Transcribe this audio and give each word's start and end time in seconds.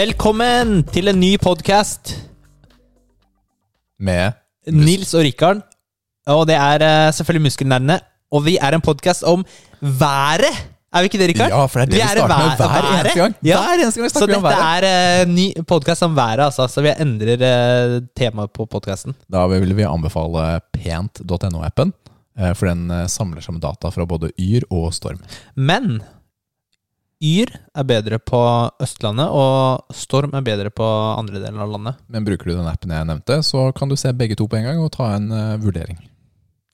Velkommen 0.00 0.78
til 0.94 1.10
en 1.10 1.18
ny 1.20 1.34
podkast. 1.42 2.14
Med 4.00 4.38
Nils 4.72 5.10
og 5.12 5.26
Rikard. 5.26 5.58
Og 6.32 6.46
det 6.48 6.54
er 6.56 6.84
eh, 6.86 7.08
selvfølgelig 7.12 7.42
Muskelnerdene. 7.48 7.98
Og 8.32 8.46
vi 8.46 8.54
er 8.56 8.76
en 8.78 8.84
podkast 8.86 9.26
om 9.28 9.42
været. 9.82 10.46
Er 10.88 11.02
vi 11.02 11.10
ikke 11.10 11.20
det, 11.20 11.26
Rikard? 11.34 11.52
Ja, 11.52 11.66
for 11.66 11.82
det 11.82 11.84
er 11.84 11.90
det 11.90 11.98
vi, 11.98 12.06
starter 12.14 12.46
med 12.46 12.62
hver 12.62 12.86
eneste 12.94 13.18
gang. 13.18 13.34
Ja. 13.44 13.58
Hver 13.58 13.82
eneste 13.82 14.00
gang 14.00 14.06
vi 14.06 14.12
Så 14.12 14.22
snakker 14.22 14.32
vi 14.32 14.38
om 14.38 14.46
dette 14.46 14.62
været. 14.62 14.92
er 14.92 15.26
en 15.26 15.34
ny 15.34 15.46
podkast 15.74 16.06
om 16.06 16.14
været, 16.16 16.44
altså. 16.46 16.68
Så 16.72 16.86
vi 16.86 16.94
endrer 16.94 17.44
uh, 17.50 17.98
temaet 18.16 18.54
på 18.56 18.68
podkasten. 18.72 19.18
Da 19.28 19.44
vil 19.52 19.76
vi 19.76 19.88
anbefale 19.90 20.46
pent.no-appen, 20.78 21.92
eh, 22.38 22.54
for 22.54 22.70
den 22.72 22.88
eh, 22.88 23.04
samler 23.08 23.44
sammen 23.44 23.60
data 23.60 23.92
fra 23.92 24.08
både 24.08 24.32
Yr 24.38 24.64
og 24.70 24.94
Storm. 24.96 25.20
Men 25.56 26.00
Yr 27.20 27.50
er 27.52 27.84
bedre 27.84 28.16
på 28.16 28.38
Østlandet, 28.80 29.28
og 29.28 29.92
Storm 29.92 30.32
er 30.38 30.44
bedre 30.44 30.70
på 30.72 30.86
andre 31.18 31.42
deler 31.42 31.60
av 31.66 31.74
landet. 31.74 31.98
Men 32.08 32.24
bruker 32.24 32.48
du 32.48 32.54
den 32.54 32.68
appen 32.70 32.94
jeg 32.96 33.08
nevnte, 33.10 33.42
så 33.44 33.66
kan 33.76 33.90
du 33.90 33.96
se 34.00 34.12
begge 34.16 34.38
to 34.40 34.46
på 34.48 34.56
en 34.56 34.70
gang 34.70 34.80
og 34.80 34.88
ta 34.94 35.10
en 35.18 35.28
uh, 35.28 35.58
vurdering. 35.60 35.98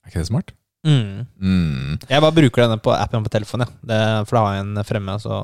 Er 0.06 0.12
ikke 0.12 0.22
det 0.22 0.30
smart? 0.30 0.52
Mm. 0.86 1.26
Mm. 1.42 1.96
Jeg 2.06 2.22
bare 2.22 2.36
bruker 2.36 2.62
denne 2.62 2.78
på 2.78 2.94
appen 2.94 3.26
på 3.26 3.32
telefonen, 3.34 3.66
ja. 3.66 3.88
det, 3.90 4.28
for 4.28 4.38
da 4.38 4.42
har 4.44 4.54
jeg 4.54 4.66
en 4.68 4.84
fremme. 4.86 5.16
Så 5.24 5.40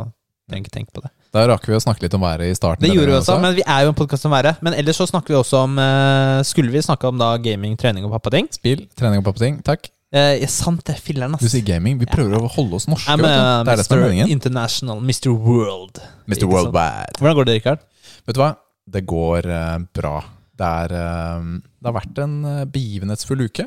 trenger 0.47 0.69
ikke 0.69 0.77
tenke 0.77 0.95
på 0.95 1.03
det. 1.03 1.11
Da 1.35 1.49
rakk 1.49 1.67
vi 1.67 1.75
å 1.75 1.81
snakke 1.83 2.05
litt 2.05 2.15
om 2.15 2.23
været 2.23 2.53
i 2.53 2.55
starten. 2.55 2.85
Det 2.85 2.93
gjorde 2.93 3.11
vi 3.11 3.17
også, 3.17 3.35
også, 3.35 3.43
men 3.43 3.57
vi 3.57 3.65
er 3.65 3.87
jo 3.87 3.91
en 3.91 3.99
podkast 3.99 4.29
om 4.29 4.37
været. 4.37 4.63
Men 4.63 4.77
ellers 4.79 5.01
så 5.03 5.09
snakker 5.11 5.35
vi 5.35 5.41
også 5.41 5.65
om 5.67 5.81
uh, 5.81 6.45
Skulle 6.47 6.71
vi 6.71 6.85
snakke 6.85 7.11
om 7.11 7.19
da 7.19 7.33
gaming, 7.43 7.75
trening 7.81 8.07
og 8.07 8.15
pappating? 8.15 8.53
Spill, 8.55 8.87
trening 8.95 9.25
og 9.25 9.27
pappating. 9.33 9.59
Takk. 9.67 9.91
Ja, 10.13 10.49
sant 10.53 10.85
det. 10.85 10.99
Du 11.09 11.23
ass. 11.25 11.47
sier 11.49 11.65
gaming. 11.65 11.97
Vi 12.01 12.09
prøver 12.11 12.45
å 12.45 12.51
holde 12.53 12.77
oss 12.77 12.89
norske. 12.91 13.17
Vet 13.17 13.25
uh, 13.25 13.63
Det 13.65 13.73
er 13.73 13.81
det 13.81 13.87
som 13.87 13.97
er 13.97 14.03
Mr. 14.03 14.07
meningen. 14.11 14.33
International, 14.35 15.01
Mr. 15.01 15.31
World. 15.33 16.03
Mr. 16.29 16.45
Worldwide. 16.51 17.17
Hvordan 17.19 17.39
går 17.39 17.49
det, 17.49 17.59
Rikard? 17.61 17.85
Vet 18.29 18.37
du 18.37 18.43
hva? 18.43 18.51
Det 18.93 19.05
går 19.09 19.49
uh, 19.49 19.79
bra. 19.97 20.17
Det, 20.53 20.73
er, 20.85 20.97
uh, 21.01 21.47
det 21.81 21.89
har 21.89 21.97
vært 21.97 22.21
en 22.23 22.35
eh, 22.47 22.67
begivenhetsfull 22.71 23.47
uke 23.49 23.65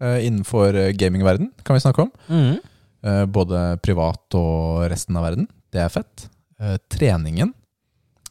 eh, 0.00 0.26
innenfor 0.26 0.76
eh, 0.76 0.92
gamingverden, 0.92 1.50
kan 1.64 1.74
vi 1.76 1.80
snakke 1.80 2.02
om. 2.06 2.10
Mm. 2.28 2.56
Eh, 3.02 3.24
både 3.26 3.78
privat 3.82 4.36
og 4.38 4.86
resten 4.90 5.16
av 5.18 5.26
verden. 5.26 5.48
Det 5.72 5.82
er 5.82 5.92
fett. 5.92 6.28
Eh, 6.60 6.76
treningen 6.92 7.52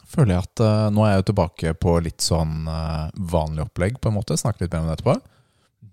føler 0.10 0.36
jeg 0.36 0.46
at 0.48 0.64
eh, 0.64 0.86
nå 0.96 1.06
er 1.06 1.16
jeg 1.16 1.24
jo 1.24 1.30
tilbake 1.32 1.74
på 1.82 1.98
litt 2.06 2.24
sånn 2.24 2.70
eh, 2.72 3.08
vanlig 3.34 3.66
opplegg, 3.66 4.00
på 4.00 4.12
en 4.12 4.18
måte. 4.20 4.38
Snakke 4.40 4.66
litt 4.66 4.76
mer 4.76 4.86
om 4.86 4.92
det 4.92 4.98
etterpå. 5.00 5.18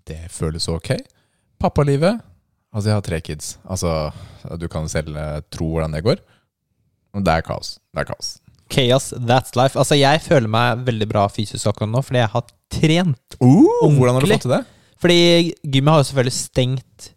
Det 0.07 0.21
føles 0.33 0.69
ok. 0.71 0.95
Pappalivet 1.63 2.21
Altså, 2.73 2.89
jeg 2.89 2.97
har 2.97 3.03
tre 3.05 3.19
kids. 3.21 3.49
Altså, 3.69 3.89
du 4.57 4.65
kan 4.71 4.87
selv 4.89 5.13
eh, 5.13 5.41
tro 5.53 5.67
hvordan 5.75 5.93
det 5.93 6.01
går. 6.01 6.23
Men 7.13 7.25
det 7.25 7.35
er 7.37 7.45
kaos. 7.45 7.75
Det 7.93 8.01
er 8.01 8.07
kaos. 8.09 8.31
Chaos, 8.73 9.11
that's 9.13 9.53
life. 9.59 9.77
Altså, 9.77 9.93
jeg 9.99 10.21
føler 10.25 10.49
meg 10.49 10.81
veldig 10.87 11.07
bra 11.11 11.27
fysisk 11.29 11.69
akkurat 11.69 11.91
nå, 11.91 12.01
fordi 12.01 12.23
jeg 12.23 12.31
har 12.33 12.47
trent. 12.73 13.37
hvordan 13.93 14.17
har 14.17 14.25
du 14.25 14.33
fått 14.33 14.47
til 14.47 14.55
det? 14.55 14.63
Fordi 15.03 15.19
gymmet 15.61 15.93
har 15.93 16.01
jo 16.01 16.09
selvfølgelig 16.09 16.35
stengt 16.39 17.09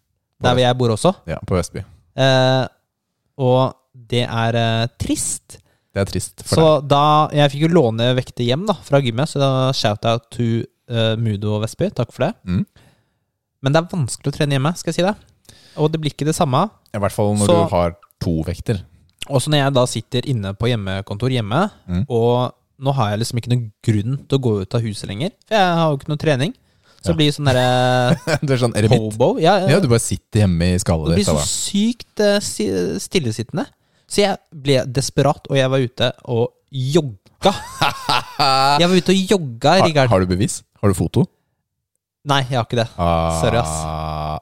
der 0.45 0.53
hvor 0.53 0.61
jeg 0.61 0.77
bor 0.77 0.93
også. 0.93 1.15
Ja, 1.31 1.39
på 1.49 1.57
Vestby. 1.57 1.83
Eh, 2.21 2.65
og 3.41 3.77
det 4.13 4.25
er 4.27 4.59
eh, 4.61 4.89
trist. 5.01 5.59
Det 5.97 6.03
er 6.03 6.11
trist 6.11 6.43
for 6.45 6.59
Så 6.59 6.65
da 6.85 7.29
Jeg 7.33 7.55
fikk 7.55 7.63
jo 7.65 7.73
låne 7.73 8.11
vekter 8.19 8.45
hjem 8.45 8.67
da 8.69 8.77
fra 8.85 9.01
gymmet, 9.01 9.31
så 9.31 9.41
da 9.41 9.51
shout-out 9.73 10.27
to 10.35 10.49
uh, 10.93 11.15
Mudo 11.17 11.55
og 11.57 11.63
Vestby. 11.65 11.89
Takk 11.97 12.13
for 12.13 12.27
det. 12.27 12.35
Mm. 12.45 12.67
Men 13.67 13.75
det 13.75 13.81
er 13.83 13.89
vanskelig 13.91 14.31
å 14.31 14.37
trene 14.37 14.55
hjemme, 14.55 14.71
skal 14.79 14.93
jeg 14.93 15.01
si 15.01 15.03
det. 15.03 15.17
Og 15.83 15.91
det 15.91 15.99
blir 16.01 16.13
ikke 16.15 16.29
det 16.29 16.37
samme. 16.39 16.61
I 16.95 17.01
hvert 17.03 17.13
fall 17.13 17.33
når 17.35 17.49
Så- 17.51 17.57
du 17.59 17.71
har 17.75 17.97
to 18.23 18.35
vekter. 18.47 18.79
Også 19.29 19.51
når 19.51 19.59
jeg 19.65 19.75
da 19.75 19.85
sitter 19.91 20.29
inne 20.31 20.53
på 20.55 20.69
hjemmekontor 20.71 21.33
hjemme, 21.35 21.71
Mm. 21.91 22.05
og 22.09 22.55
nå 22.79 22.95
har 22.95 23.11
jeg 23.11 23.19
liksom 23.21 23.39
ikke 23.41 23.51
noen 23.51 23.73
grunn 23.83 24.17
til 24.29 24.39
å 24.39 24.43
gå 24.43 24.61
ut 24.63 24.75
av 24.77 24.81
huset 24.83 25.09
lenger. 25.09 25.33
For 25.49 25.57
jeg 25.59 25.75
har 25.75 25.91
jo 25.91 25.97
ikke 25.99 26.09
noe 26.09 26.17
trening. 26.23 26.55
Så 27.03 27.11
Ja. 27.11 27.13
det 27.13 27.17
blir 27.19 27.33
sånn 27.35 27.47
derre 27.51 28.39
du 28.47 28.53
er 28.53 28.57
sånn, 28.57 28.75
eremitt? 28.75 29.43
Ja, 29.43 29.67
Ja, 29.67 29.81
du 29.81 29.89
bare 29.89 29.99
sitter 29.99 30.47
hjemme 30.47 30.75
i 30.75 30.79
skallet 30.79 31.17
det 31.17 31.27
blir 31.27 31.27
så 31.27 31.43
sykt 31.43 32.21
uh, 32.21 32.39
stillesittende. 32.99 33.67
Så 34.09 34.23
jeg 34.23 34.39
ble 34.55 34.85
desperat, 34.87 35.43
og 35.51 35.57
jeg 35.57 35.69
var 35.69 35.79
ute 35.83 36.13
og 36.25 36.53
jogga. 36.73 37.51
Jeg 38.79 38.89
var 38.89 38.97
ute 38.97 39.13
og 39.13 39.29
jogga, 39.31 39.71
Har, 39.81 40.09
har 40.09 40.21
du 40.21 40.27
bevis? 40.27 40.63
Har 40.81 40.89
du 40.91 40.95
foto? 40.95 41.27
Nei, 42.27 42.43
jeg 42.49 42.59
har 42.59 42.67
ikke 42.67 42.81
det. 42.81 42.89
Ah, 42.99 43.37
Sorry, 43.39 43.59
ass. 43.61 43.75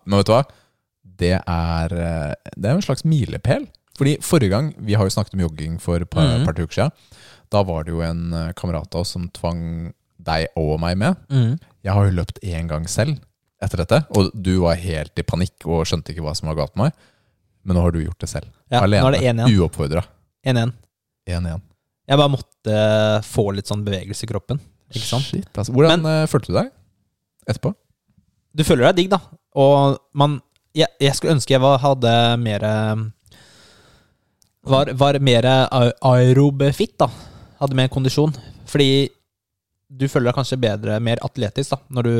Men 0.08 0.20
vet 0.20 0.28
du 0.28 0.32
hva? 0.32 0.44
Det 1.24 1.34
er, 1.36 1.92
eh, 1.92 2.52
det 2.56 2.70
er 2.70 2.78
en 2.78 2.84
slags 2.84 3.04
milepæl. 3.04 3.66
Fordi 3.98 4.16
forrige 4.24 4.50
gang, 4.50 4.72
vi 4.82 4.96
har 4.98 5.06
jo 5.06 5.12
snakket 5.14 5.36
om 5.36 5.44
jogging 5.44 5.76
for 5.82 6.02
et 6.02 6.10
par, 6.10 6.26
mm. 6.26 6.46
par 6.48 6.58
uker 6.58 6.74
siden, 6.74 6.94
da 7.52 7.62
var 7.62 7.84
det 7.86 7.92
jo 7.94 8.00
en 8.02 8.32
eh, 8.34 8.50
kamerat 8.58 8.96
av 8.96 9.04
oss 9.04 9.12
som 9.14 9.28
tvang 9.36 9.92
deg 10.24 10.48
og 10.58 10.78
meg 10.82 10.96
med. 10.98 11.20
Mm. 11.30 11.60
Jeg 11.84 11.94
har 11.94 12.08
jo 12.08 12.16
løpt 12.16 12.40
én 12.42 12.70
gang 12.70 12.88
selv 12.90 13.20
etter 13.62 13.84
dette, 13.84 14.00
og 14.16 14.32
du 14.34 14.56
var 14.64 14.80
helt 14.80 15.20
i 15.20 15.24
panikk 15.24 15.68
og 15.68 15.84
skjønte 15.88 16.12
ikke 16.12 16.24
hva 16.24 16.34
som 16.36 16.50
var 16.50 16.58
galt 16.58 16.74
med 16.74 16.88
meg. 16.88 17.10
Men 17.64 17.78
nå 17.78 17.84
har 17.84 17.94
du 17.94 18.00
gjort 18.02 18.24
det 18.24 18.32
selv. 18.32 18.48
Ja, 18.72 18.82
Alene. 18.82 19.04
nå 19.04 19.12
det 19.14 19.22
1-1. 19.30 19.60
Uoppfordra. 19.60 20.02
1-1. 20.44 20.72
1-1. 21.30 21.62
Jeg 22.04 22.20
bare 22.20 22.32
måtte 22.32 22.80
få 23.24 23.46
litt 23.56 23.70
sånn 23.70 23.84
bevegelse 23.86 24.26
i 24.26 24.32
kroppen. 24.32 24.58
Ikke 24.92 25.06
sant? 25.06 25.24
Shit, 25.28 25.48
altså. 25.52 25.72
Hvordan 25.72 26.02
Men, 26.04 26.26
følte 26.28 26.52
du 26.52 26.58
deg 26.58 26.72
etterpå? 27.48 27.74
Du 28.54 28.62
føler 28.66 28.88
deg 28.88 29.02
digg, 29.02 29.10
da. 29.14 29.20
Og 29.58 29.98
man 30.14 30.40
Jeg, 30.74 30.90
jeg 30.98 31.14
skulle 31.14 31.36
ønske 31.36 31.54
jeg 31.54 31.62
var, 31.62 31.78
hadde 31.78 32.12
mer 32.42 32.64
Var, 34.64 34.90
var 34.96 35.18
mer 35.20 35.46
aerobefitt, 35.46 36.96
da. 36.98 37.08
Hadde 37.60 37.76
mer 37.78 37.90
kondisjon. 37.92 38.32
Fordi 38.66 39.10
du 39.94 40.06
føler 40.08 40.30
deg 40.30 40.38
kanskje 40.38 40.58
bedre, 40.58 40.96
mer 41.04 41.20
atletisk, 41.22 41.74
da, 41.76 41.78
når 41.94 42.08
du 42.08 42.14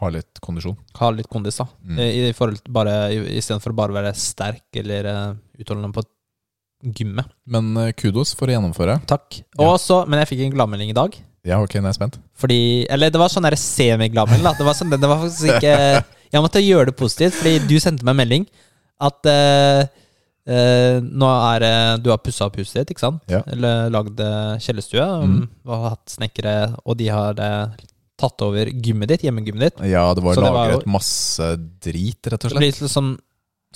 Har 0.00 0.10
litt 0.12 0.40
kondisjon. 0.44 0.76
har 0.98 1.12
litt 1.14 1.28
kondis, 1.30 1.60
da. 1.60 1.68
Mm. 1.84 1.98
I, 2.00 2.28
i 2.28 2.32
forhold 2.36 2.58
til 2.64 2.72
bare 2.74 2.96
Istedenfor 3.14 3.72
å 3.72 3.78
bare 3.78 3.96
være 4.00 4.14
sterk 4.18 4.80
eller 4.82 5.06
uh, 5.08 5.36
utholdende 5.60 5.92
på 5.94 6.04
gymmet. 6.94 7.30
Men 7.50 7.70
eh, 7.76 7.92
kudos 7.98 8.34
for 8.38 8.46
å 8.46 8.54
gjennomføre. 8.54 9.00
Takk. 9.10 9.40
Ja. 9.42 9.66
Og 9.66 9.80
så, 9.82 10.04
men 10.06 10.20
jeg 10.22 10.30
fikk 10.30 10.42
en 10.46 10.52
gladmelding 10.54 10.92
i 10.92 10.96
dag. 10.96 11.16
Ja, 11.48 11.58
ok, 11.64 11.78
nå 11.78 11.88
er 11.88 11.94
jeg 11.94 11.98
spent. 11.98 12.18
Fordi 12.38 12.60
Eller 12.92 13.12
det 13.12 13.20
var 13.20 13.32
sånn 13.32 13.48
semiglammel. 13.56 14.44
Det 14.44 14.66
var 14.66 14.76
sånn, 14.76 14.92
det 14.92 15.08
var 15.08 15.22
faktisk 15.24 15.56
ikke 15.56 15.74
Jeg 16.34 16.44
måtte 16.44 16.60
gjøre 16.60 16.90
det 16.90 16.98
positivt, 16.98 17.38
fordi 17.38 17.56
du 17.64 17.78
sendte 17.80 18.04
meg 18.04 18.12
en 18.12 18.20
melding 18.20 18.42
at 19.00 19.28
uh, 19.30 19.86
uh, 20.50 20.96
nå 21.00 21.28
er 21.32 21.64
eh, 21.64 21.92
Du 22.02 22.10
har 22.12 22.18
pussa 22.20 22.48
opp 22.48 22.58
huset 22.58 22.82
ditt, 22.82 22.92
ikke 22.92 23.04
sant? 23.04 23.22
Ja. 23.32 23.40
Eller 23.48 23.88
lagd 23.94 24.20
kjellerstue. 24.60 25.06
Mm. 25.24 25.38
Og 25.64 25.72
har 25.72 25.94
hatt 25.94 26.12
snekkere, 26.18 26.56
og 26.84 26.98
de 27.00 27.08
har 27.14 27.40
uh, 27.40 27.78
tatt 28.18 28.44
over 28.44 28.68
gymmet 28.68 29.12
ditt, 29.14 29.24
hjemmegymmet 29.24 29.68
ditt. 29.68 29.80
Ja, 29.88 30.04
det 30.14 30.24
var 30.26 30.36
Så 30.36 30.42
det 30.42 30.50
var 30.50 30.72
lagret 30.72 30.90
masse 30.90 31.48
drit, 31.80 32.20
rett 32.26 32.44
og 32.44 32.52
Det 32.52 32.60
blir 32.60 32.74
slett. 32.74 32.84
litt 32.84 32.96
sånn 32.96 33.14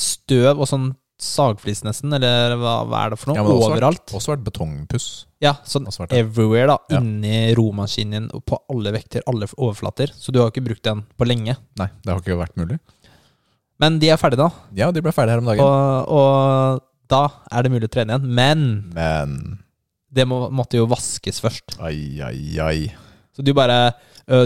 støv 0.02 0.60
og 0.60 0.68
sånn 0.68 0.90
sagflis 1.22 1.82
nesten, 1.86 2.12
eller 2.16 2.56
hva, 2.60 2.72
hva 2.90 3.00
er 3.06 3.10
det 3.14 3.18
for 3.20 3.30
noe? 3.32 3.36
Ja, 3.38 3.44
det 3.46 3.52
også 3.54 3.70
Overalt. 3.70 4.00
vært- 4.06 4.14
Også 4.18 4.32
vært 4.34 4.44
betongpuss. 4.48 5.06
Ja, 5.42 5.54
sånn 5.66 5.86
everywhere, 6.10 6.66
da. 6.66 6.78
Ja. 6.90 7.00
Inni 7.00 7.54
romaskinen 7.58 8.28
på 8.46 8.58
alle 8.70 8.92
vekter, 8.94 9.22
alle 9.26 9.46
overflater. 9.58 10.12
Så 10.14 10.30
du 10.32 10.40
har 10.40 10.50
ikke 10.50 10.64
brukt 10.64 10.82
den 10.82 11.04
på 11.18 11.26
lenge. 11.26 11.56
Nei, 11.78 11.88
det 12.02 12.12
har 12.12 12.20
ikke 12.20 12.38
vært 12.38 12.56
mulig. 12.56 12.78
Men 13.80 13.98
de 13.98 14.10
er 14.10 14.16
ferdige 14.20 14.38
da. 14.44 14.50
Ja, 14.74 14.90
de 14.94 15.00
ble 15.02 15.10
ferdige 15.14 15.34
her 15.34 15.38
om 15.42 15.48
dagen. 15.50 15.60
og, 15.64 16.08
og 16.08 16.82
da 17.08 17.28
er 17.50 17.62
det 17.62 17.72
mulig 17.72 17.88
å 17.88 17.92
trene 17.92 18.14
igjen. 18.14 18.28
Men 18.28 18.92
Men 18.94 19.58
det 20.12 20.26
må, 20.28 20.44
måtte 20.52 20.78
jo 20.78 20.86
vaskes 20.86 21.40
først. 21.42 21.78
ai, 21.80 22.20
ai, 22.22 22.58
ai. 22.60 22.94
Så 23.34 23.42
du 23.42 23.52
bare 23.54 23.70
«Øh, 23.88 23.92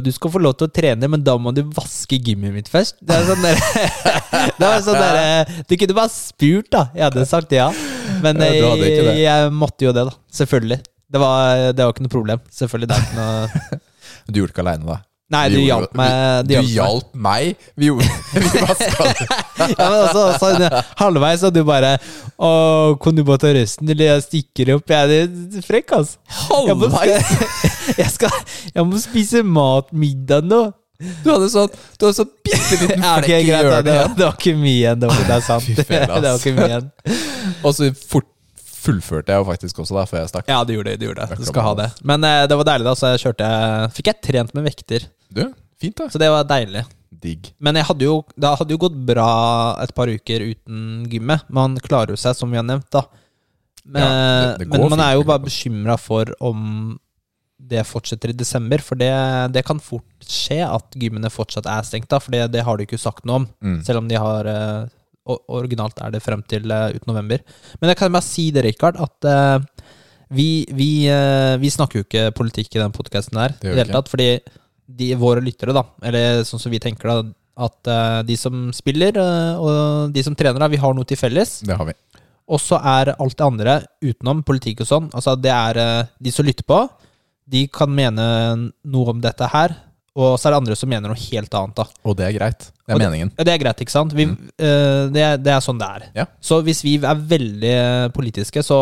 Du 0.02 0.10
skal 0.14 0.32
få 0.34 0.40
lov 0.42 0.56
til 0.58 0.66
å 0.66 0.72
trene, 0.74 1.08
men 1.12 1.22
da 1.22 1.36
må 1.38 1.52
du 1.54 1.62
vaske 1.76 2.18
gymmet 2.18 2.54
mitt 2.56 2.70
først. 2.72 2.98
Det 3.06 3.14
er 3.14 3.28
sånn 3.28 3.44
der, 3.44 3.60
Det 4.60 4.66
er 4.66 4.82
sånn 4.82 4.98
der, 4.98 5.52
Du 5.68 5.76
kunne 5.78 5.96
bare 5.98 6.12
spurt, 6.12 6.70
da. 6.74 6.88
Jeg 6.96 7.06
hadde 7.08 7.26
sagt 7.30 7.54
ja. 7.54 7.68
Men 8.24 8.40
jeg, 8.42 9.20
jeg 9.22 9.50
måtte 9.54 9.86
jo 9.86 9.94
det, 9.94 10.06
da. 10.08 10.16
Selvfølgelig. 10.40 10.80
Det 11.06 11.22
var, 11.22 11.66
det 11.72 11.84
var 11.84 11.94
ikke 11.94 12.06
noe 12.06 12.16
problem. 12.16 12.42
Selvfølgelig. 12.50 12.90
Det 12.90 12.96
er 12.96 13.06
ikke 13.06 13.20
noe 13.20 13.82
Du 14.26 14.40
gjorde 14.40 14.50
det 14.50 14.56
ikke 14.56 14.64
aleine, 14.64 14.88
da? 14.90 14.98
Nei, 15.26 15.48
du 15.50 15.58
hjalp 15.58 15.90
meg. 15.98 16.46
Du 16.46 16.52
hjalp 16.54 16.66
meg. 16.66 16.74
hjalp 16.76 17.16
meg? 17.26 17.64
Vi 17.74 17.88
gjorde 17.88 18.06
Vi 18.44 18.60
vaska 18.62 19.06
det. 19.08 19.26
Ja, 19.56 19.86
men 19.90 19.96
altså, 20.04 20.24
så, 20.38 20.82
halvveis 21.00 21.42
og 21.48 21.54
du 21.56 21.62
bare 21.66 21.96
Å, 22.36 22.50
kan 23.02 23.16
du 23.16 23.24
bare 23.26 23.40
ta 23.42 23.50
resten, 23.56 23.88
eller 23.90 24.12
jeg 24.12 24.24
stikker 24.26 24.74
opp? 24.76 24.92
Jeg 24.92 25.24
er 25.24 25.64
frekk, 25.66 25.96
altså. 25.96 26.20
Må, 26.78 26.90
jeg, 27.10 28.10
skal, 28.12 28.36
jeg 28.70 28.86
må 28.86 29.00
spise 29.02 29.42
mat 29.42 29.90
middag 29.96 30.46
nå. 30.46 30.68
Du 31.24 31.26
hadde 31.28 31.50
sånn 31.52 31.74
Du 31.98 32.06
hadde 32.06 32.14
sånn 32.20 32.30
bitte 32.46 32.78
liten 32.84 33.02
flekk 33.02 33.32
i 33.34 33.42
hjørnet 33.50 33.84
det, 33.88 33.98
var 34.22 34.38
ikke 34.38 34.54
mye 34.56 34.76
igjen. 34.76 35.02
Det 35.02 35.10
var, 35.10 35.26
det 35.26 35.36
er 35.40 35.44
sant. 35.44 35.68
Det 35.74 36.00
var 36.14 36.38
ikke 36.38 36.54
mye 36.56 36.70
igjen. 36.70 36.88
Og 37.66 37.74
så 37.74 37.90
fort 38.06 38.30
fullførte 38.86 39.34
jeg 39.34 39.42
jo 39.42 39.46
faktisk 39.50 39.78
også, 39.84 39.96
da, 39.98 40.04
før 40.10 40.20
jeg 40.22 40.32
stakk. 40.32 40.48
Ja, 40.50 40.62
du 40.64 40.72
gjorde 40.76 40.92
det. 40.94 41.00
Du, 41.02 41.06
gjorde 41.10 41.26
det. 41.30 41.38
du 41.42 41.48
skal 41.48 41.66
ha 41.66 41.74
det. 41.82 41.88
Men 42.06 42.24
eh, 42.24 42.44
det 42.50 42.56
var 42.60 42.68
deilig, 42.70 42.86
da. 42.88 42.94
Så 42.98 43.12
jeg 43.14 43.24
kjørte 43.26 43.48
Fikk 43.96 44.12
jeg 44.12 44.20
trent 44.30 44.54
med 44.56 44.66
vekter. 44.70 45.06
Du, 45.32 45.42
fint, 45.82 45.96
da. 45.98 46.08
Så 46.12 46.20
det 46.22 46.30
var 46.32 46.46
deilig. 46.48 46.84
Digg. 47.16 47.52
Men 47.64 47.78
jeg 47.80 47.86
hadde 47.88 48.04
jo, 48.08 48.16
det 48.36 48.50
hadde 48.60 48.74
jo 48.74 48.80
gått 48.82 48.96
bra 49.08 49.28
et 49.82 49.92
par 49.96 50.10
uker 50.12 50.42
uten 50.50 51.06
gymmet. 51.10 51.46
Man 51.48 51.78
klarer 51.82 52.12
jo 52.12 52.20
seg, 52.20 52.36
som 52.36 52.50
vi 52.52 52.58
har 52.60 52.66
nevnt, 52.66 52.88
da. 52.92 53.04
Men, 53.86 54.02
Ja, 54.02 54.10
det- 54.10 54.58
det 54.58 54.68
går 54.68 54.78
men 54.82 54.90
man 54.96 55.00
er 55.06 55.14
jo 55.14 55.24
bare 55.24 55.44
bekymra 55.46 55.94
for 55.98 56.26
om 56.40 56.98
det 57.66 57.86
fortsetter 57.88 58.30
i 58.30 58.36
desember. 58.36 58.78
For 58.84 58.94
det, 59.00 59.12
det 59.54 59.64
kan 59.64 59.78
fort 59.80 60.04
skje 60.26 60.60
at 60.66 60.90
gymmene 60.98 61.30
fortsatt 61.32 61.66
er 61.66 61.82
stengt, 61.88 62.08
da, 62.12 62.18
for 62.20 62.30
det, 62.34 62.50
det 62.52 62.62
har 62.66 62.76
de 62.76 62.84
ikke 62.86 62.98
sagt 63.00 63.24
noe 63.24 63.40
om. 63.42 63.48
Mm. 63.64 63.78
Selv 63.86 64.02
om 64.02 64.08
de 64.10 64.18
har 64.20 64.46
eh, 64.50 64.88
Originalt 65.26 65.98
er 66.04 66.14
det 66.14 66.22
frem 66.24 66.42
til 66.48 66.70
eh, 66.70 66.96
ut 66.96 67.08
november. 67.08 67.42
Men 67.80 67.92
jeg 67.92 67.98
kan 68.00 68.12
bare 68.14 68.26
si 68.26 68.48
det, 68.54 68.64
Rikard, 68.66 68.98
at 69.02 69.28
eh, 69.30 69.88
vi, 70.36 70.48
vi, 70.74 70.90
eh, 71.10 71.56
vi 71.62 71.72
snakker 71.72 72.00
jo 72.00 72.06
ikke 72.06 72.28
politikk 72.36 72.76
i 72.76 72.82
den 72.82 72.94
podkasten 72.94 73.40
her. 73.40 73.56
Det 73.60 73.72
i 73.72 73.74
det 73.74 73.84
hele 73.84 73.98
tatt, 73.98 74.12
fordi 74.12 74.30
de, 74.86 75.10
våre 75.18 75.42
lyttere, 75.42 75.74
da, 75.74 75.82
eller 76.06 76.44
sånn 76.46 76.62
som 76.62 76.74
vi 76.74 76.82
tenker 76.82 77.10
da, 77.10 77.18
at 77.66 77.88
de 78.28 78.34
som 78.36 78.66
spiller 78.76 79.16
og 79.16 80.10
de 80.12 80.22
som 80.22 80.34
trener, 80.36 80.60
da, 80.60 80.68
vi 80.68 80.78
har 80.78 80.92
noe 80.94 81.08
til 81.08 81.16
felles. 81.16 81.54
Det 81.64 81.74
har 81.74 81.88
vi. 81.88 81.94
Og 82.52 82.60
så 82.60 82.76
er 82.78 83.14
alt 83.16 83.38
det 83.38 83.46
andre 83.46 83.78
utenom 84.04 84.42
politikk 84.46 84.84
og 84.84 84.90
sånn, 84.90 85.08
altså 85.16 85.34
det 85.40 85.54
er 85.54 85.80
de 86.20 86.34
som 86.34 86.46
lytter 86.46 86.68
på, 86.68 86.82
de 87.48 87.64
kan 87.72 87.90
mene 87.90 88.26
noe 88.84 89.14
om 89.14 89.24
dette 89.24 89.48
her, 89.50 89.74
og 90.16 90.38
så 90.40 90.48
er 90.48 90.54
det 90.54 90.60
andre 90.62 90.76
som 90.80 90.88
mener 90.88 91.12
noe 91.12 91.20
helt 91.20 91.52
annet, 91.58 91.74
da. 91.76 91.84
Og 92.08 92.14
det 92.16 92.24
er 92.26 92.32
greit. 92.38 92.70
Det 92.86 92.94
er 92.94 92.98
det- 92.98 93.04
meningen. 93.06 93.32
Ja, 93.36 93.44
det 93.44 93.52
er 93.54 93.58
greit, 93.60 93.80
ikke 93.84 93.92
sant? 93.92 94.14
Vi, 94.16 94.24
eh, 94.24 95.02
det, 95.12 95.22
er, 95.26 95.36
det 95.36 95.52
er 95.52 95.60
sånn 95.60 95.78
det 95.82 95.88
er. 95.98 96.06
Ja. 96.22 96.24
Så 96.40 96.62
hvis 96.64 96.80
vi 96.86 96.94
er 97.02 97.14
veldig 97.34 98.12
politiske, 98.16 98.62
så 98.64 98.78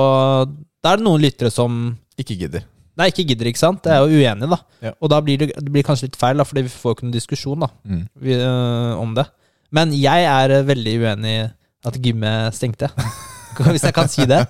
da 0.84 0.92
er 0.92 0.96
det 1.02 1.04
noen 1.08 1.20
lyttere 1.25 1.50
som 1.50 1.98
Ikke 2.16 2.36
gidder. 2.38 2.62
Nei, 2.96 3.08
ikke 3.10 3.25
gidder, 3.26 3.48
ikke 3.50 3.58
sant? 3.58 3.82
Det 3.82 3.90
er 3.90 4.04
jo 4.06 4.20
uenige, 4.22 4.48
da. 4.52 4.58
Ja. 4.81 4.92
Og 5.02 5.10
da 5.10 5.19
blir 5.20 5.36
det, 5.40 5.48
det 5.58 5.72
blir 5.75 5.82
kanskje 5.82 6.06
litt 6.06 6.16
feil, 6.20 6.36
da, 6.38 6.44
fordi 6.46 6.62
vi 6.62 6.70
får 6.70 6.94
ikke 6.94 7.06
noen 7.08 7.16
diskusjon 7.16 7.64
da, 7.64 7.69
Mm. 7.84 8.04
vi, 8.22 8.36
uh, 8.38 8.94
om 9.02 9.14
det. 9.19 9.25
Men 9.75 9.90
jeg 9.90 10.28
er 10.31 10.50
eh, 10.60 10.62
veldig 10.62 10.92
uenig 11.02 11.32
i 11.34 11.50
at 11.90 11.98
gymmet 12.00 12.54
stengte. 12.54 12.90
Hvis 13.58 13.82
jeg 13.86 13.94
kan 13.94 14.08
si 14.08 14.25
det. 14.26 14.46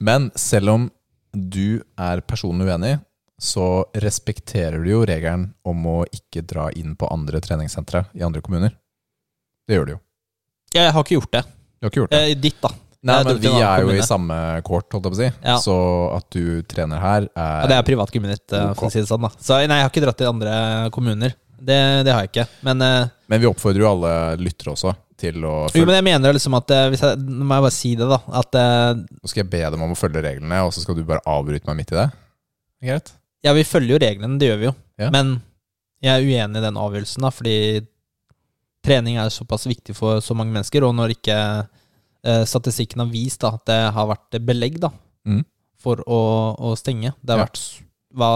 Men 0.00 0.30
selv 0.36 0.68
om 0.72 0.90
du 1.32 1.80
er 2.00 2.20
personlig 2.28 2.68
uenig, 2.68 2.98
så 3.42 3.66
respekterer 3.98 4.78
du 4.84 4.92
jo 4.92 5.00
regelen 5.08 5.48
om 5.66 5.82
å 5.90 5.96
ikke 6.14 6.44
dra 6.46 6.68
inn 6.78 6.94
på 6.98 7.08
andre 7.10 7.40
treningssentre 7.42 8.04
i 8.14 8.22
andre 8.22 8.42
kommuner. 8.44 8.76
Det 9.66 9.74
gjør 9.74 9.88
du 9.88 9.92
jo. 9.96 10.00
Jeg 10.76 10.94
har 10.94 11.04
ikke 11.04 11.18
gjort 11.18 11.34
det. 11.34 11.42
Du 11.50 11.86
har 11.86 11.92
ikke 11.92 12.02
gjort 12.04 12.14
det. 12.14 12.22
Eh, 12.22 12.38
ditt, 12.38 12.60
da. 12.62 12.70
Nei, 13.02 13.16
men 13.26 13.40
vi 13.42 13.50
er 13.50 13.82
jo 13.82 13.94
i 13.98 14.02
samme 14.06 14.36
kort, 14.62 14.86
holdt 14.94 15.08
jeg 15.08 15.12
på 15.12 15.18
å 15.18 15.20
si. 15.24 15.30
Ja. 15.42 15.56
Så 15.58 15.74
at 16.14 16.28
du 16.30 16.62
trener 16.70 17.02
her, 17.02 17.26
er, 17.34 17.56
Ja, 17.64 17.70
det 17.72 17.78
er 17.80 17.88
privatgymmet 17.88 18.36
ditt, 18.36 18.54
eh, 18.54 18.68
for 18.78 18.86
å 18.86 18.92
si 18.94 19.02
det 19.02 19.10
sånn. 19.10 19.26
da 19.26 19.32
Så 19.42 19.58
nei, 19.58 19.80
jeg 19.80 19.88
har 19.88 19.90
ikke 19.90 20.04
dratt 20.04 20.20
til 20.22 20.30
andre 20.30 20.54
kommuner. 20.94 21.34
Det, 21.58 21.78
det 22.06 22.14
har 22.14 22.22
jeg 22.22 22.30
ikke. 22.30 22.46
Men 22.66 22.82
eh, 22.86 23.10
Men 23.26 23.42
vi 23.42 23.50
oppfordrer 23.50 23.82
jo 23.82 23.90
alle 23.90 24.12
lyttere 24.38 24.76
også 24.76 24.94
til 25.22 25.42
å 25.46 25.56
Jo, 25.74 25.82
men 25.86 25.98
jeg 25.98 26.06
mener 26.06 26.34
liksom 26.38 26.54
at 26.58 26.70
eh, 26.74 26.88
hvis 26.92 27.02
jeg, 27.04 27.18
Nå 27.22 27.46
må 27.46 27.58
jeg 27.58 27.66
bare 27.66 27.74
si 27.74 27.92
det, 27.98 28.08
da. 28.10 28.18
At 28.42 28.58
eh, 28.58 29.02
Nå 29.02 29.30
skal 29.30 29.42
jeg 29.44 29.50
be 29.52 29.64
dem 29.74 29.84
om 29.86 29.94
å 29.94 29.98
følge 29.98 30.22
reglene, 30.22 30.62
og 30.66 30.70
så 30.74 30.82
skal 30.84 30.98
du 30.98 31.02
bare 31.06 31.22
avbryte 31.26 31.66
meg 31.70 31.82
midt 31.82 31.94
i 31.94 31.98
det. 32.00 32.08
Det 32.82 32.90
Greit? 32.92 33.12
Ja, 33.44 33.52
vi 33.56 33.64
følger 33.66 33.96
jo 33.96 34.02
reglene, 34.02 34.38
det 34.38 34.48
gjør 34.50 34.58
vi 34.60 34.68
jo. 34.70 34.74
Ja. 35.02 35.08
Men 35.10 35.40
jeg 36.02 36.12
er 36.12 36.26
uenig 36.26 36.60
i 36.60 36.64
den 36.66 36.78
avgjørelsen, 36.78 37.22
da, 37.26 37.30
fordi 37.34 37.56
trening 38.86 39.18
er 39.22 39.30
såpass 39.30 39.66
viktig 39.70 39.94
for 39.98 40.20
så 40.24 40.34
mange 40.34 40.52
mennesker, 40.54 40.82
og 40.86 40.94
når 40.98 41.14
ikke 41.16 41.36
eh, 42.26 42.44
statistikken 42.46 43.02
har 43.04 43.10
vist 43.12 43.42
da, 43.44 43.52
at 43.58 43.66
det 43.70 43.80
har 43.96 44.10
vært 44.14 44.40
belegg 44.46 44.80
da, 44.82 44.92
Mm. 45.22 45.44
for 45.78 46.00
å, 46.10 46.16
å 46.58 46.72
stenge 46.74 47.12
Det 47.22 47.30
har 47.30 47.38
Ja. 47.38 47.44
vært 47.44 47.60
hva, 48.12 48.30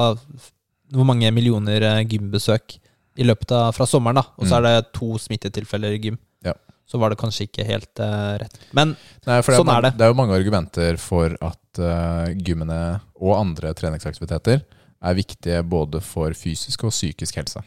hvor 0.94 1.05
mange 1.05 1.32
millioner 1.35 1.82
eh, 1.82 2.05
gymbesøk 2.06 2.76
i 3.19 3.25
løpet 3.26 3.50
av 3.56 3.73
fra 3.75 3.87
sommeren, 3.91 4.14
da, 4.20 4.23
og 4.38 4.47
så 4.47 4.55
Mm. 4.55 4.58
er 4.58 4.62
det 4.82 4.93
to 4.93 5.19
smittetilfeller 5.19 5.97
i 5.97 5.99
gym. 5.99 6.19
Ja. 6.44 6.53
Så 6.87 6.99
var 7.00 7.11
det 7.11 7.19
kanskje 7.19 7.49
ikke 7.49 7.67
helt 7.67 7.99
uh, 7.99 8.38
rett. 8.38 8.55
Men 8.73 8.97
Nei, 9.26 9.41
Sånn 9.43 9.67
er, 9.67 9.79
er 9.79 9.82
det. 9.82 9.93
det 9.99 10.05
er 10.06 10.12
jo 10.12 10.19
mange 10.20 10.37
argumenter 10.38 10.97
for 11.03 11.35
at 11.43 11.81
uh, 11.81 12.26
gymmene 12.38 13.00
og 13.20 13.35
andre 13.41 13.75
treningsaktiviteter 13.75 14.62
er 15.06 15.14
viktige 15.19 15.61
både 15.67 16.00
for 16.05 16.35
fysisk 16.37 16.85
og 16.88 16.93
psykisk 16.94 17.37
helse. 17.41 17.62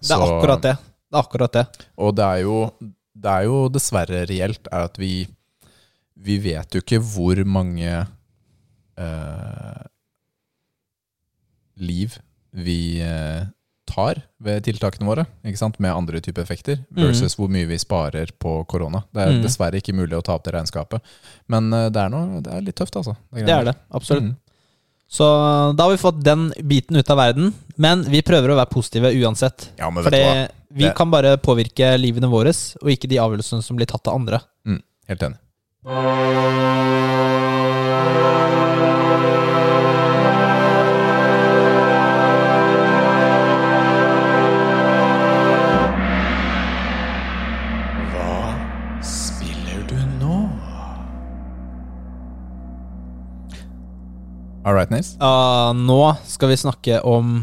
det 0.00 0.10
er 0.16 0.24
akkurat 0.26 0.62
det. 0.66 0.74
Det 1.10 1.16
er 1.18 1.22
akkurat 1.22 1.52
det. 1.56 1.64
Og 1.98 2.14
det 2.18 2.24
er 2.24 2.42
jo, 2.44 2.58
det 3.14 3.30
er 3.38 3.44
jo 3.48 3.58
dessverre 3.72 4.24
reelt 4.30 4.68
er 4.72 4.84
at 4.90 4.98
vi 5.00 5.26
Vi 6.24 6.36
vet 6.38 6.70
jo 6.74 6.80
ikke 6.80 7.00
hvor 7.02 7.40
mange 7.44 7.90
eh, 8.96 9.82
liv 11.76 12.14
vi 12.54 13.00
eh, 13.02 13.42
tar 13.90 14.20
ved 14.40 14.62
tiltakene 14.64 15.06
våre, 15.08 15.24
med 15.78 15.90
andre 15.90 16.20
typer 16.22 16.42
effekter, 16.46 16.78
versus 16.94 17.34
hvor 17.36 17.50
mye 17.50 17.66
vi 17.68 17.76
sparer 17.82 18.30
på 18.40 18.64
korona. 18.70 19.02
Det 19.12 19.22
er 19.26 19.32
Mm. 19.34 19.42
dessverre 19.42 19.76
ikke 19.82 19.92
mulig 19.94 20.16
å 20.16 20.22
ta 20.22 20.34
opp 20.34 20.44
det 20.44 20.54
regnskapet. 20.54 21.02
Men 21.48 21.72
eh, 21.72 21.90
det 21.90 22.00
er, 22.00 22.08
noe, 22.14 22.40
det 22.40 22.52
er 22.54 22.60
litt 22.62 22.76
tøft, 22.76 22.94
altså. 22.96 23.16
Det 23.34 23.48
er 23.48 23.64
det. 23.64 23.74
Absolutt. 23.90 24.22
Mm. 24.22 24.36
Så 25.08 25.24
da 25.76 25.84
har 25.84 25.90
vi 25.92 26.00
fått 26.00 26.22
den 26.24 26.52
biten 26.62 26.96
ut 26.96 27.10
av 27.10 27.16
verden. 27.20 27.52
Men 27.76 28.02
vi 28.08 28.22
prøver 28.22 28.50
å 28.54 28.58
være 28.58 28.72
positive 28.72 29.12
uansett. 29.14 29.70
Ja, 29.78 29.90
men 29.90 30.04
vet 30.04 30.12
du 30.12 30.18
hva? 30.18 30.48
vi 30.74 30.84
Det- 30.84 30.94
kan 30.96 31.10
bare 31.10 31.36
påvirke 31.38 31.96
livene 31.98 32.26
våre, 32.30 32.50
og 32.82 32.88
ikke 32.90 33.08
de 33.08 33.18
avgjørelsene 33.18 33.62
som 33.62 33.76
blir 33.76 33.86
tatt 33.86 34.08
av 34.08 34.14
andre. 34.14 34.40
Mm, 34.66 34.82
helt 35.08 35.22
enig. 35.22 35.38
All 54.64 54.72
right, 54.72 54.88
Nils. 54.88 55.12
Uh, 55.20 55.74
nå 55.76 56.00
skal 56.24 56.48
vi 56.48 56.56
snakke 56.56 57.02
om 57.04 57.42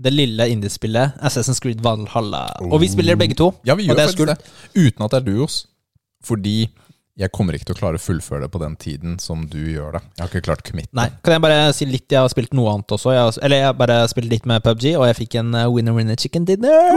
det 0.00 0.12
lille 0.12 0.46
indiespillet 0.52 1.16
Assassin's 1.24 1.60
Creed 1.60 1.80
Valhalla. 1.84 2.46
Og 2.68 2.82
vi 2.82 2.88
spiller 2.92 3.16
begge 3.20 3.36
to. 3.36 3.50
Ja, 3.64 3.76
vi 3.76 3.88
gjør 3.88 3.96
det 3.96 4.06
faktisk 4.10 4.28
det. 4.28 4.36
Uten 4.76 5.04
at 5.06 5.14
det 5.14 5.20
er 5.20 5.26
duos. 5.28 5.62
Fordi 6.24 6.68
jeg 7.20 7.32
kommer 7.36 7.56
ikke 7.56 7.68
til 7.68 7.76
å 7.76 7.80
klare 7.80 8.00
å 8.00 8.00
fullføre 8.00 8.46
det 8.46 8.50
på 8.52 8.60
den 8.62 8.76
tiden 8.80 9.16
som 9.20 9.46
du 9.48 9.58
gjør 9.72 9.96
det. 9.98 10.02
Jeg 10.16 10.22
har 10.22 10.30
ikke 10.30 10.44
klart 10.46 10.64
commit. 10.68 10.88
Nei, 10.96 11.08
Kan 11.24 11.36
jeg 11.36 11.44
bare 11.44 11.58
si 11.76 11.88
litt? 11.88 12.06
Jeg 12.12 12.20
har 12.22 12.32
spilt 12.32 12.52
noe 12.56 12.72
annet 12.72 12.96
også. 12.96 13.12
Jeg 13.12 13.26
har, 13.26 13.38
eller 13.44 13.60
jeg 13.60 13.68
har 13.68 13.76
bare 13.80 13.98
spilt 14.12 14.30
litt 14.32 14.48
med 14.48 14.64
PubG, 14.64 14.86
og 14.96 15.04
jeg 15.08 15.18
fikk 15.22 15.36
en 15.40 15.52
eh, 15.56 15.68
winner 15.68 15.96
winner 15.96 16.16
chicken 16.20 16.48
dinner. 16.48 16.96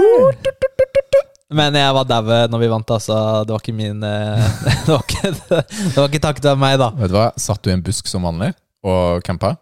Men 1.53 1.75
jeg 1.75 1.95
var 1.95 2.07
dau 2.09 2.23
når 2.49 2.61
vi 2.61 2.71
vant, 2.71 2.95
altså. 2.95 3.17
Det 3.47 3.55
var 3.55 3.63
ikke 3.63 3.75
min 3.75 4.03
eh, 4.07 4.47
Det 4.87 4.91
var 4.91 5.03
ikke, 5.03 5.33
det 5.51 5.97
var 5.99 6.07
ikke 6.07 6.23
takket 6.23 6.51
av 6.53 6.61
meg, 6.61 6.79
da. 6.79 6.93
Vet 7.03 7.11
du 7.11 7.17
hva? 7.19 7.31
Satt 7.39 7.63
du 7.63 7.71
i 7.71 7.75
en 7.75 7.83
busk 7.83 8.07
som 8.11 8.23
vanlig 8.27 8.53
og 8.83 9.23
campa? 9.25 9.55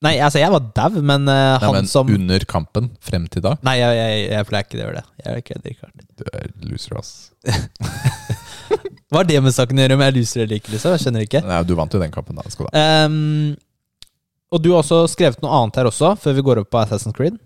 Nei, 0.00 0.14
altså, 0.24 0.40
jeg 0.40 0.48
var 0.54 0.62
dau, 0.72 0.94
men 1.04 1.28
eh, 1.28 1.38
Nei, 1.52 1.58
han 1.60 1.74
men 1.76 1.88
som 1.90 2.08
under 2.08 2.44
kampen 2.48 2.86
frem 3.04 3.26
til 3.28 3.42
da? 3.44 3.56
Nei, 3.66 3.74
jeg, 3.82 3.98
jeg, 3.98 4.20
jeg 4.30 4.46
pleier 4.48 4.64
ikke 4.64 4.78
å 4.78 4.80
gjøre 4.80 5.00
det. 5.02 5.02
Jeg 5.26 5.42
ikke 5.42 5.56
det, 5.58 5.74
Rikard. 5.74 6.06
Du 6.16 6.24
er 6.30 6.46
loser, 6.70 6.94
ass. 6.96 7.10
Hva 9.10 9.20
har 9.20 9.28
det 9.28 9.42
med 9.44 9.52
saken 9.52 9.76
å 9.76 9.84
gjøre 9.84 9.98
om 9.98 10.04
jeg 10.06 10.12
er 10.12 10.16
loser 10.16 10.44
eller 10.46 10.56
ikke? 10.56 10.72
liksom? 10.72 10.94
Jeg 10.94 11.04
skjønner 11.04 11.26
ikke. 11.26 11.42
Nei, 11.44 11.60
du 11.68 11.74
vant 11.76 11.92
jo 11.92 12.00
den 12.00 12.14
kampen, 12.14 12.40
da. 12.40 12.46
Skal 12.48 12.70
da. 12.70 12.72
ha. 12.72 13.04
Ehm, 13.04 14.08
og 14.50 14.64
du 14.64 14.70
har 14.72 14.80
også 14.80 15.02
skrevet 15.12 15.44
noe 15.44 15.52
annet 15.60 15.82
her 15.82 15.90
også, 15.90 16.14
før 16.22 16.38
vi 16.38 16.46
går 16.48 16.62
opp 16.62 16.72
på 16.72 16.80
Assassin's 16.80 17.16
Creed. 17.16 17.36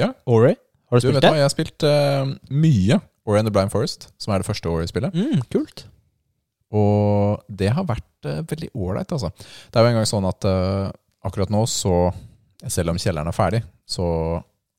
Ja. 0.00 0.10
Ori. 0.26 0.56
Har 0.90 0.98
du 0.98 1.06
Du, 1.06 1.06
spilt 1.06 1.20
vet 1.20 1.28
hva? 1.28 1.36
Jeg 1.38 1.46
har 1.46 1.54
spilt 1.54 1.86
uh, 1.86 2.34
mye 2.50 2.98
Ori 3.24 3.38
and 3.40 3.48
the 3.48 3.54
Blind 3.54 3.70
Forest, 3.72 4.10
som 4.20 4.34
er 4.34 4.42
det 4.42 4.48
første 4.48 4.68
Ori-spillet. 4.68 5.14
Mm, 5.14 5.46
kult. 5.54 5.86
Og 6.74 7.44
det 7.48 7.70
har 7.76 7.86
vært 7.86 8.26
uh, 8.28 8.40
veldig 8.50 8.70
ålreit, 8.74 9.12
altså. 9.14 9.30
Det 9.70 9.78
er 9.78 9.84
jo 9.86 9.92
engang 9.92 10.08
sånn 10.10 10.26
at 10.28 10.46
uh, 10.48 10.90
akkurat 11.26 11.52
nå, 11.54 11.64
så 11.70 12.12
Selv 12.70 12.94
om 12.94 12.96
kjelleren 12.96 13.28
er 13.28 13.34
ferdig, 13.36 13.58
så 13.84 14.04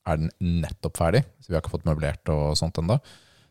er 0.08 0.16
den 0.18 0.30
nettopp 0.40 0.96
ferdig. 0.98 1.20
Så 1.38 1.52
vi 1.52 1.54
har 1.54 1.60
ikke 1.62 1.70
fått 1.76 1.84
møblert 1.86 2.30
og 2.32 2.56
sånt 2.58 2.80
ennå. 2.80 2.96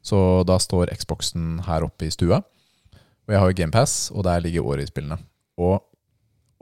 Så 0.03 0.17
da 0.43 0.57
står 0.59 0.91
Xboxen 0.91 1.61
her 1.63 1.85
oppe 1.87 2.09
i 2.09 2.11
stua. 2.11 2.41
Og 2.41 3.31
jeg 3.31 3.39
har 3.39 3.47
jo 3.47 3.55
GamePass, 3.61 3.93
og 4.11 4.25
der 4.27 4.43
ligger 4.43 4.67
Ori-spillene. 4.67 5.15
Og 5.63 5.79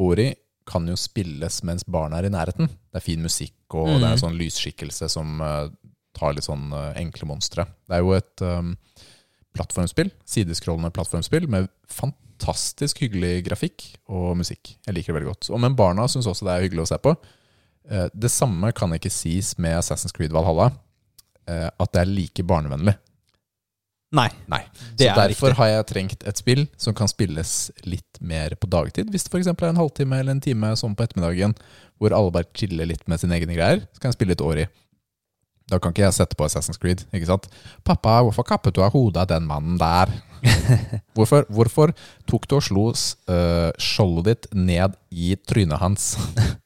Ori 0.06 0.28
kan 0.70 0.86
jo 0.88 0.94
spilles 1.00 1.64
mens 1.66 1.82
barna 1.90 2.20
er 2.22 2.30
i 2.30 2.34
nærheten. 2.36 2.70
Det 2.70 3.02
er 3.02 3.08
fin 3.08 3.26
musikk, 3.26 3.56
og 3.74 3.88
det 3.88 4.04
er 4.04 4.12
en 4.12 4.20
Mhm. 4.20 4.22
sånn 4.22 4.38
lysskikkelse 4.38 5.10
som 5.10 5.42
uh, 5.42 5.66
tar 6.14 6.34
litt 6.38 6.46
sånn 6.46 6.70
enkle 6.94 7.26
monstre. 7.26 7.66
Det 7.90 7.98
er 7.98 8.06
jo 8.06 8.14
et 8.14 8.42
um, 8.46 8.76
plattformspill, 9.54 10.10
sideskrollende 10.26 10.92
plattformspill 10.96 11.48
med 11.52 11.68
fantastisk 11.90 13.00
hyggelig 13.04 13.44
grafikk 13.46 13.86
og 14.10 14.36
musikk. 14.40 14.76
Jeg 14.88 14.96
liker 14.98 15.14
det 15.14 15.20
veldig 15.22 15.32
godt. 15.34 15.50
Og 15.54 15.62
men 15.64 15.76
barna 15.80 16.08
syns 16.10 16.28
også 16.28 16.48
det 16.48 16.56
er 16.56 16.66
hyggelig 16.68 16.86
å 16.88 16.92
se 16.94 16.98
på. 17.04 17.16
Eh, 17.90 18.08
Det 18.14 18.32
samme 18.32 18.72
kan 18.74 18.92
ikke 18.96 19.12
sies 19.12 19.58
med 19.60 19.78
Assassin's 19.78 20.14
Creed 20.16 20.32
Valhalla. 20.32 20.72
eh, 21.48 21.70
At 21.80 21.92
det 21.94 22.02
er 22.02 22.06
like 22.06 22.44
barnevennlig. 22.44 22.96
Nei, 24.14 24.30
Nei. 24.48 24.60
det 24.96 25.08
Så 25.08 25.12
er 25.12 25.28
derfor 25.30 25.48
riktig. 25.50 25.58
har 25.58 25.68
jeg 25.72 25.86
trengt 25.90 26.24
et 26.28 26.38
spill 26.38 26.68
som 26.78 26.94
kan 26.94 27.08
spilles 27.08 27.72
litt 27.84 28.20
mer 28.22 28.54
på 28.62 28.70
dagtid. 28.70 29.10
Hvis 29.10 29.24
det 29.26 29.32
f.eks. 29.34 29.48
er 29.48 29.70
en 29.72 29.76
halvtime 29.82 30.20
eller 30.20 30.32
en 30.36 30.42
time 30.42 30.68
sånn 30.78 30.94
på 30.96 31.02
ettermiddagen 31.04 31.56
hvor 31.98 32.14
alle 32.14 32.30
bare 32.32 32.46
chiller 32.54 32.86
litt 32.86 33.08
med 33.08 33.20
sine 33.20 33.34
egne 33.40 33.56
greier, 33.58 33.80
så 33.92 34.00
kan 34.00 34.12
jeg 34.12 34.18
spille 34.20 34.30
litt 34.36 34.42
Ori. 34.46 34.68
Da 35.72 35.80
kan 35.80 35.94
ikke 35.94 36.04
jeg 36.04 36.16
sette 36.18 36.38
på 36.38 36.46
Assassin's 36.46 36.80
Creed. 36.82 37.06
ikke 37.16 37.30
sant? 37.30 37.48
'Pappa, 37.84 38.20
hvorfor 38.26 38.46
kappet 38.48 38.76
du 38.76 38.84
av 38.84 38.92
hodet 38.96 39.24
av 39.24 39.30
den 39.32 39.48
mannen 39.48 39.80
der?' 39.80 40.12
hvorfor, 41.16 41.46
hvorfor 41.48 41.94
tok 42.28 42.50
du 42.52 42.58
og 42.58 42.66
slo 42.66 42.90
uh, 42.92 43.72
skjoldet 43.80 44.26
ditt 44.28 44.58
ned 44.60 44.98
i 45.10 45.38
trynet 45.40 45.80
hans? 45.80 46.18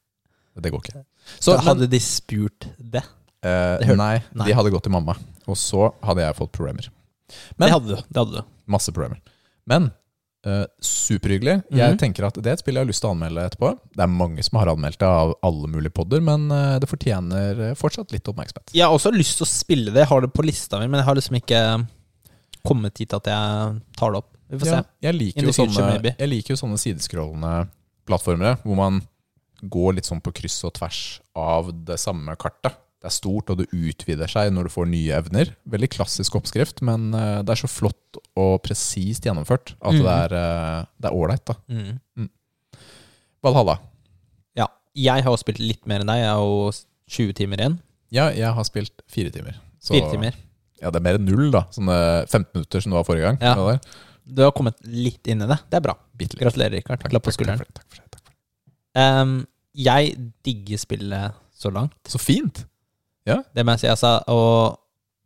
det 0.63 0.73
går 0.73 0.81
ikke. 0.81 1.03
Så, 1.37 1.53
da 1.53 1.61
hadde 1.67 1.85
men, 1.85 1.91
de 1.93 2.01
spurt 2.01 2.69
det? 2.77 3.03
Uh, 3.45 3.77
nei, 3.93 4.17
nei, 4.33 4.47
de 4.49 4.55
hadde 4.57 4.73
gått 4.73 4.87
til 4.87 4.95
mamma. 4.95 5.13
Og 5.45 5.59
så 5.59 5.91
hadde 6.03 6.25
jeg 6.25 6.39
fått 6.39 6.55
problemer. 6.57 6.89
Men, 7.55 7.67
det 7.67 7.73
hadde 7.75 7.91
du. 7.91 7.97
Det 8.09 8.23
hadde 8.23 8.41
du. 8.41 8.51
Masse 8.65 8.91
problemer. 8.95 9.21
Men 9.69 9.91
Uh, 10.47 10.63
superhyggelig. 10.79 11.53
Mm 11.53 11.61
-hmm. 11.67 11.77
Jeg 11.77 11.89
mhm. 11.89 11.97
tenker 11.97 12.23
at 12.23 12.35
Det 12.35 12.47
er 12.47 12.53
et 12.53 12.59
spill 12.59 12.75
jeg 12.75 12.85
har 12.85 12.87
lyst 12.87 13.01
til 13.01 13.09
å 13.09 13.11
anmelde 13.11 13.45
etterpå. 13.45 13.71
Det 13.95 14.03
er 14.03 14.07
mange 14.07 14.43
som 14.43 14.59
har 14.59 14.67
anmeldt 14.67 14.99
det 14.99 15.07
av 15.07 15.33
alle 15.43 15.67
mulige 15.67 15.91
podder, 15.91 16.21
men 16.21 16.51
uh, 16.51 16.79
det 16.79 16.87
fortjener 16.87 17.75
fortsatt 17.75 18.11
litt 18.11 18.27
oppmerksomhet. 18.27 18.71
Jeg 18.73 18.85
har 18.85 18.93
også 18.93 19.11
lyst 19.11 19.37
til 19.37 19.43
å 19.43 19.49
spille 19.49 19.91
det. 19.91 19.99
Jeg 19.99 20.07
har 20.07 20.21
det 20.21 20.31
på 20.31 20.45
lista 20.45 20.79
mi, 20.79 20.87
men 20.87 20.99
jeg 20.99 21.05
har 21.05 21.15
liksom 21.15 21.35
ikke 21.35 21.87
kommet 22.63 22.95
dit 22.95 23.13
at 23.13 23.27
jeg 23.27 23.81
tar 23.97 24.11
det 24.11 24.17
opp. 24.17 24.31
Vi 24.47 24.59
får 24.59 24.67
ja, 24.67 24.79
se. 24.79 24.89
Jeg 25.01 25.13
liker, 25.13 25.43
jo 25.43 25.51
sånne, 25.51 26.15
jeg 26.17 26.29
liker 26.29 26.53
jo 26.53 26.57
sånne 26.57 26.77
sideskrollende 26.79 27.67
plattformere 28.07 28.57
hvor 28.63 28.75
man 28.79 29.01
går 29.61 29.97
litt 29.97 30.05
sånn 30.05 30.21
på 30.23 30.31
kryss 30.31 30.63
og 30.63 30.73
tvers 30.77 31.21
av 31.35 31.73
det 31.73 31.97
samme 31.99 32.35
kartet 32.39 32.77
det 32.97 33.09
er 33.11 33.13
stort, 33.13 33.51
og 33.53 33.59
det 33.59 33.67
utvider 33.69 34.29
seg 34.31 34.49
når 34.55 34.67
du 34.67 34.73
får 34.73 34.87
nye 34.89 35.17
evner. 35.19 35.51
Veldig 35.69 35.89
klassisk 35.93 36.39
oppskrift, 36.39 36.81
men 36.85 37.11
uh, 37.13 37.43
det 37.45 37.53
er 37.53 37.61
så 37.61 37.69
flott 37.69 38.19
og 38.39 38.55
presist 38.65 39.27
gjennomført 39.27 39.75
at 39.77 39.97
mm. 39.97 40.01
det 40.01 41.11
er 41.11 41.13
ålreit. 41.13 41.53
Uh, 41.53 41.77
mm. 41.77 42.23
mm. 42.23 42.81
Valhalla. 43.45 43.77
Ja. 44.57 44.69
Jeg 44.97 45.27
har 45.27 45.37
spilt 45.37 45.61
litt 45.61 45.85
mer 45.89 46.01
enn 46.01 46.09
deg. 46.09 46.23
Jeg 46.23 46.33
har 46.33 46.41
jo 46.41 46.73
20 47.19 47.37
timer 47.37 47.61
igjen. 47.61 47.77
Ja, 48.13 48.31
jeg 48.33 48.49
har 48.57 48.67
spilt 48.67 49.05
fire 49.11 49.31
timer. 49.35 49.59
Så, 49.77 49.93
fire 49.93 50.09
timer. 50.15 50.37
Ja, 50.81 50.89
det 50.89 50.99
er 50.99 51.05
mer 51.05 51.19
enn 51.19 51.27
null, 51.27 51.47
da. 51.53 51.67
Sånne 51.75 51.97
15 52.25 52.49
minutter 52.55 52.83
som 52.83 52.93
det 52.93 52.99
var 52.99 53.07
forrige 53.07 53.29
gang. 53.29 53.39
Ja. 53.41 53.77
Du 54.27 54.43
har 54.43 54.53
kommet 54.55 54.81
litt 54.83 55.29
inn 55.29 55.45
i 55.45 55.49
det. 55.49 55.59
Det 55.69 55.79
er 55.79 55.85
bra. 55.85 55.95
Gratulerer, 56.17 56.79
Rikard. 56.79 57.05
Klapp 57.07 57.25
på 57.29 57.33
skulderen. 57.35 57.61
Takk 57.61 57.69
for 57.69 57.77
det. 57.77 57.83
Takk 57.85 57.91
for 57.93 58.01
det, 58.01 58.03
Um, 58.97 59.43
jeg 59.77 60.15
digger 60.41 60.79
spillet 60.81 61.35
så 61.53 61.69
langt. 61.69 61.93
Så 62.09 62.17
fint! 62.17 62.63
Ja. 63.27 63.41
Det 63.53 63.65
må 63.65 63.75
jeg 63.75 63.83
si. 63.83 63.91
Altså, 63.91 64.17
og 64.31 64.79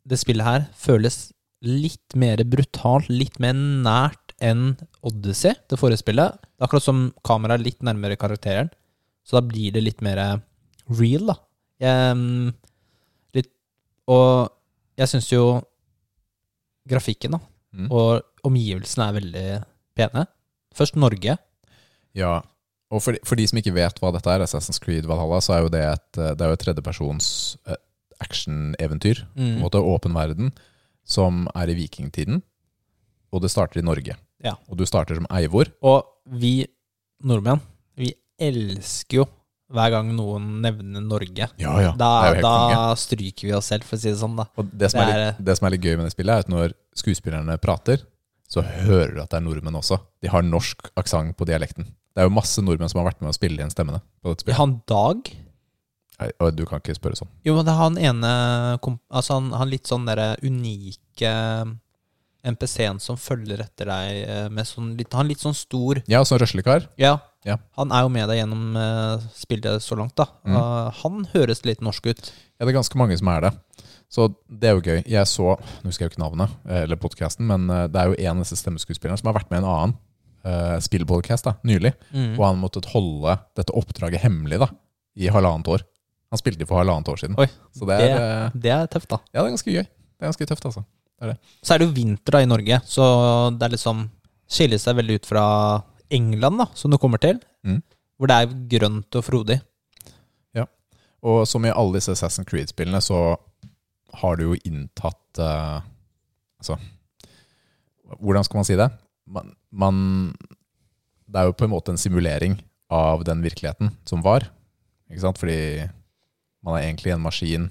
det 0.10 0.20
spillet 0.20 0.48
her 0.48 0.65
føles 0.77 1.29
litt 1.62 2.15
mer 2.17 2.41
brutalt, 2.50 3.10
litt 3.12 3.38
mer 3.41 3.53
nært 3.53 4.34
enn 4.41 4.74
Odyssey, 5.05 5.53
det 5.70 5.77
forrige 5.77 6.01
spillet. 6.01 6.39
Det 6.41 6.63
er 6.63 6.67
akkurat 6.67 6.88
som 6.88 7.03
kameraet 7.27 7.62
er 7.62 7.67
litt 7.67 7.86
nærmere 7.86 8.17
karakteren, 8.20 8.72
så 9.22 9.38
da 9.38 9.46
blir 9.46 9.74
det 9.75 9.84
litt 9.86 10.01
mer 10.01 10.22
real, 10.89 11.29
da. 11.29 11.38
Jeg, 11.81 12.15
mm, 12.17 12.50
litt, 13.38 13.51
og 14.10 14.50
jeg 14.98 15.13
syns 15.13 15.29
jo 15.29 15.46
grafikken 16.89 17.38
da, 17.38 17.41
mm. 17.77 17.91
og 17.93 18.48
omgivelsene 18.50 19.08
er 19.08 19.17
veldig 19.20 19.46
pene. 19.98 20.25
Først 20.74 20.98
Norge. 20.98 21.38
Ja, 22.17 22.39
og 22.91 23.03
for 23.05 23.15
de, 23.15 23.22
for 23.27 23.39
de, 23.39 23.46
som 23.48 23.62
ikke 23.62 23.75
vet 23.75 24.01
hva 24.01 24.10
dette 24.15 24.34
er, 24.34 24.43
Assassin's 24.43 24.81
Creed 24.81 25.05
Valhalla, 25.08 25.39
så 25.43 25.55
er 25.55 25.63
jo 25.63 25.72
det 25.72 25.86
et, 25.86 26.10
det 26.17 26.41
er 26.41 26.50
jo 26.50 26.58
et 26.58 26.65
tredjepersons 26.65 27.29
eh, 27.70 27.79
actioneventyr. 28.22 29.25
Mm. 29.34 29.42
På 29.42 29.50
en 29.50 29.66
måte 29.66 29.82
Åpen 29.82 30.16
verden 30.18 30.54
som 31.08 31.48
er 31.58 31.72
i 31.72 31.78
vikingtiden. 31.78 32.42
Og 33.32 33.44
det 33.44 33.51
starter 33.54 33.82
i 33.82 33.86
Norge. 33.86 34.18
Ja. 34.44 34.56
Og 34.70 34.80
du 34.80 34.86
starter 34.90 35.18
som 35.18 35.28
Eivor. 35.34 35.72
Og 35.86 36.06
vi 36.40 36.66
nordmenn, 37.25 37.62
vi 37.98 38.13
elsker 38.42 39.22
jo 39.22 39.28
hver 39.72 39.94
gang 39.94 40.10
noen 40.16 40.48
nevner 40.63 41.04
Norge. 41.04 41.48
Ja, 41.62 41.74
ja. 41.80 41.92
Da, 41.98 42.12
da 42.44 42.56
stryker 43.00 43.48
vi 43.48 43.54
oss 43.56 43.70
selv, 43.72 43.88
for 43.88 43.96
å 43.96 44.01
si 44.01 44.10
det 44.12 44.20
sånn. 44.20 44.36
da. 44.40 44.48
Og 44.60 44.68
det 44.68 44.92
som, 44.92 45.00
det 45.00 45.13
er, 45.13 45.22
litt, 45.22 45.44
det 45.48 45.56
som, 45.58 45.68
er 45.68 45.75
litt, 45.75 45.86
gøy 45.86 45.96
med 45.96 46.10
det 46.10 46.16
spillet, 46.16 46.34
er 46.34 46.46
at 46.46 46.51
når 46.51 46.75
skuespillerne 47.00 47.56
prater, 47.63 48.04
så 48.51 48.66
hører 48.66 49.16
du 49.16 49.22
at 49.24 49.32
det 49.32 49.40
er 49.40 49.46
nordmenn 49.46 49.80
også. 49.80 50.01
De 50.24 50.32
har 50.32 50.44
norsk 50.44 50.92
aksent 51.00 51.38
på 51.40 51.48
dialekten. 51.48 51.88
Det 52.12 52.20
er 52.20 52.28
jo 52.28 52.36
masse 52.36 52.60
nordmenn 52.63 52.92
som 52.92 53.00
har 53.00 53.08
vært 53.13 53.24
med 53.24 53.32
å 53.32 53.38
spille 53.38 53.62
igjen 53.62 53.72
stemmene. 53.72 54.01
på 54.20 54.34
dette 54.34 54.44
spillet. 54.44 54.60
Han 54.60 54.82
Dag 54.92 55.32
og 56.42 56.51
du 56.56 56.66
kan 56.70 56.82
ikke 56.82 56.98
spørre 56.98 57.18
sånn. 57.20 57.32
Jo, 57.48 57.56
men 57.58 57.68
det 57.68 57.74
er 57.74 57.80
han 57.82 57.98
ene 57.98 58.34
Altså 58.82 59.40
han, 59.40 59.51
han 59.58 59.72
litt 59.72 59.90
sånn 59.90 60.06
derre 60.10 60.36
unike 60.46 61.32
NPC-en 62.42 63.00
som 63.01 63.20
følger 63.22 63.62
etter 63.62 63.90
deg 63.90 64.22
eh, 64.25 64.48
med 64.54 64.66
sånn 64.66 64.94
litt 64.98 65.13
Han 65.13 65.30
litt 65.30 65.44
sånn 65.44 65.58
stor 65.58 66.01
Ja, 66.10 66.24
sånn 66.25 66.42
røslekar? 66.42 66.88
Ja. 67.01 67.16
ja. 67.46 67.60
Han 67.78 67.94
er 67.94 68.06
jo 68.06 68.13
med 68.13 68.30
deg 68.32 68.42
gjennom 68.42 68.78
uh, 68.78 69.25
spillet 69.38 69.84
så 69.86 69.98
langt, 70.00 70.16
da. 70.18 70.28
Mm. 70.48 70.58
Uh, 70.58 71.01
han 71.04 71.25
høres 71.36 71.63
litt 71.68 71.84
norsk 71.86 72.10
ut. 72.10 72.32
Ja, 72.58 72.66
det 72.66 72.72
er 72.72 72.80
ganske 72.80 73.01
mange 73.01 73.18
som 73.20 73.30
er 73.34 73.46
det. 73.46 73.54
Så 74.12 74.28
det 74.50 74.72
er 74.72 74.78
jo 74.78 74.84
gøy. 74.84 75.04
Jeg 75.08 75.28
så 75.30 75.54
Nå 75.56 75.88
husker 75.88 76.04
jeg 76.04 76.10
jo 76.10 76.16
ikke 76.16 76.24
navnet, 76.25 76.56
eller 76.68 77.00
podkasten, 77.00 77.46
men 77.48 77.70
det 77.70 78.00
er 78.00 78.10
jo 78.10 78.18
en 78.18 78.42
av 78.42 78.44
disse 78.44 78.60
stemmeskuespillerne 78.60 79.22
som 79.22 79.30
har 79.30 79.38
vært 79.38 79.54
med 79.54 79.62
i 79.62 79.63
en 79.63 79.70
annen 79.72 79.94
uh, 80.46 80.78
spillpodkast 80.84 81.48
nylig. 81.68 81.94
Mm. 82.12 82.36
Og 82.36 82.44
han 82.46 82.60
måtte 82.62 82.84
holde 82.92 83.38
dette 83.58 83.75
oppdraget 83.78 84.25
hemmelig 84.25 84.62
da, 84.66 84.72
i 85.16 85.32
halvannet 85.32 85.72
år. 85.72 85.86
Han 86.31 86.39
spilte 86.39 86.67
for 86.67 86.79
halvannet 86.79 87.11
år 87.11 87.19
siden. 87.19 87.35
Oi, 87.41 87.47
det 87.75 87.95
er, 87.97 88.01
det, 88.01 88.09
eh, 88.15 88.57
det 88.63 88.73
er, 88.73 88.89
tøft, 88.91 89.09
da. 89.11 89.19
Ja, 89.33 89.41
det 89.41 89.50
er 89.50 89.55
ganske 89.57 89.75
gøy. 89.75 89.83
Det 89.83 90.23
er 90.23 90.31
ganske 90.31 90.47
tøft, 90.47 90.67
altså. 90.69 90.83
Det 91.19 91.33
er. 91.33 91.39
Så 91.61 91.73
er 91.73 91.81
det 91.81 91.88
jo 91.89 91.95
vinter 91.95 92.38
da 92.38 92.41
i 92.41 92.50
Norge, 92.50 92.79
så 92.88 93.05
det 93.57 93.67
er 93.67 93.75
liksom 93.75 94.05
skiller 94.51 94.81
seg 94.81 94.97
veldig 95.00 95.19
ut 95.19 95.27
fra 95.29 95.45
England, 96.11 96.59
da, 96.59 96.67
som 96.75 96.91
du 96.91 97.00
kommer 97.00 97.21
til, 97.23 97.39
mm. 97.67 97.79
hvor 98.19 98.31
det 98.31 98.38
er 98.38 98.55
grønt 98.73 99.19
og 99.19 99.25
frodig. 99.27 99.59
Ja, 100.57 100.65
og 101.23 101.43
som 101.47 101.67
i 101.67 101.73
alle 101.73 102.00
disse 102.00 102.15
Assassin's 102.15 102.47
Creed-spillene, 102.50 103.03
så 103.03 103.38
har 104.21 104.35
du 104.38 104.50
jo 104.50 104.57
inntatt 104.67 105.39
uh, 105.39 105.79
Altså 106.59 106.75
Hvordan 108.19 108.43
skal 108.43 108.59
man 108.59 108.65
si 108.67 108.75
det? 108.75 108.89
Man, 109.31 109.53
man, 109.71 109.95
Det 111.25 111.39
er 111.39 111.47
jo 111.47 111.55
på 111.55 111.63
en 111.65 111.71
måte 111.71 111.93
en 111.93 112.01
simulering 112.01 112.57
av 112.91 113.23
den 113.23 113.39
virkeligheten 113.41 113.93
som 114.05 114.19
var. 114.21 114.43
Ikke 115.07 115.23
sant? 115.23 115.39
Fordi 115.39 115.88
man 116.65 116.77
er 116.77 116.88
egentlig 116.88 117.13
en 117.15 117.24
maskin 117.24 117.70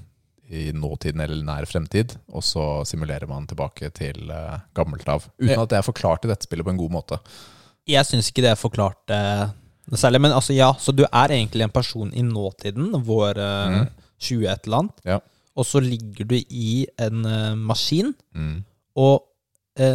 i 0.50 0.70
nåtiden 0.74 1.22
eller 1.22 1.44
nær 1.46 1.66
fremtid, 1.70 2.16
og 2.34 2.42
så 2.44 2.64
simulerer 2.88 3.28
man 3.30 3.46
tilbake 3.46 3.92
til 3.94 4.32
uh, 4.32 4.58
gammelt 4.74 5.06
av. 5.10 5.28
Uten 5.38 5.62
at 5.62 5.70
det 5.70 5.78
er 5.78 5.86
forklart 5.86 6.26
i 6.26 6.30
dette 6.32 6.48
spillet 6.48 6.66
på 6.66 6.74
en 6.74 6.80
god 6.80 6.94
måte. 6.96 7.20
Jeg 7.88 8.06
syns 8.08 8.30
ikke 8.30 8.44
det 8.44 8.52
er 8.52 8.58
forklart 8.58 9.14
uh, 9.14 9.52
særlig, 9.94 10.22
men 10.26 10.34
altså 10.34 10.56
ja, 10.56 10.72
så 10.78 10.94
du 10.94 11.04
er 11.06 11.36
egentlig 11.36 11.66
en 11.66 11.74
person 11.74 12.10
i 12.10 12.26
nåtiden, 12.26 12.90
vår 13.06 13.38
uh, 13.38 13.76
mm. 13.76 13.86
20 14.20 14.50
et 14.50 14.66
eller 14.66 14.82
annet, 14.82 15.06
ja. 15.06 15.20
og 15.54 15.68
så 15.68 15.82
ligger 15.84 16.26
du 16.28 16.36
i 16.40 16.72
en 17.00 17.24
uh, 17.24 17.54
maskin 17.56 18.14
mm. 18.34 18.60
og 19.00 19.26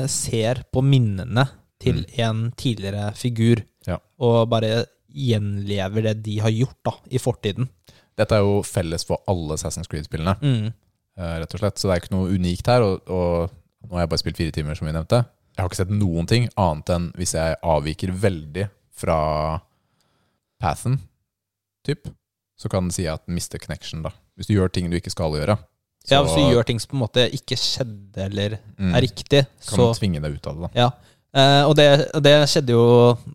ser 0.09 0.63
på 0.73 0.81
minnene 0.81 1.43
til 1.83 1.99
mm. 1.99 2.13
en 2.23 2.37
tidligere 2.57 3.09
figur, 3.13 3.59
ja. 3.85 3.99
og 4.17 4.47
bare 4.49 4.85
gjenlever 5.05 6.07
det 6.07 6.13
de 6.25 6.39
har 6.41 6.53
gjort 6.55 6.79
da, 6.87 6.93
i 7.11 7.19
fortiden. 7.21 7.67
Dette 8.19 8.37
er 8.37 8.45
jo 8.45 8.59
felles 8.65 9.03
for 9.07 9.23
alle 9.31 9.57
Assassin's 9.57 9.89
Creed-spillene, 9.91 10.35
mm. 10.39 10.67
uh, 11.19 11.35
rett 11.41 11.55
og 11.55 11.61
slett. 11.61 11.79
Så 11.79 11.89
det 11.89 11.95
er 11.95 12.03
ikke 12.03 12.15
noe 12.15 12.31
unikt 12.31 12.69
her. 12.71 12.85
Og, 12.85 13.11
og, 13.11 13.55
nå 13.85 13.97
har 13.97 14.05
jeg 14.05 14.13
bare 14.13 14.23
spilt 14.23 14.39
fire 14.39 14.55
timer, 14.55 14.77
som 14.77 14.87
vi 14.87 14.95
nevnte. 14.95 15.21
Jeg 15.55 15.63
har 15.63 15.71
ikke 15.71 15.81
sett 15.83 15.93
noen 15.93 16.27
ting 16.27 16.47
annet 16.59 16.91
enn 16.95 17.09
hvis 17.19 17.35
jeg 17.37 17.59
avviker 17.63 18.11
veldig 18.23 18.67
fra 18.95 19.19
pathen, 20.63 20.97
typ, 21.85 22.07
så 22.59 22.71
kan 22.71 22.87
den 22.87 22.95
si 22.95 23.05
at 23.11 23.25
den 23.27 23.37
mister 23.37 23.61
connection, 23.61 24.03
da. 24.05 24.11
Hvis 24.35 24.49
du 24.49 24.55
gjør 24.55 24.71
ting 24.73 24.87
du 24.91 24.97
ikke 24.97 25.13
skal 25.13 25.35
gjøre. 25.35 25.57
Så, 26.05 26.13
ja, 26.13 26.21
hvis 26.23 26.35
du 26.37 26.53
gjør 26.53 26.67
ting 26.67 26.79
som 26.81 26.91
på 26.91 26.97
en 26.97 27.03
måte 27.03 27.25
ikke 27.33 27.57
skjedde 27.59 28.25
eller 28.27 28.57
mm, 28.77 28.91
er 28.93 29.03
riktig, 29.03 29.41
kan 29.47 29.67
så 29.67 29.87
Kan 29.89 29.99
tvinge 29.99 30.21
deg 30.23 30.37
ut 30.37 30.49
av 30.49 30.57
det, 30.57 30.67
da. 30.67 30.71
Ja. 30.85 30.89
Uh, 31.35 31.63
og 31.67 31.73
det, 31.75 31.87
det, 32.23 32.35
skjedde 32.47 32.75
jo 32.75 32.83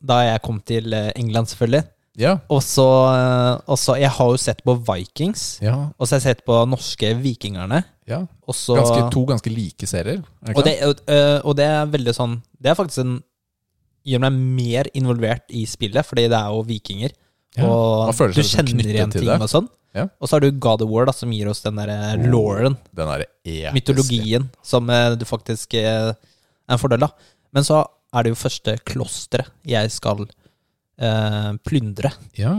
da 0.00 0.22
jeg 0.24 0.40
kom 0.44 0.60
til 0.64 0.94
eh, 0.96 1.10
England, 1.20 1.50
selvfølgelig. 1.50 1.82
Ja. 2.20 2.34
Og 2.52 2.60
så, 2.64 2.86
eh, 3.14 4.00
Jeg 4.00 4.10
har 4.16 4.28
jo 4.28 4.36
sett 4.36 4.62
på 4.64 4.74
Vikings, 4.76 5.60
ja. 5.62 5.90
og 5.96 6.06
så 6.06 6.14
har 6.14 6.20
jeg 6.20 6.36
sett 6.36 6.44
på 6.44 6.58
norske 6.68 7.14
Vikingerne. 7.16 7.82
Ja. 8.06 8.26
Også, 8.46 8.76
ganske, 8.76 9.10
to 9.14 9.24
ganske 9.24 9.50
like 9.50 9.86
serier. 9.86 10.22
Og 10.54 10.62
det, 10.66 10.76
uh, 10.82 11.40
og 11.46 11.54
det, 11.56 11.64
er 11.64 11.86
veldig 11.86 12.14
sånn 12.16 12.40
Det 12.58 12.72
er 12.72 12.74
faktisk 12.74 13.04
en 13.04 13.20
gjør 14.02 14.24
meg 14.24 14.38
mer 14.56 14.88
involvert 14.96 15.44
i 15.54 15.66
spillet, 15.68 16.06
fordi 16.06 16.24
det 16.32 16.38
er 16.38 16.48
jo 16.50 16.64
vikinger. 16.66 17.12
Ja. 17.58 17.68
Og 17.68 18.10
du 18.16 18.24
liksom 18.32 18.66
kjenner 18.66 18.88
igjen 18.88 19.12
ting 19.12 19.30
og 19.30 19.50
sånn. 19.50 19.68
Ja. 19.94 20.06
Og 20.18 20.28
så 20.28 20.36
har 20.36 20.44
du 20.44 20.50
God 20.62 20.82
of 20.82 20.90
War, 20.90 21.06
da, 21.06 21.14
som 21.14 21.30
gir 21.34 21.50
oss 21.50 21.62
den 21.62 21.78
derre 21.78 22.14
oh, 22.16 22.26
lauren. 22.32 22.76
Den 22.96 23.10
der 23.10 23.72
mytologien, 23.76 24.48
som 24.66 24.88
du 24.88 25.24
faktisk 25.28 25.74
er 25.78 26.14
en 26.70 26.80
fordel 26.80 27.06
av. 27.06 27.14
Men 27.54 27.66
så 27.66 27.84
er 28.14 28.24
det 28.24 28.32
jo 28.32 28.40
første 28.40 28.76
klosteret 28.88 29.50
jeg 29.68 29.92
skal 29.94 30.24
eh, 31.00 31.50
plyndre. 31.66 32.12
Ja. 32.38 32.54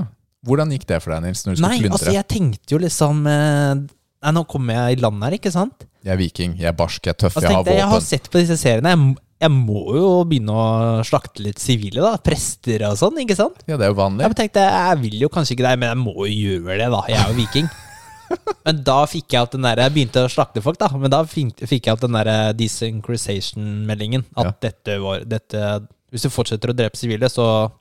Hvordan 0.47 0.73
gikk 0.73 0.87
det 0.89 1.01
for 1.03 1.13
deg, 1.13 1.25
Nils? 1.27 1.43
når 1.45 1.53
du 1.53 1.61
skulle 1.61 1.69
Nei, 1.69 1.81
plyndre? 1.83 1.97
altså 1.99 2.13
jeg 2.15 2.27
tenkte 2.31 2.73
jo 2.73 2.79
liksom 2.81 3.25
eh, 3.29 3.81
Nei, 4.21 4.31
Nå 4.37 4.41
kommer 4.49 4.77
jeg 4.77 4.97
i 4.97 5.01
land 5.01 5.21
her, 5.25 5.35
ikke 5.37 5.51
sant? 5.53 5.85
Jeg 6.01 6.15
er 6.15 6.17
viking, 6.17 6.55
jeg 6.57 6.69
er 6.69 6.77
barsk, 6.77 7.05
jeg 7.05 7.13
er 7.13 7.19
tøff, 7.23 7.35
altså, 7.37 7.45
jeg 7.45 7.55
har 7.55 7.63
våpen. 7.65 7.77
Jeg 7.77 7.89
har 7.91 8.01
sett 8.05 8.27
på 8.33 8.41
disse 8.41 8.57
seriene. 8.57 8.93
Jeg, 8.93 9.15
jeg, 9.43 9.53
må 9.53 9.83
jo 9.97 10.07
begynne 10.29 10.53
å 10.57 10.65
slakte 11.05 11.45
litt 11.45 11.61
sivile, 11.61 12.01
da. 12.01 12.15
Prester 12.21 12.85
og 12.87 12.97
sånn, 12.97 13.19
ikke 13.21 13.37
sant? 13.37 13.61
Ja, 13.69 13.77
det 13.77 13.85
er 13.85 13.93
jo 13.93 13.99
vanlig. 13.99 14.25
Jeg 14.25 14.37
tenkte, 14.39 14.65
jeg 14.65 14.99
vil 15.03 15.17
jo 15.21 15.29
kanskje 15.33 15.55
ikke 15.57 15.65
det, 15.67 15.75
men 15.81 15.91
jeg 15.91 15.99
må 16.01 16.15
jo 16.25 16.31
gjøre 16.31 16.79
det, 16.81 16.89
da. 16.93 17.01
Jeg 17.09 17.21
er 17.21 17.33
jo 17.33 17.37
viking. 17.37 17.71
Men 18.65 18.77
da 18.87 19.01
fikk 19.11 19.33
jeg 19.33 19.43
opp 19.43 19.51
den 19.51 19.65
der 19.65 19.81
Jeg 19.81 19.91
begynte 19.91 20.21
å 20.23 20.29
slakte 20.31 20.61
folk, 20.63 20.77
da. 20.79 20.87
Men 20.95 21.11
da 21.11 21.19
fikk, 21.27 21.65
jeg 21.67 21.91
opp 21.91 21.99
den 21.99 22.15
der 22.15 22.53
desynchronization-meldingen. 22.55 24.23
At 24.39 24.45
Ja. 24.45 24.53
dette 24.69 24.95
var 25.03 25.25
dette, 25.27 25.65
Hvis 26.11 26.23
du 26.23 26.29
fortsetter 26.31 26.71
å 26.71 26.75
drepe 26.75 26.99
sivile, 26.99 27.27
så 27.27 27.71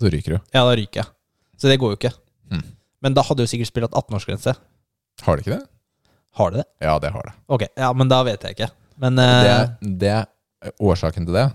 Så 0.00 0.10
ryker 0.10 0.36
du. 0.36 0.38
Ja, 0.54 0.64
da 0.64 0.74
ryker 0.76 1.02
jeg. 1.02 1.10
Så 1.60 1.70
det 1.70 1.78
går 1.80 1.94
jo 1.94 1.98
ikke. 1.98 2.14
Mm. 2.52 2.64
Men 3.04 3.16
da 3.16 3.24
hadde 3.26 3.44
jo 3.44 3.50
sikkert 3.50 3.70
spillet 3.70 3.90
hatt 3.92 4.06
18-årsgrense. 4.08 4.54
Har 5.24 5.36
det 5.36 5.44
ikke 5.44 5.58
det? 5.58 5.66
Har 6.34 6.50
det 6.50 6.62
det? 6.62 6.68
Ja, 6.82 6.96
det 6.98 7.12
har 7.14 7.28
det. 7.28 7.34
Ok, 7.46 7.66
ja, 7.78 7.92
men 7.94 8.10
da 8.10 8.22
vet 8.26 8.42
jeg 8.42 8.56
ikke. 8.56 8.70
Men 9.02 9.18
Det, 9.18 9.26
eh, 9.50 9.68
det, 10.02 10.16
årsaken 10.82 11.26
til 11.26 11.36
det 11.36 11.46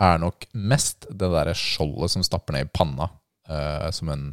er 0.00 0.20
nok 0.22 0.46
mest 0.54 1.08
det 1.10 1.28
derre 1.32 1.54
skjoldet 1.56 2.14
som 2.14 2.24
stapper 2.24 2.56
ned 2.56 2.68
i 2.68 2.72
panna 2.72 3.10
uh, 3.50 3.90
som 3.94 4.08
en 4.12 4.24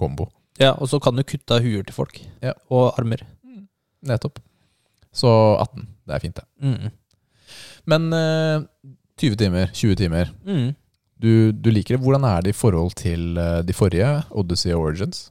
kombo. 0.00 0.26
Ja, 0.58 0.72
og 0.78 0.88
så 0.90 1.00
kan 1.02 1.16
du 1.16 1.22
kutte 1.26 1.58
av 1.58 1.64
huer 1.64 1.84
til 1.86 1.94
folk. 1.96 2.18
Ja. 2.42 2.54
Og 2.70 2.98
armer. 2.98 3.22
Nettopp. 4.04 4.40
Så 5.14 5.30
18. 5.30 5.86
Det 6.04 6.16
er 6.16 6.22
fint, 6.22 6.40
det. 6.40 6.46
Mm. 6.62 6.90
Men 7.90 8.08
uh, 8.14 8.66
20 9.20 9.38
timer, 9.38 9.70
20 9.74 9.98
timer. 10.02 10.32
Mm. 10.46 10.74
Du, 11.24 11.30
du 11.56 11.70
liker 11.72 11.96
det. 11.96 12.02
Hvordan 12.04 12.26
er 12.28 12.44
det 12.44 12.52
i 12.52 12.58
forhold 12.58 12.92
til 13.00 13.38
eh, 13.40 13.60
de 13.64 13.76
forrige, 13.76 14.10
Odyssey 14.36 14.74
og 14.76 14.90
Origins? 14.90 15.22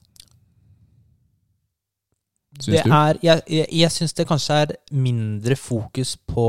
Syns 2.62 2.76
Det 2.78 2.84
du? 2.86 2.94
er, 2.94 3.20
jeg 3.26 3.42
jeg, 3.50 3.68
jeg 3.82 3.92
syns 3.94 4.14
det 4.18 4.28
kanskje 4.30 4.58
er 4.64 4.74
mindre 4.94 5.56
fokus 5.58 6.16
på 6.30 6.48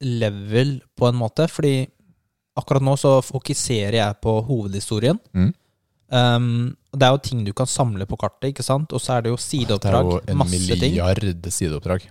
level, 0.00 0.78
på 0.96 1.08
en 1.10 1.18
måte. 1.20 1.48
Fordi 1.52 1.74
akkurat 2.60 2.84
nå 2.84 2.96
så 3.00 3.18
fokuserer 3.24 3.98
jeg 4.00 4.20
på 4.24 4.36
hovedhistorien. 4.48 5.18
Mm. 5.36 5.50
Um, 6.10 6.46
det 6.96 7.06
er 7.06 7.12
jo 7.14 7.20
ting 7.22 7.44
du 7.46 7.52
kan 7.54 7.68
samle 7.70 8.06
på 8.08 8.16
kartet, 8.18 8.50
ikke 8.50 8.64
sant? 8.66 8.92
Og 8.96 9.00
så 9.00 9.18
er 9.18 9.26
det 9.26 9.30
jo 9.34 9.38
sideoppdrag. 9.40 10.08
Det 10.08 10.16
er 10.16 10.24
jo 10.26 10.32
en 10.34 10.40
masse 10.42 10.58
ting. 10.72 10.80
milliard 10.80 11.50
sideoppdrag. 11.54 12.08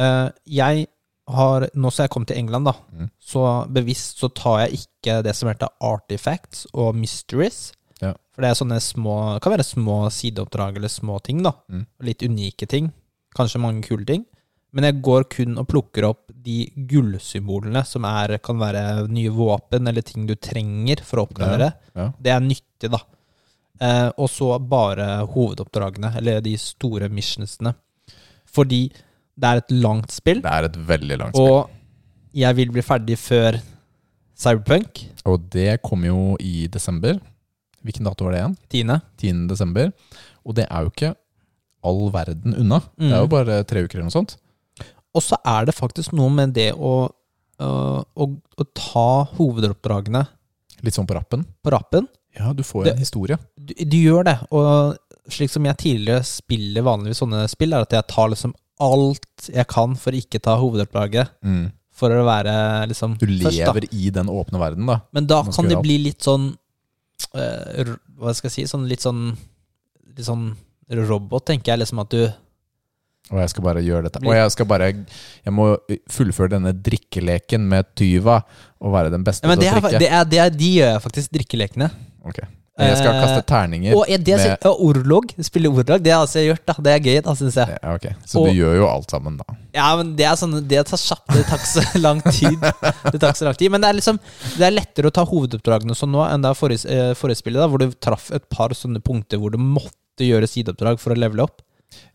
Uh, 0.00 0.28
jeg 0.46 0.86
har, 1.28 1.68
nå 1.74 1.90
som 1.92 2.02
jeg 2.04 2.10
kom 2.10 2.24
til 2.26 2.36
England, 2.36 2.64
da, 2.66 2.72
Mm. 2.92 3.10
så 3.20 3.66
bevisst 3.72 4.18
så 4.18 4.28
tar 4.34 4.66
jeg 4.66 4.80
ikke 4.82 5.22
det 5.22 5.34
som 5.36 5.48
heter 5.48 5.68
artifacts 5.80 6.66
og 6.74 6.94
mysteries. 6.96 7.72
Ja. 8.00 8.14
For 8.34 8.42
det 8.42 8.50
er 8.50 8.58
sånne 8.64 8.80
små 8.82 9.38
kan 9.40 9.52
være 9.52 9.64
små 9.64 10.10
sideoppdrag 10.10 10.76
eller 10.76 10.88
små 10.88 11.20
ting, 11.22 11.42
da. 11.42 11.52
Mm. 11.70 11.86
Litt 12.02 12.22
unike 12.22 12.66
ting. 12.68 12.92
Kanskje 13.36 13.60
mange 13.60 13.82
kule 13.86 14.04
ting. 14.04 14.24
Men 14.72 14.84
jeg 14.84 15.02
går 15.02 15.24
kun 15.28 15.58
og 15.58 15.68
plukker 15.68 16.04
opp 16.08 16.30
de 16.32 16.66
gullsymbolene 16.88 17.84
som 17.86 18.04
er, 18.08 18.38
kan 18.38 18.56
være 18.58 19.06
nye 19.12 19.28
våpen 19.30 19.86
eller 19.86 20.02
ting 20.02 20.26
du 20.26 20.34
trenger 20.34 21.02
for 21.04 21.20
å 21.20 21.26
oppgradere. 21.28 21.74
Ja. 21.94 22.10
Det 22.18 22.32
er 22.32 22.40
nyttig, 22.40 22.90
da. 22.90 22.98
Eh, 23.80 24.10
og 24.16 24.28
så 24.30 24.58
bare 24.58 25.26
hovedoppdragene, 25.28 26.16
eller 26.16 26.40
de 26.40 26.56
store 26.56 27.08
missionsene. 27.12 27.74
Fordi 28.48 28.90
det 29.38 29.48
er 29.48 29.56
et 29.62 29.70
langt 29.70 30.10
spill. 30.12 30.40
Det 30.44 30.50
er 30.52 30.64
et 30.68 30.76
veldig 30.88 31.18
langt 31.18 31.36
spill. 31.36 31.52
Og 31.52 31.70
jeg 32.34 32.56
vil 32.56 32.70
bli 32.72 32.82
ferdig 32.82 33.16
før 33.18 33.60
Cyberpunk. 34.38 35.04
Og 35.28 35.44
det 35.52 35.80
kommer 35.84 36.10
jo 36.10 36.36
i 36.42 36.66
desember. 36.72 37.18
Hvilken 37.84 38.06
dato 38.06 38.24
var 38.26 38.34
det 38.34 38.40
igjen? 38.42 38.56
Tiende. 38.72 39.00
10. 39.20 39.46
desember. 39.50 39.90
Og 40.46 40.56
det 40.58 40.66
er 40.68 40.82
jo 40.86 40.90
ikke 40.92 41.12
all 41.86 42.04
verden 42.14 42.54
unna. 42.58 42.80
Det 42.98 43.10
er 43.12 43.20
jo 43.22 43.26
Mm. 43.26 43.30
bare 43.34 43.64
tre 43.64 43.82
uker 43.84 43.98
eller 43.98 44.08
noe 44.10 44.16
sånt. 44.18 44.36
Og 45.14 45.22
så 45.22 45.36
er 45.44 45.66
det 45.66 45.74
faktisk 45.74 46.12
noe 46.12 46.30
med 46.30 46.54
det 46.54 46.72
å, 46.74 47.10
å, 47.60 48.26
å 48.58 48.64
ta 48.74 49.24
hovedoppdragene 49.36 50.26
Litt 50.82 50.94
sånn 50.94 51.06
på 51.06 51.14
rappen. 51.14 51.44
på 51.62 51.70
rappen. 51.70 52.08
Ja, 52.38 52.52
du 52.52 52.62
får 52.62 52.84
Det- 52.84 52.92
en 52.94 52.98
historie. 52.98 53.38
Du, 53.58 53.74
du 53.74 53.96
gjør 53.96 54.24
det. 54.24 54.38
Og 54.50 54.96
slik 55.28 55.50
som 55.50 55.64
jeg 55.64 55.76
tidligere 55.76 56.24
spiller 56.24 56.82
vanligvis 56.82 57.18
sånne 57.22 57.48
spill, 57.48 57.72
er 57.74 57.82
at 57.82 57.90
jeg 57.92 58.06
tar 58.08 58.28
liksom 58.30 58.54
alt 58.80 59.48
jeg 59.52 59.66
kan 59.70 59.94
for 59.98 60.16
ikke 60.16 60.40
ta 60.42 60.56
hovedoppdraget. 60.60 61.32
Mm. 61.44 61.70
For 61.92 62.14
å 62.14 62.24
være 62.26 62.52
liksom 62.90 63.18
Du 63.20 63.26
først, 63.28 63.58
lever 63.58 63.86
i 63.92 64.10
den 64.14 64.30
åpne 64.32 64.60
verden, 64.62 64.88
da. 64.88 65.02
Men 65.12 65.28
da 65.28 65.42
kan 65.44 65.68
det 65.68 65.78
bli 65.84 65.98
litt 66.00 66.24
sånn 66.24 66.48
uh, 67.36 67.90
Hva 68.18 68.32
skal 68.34 68.48
jeg 68.48 68.54
si? 68.54 68.64
Sånn 68.70 68.86
litt 68.90 69.04
sånn 69.04 69.26
Litt 70.12 70.24
sånn 70.26 70.48
robot, 70.92 71.44
tenker 71.52 71.74
jeg. 71.74 71.82
Liksom 71.84 72.00
at 72.02 72.14
du 72.14 72.22
Og 72.24 73.42
jeg 73.42 73.52
skal 73.52 73.66
bare 73.68 73.84
gjøre 73.84 74.08
dette. 74.08 74.24
Og 74.24 74.34
jeg 74.34 74.54
skal 74.56 74.70
bare 74.72 74.88
Jeg 74.88 75.54
må 75.54 75.68
fullføre 76.10 76.56
denne 76.56 76.72
drikkeleken 76.72 77.68
med 77.68 77.92
Tyva 77.98 78.40
og 78.82 78.96
være 78.96 79.12
den 79.12 79.22
beste 79.22 79.46
ja, 79.46 79.54
det 79.54 79.68
til 79.68 79.76
å 79.76 79.84
drikke. 79.84 80.00
det 80.02 80.08
er, 80.10 80.24
det 80.26 80.42
er, 80.42 80.56
De 80.56 80.72
gjør 80.80 80.88
jeg 80.96 81.02
faktisk, 81.04 81.36
drikkelekene. 81.36 81.92
Ok. 82.26 82.40
Jeg 82.78 82.96
skal 82.96 83.12
Eh, 83.14 83.20
kaste 83.20 83.42
terninger. 83.46 83.94
Og 83.94 84.06
det, 84.08 84.36
med- 84.38 84.58
ja, 84.64 84.70
orlog, 84.72 85.26
spille 85.44 85.68
orlog. 85.68 86.00
det 86.02 86.10
har 86.12 86.22
altså 86.24 86.40
jeg 86.40 86.48
gjort, 86.56 86.64
da. 86.66 86.72
Det 86.80 86.92
er 86.94 87.00
gøy, 87.04 87.22
da, 87.22 87.34
syns 87.36 87.54
jeg. 87.60 87.68
Ja, 87.82 87.94
okay. 87.94 88.14
Så 88.24 88.40
Og- 88.40 88.46
du 88.48 88.54
gjør 88.56 88.76
jo 88.78 88.86
alt 88.88 89.10
sammen, 89.10 89.36
da. 89.36 89.44
Ja, 89.74 89.96
men 89.96 90.16
det 90.16 90.24
er 90.24 90.34
sånn 90.36 90.66
Det 90.66 90.86
tar 90.86 90.96
kjapt, 90.96 91.26
det 91.34 91.44
tar 91.46 91.58
ikke 91.58 91.72
så 91.72 92.00
lang 92.06 92.20
tid. 92.22 92.58
Det 92.60 93.20
tar 93.20 93.28
ikke 93.32 93.40
så 93.42 93.44
lang 93.44 93.56
tid 93.56 93.70
Men 93.70 93.80
det 93.80 93.88
er 93.90 93.94
liksom 94.00 94.18
Det 94.56 94.66
er 94.66 94.70
lettere 94.72 95.06
å 95.08 95.12
ta 95.12 95.24
hovedoppdragene 95.24 95.94
sånn 95.96 96.12
nå 96.12 96.24
enn 96.32 96.40
det 96.42 96.48
er 96.50 96.54
forrige, 96.54 96.84
eh, 96.88 97.12
forrige 97.14 97.40
spillet, 97.44 97.60
da, 97.60 97.68
hvor 97.68 97.78
du 97.78 97.90
traff 97.92 98.30
et 98.32 98.48
par 98.48 98.70
sånne 98.70 99.00
punkter 99.04 99.38
hvor 99.38 99.50
du 99.52 99.58
måtte 99.58 100.24
gjøre 100.24 100.48
sideoppdrag 100.48 100.98
for 100.98 101.12
å 101.12 101.16
levele 101.18 101.42
opp. 101.44 101.60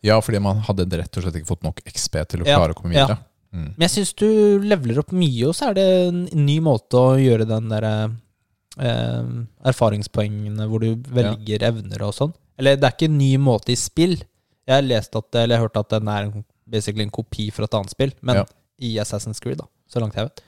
Ja, 0.02 0.20
fordi 0.22 0.42
man 0.42 0.62
hadde 0.66 0.90
rett 0.90 1.18
og 1.18 1.24
slett 1.24 1.36
ikke 1.38 1.52
fått 1.54 1.64
nok 1.64 1.82
XP 1.86 2.24
til 2.30 2.42
å 2.42 2.48
Ja, 2.48 2.58
klare 2.58 2.74
å 2.74 2.78
komme 2.82 2.94
videre. 2.98 3.20
Mm. 3.54 3.74
Men 3.78 3.88
jeg 3.88 3.94
syns 4.06 4.14
du 4.18 4.60
leveler 4.66 5.00
opp 5.00 5.12
mye, 5.14 5.48
og 5.48 5.54
så 5.56 5.70
er 5.70 5.74
det 5.78 6.08
en 6.10 6.24
ny 6.46 6.60
måte 6.60 6.98
å 6.98 7.14
gjøre 7.18 7.46
den 7.48 7.70
derre 7.70 8.12
eh, 8.80 9.30
erfaringspoengene 9.72 10.68
hvor 10.70 10.84
du 10.84 10.96
velger 11.14 11.64
evner 11.70 12.04
og 12.08 12.14
sånn. 12.18 12.34
Eller 12.58 12.78
det 12.80 12.88
er 12.90 12.96
ikke 12.96 13.10
en 13.12 13.18
ny 13.20 13.32
måte 13.42 13.74
i 13.74 13.78
spill. 13.80 14.18
Jeg 14.68 14.74
har 14.76 14.86
lest 14.86 15.16
at, 15.16 15.30
eller 15.36 15.56
jeg 15.56 15.62
har 15.62 15.68
hørt 15.70 15.82
at 15.84 15.94
den 15.96 16.08
er 16.12 16.28
en, 16.28 16.46
basically 16.68 17.06
en 17.06 17.14
kopi 17.14 17.50
fra 17.54 17.68
et 17.70 17.78
annet 17.78 17.94
spill, 17.94 18.14
men 18.22 18.42
Ja. 18.42 18.46
i 18.80 18.96
Assassin's 19.00 19.40
Creed, 19.42 19.58
da. 19.62 19.68
Så 19.88 20.02
langt 20.02 20.16
jeg 20.16 20.26
vet. 20.28 20.42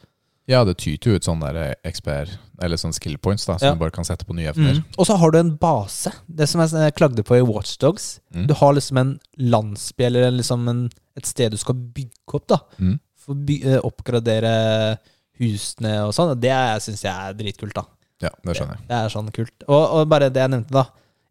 Ja, 0.50 0.64
det 0.66 0.80
tyter 0.82 1.12
jo 1.12 1.16
ut 1.20 1.24
sånne 1.28 1.52
der 1.54 1.76
XP-er, 1.86 2.32
eller 2.66 2.80
sånne 2.82 2.98
skill 2.98 3.18
points, 3.22 3.46
da, 3.46 3.58
som 3.58 3.68
Ja. 3.68 3.74
du 3.76 3.80
bare 3.80 3.92
kan 3.94 4.04
sette 4.04 4.26
på 4.26 4.34
nye 4.34 4.50
evner. 4.50 4.80
Mm. 4.82 4.84
Og 4.98 5.06
så 5.06 5.16
har 5.16 5.32
du 5.32 5.38
en 5.38 5.56
base. 5.56 6.12
Det 6.28 6.50
som 6.50 6.60
jeg 6.62 6.72
jeg 6.72 6.96
klagde 6.96 7.24
på 7.24 7.38
i 7.38 7.46
Watchdogs. 7.46 8.20
Mm. 8.34 8.48
Du 8.48 8.54
har 8.56 8.74
liksom 8.74 8.98
en 8.98 9.20
landsby, 9.38 10.04
eller 10.06 10.32
liksom 10.32 10.68
en, 10.68 10.90
et 11.16 11.26
sted 11.26 11.52
du 11.52 11.58
skal 11.58 11.76
bygge 11.76 12.34
opp, 12.34 12.48
da. 12.48 12.58
Mm. 12.80 13.00
For 13.16 13.36
å 13.36 13.60
eh, 13.64 13.80
oppgradere 13.86 14.98
husene 15.40 15.94
og 16.08 16.14
sånn. 16.14 16.34
Det 16.42 16.52
syns 16.82 17.04
jeg 17.06 17.14
er 17.14 17.34
dritkult, 17.38 17.74
da. 17.78 17.86
Ja, 18.24 18.32
det 18.44 18.56
skjønner 18.58 18.78
jeg. 18.78 18.88
Det 18.90 18.98
er 18.98 19.14
sånn 19.14 19.30
kult. 19.36 19.68
Og, 19.68 19.84
og 20.00 20.10
bare 20.12 20.30
det 20.34 20.42
jeg 20.44 20.52
nevnte, 20.52 20.76
da. 20.76 20.86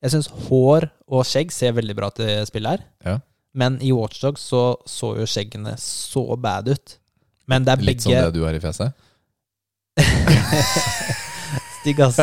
Jeg 0.04 0.14
syns 0.14 0.28
hår 0.46 0.86
og 1.10 1.26
skjegg 1.26 1.52
ser 1.52 1.74
veldig 1.76 1.96
bra 1.98 2.08
til 2.14 2.46
spillet 2.48 2.78
her. 2.78 2.86
Ja. 3.04 3.16
Men 3.58 3.80
i 3.82 3.90
Watchdogs 3.96 4.44
så 4.46 4.62
så 4.86 5.14
jo 5.18 5.26
skjeggene 5.28 5.74
så 5.82 6.24
bad 6.38 6.70
ut. 6.70 6.98
Men 7.48 7.64
det 7.66 7.74
er 7.74 7.82
Litt 7.82 7.98
begge 7.98 8.04
som 8.04 8.12
det 8.12 8.36
du 8.36 8.44
har 8.44 8.54
i 8.54 8.62
fjeset. 8.62 8.94
Stygg, 11.78 12.00
ass. 12.04 12.18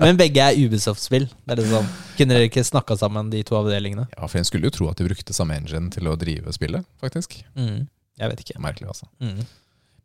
Men 0.00 0.18
begge 0.18 0.42
er 0.42 0.58
Ubisoft-spill. 0.58 1.26
Det 1.28 1.54
er 1.54 1.60
liksom, 1.60 1.88
Kunne 2.18 2.36
dere 2.36 2.48
ikke 2.48 2.64
snakka 2.66 2.96
sammen, 2.98 3.30
de 3.32 3.42
to 3.46 3.56
avdelingene? 3.58 4.06
Ja, 4.14 4.26
for 4.26 4.40
en 4.40 4.46
skulle 4.48 4.70
jo 4.70 4.74
tro 4.74 4.88
at 4.90 5.00
de 5.00 5.06
brukte 5.08 5.36
samme 5.36 5.58
engine 5.58 5.90
til 5.94 6.08
å 6.08 6.16
drive 6.18 6.54
spillet, 6.54 6.86
faktisk. 7.02 7.36
Mm. 7.58 7.88
Jeg 8.20 8.32
vet 8.32 8.44
ikke. 8.44 8.60
Merkelig, 8.62 8.88
altså. 8.94 9.08
Mm. 9.22 9.42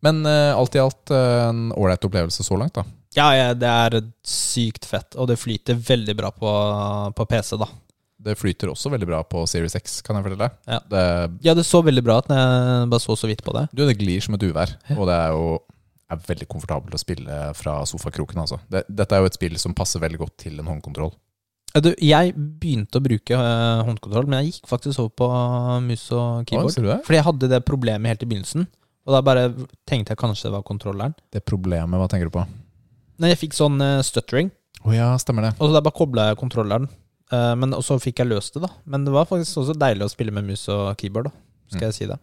Men 0.06 0.22
uh, 0.28 0.54
alt 0.54 0.76
i 0.78 0.82
alt 0.82 1.14
eh, 1.14 1.44
en 1.48 1.72
ålreit 1.74 2.06
opplevelse 2.06 2.46
så 2.46 2.58
langt, 2.60 2.76
da. 2.78 2.84
Ja, 3.16 3.32
ja, 3.36 3.52
det 3.58 3.70
er 3.70 4.00
sykt 4.28 4.86
fett, 4.86 5.16
og 5.16 5.30
det 5.32 5.40
flyter 5.40 5.78
veldig 5.80 6.16
bra 6.18 6.32
på, 6.36 6.52
på 7.16 7.28
PC, 7.32 7.56
da. 7.62 7.70
Det 8.28 8.34
flyter 8.36 8.72
også 8.72 8.90
veldig 8.92 9.08
bra 9.08 9.22
på 9.30 9.44
Series 9.48 9.78
X, 9.78 10.02
kan 10.06 10.18
jeg 10.18 10.26
fortelle 10.26 10.48
deg. 10.50 10.60
Ja. 10.68 10.82
Det, 10.92 11.04
Ja, 11.46 11.54
det 11.58 11.68
så 11.70 11.84
veldig 11.86 12.04
bra 12.04 12.18
ut 12.20 12.30
når 12.32 12.42
jeg 12.42 12.90
bare 12.92 13.04
så 13.04 13.16
så 13.16 13.30
vidt 13.30 13.44
på 13.46 13.54
det. 13.56 13.68
du, 13.72 13.86
det 13.86 13.98
glir 14.02 14.24
som 14.26 14.36
et 14.36 14.44
uvær, 14.44 14.74
og 14.98 15.06
det 15.10 15.18
er 15.18 15.36
jo 15.38 15.48
er 16.08 16.20
veldig 16.24 16.48
komfortabelt 16.48 16.96
å 16.96 17.00
spille 17.02 17.38
fra 17.58 17.82
sofakroken. 17.88 18.40
Altså. 18.44 18.60
Det, 18.72 18.86
dette 18.88 19.16
er 19.16 19.24
jo 19.24 19.30
et 19.30 19.38
spill 19.38 19.58
som 19.60 19.76
passer 19.76 20.00
veldig 20.04 20.22
godt 20.22 20.38
til 20.46 20.60
en 20.62 20.70
håndkontroll. 20.72 21.12
Du, 21.84 21.92
jeg 22.02 22.32
begynte 22.34 22.98
å 22.98 23.04
bruke 23.04 23.36
øh, 23.38 23.82
håndkontroll, 23.86 24.30
men 24.30 24.40
jeg 24.40 24.54
gikk 24.54 24.70
faktisk 24.72 25.04
over 25.04 25.12
på 25.20 25.28
mus 25.84 26.06
og 26.16 26.48
keyboard. 26.48 26.74
ser 26.74 26.88
du 26.88 26.92
det? 26.94 27.02
Fordi 27.06 27.20
jeg 27.20 27.28
hadde 27.28 27.50
det 27.52 27.60
problemet 27.68 28.14
helt 28.14 28.24
i 28.24 28.30
begynnelsen. 28.32 28.70
Og 29.08 29.16
da 29.16 29.20
bare 29.24 29.44
tenkte 29.88 30.16
jeg 30.16 30.20
kanskje 30.20 30.48
det 30.48 30.56
var 30.56 30.64
kontrolleren. 30.68 31.14
Det 31.32 31.44
problemet, 31.48 32.00
hva 32.00 32.08
tenker 32.12 32.32
du 32.32 32.34
på? 32.40 32.48
Men 33.18 33.32
jeg 33.34 33.40
fikk 33.44 33.56
sånn 33.58 33.80
uh, 33.82 34.00
stuttering, 34.06 34.52
Å 34.86 34.94
ja, 34.94 35.10
stemmer 35.18 35.48
det. 35.48 35.54
og 35.58 35.68
så 35.68 35.74
da 35.74 35.82
bare 35.82 35.98
kobla 35.98 36.28
jeg 36.30 36.38
kontrolleren. 36.40 36.88
Uh, 37.34 37.56
men 37.60 37.74
og 37.76 37.82
så 37.84 37.98
fikk 38.00 38.22
jeg 38.22 38.30
løst 38.30 38.54
det, 38.56 38.62
da. 38.64 38.70
Men 38.86 39.04
det 39.08 39.12
var 39.12 39.26
faktisk 39.28 39.58
også 39.64 39.74
deilig 39.76 40.06
å 40.06 40.12
spille 40.14 40.32
med 40.32 40.46
mus 40.48 40.68
og 40.72 40.94
keyboard, 41.02 41.28
da. 41.32 41.36
Skal 41.68 41.82
Mm. 41.82 41.88
jeg 41.90 41.94
si 41.98 42.06
det. 42.08 42.18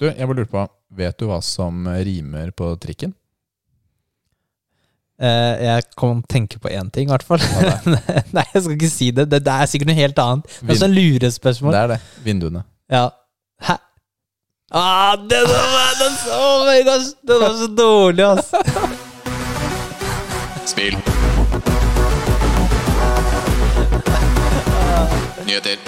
Du, 0.00 0.06
jeg 0.08 0.26
bare 0.26 0.36
lurer 0.40 0.48
på, 0.50 0.62
vet 0.96 1.18
du 1.20 1.26
hva 1.28 1.38
som 1.44 1.84
rimer 1.86 2.50
på 2.56 2.72
trikken? 2.80 3.12
Eh, 5.20 5.54
jeg 5.66 5.84
kan 6.00 6.22
tenke 6.24 6.56
på 6.58 6.70
én 6.72 6.88
ting, 6.90 7.10
i 7.10 7.12
hvert 7.12 7.22
fall. 7.28 7.38
Ja, 7.60 7.74
Nei, 8.36 8.44
jeg 8.54 8.62
skal 8.64 8.74
ikke 8.78 8.88
si 8.90 9.10
det. 9.12 9.26
det. 9.28 9.42
Det 9.44 9.52
er 9.52 9.68
sikkert 9.68 9.90
noe 9.92 9.98
helt 10.00 10.18
annet. 10.24 10.48
Det 10.64 10.72
er 10.74 10.80
sånn 10.80 10.96
lurespørsmål. 10.96 11.76
Det 11.76 11.82
er 11.84 11.92
det. 11.92 11.98
Vinduene. 12.24 12.62
Ja. 12.90 13.02
Hæ? 13.68 13.76
Ah, 14.72 15.16
den 15.28 15.44
var, 15.50 15.92
den, 16.00 16.16
oh 16.38 16.64
my 16.64 16.78
gosh, 16.88 17.12
den 17.26 17.40
var 17.42 17.54
så 17.60 17.68
dårlig, 17.76 18.24
ass. 18.32 18.50
Spill. 20.70 20.96
Nyheter. 25.46 25.78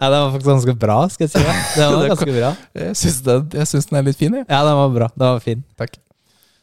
Ja, 0.00 0.10
den 0.10 0.20
var 0.20 0.30
faktisk 0.32 0.46
ganske 0.48 0.74
bra, 0.80 0.98
skal 1.12 1.26
jeg 1.26 1.32
si. 1.34 1.42
Ja. 1.44 1.54
Den 1.76 1.96
var 1.96 2.06
ganske 2.14 2.32
bra. 2.36 2.52
Jeg 2.80 2.96
syns 2.96 3.18
den, 3.26 3.48
den 3.52 3.98
er 4.00 4.06
litt 4.06 4.20
fin, 4.20 4.36
jeg. 4.38 4.46
Ja, 4.48 4.62
den 4.64 4.78
var 4.78 4.94
bra. 4.94 5.08
Den 5.16 5.26
var 5.34 5.42
fin. 5.44 5.64
Takk. 5.80 5.98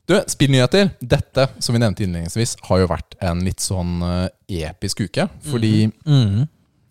Du, 0.07 0.15
spillnyheter. 0.31 0.89
Dette, 1.03 1.49
som 1.61 1.75
vi 1.75 1.81
nevnte 1.83 2.05
innledningsvis, 2.07 2.55
har 2.69 2.81
jo 2.85 2.87
vært 2.89 3.17
en 3.27 3.43
litt 3.45 3.61
sånn 3.61 3.97
eh, 4.07 4.29
episk 4.71 5.03
uke. 5.05 5.27
Fordi 5.51 5.89
Mhm. 6.07 6.47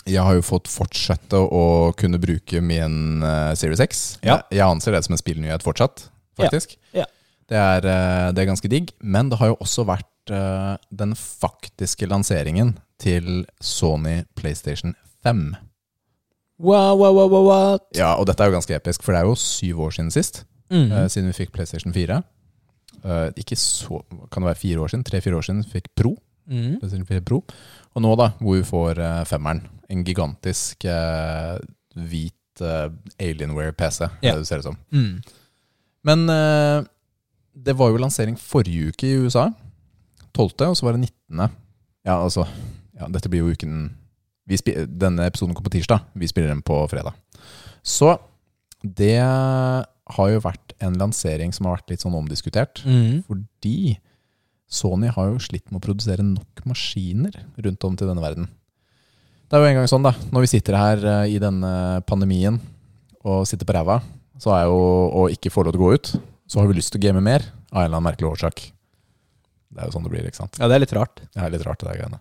jeg 0.06 0.22
har 0.22 0.34
jo 0.36 0.44
fått 0.44 0.68
fortsette 0.70 1.40
å 1.40 1.64
kunne 1.98 2.20
bruke 2.22 2.60
min 2.62 3.22
eh, 3.24 3.54
Series 3.58 3.80
X. 3.80 4.04
Ja. 4.22 4.36
Jeg, 4.52 4.58
jeg 4.60 4.66
anser 4.68 4.92
det 4.98 5.02
som 5.08 5.16
en 5.16 5.22
spillnyhet 5.22 5.64
fortsatt, 5.64 6.10
faktisk. 6.38 6.76
Ja. 6.94 7.08
Det, 7.46 7.58
er, 7.58 7.86
eh, 7.86 8.32
det 8.34 8.42
er 8.42 8.50
ganske 8.50 8.70
digg. 8.70 8.92
Men 9.00 9.30
det 9.30 9.38
har 9.40 9.52
jo 9.52 9.60
også 9.62 9.86
vært 9.88 10.34
eh, 10.34 10.74
den 10.90 11.14
faktiske 11.18 12.08
lanseringen 12.10 12.76
til 13.02 13.46
Sony 13.60 14.22
PlayStation 14.38 14.94
5. 15.26 15.54
Wow, 16.58 16.96
wow, 16.96 17.12
wow, 17.12 17.28
wow, 17.28 17.44
what? 17.46 17.88
Ja, 17.96 18.14
og 18.16 18.26
dette 18.30 18.40
er 18.42 18.48
jo 18.48 18.56
ganske 18.56 18.76
episk, 18.76 19.04
for 19.04 19.12
det 19.12 19.20
er 19.20 19.28
jo 19.28 19.36
syv 19.36 19.82
år 19.88 19.98
siden 19.98 20.12
sist. 20.14 20.44
Mm 20.72 20.90
eh, 20.90 21.08
siden 21.12 21.28
vi 21.30 21.36
fikk 21.44 21.52
PlayStation 21.54 21.92
4. 21.94 22.22
Eh, 23.04 23.28
ikke 23.38 23.56
så 23.56 24.00
Kan 24.32 24.42
det 24.42 24.48
være 24.48 24.62
fire 24.62 24.80
år 24.80 24.88
siden? 24.88 25.04
Tre-fire 25.04 25.36
år 25.36 25.44
siden 25.46 25.62
vi 25.62 25.76
fikk 25.76 25.92
Pro. 25.94 26.16
Mm. 26.46 26.78
PlayStation 26.80 27.06
4 27.06 27.20
Pro. 27.20 27.44
Og 27.94 28.02
nå, 28.02 28.14
da, 28.16 28.30
hvor 28.40 28.56
vi 28.56 28.64
får 28.66 28.98
uh, 28.98 29.24
femmeren. 29.24 29.62
En 29.88 30.04
gigantisk 30.04 30.84
uh, 30.84 31.56
hvit 31.94 32.60
uh, 32.60 32.92
Alienware-PC, 33.18 34.00
yeah. 34.22 34.34
det 34.34 34.38
du 34.38 34.44
ser 34.44 34.60
det 34.60 34.66
som. 34.66 34.76
Mm. 34.92 35.22
Men 36.04 36.28
det 37.56 37.74
var 37.76 37.90
jo 37.90 38.00
lansering 38.00 38.36
forrige 38.38 38.92
uke 38.92 39.08
i 39.08 39.20
USA. 39.24 39.48
12., 40.36 40.68
og 40.68 40.76
så 40.76 40.86
var 40.86 40.96
det 40.96 41.06
19. 41.08 41.46
Ja, 42.06 42.18
altså 42.20 42.44
ja, 42.96 43.08
Dette 43.12 43.30
blir 43.32 43.44
jo 43.44 43.54
uken 43.54 43.94
vi 44.46 44.58
Denne 44.86 45.26
episoden 45.26 45.56
kommer 45.56 45.72
på 45.72 45.74
tirsdag. 45.74 46.04
Vi 46.14 46.28
spiller 46.30 46.52
den 46.52 46.62
på 46.62 46.76
fredag. 46.86 47.16
Så 47.82 48.12
det 48.86 49.18
har 49.18 50.28
jo 50.30 50.42
vært 50.44 50.76
en 50.78 50.94
lansering 51.00 51.50
som 51.54 51.66
har 51.66 51.80
vært 51.80 51.90
litt 51.90 52.04
sånn 52.04 52.14
omdiskutert. 52.14 52.84
Mm. 52.86 53.24
Fordi 53.26 53.96
Sony 54.70 55.10
har 55.10 55.32
jo 55.32 55.42
slitt 55.42 55.66
med 55.70 55.80
å 55.80 55.86
produsere 55.88 56.22
nok 56.22 56.62
maskiner 56.66 57.34
rundt 57.58 57.88
om 57.88 57.98
til 57.98 58.10
denne 58.10 58.22
verden. 58.22 58.46
Det 59.46 59.58
er 59.58 59.62
jo 59.62 59.72
en 59.72 59.80
gang 59.80 59.90
sånn, 59.90 60.06
da. 60.06 60.14
Når 60.34 60.46
vi 60.46 60.52
sitter 60.54 60.78
her 60.78 61.02
eh, 61.10 61.34
i 61.34 61.42
denne 61.42 61.72
pandemien 62.06 62.60
og 63.26 63.46
sitter 63.50 63.66
på 63.66 63.74
ræva, 63.74 64.00
så 64.42 64.54
er 64.54 64.64
jo, 64.66 64.78
å 65.10 65.26
ikke 65.32 65.50
få 65.50 65.66
lov 65.66 65.74
til 65.74 65.82
å 65.82 65.86
gå 65.86 65.98
ut, 65.98 66.10
så 66.46 66.60
har 66.60 66.68
vi 66.70 66.76
lyst 66.78 66.92
til 66.94 67.00
å 67.00 67.04
game 67.06 67.22
mer 67.24 67.42
av 67.72 67.80
en 67.82 67.84
eller 67.86 67.96
annen 67.96 68.06
merkelig 68.10 68.28
årsak. 68.30 68.62
Det 69.70 69.82
er 69.82 69.88
jo 69.88 69.94
sånn 69.96 70.06
det 70.06 70.12
blir, 70.12 70.26
ikke 70.28 70.40
sant. 70.42 70.58
Ja, 70.60 70.68
det 70.70 70.76
er 70.76 70.84
litt 70.84 70.94
rart. 70.96 71.20
Det 71.34 71.42
er 71.42 71.50
litt 71.52 71.64
rart, 71.66 71.80
det 71.82 71.88
der 71.90 71.98
greiene. 72.00 72.20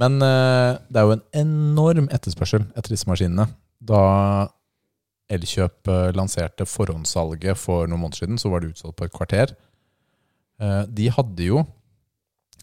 Men 0.00 0.18
uh, 0.22 0.74
det 0.90 1.00
er 1.00 1.06
jo 1.08 1.14
en 1.16 1.24
enorm 1.44 2.08
etterspørsel 2.12 2.66
etter 2.74 2.94
disse 2.94 3.08
maskinene. 3.10 3.46
Da 3.84 4.02
Elkjøp 5.34 5.88
eh, 5.88 6.10
lanserte 6.12 6.66
forhåndssalget 6.68 7.56
for 7.56 7.88
noen 7.88 8.02
måneder 8.02 8.20
siden, 8.20 8.36
så 8.38 8.50
var 8.52 8.60
det 8.60 8.74
utsolgt 8.74 8.98
på 8.98 9.06
et 9.08 9.14
kvarter. 9.14 9.54
Uh, 10.60 10.84
de 10.84 11.06
hadde 11.16 11.46
jo 11.48 11.62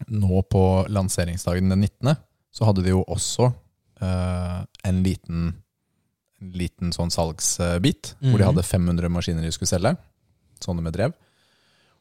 nå 0.08 0.42
på 0.50 0.62
lanseringsdagen 0.88 1.68
den 1.74 1.82
19., 1.82 2.14
så 2.54 2.68
hadde 2.68 2.84
de 2.86 2.92
jo 2.94 3.02
også 3.10 3.48
uh, 3.50 4.62
en 4.86 5.02
liten, 5.04 5.50
en 6.40 6.54
liten 6.54 6.94
sånn 6.94 7.10
salgsbit, 7.12 8.14
hvor 8.20 8.38
de 8.38 8.44
Mhm. 8.44 8.48
hadde 8.52 8.64
500 8.70 9.10
maskiner 9.12 9.42
de 9.42 9.52
skulle 9.52 9.72
selge. 9.72 9.96
Sånne 10.62 10.84
med 10.84 10.94
drev. 10.96 11.14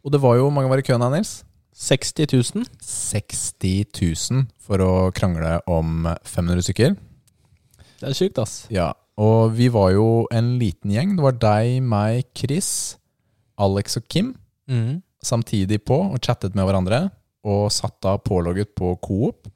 Og 0.02 0.14
det 0.14 0.22
var 0.22 0.38
jo 0.40 0.50
mange 0.54 0.70
var 0.72 0.82
i 0.82 0.86
køen 0.86 1.04
her, 1.04 1.14
Nils? 1.14 1.42
60 1.78 2.28
000. 2.56 2.66
60 2.84 3.86
000 3.96 4.48
for 4.62 4.84
å 4.84 4.92
krangle 5.16 5.60
om 5.70 6.10
500 6.28 6.66
stykker. 6.68 6.98
Det 8.02 8.10
er 8.10 8.18
sjukt, 8.18 8.42
ass. 8.42 8.66
Ja, 8.74 8.92
og 9.22 9.54
vi 9.58 9.70
var 9.72 9.92
jo 9.94 10.26
en 10.34 10.56
liten 10.62 10.94
gjeng. 10.94 11.16
Det 11.18 11.26
var 11.26 11.38
deg, 11.42 11.80
meg, 11.86 12.26
Chris, 12.38 12.98
Alex 13.62 14.00
og 14.00 14.08
Kim 14.10 14.34
mm. 14.70 15.02
samtidig 15.26 15.82
på 15.86 16.00
og 16.08 16.20
chattet 16.24 16.58
med 16.58 16.68
hverandre. 16.68 17.06
Og 17.46 17.70
satt 17.74 17.98
da 18.06 18.18
pålogget 18.22 18.74
på 18.78 18.94
Coop, 19.02 19.50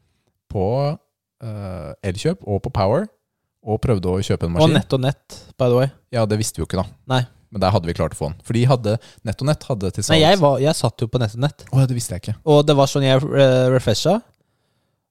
på 0.50 0.68
uh, 0.94 1.92
Elkjøp 2.06 2.46
og 2.46 2.62
på 2.66 2.74
Power. 2.74 3.10
Og 3.66 3.82
prøvde 3.82 4.12
å 4.12 4.22
kjøpe 4.22 4.46
en 4.46 4.54
maskin. 4.54 4.70
Og 4.70 4.78
nett 4.78 4.94
og 4.94 5.02
nett, 5.02 5.40
by 5.58 5.72
the 5.72 5.80
way. 5.80 5.90
Ja, 6.14 6.28
det 6.30 6.38
visste 6.38 6.60
vi 6.60 6.66
jo 6.66 6.70
ikke, 6.70 6.84
da. 6.84 6.86
Nei. 7.16 7.24
Men 7.54 7.62
der 7.64 7.72
hadde 7.72 7.88
vi 7.88 7.96
klart 7.96 8.16
å 8.16 8.20
få 8.20 8.30
den. 8.32 8.40
For 8.44 8.58
de 8.58 8.64
hadde 8.68 8.96
Nett 9.24 9.42
hadde 9.70 9.92
til 9.94 10.02
Nei, 10.04 10.08
salgs 10.08 10.24
jeg, 10.26 10.40
var, 10.42 10.58
jeg 10.64 10.76
satt 10.76 11.04
jo 11.04 11.08
på 11.12 11.22
nett. 11.22 11.66
Å 11.72 11.82
ja, 11.82 11.86
det 11.90 11.96
visste 11.98 12.16
jeg 12.18 12.24
ikke. 12.24 12.38
Og 12.52 12.64
det 12.68 12.76
var 12.76 12.90
sånn 12.92 13.06
jeg 13.06 13.22
uh, 13.24 13.68
refresha. 13.74 14.18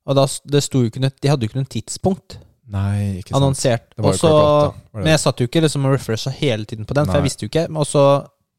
Og 0.04 0.18
da, 0.18 0.26
det 0.52 0.60
sto 0.66 0.82
jo 0.84 0.90
ikke 0.90 1.00
noe, 1.00 1.14
de 1.14 1.30
hadde 1.32 1.46
jo 1.46 1.52
ikke 1.52 1.62
noe 1.62 1.70
tidspunkt 1.72 2.38
Nei, 2.74 3.20
ikke 3.20 3.30
sant. 3.32 3.38
annonsert. 3.38 3.86
Det 3.94 4.04
var 4.04 4.16
jo 4.16 4.20
så- 4.20 4.28
klokka 4.28 4.44
åtte. 4.44 4.82
Var 4.92 5.00
det 5.00 5.04
men 5.04 5.12
jeg 5.14 5.22
satt 5.24 5.40
jo 5.40 5.46
ikke 5.48 5.62
liksom 5.64 5.86
og 5.88 5.94
refresha 5.94 6.32
hele 6.36 6.64
tiden 6.68 6.88
på 6.88 6.96
den, 6.96 7.06
for 7.08 7.20
jeg 7.20 7.26
visste 7.28 7.44
jo 7.46 7.50
ikke. 7.52 7.64
Og 7.72 7.88
så 7.88 8.04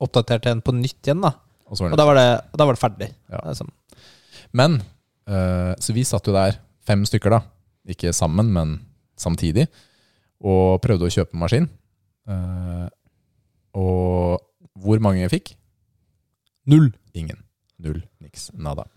oppdaterte 0.02 0.50
jeg 0.50 0.58
den 0.58 0.66
på 0.66 0.74
nytt 0.78 1.02
igjen, 1.10 1.22
da. 1.22 1.34
Og 1.70 1.78
så 1.78 1.86
var 1.86 1.96
Og 1.96 1.98
da 1.98 2.06
var 2.06 2.20
det, 2.20 2.28
da 2.54 2.66
var 2.66 2.78
det 2.78 2.82
ferdig. 2.82 3.10
Ja. 3.30 3.40
Det 3.42 3.54
er 3.54 3.60
sånn. 3.62 3.74
Men 4.54 4.82
eh, 5.28 5.74
Så 5.82 5.94
vi 5.94 6.04
satt 6.06 6.28
jo 6.28 6.34
der, 6.36 6.60
fem 6.86 7.06
stykker, 7.06 7.30
da. 7.38 7.42
Ikke 7.90 8.14
sammen, 8.14 8.52
men 8.54 8.80
samtidig. 9.18 9.68
Og 10.46 10.82
prøvde 10.84 11.08
å 11.08 11.14
kjøpe 11.14 11.34
en 11.34 11.42
maskin. 11.42 11.70
Eh, 12.30 12.86
og 13.76 14.42
hvor 14.82 15.00
mange 15.04 15.28
fikk? 15.32 15.54
Null. 16.72 16.90
Ingen. 17.14 17.44
Null. 17.84 18.02
Niks. 18.24 18.50
Nada. 18.58 18.88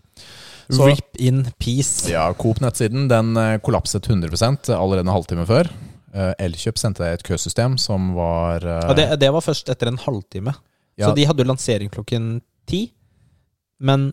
Så- 0.69 0.87
Rip 0.89 1.15
in 1.19 1.43
peace. 1.59 2.09
Ja, 2.11 2.27
Coop-nettsiden 2.33 3.07
den 3.09 3.35
eh, 3.37 3.57
kollapset 3.63 4.05
100 4.09 4.29
allerede 4.75 5.05
en 5.05 5.13
halvtime 5.13 5.45
før. 5.49 5.69
Eh, 6.13 6.33
Elkjøp 6.41 6.77
sendte 6.81 7.03
deg 7.05 7.13
et 7.19 7.23
køsystem 7.27 7.77
som 7.77 8.13
var 8.17 8.61
ja, 8.65 8.93
det, 8.97 9.07
det 9.21 9.29
var 9.33 9.41
først 9.45 9.69
etter 9.69 9.87
en 9.91 9.97
halvtime. 10.01 10.53
ja, 10.97 11.07
Så 11.09 11.15
de 11.15 11.25
hadde 11.29 11.43
jo 11.43 11.49
lansering 11.51 11.89
klokken 11.93 12.41
ti, 12.69 12.91
men 13.79 14.11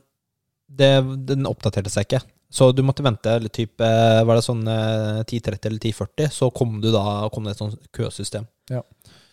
det, 0.68 0.90
den 1.26 1.46
oppdaterte 1.48 1.90
seg 1.92 2.06
ikke. 2.08 2.20
Så 2.52 2.70
du 2.74 2.82
måtte 2.86 3.02
vente 3.04 3.26
eller 3.36 3.50
typ, 3.50 3.80
eh, 3.82 4.22
Var 4.24 4.38
det 4.38 4.44
sånn 4.46 4.62
eh, 4.70 5.22
10.30 5.26 5.66
eller 5.66 5.80
10.40, 5.82 6.30
så 6.32 6.50
kom 6.54 6.80
du 6.80 6.92
da 6.94 7.28
kom 7.34 7.44
det 7.44 7.56
et 7.56 7.62
sånt 7.64 7.80
køsystem. 7.96 8.46
Ja. 8.70 8.82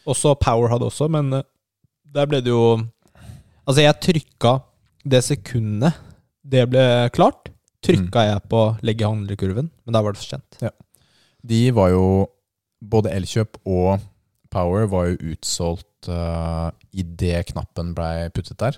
Også 0.10 0.34
Power 0.40 0.68
hadde 0.72 0.86
også, 0.90 1.08
men 1.12 1.34
eh, 1.34 1.46
der 2.14 2.30
ble 2.30 2.42
det 2.44 2.52
jo 2.54 2.82
Altså, 3.64 3.80
jeg 3.82 4.00
trykka 4.04 4.58
det 5.08 5.22
sekundet 5.24 5.94
det 6.44 6.66
ble 6.70 6.82
klart, 7.16 7.48
trykka 7.84 8.20
Mm. 8.20 8.28
jeg 8.28 8.42
på 8.50 8.62
'legge 8.84 9.08
handlekurven', 9.08 9.70
men 9.86 9.94
da 9.94 10.02
var 10.02 10.12
det 10.12 10.20
for 10.20 10.36
sent. 10.36 10.60
De 11.48 11.72
var 11.76 11.90
jo 11.90 12.28
Både 12.84 13.12
Elkjøp 13.16 13.58
og 13.66 14.00
Power 14.52 14.86
var 14.92 15.06
jo 15.08 15.32
utsolgt 15.32 16.10
uh, 16.10 16.70
idet 16.92 17.46
knappen 17.54 17.94
blei 17.96 18.28
puttet 18.30 18.60
der. 18.60 18.78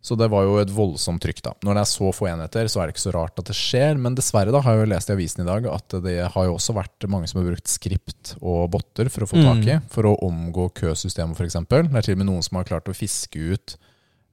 Så 0.00 0.16
det 0.16 0.30
var 0.32 0.46
jo 0.46 0.54
et 0.56 0.70
voldsomt 0.72 1.20
trykk, 1.20 1.42
da. 1.44 1.50
Når 1.66 1.76
det 1.76 1.80
er 1.82 1.88
så 1.90 2.10
få 2.16 2.30
enheter, 2.30 2.68
så 2.72 2.80
er 2.80 2.88
det 2.88 2.94
ikke 2.94 3.02
så 3.02 3.12
rart 3.12 3.40
at 3.42 3.50
det 3.50 3.56
skjer. 3.58 3.98
Men 4.00 4.14
dessverre, 4.16 4.52
da, 4.54 4.62
har 4.64 4.78
jeg 4.78 4.86
jo 4.86 4.90
lest 4.94 5.10
i 5.10 5.12
avisen 5.12 5.42
i 5.44 5.48
dag 5.48 5.66
at 5.68 5.96
det 6.06 6.14
har 6.32 6.46
jo 6.48 6.54
også 6.56 6.74
vært 6.78 7.04
mange 7.12 7.28
som 7.28 7.42
har 7.42 7.50
brukt 7.50 7.68
skript 7.68 8.32
og 8.40 8.70
botter 8.72 9.10
for 9.12 9.26
å 9.26 9.28
få 9.28 9.42
tak 9.44 9.68
i, 9.68 9.76
for 9.92 10.08
å 10.08 10.14
omgå 10.24 10.70
køsystemet, 10.80 11.36
f.eks. 11.36 11.58
Det 11.68 11.82
er 11.84 12.06
til 12.06 12.16
og 12.16 12.22
med 12.22 12.30
noen 12.30 12.46
som 12.46 12.56
har 12.56 12.68
klart 12.70 12.88
å 12.88 12.96
fiske 12.96 13.36
ut 13.52 13.76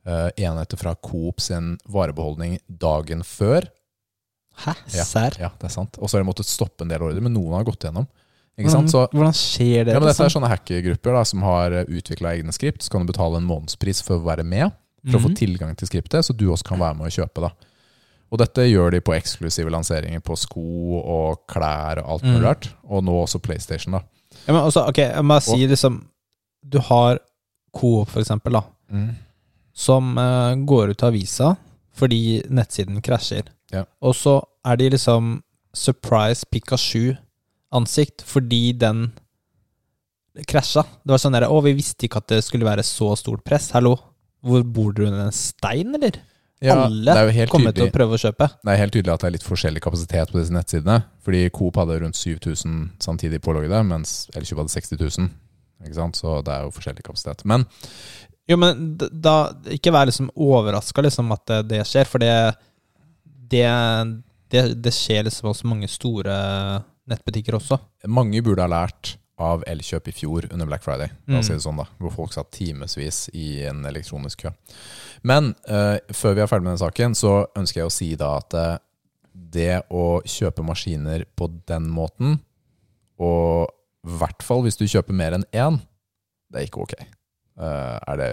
uh, 0.07 0.29
enheter 0.39 0.79
fra 0.79 0.95
Coop 1.03 1.43
sin 1.43 1.75
varebeholdning 1.91 2.61
dagen 2.67 3.25
før. 3.27 3.67
Hæ? 4.63 4.73
Ja. 4.95 5.03
Serr? 5.05 5.35
Ja, 5.43 5.51
det 5.59 5.67
er 5.67 5.75
sant. 5.75 5.99
Og 5.99 6.07
så 6.07 6.15
har 6.15 6.23
de 6.23 6.31
måttet 6.31 6.47
stoppe 6.47 6.87
en 6.87 6.95
del 6.95 7.03
ordre, 7.03 7.21
men 7.21 7.35
noen 7.35 7.59
har 7.59 7.67
gått 7.67 7.83
gjennom. 7.89 8.07
Hvordan, 8.57 8.87
Så 8.89 9.03
hvordan 9.11 9.35
skjer 9.37 9.83
det? 9.85 9.93
ja, 9.93 9.99
men 9.99 10.07
dette 10.07 10.15
er 10.23 10.31
liksom? 10.31 10.39
sånne 10.39 10.49
hackergrupper 10.49 11.13
da, 11.13 11.21
som 11.29 11.43
har 11.45 11.75
utvikla 11.85 12.31
egne 12.39 12.55
skript. 12.55 12.81
Så 12.81 12.89
kan 12.95 13.03
du 13.03 13.11
betale 13.11 13.37
en 13.37 13.45
månedspris 13.45 13.99
for 14.07 14.17
å 14.17 14.25
være 14.25 14.47
med, 14.47 14.71
for 15.07 15.19
å 15.19 15.23
få 15.23 15.31
Mhm. 15.31 15.35
tilgang 15.39 15.75
til 15.77 15.87
skriptet, 15.87 16.25
så 16.25 16.35
du 16.35 16.47
også 16.51 16.63
kan 16.63 16.79
være 16.79 16.97
med 16.97 17.07
å 17.07 17.15
kjøpe. 17.15 17.41
da. 17.41 17.51
Og 18.31 18.39
dette 18.39 18.65
gjør 18.67 18.91
de 18.91 18.99
på 18.99 19.15
eksklusive 19.15 19.71
lanseringer 19.71 20.19
på 20.19 20.35
sko 20.35 20.99
og 20.99 21.47
klær 21.47 22.01
og 22.03 22.09
alt 22.17 22.23
mulig 22.23 22.41
mm. 22.41 22.47
rart. 22.47 22.69
Og 22.89 23.03
nå 23.03 23.13
også 23.23 23.39
PlayStation, 23.41 23.93
da. 23.93 24.01
Ja, 24.47 24.53
men 24.53 24.61
også, 24.63 24.87
ok, 24.89 24.97
jeg 24.97 25.23
må 25.23 25.41
si 25.41 25.67
liksom 25.67 26.01
Du 26.67 26.79
har 26.79 27.19
Coop, 27.73 28.09
for 28.09 28.19
eksempel, 28.19 28.51
da, 28.53 28.63
som 29.73 30.17
uh, 30.17 30.55
går 30.55 30.89
ut 30.91 31.03
av 31.03 31.13
avisa 31.13 31.57
fordi 31.95 32.43
nettsiden 32.49 33.01
krasjer. 33.01 33.47
Ja. 33.71 33.85
Og 34.01 34.13
så 34.15 34.41
er 34.65 34.75
de 34.77 34.89
liksom 34.89 35.41
surprise 35.73 36.45
Pikachu-ansikt 36.51 38.23
fordi 38.25 38.73
den 38.77 39.13
krasja. 40.47 40.83
Det 41.03 41.13
var 41.13 41.17
sånn 41.21 41.33
derre 41.33 41.49
Å, 41.49 41.61
vi 41.63 41.73
visste 41.77 42.05
ikke 42.05 42.21
at 42.21 42.27
det 42.27 42.43
skulle 42.45 42.67
være 42.67 42.83
så 42.85 43.15
stort 43.17 43.43
press. 43.47 43.71
Hallo, 43.73 43.95
hvor 44.45 44.63
bor 44.63 44.93
du 44.95 45.05
under 45.07 45.27
en 45.27 45.35
stein, 45.35 45.95
eller? 45.97 46.19
Ja, 46.63 46.73
Alle 46.87 47.13
er 47.13 47.49
kommer 47.51 47.73
til 47.75 47.85
å 47.85 47.93
prøve 47.93 48.17
å 48.17 48.21
kjøpe. 48.21 48.47
det 48.65 48.71
er 48.73 48.79
helt 48.81 48.93
tydelig 48.95 49.13
at 49.13 49.21
det 49.21 49.27
er 49.29 49.35
litt 49.35 49.45
forskjellig 49.45 49.81
kapasitet 49.83 50.31
på 50.33 50.39
disse 50.39 50.53
nettsidene. 50.53 51.03
Fordi 51.25 51.43
Coop 51.53 51.77
hadde 51.77 51.99
rundt 52.01 52.17
7000 52.17 52.79
samtidig 53.03 53.43
påloggede, 53.45 53.83
mens 53.85 54.23
Elkjøp 54.33 54.63
hadde 54.63 54.73
60 54.73 54.97
000. 55.03 55.27
Ikke 55.85 55.99
sant? 55.99 56.17
Så 56.17 56.39
det 56.45 56.55
er 56.55 56.65
jo 56.65 56.73
forskjellig 56.73 57.05
kapasitet. 57.05 57.45
Men 57.45 57.67
Jo, 58.49 58.57
men 58.57 58.95
da 58.97 59.51
Ikke 59.75 59.91
vær 59.93 60.07
liksom 60.09 60.31
overraska 60.33 61.03
liksom 61.05 61.29
at 61.35 61.45
det, 61.45 61.59
det 61.75 61.83
skjer, 61.85 62.09
for 62.09 62.23
det, 62.23 62.33
det 63.53 63.67
det, 64.51 64.63
det 64.79 64.93
skjer 64.95 65.27
liksom 65.27 65.49
hos 65.51 65.63
mange 65.67 65.89
store 65.91 66.33
nettbutikker 67.07 67.57
også. 67.59 67.77
Mange 68.11 68.41
burde 68.43 68.63
ha 68.63 68.71
lært 68.71 69.17
av 69.39 69.61
Elkjøp 69.69 70.07
i 70.09 70.13
fjor 70.17 70.47
under 70.51 70.65
Black 70.65 70.81
Friday, 70.83 71.11
la 71.27 71.39
oss 71.39 71.45
si 71.45 71.53
Mm. 71.53 71.57
det 71.59 71.63
sånn 71.67 71.77
da, 71.77 71.85
hvor 71.99 72.11
folk 72.15 72.33
satt 72.33 72.49
timevis 72.51 73.29
i 73.37 73.63
en 73.69 73.83
elektronisk 73.85 74.41
kø. 74.47 74.51
Men 75.23 75.51
eh, 75.69 75.99
før 76.11 76.33
vi 76.33 76.41
er 76.41 76.47
ferdig 76.49 76.63
med 76.65 76.71
den 76.77 76.81
saken, 76.87 77.13
så 77.15 77.45
ønsker 77.55 77.81
jeg 77.83 77.87
å 77.89 77.93
si 77.93 78.15
da 78.15 78.31
at 78.37 78.53
eh, 78.57 78.77
det 79.33 79.83
å 79.93 80.21
kjøpe 80.25 80.65
maskiner 80.65 81.25
på 81.37 81.51
den 81.69 81.85
måten, 81.93 82.39
og 83.19 83.69
i 84.07 84.17
hvert 84.17 84.41
fall 84.45 84.63
hvis 84.65 84.77
du 84.79 84.85
kjøper 84.87 85.13
mer 85.13 85.33
enn 85.37 85.45
én, 85.53 85.79
det 86.51 86.61
er 86.61 86.67
ikke 86.69 86.81
ok. 86.85 86.93
Eh, 86.97 87.97
er 88.07 88.17
det, 88.21 88.29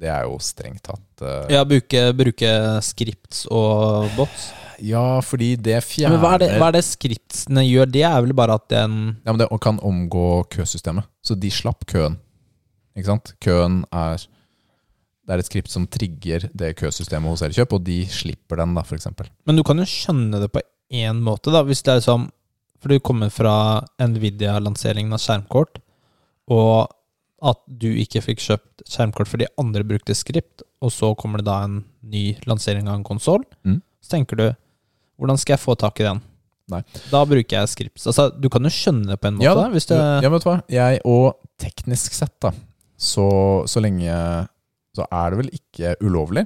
det 0.00 0.08
er 0.10 0.26
jo 0.28 0.38
strengt 0.42 0.82
tatt 0.86 1.22
eh, 1.26 1.54
Ja, 1.54 1.64
bruke, 1.66 2.02
bruke 2.14 2.50
scripts 2.86 3.46
og 3.50 4.10
bots. 4.16 4.50
Ja, 4.84 5.20
fordi 5.24 5.56
det 5.56 5.80
fjerner 5.84 6.16
Men 6.16 6.22
hva 6.22 6.32
er 6.36 6.42
det, 6.44 6.48
hva 6.60 6.68
er 6.70 6.76
det 6.78 6.84
scriptsene 6.86 7.64
gjør? 7.66 7.90
Det 7.90 8.02
er 8.06 8.20
vel 8.22 8.34
bare 8.38 8.54
at 8.60 8.68
den 8.70 8.96
Ja, 9.24 9.32
men 9.32 9.38
det 9.42 9.48
kan 9.64 9.80
omgå 9.82 10.44
køsystemet. 10.54 11.08
Så 11.24 11.34
de 11.38 11.50
slapp 11.50 11.86
køen. 11.90 12.18
Ikke 12.96 13.10
sant? 13.10 13.32
Køen 13.42 13.84
er 13.92 14.16
Det 15.28 15.34
er 15.34 15.38
et 15.42 15.46
skript 15.50 15.68
som 15.70 15.86
trigger 15.86 16.46
det 16.56 16.76
køsystemet 16.80 17.28
hos 17.28 17.42
Elkjøp, 17.44 17.72
og 17.76 17.82
de 17.84 17.98
slipper 18.08 18.56
den, 18.62 18.72
da, 18.74 18.80
f.eks. 18.80 19.06
Men 19.44 19.56
du 19.58 19.62
kan 19.62 19.76
jo 19.76 19.84
skjønne 19.84 20.40
det 20.40 20.48
på 20.54 20.62
én 20.94 21.18
måte, 21.20 21.52
da. 21.52 21.60
Hvis 21.68 21.82
det 21.84 21.98
er 21.98 22.00
sånn 22.06 22.30
For 22.80 22.88
du 22.88 23.00
kommer 23.02 23.28
fra 23.34 23.82
Nvidia-lanseringen 24.00 25.12
av 25.12 25.18
skjermkort, 25.20 25.80
og 26.48 26.88
at 27.42 27.58
du 27.66 27.88
ikke 27.90 28.22
fikk 28.22 28.40
kjøpt 28.42 28.84
skjermkort 28.88 29.28
fordi 29.30 29.46
andre 29.58 29.82
brukte 29.86 30.14
skript, 30.16 30.62
og 30.82 30.90
så 30.94 31.12
kommer 31.18 31.42
det 31.42 31.48
da 31.50 31.58
en 31.66 31.80
ny 32.02 32.36
lansering 32.46 32.88
av 32.88 32.94
en 33.00 33.04
konsoll, 33.06 33.42
Mm. 33.66 33.82
så 34.00 34.10
tenker 34.16 34.36
du 34.36 34.46
hvordan 35.18 35.40
skal 35.40 35.56
jeg 35.56 35.62
få 35.64 35.76
tak 35.78 36.00
i 36.02 36.06
den? 36.06 36.20
Nei. 36.68 36.82
Da 37.08 37.22
bruker 37.24 37.60
jeg 37.62 37.70
scripts. 37.72 38.04
Altså, 38.10 38.28
du 38.34 38.50
kan 38.52 38.66
jo 38.66 38.72
skjønne 38.72 39.14
det 39.14 39.16
på 39.22 39.30
en 39.30 39.38
måte. 39.38 39.46
Ja, 39.46 39.54
da, 39.56 39.68
hvis 39.72 39.88
du... 39.88 39.94
ja, 39.96 40.28
vet 40.32 40.44
du 40.44 40.48
hva? 40.50 40.58
Jeg, 40.72 41.00
og 41.08 41.38
teknisk 41.60 42.16
sett, 42.16 42.34
da, 42.44 42.52
så, 42.98 43.24
så 43.70 43.80
lenge 43.82 44.12
Så 44.98 45.06
er 45.06 45.30
det 45.30 45.38
vel 45.38 45.50
ikke 45.54 45.94
ulovlig. 46.04 46.44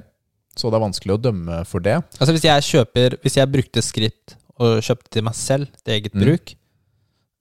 Så 0.53 0.69
det 0.69 0.77
er 0.77 0.85
vanskelig 0.85 1.15
å 1.15 1.21
dømme 1.21 1.59
for 1.65 1.83
det. 1.83 1.97
altså, 2.19 2.31
hvis 2.35 2.45
jeg 2.45 2.65
kjøper 2.67 3.15
Hvis 3.23 3.39
jeg 3.39 3.49
brukte 3.49 3.81
skript 3.81 4.35
og 4.61 4.83
kjøpte 4.85 5.09
til 5.15 5.25
meg 5.25 5.35
selv, 5.37 5.69
til 5.81 5.95
eget 5.95 6.13
Mm. 6.13 6.21
bruk 6.21 6.51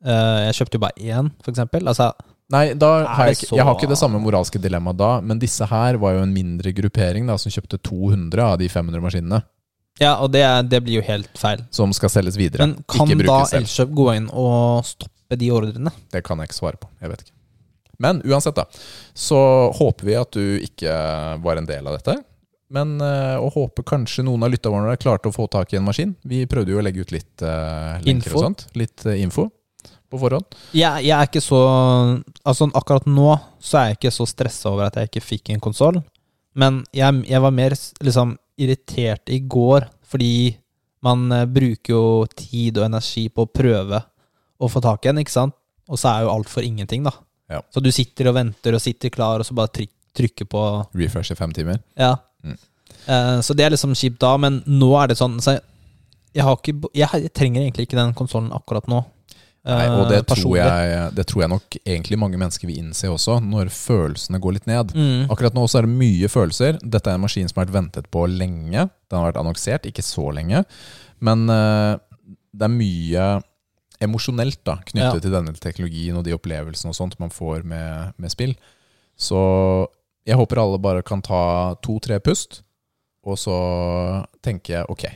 uh, 0.07 0.49
Jeg 0.49 0.55
kjøpte 0.57 0.79
jo 0.79 0.85
bare 0.87 0.97
én, 1.13 1.29
for 1.45 1.53
eksempel. 1.53 1.85
Altså, 1.87 2.11
Nei, 2.53 2.73
da 2.77 2.89
har 3.09 3.31
jeg, 3.31 3.47
så... 3.47 3.57
jeg 3.57 3.65
har 3.65 3.77
ikke 3.77 3.89
det 3.89 4.01
samme 4.01 4.19
moralske 4.21 4.61
dilemmaet 4.61 4.99
da, 4.99 5.13
men 5.25 5.39
disse 5.41 5.65
her 5.69 5.97
var 6.01 6.17
jo 6.17 6.25
en 6.25 6.35
mindre 6.35 6.73
gruppering 6.77 7.29
da, 7.31 7.39
som 7.41 7.53
kjøpte 7.53 7.79
200 7.81 8.43
av 8.45 8.59
de 8.61 8.69
500 8.69 9.01
maskinene, 9.05 9.39
ja, 10.01 10.17
og 10.19 10.33
det, 10.33 10.45
det 10.73 10.81
blir 10.85 11.01
jo 11.01 11.05
helt 11.07 11.31
feil. 11.39 11.63
som 11.71 11.93
skal 11.97 12.11
selges 12.11 12.39
videre. 12.41 12.65
Men 12.65 12.79
kan 12.89 13.13
da. 13.21 13.43
Elkjøp 13.59 13.93
gå 13.97 14.09
inn 14.17 14.27
og 14.31 14.87
stoppe 14.89 15.39
de 15.39 15.53
ordrene? 15.53 15.93
Det 16.13 16.25
kan 16.27 16.41
jeg 16.41 16.51
ikke 16.51 16.59
svare 16.59 16.81
på. 16.81 16.91
Jeg 17.03 17.13
vet 17.13 17.25
ikke. 17.27 17.37
Men 18.03 18.23
uansett, 18.27 18.57
da. 18.57 18.67
Så 19.15 19.39
håper 19.79 20.09
vi 20.09 20.19
at 20.19 20.35
du 20.35 20.59
ikke 20.65 20.93
var 21.45 21.61
en 21.61 21.69
del 21.69 21.87
av 21.87 22.01
dette. 22.01 22.17
Men 22.73 22.97
å 23.05 23.47
og 23.47 23.53
håper 23.55 23.85
kanskje 23.85 24.25
noen 24.25 24.47
av 24.47 24.51
lytterne 24.51 24.81
våre 24.81 24.99
klarte 24.99 25.29
å 25.29 25.35
få 25.35 25.45
tak 25.53 25.75
i 25.75 25.79
en 25.79 25.85
maskin. 25.87 26.15
Vi 26.25 26.47
prøvde 26.51 26.73
jo 26.73 26.81
å 26.81 26.85
legge 26.85 27.05
ut 27.05 27.13
litt 27.13 27.45
uh, 27.45 28.01
Info. 28.09 28.33
og 28.39 28.47
sånt. 28.49 28.65
Litt 28.79 29.05
uh, 29.05 29.13
info 29.13 29.51
på 30.13 30.21
forhånd. 30.21 30.57
Jeg, 30.77 31.07
jeg 31.07 31.15
er 31.17 31.29
ikke 31.29 31.41
så 31.41 31.61
Altså 32.45 32.69
Akkurat 32.77 33.07
nå 33.09 33.31
så 33.63 33.79
er 33.81 33.91
jeg 33.91 34.01
ikke 34.01 34.15
så 34.15 34.27
stressa 34.29 34.73
over 34.73 34.89
at 34.89 34.99
jeg 34.99 35.11
ikke 35.11 35.25
fikk 35.25 35.53
en 35.55 35.63
konsoll. 35.63 36.01
Men 36.59 36.83
jeg, 36.93 37.23
jeg 37.29 37.41
var 37.45 37.55
mer 37.55 37.77
liksom 38.05 38.35
irritert 38.61 39.33
i 39.33 39.41
går, 39.41 39.87
fordi 40.09 40.57
man 41.03 41.27
eh, 41.33 41.49
bruker 41.51 41.95
jo 41.95 42.05
tid 42.37 42.79
og 42.79 42.87
energi 42.87 43.27
på 43.33 43.47
å 43.47 43.51
prøve 43.51 44.03
å 44.63 44.71
få 44.71 44.83
tak 44.85 45.07
i 45.07 45.13
en, 45.13 45.21
ikke 45.23 45.35
sant? 45.35 45.57
Og 45.91 45.99
så 45.99 46.13
er 46.13 46.25
jo 46.25 46.33
alt 46.33 46.51
for 46.51 46.65
ingenting, 46.65 47.03
da. 47.07 47.15
Ja. 47.53 47.61
Så 47.75 47.83
du 47.85 47.91
sitter 47.93 48.31
og 48.31 48.37
venter 48.39 48.77
og 48.77 48.83
sitter 48.83 49.13
klar, 49.13 49.43
og 49.43 49.49
så 49.49 49.57
bare 49.57 49.73
tryk, 49.75 49.91
trykker 50.17 50.49
på 50.49 50.63
Refresh 50.99 51.35
i 51.35 51.39
fem 51.39 51.53
timer. 51.57 51.83
Ja. 51.99 52.15
Mm. 52.45 52.57
Eh, 53.07 53.41
så 53.45 53.57
det 53.59 53.67
er 53.67 53.75
liksom 53.75 53.97
kjipt 53.99 54.21
da, 54.23 54.37
men 54.41 54.63
nå 54.69 54.93
er 55.01 55.11
det 55.11 55.19
sånn 55.19 55.41
så 55.43 55.57
jeg, 55.57 55.65
jeg, 56.37 56.45
har 56.47 56.59
ikke, 56.59 56.93
jeg, 56.95 57.25
jeg 57.27 57.35
trenger 57.35 57.65
egentlig 57.65 57.89
ikke 57.89 57.99
den 57.99 58.15
konsollen 58.17 58.55
akkurat 58.55 58.89
nå. 58.91 59.03
Nei, 59.63 59.85
Eh, 59.87 59.93
og 59.95 60.09
det 60.11 60.25
tror, 60.27 60.57
jeg, 60.59 61.11
det 61.15 61.25
tror 61.31 61.45
jeg 61.45 61.51
nok 61.53 61.77
egentlig 61.85 62.19
mange 62.19 62.39
mennesker 62.41 62.67
vil 62.67 62.81
innse 62.81 63.07
også, 63.07 63.37
når 63.47 63.69
følelsene 63.71 64.41
går 64.43 64.57
litt 64.57 64.67
ned. 64.67 64.91
Mm. 64.97 65.31
Akkurat 65.31 65.55
nå 65.55 65.69
så 65.71 65.79
er 65.79 65.87
det 65.87 65.95
mye 66.01 66.31
følelser. 66.33 66.81
Dette 66.83 67.13
er 67.13 67.15
en 67.15 67.23
maskin 67.23 67.47
som 67.47 67.61
har 67.61 67.69
vært 67.69 67.77
ventet 67.77 68.09
på 68.11 68.25
lenge. 68.27 68.89
Den 68.91 69.21
har 69.21 69.29
vært 69.31 69.39
annonsert, 69.39 69.87
ikke 69.87 70.03
så 70.03 70.33
lenge. 70.35 70.65
Men 71.23 71.47
uh, 71.47 71.95
det 72.51 72.67
er 72.67 72.75
mye 72.75 73.29
emosjonelt 74.03 74.59
da, 74.67 74.81
knyttet 74.83 75.21
Ja. 75.21 75.23
til 75.23 75.31
denne 75.37 75.55
teknologien 75.55 76.19
og 76.19 76.25
de 76.27 76.35
opplevelsene 76.35 76.91
og 76.91 76.99
sånt 76.99 77.15
man 77.23 77.31
får 77.31 77.63
med, 77.63 78.17
med 78.19 78.35
spill. 78.35 78.57
Så 79.15 79.39
jeg 80.27 80.39
håper 80.43 80.59
alle 80.59 80.83
bare 80.83 81.07
kan 81.07 81.23
ta 81.23 81.77
to-tre 81.87 82.19
pust, 82.19 82.65
og 83.23 83.39
så 83.39 83.55
tenker 84.43 84.81
jeg 84.81 84.91
ok, 84.91 85.07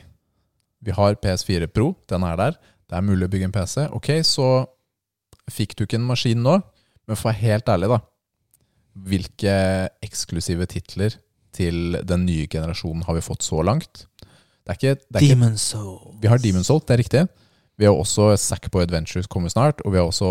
vi 0.87 0.95
har 0.95 1.19
PS4 1.19 1.67
Pro, 1.67 1.97
den 2.07 2.23
er 2.23 2.39
der. 2.39 2.57
Det 2.87 2.97
er 2.97 3.05
mulig 3.05 3.27
å 3.27 3.31
bygge 3.31 3.49
en 3.49 3.55
PC. 3.55 3.87
Ok, 3.95 4.11
så 4.27 4.47
fikk 5.51 5.75
du 5.75 5.85
ikke 5.85 5.99
en 5.99 6.07
maskin 6.07 6.43
nå, 6.43 6.57
men 7.07 7.15
for 7.17 7.27
å 7.27 7.31
være 7.31 7.43
helt 7.43 7.71
ærlig, 7.71 7.89
da. 7.91 7.99
Hvilke 9.07 9.55
eksklusive 10.03 10.67
titler 10.71 11.17
til 11.55 11.99
den 12.07 12.25
nye 12.27 12.47
generasjonen 12.51 13.05
har 13.07 13.17
vi 13.17 13.25
fått 13.25 13.45
så 13.45 13.61
langt? 13.65 14.05
Det 14.67 14.73
er 14.73 14.79
ikke, 14.79 14.95
det 15.07 15.19
er 15.19 15.23
ikke 15.23 15.35
Demon 15.35 15.59
Soul. 15.61 16.15
Vi 16.21 16.31
har 16.31 16.41
Demon's 16.43 16.67
Souls, 16.67 16.83
det 16.87 16.97
er 16.97 17.01
riktig. 17.03 17.21
Vi 17.77 17.85
har 17.87 17.95
også 17.95 18.31
Sackboy 18.41 18.83
Adventures 18.83 19.29
kommer 19.31 19.51
snart, 19.53 19.83
og 19.85 19.93
vi 19.93 19.99
har 20.01 20.09
også 20.09 20.27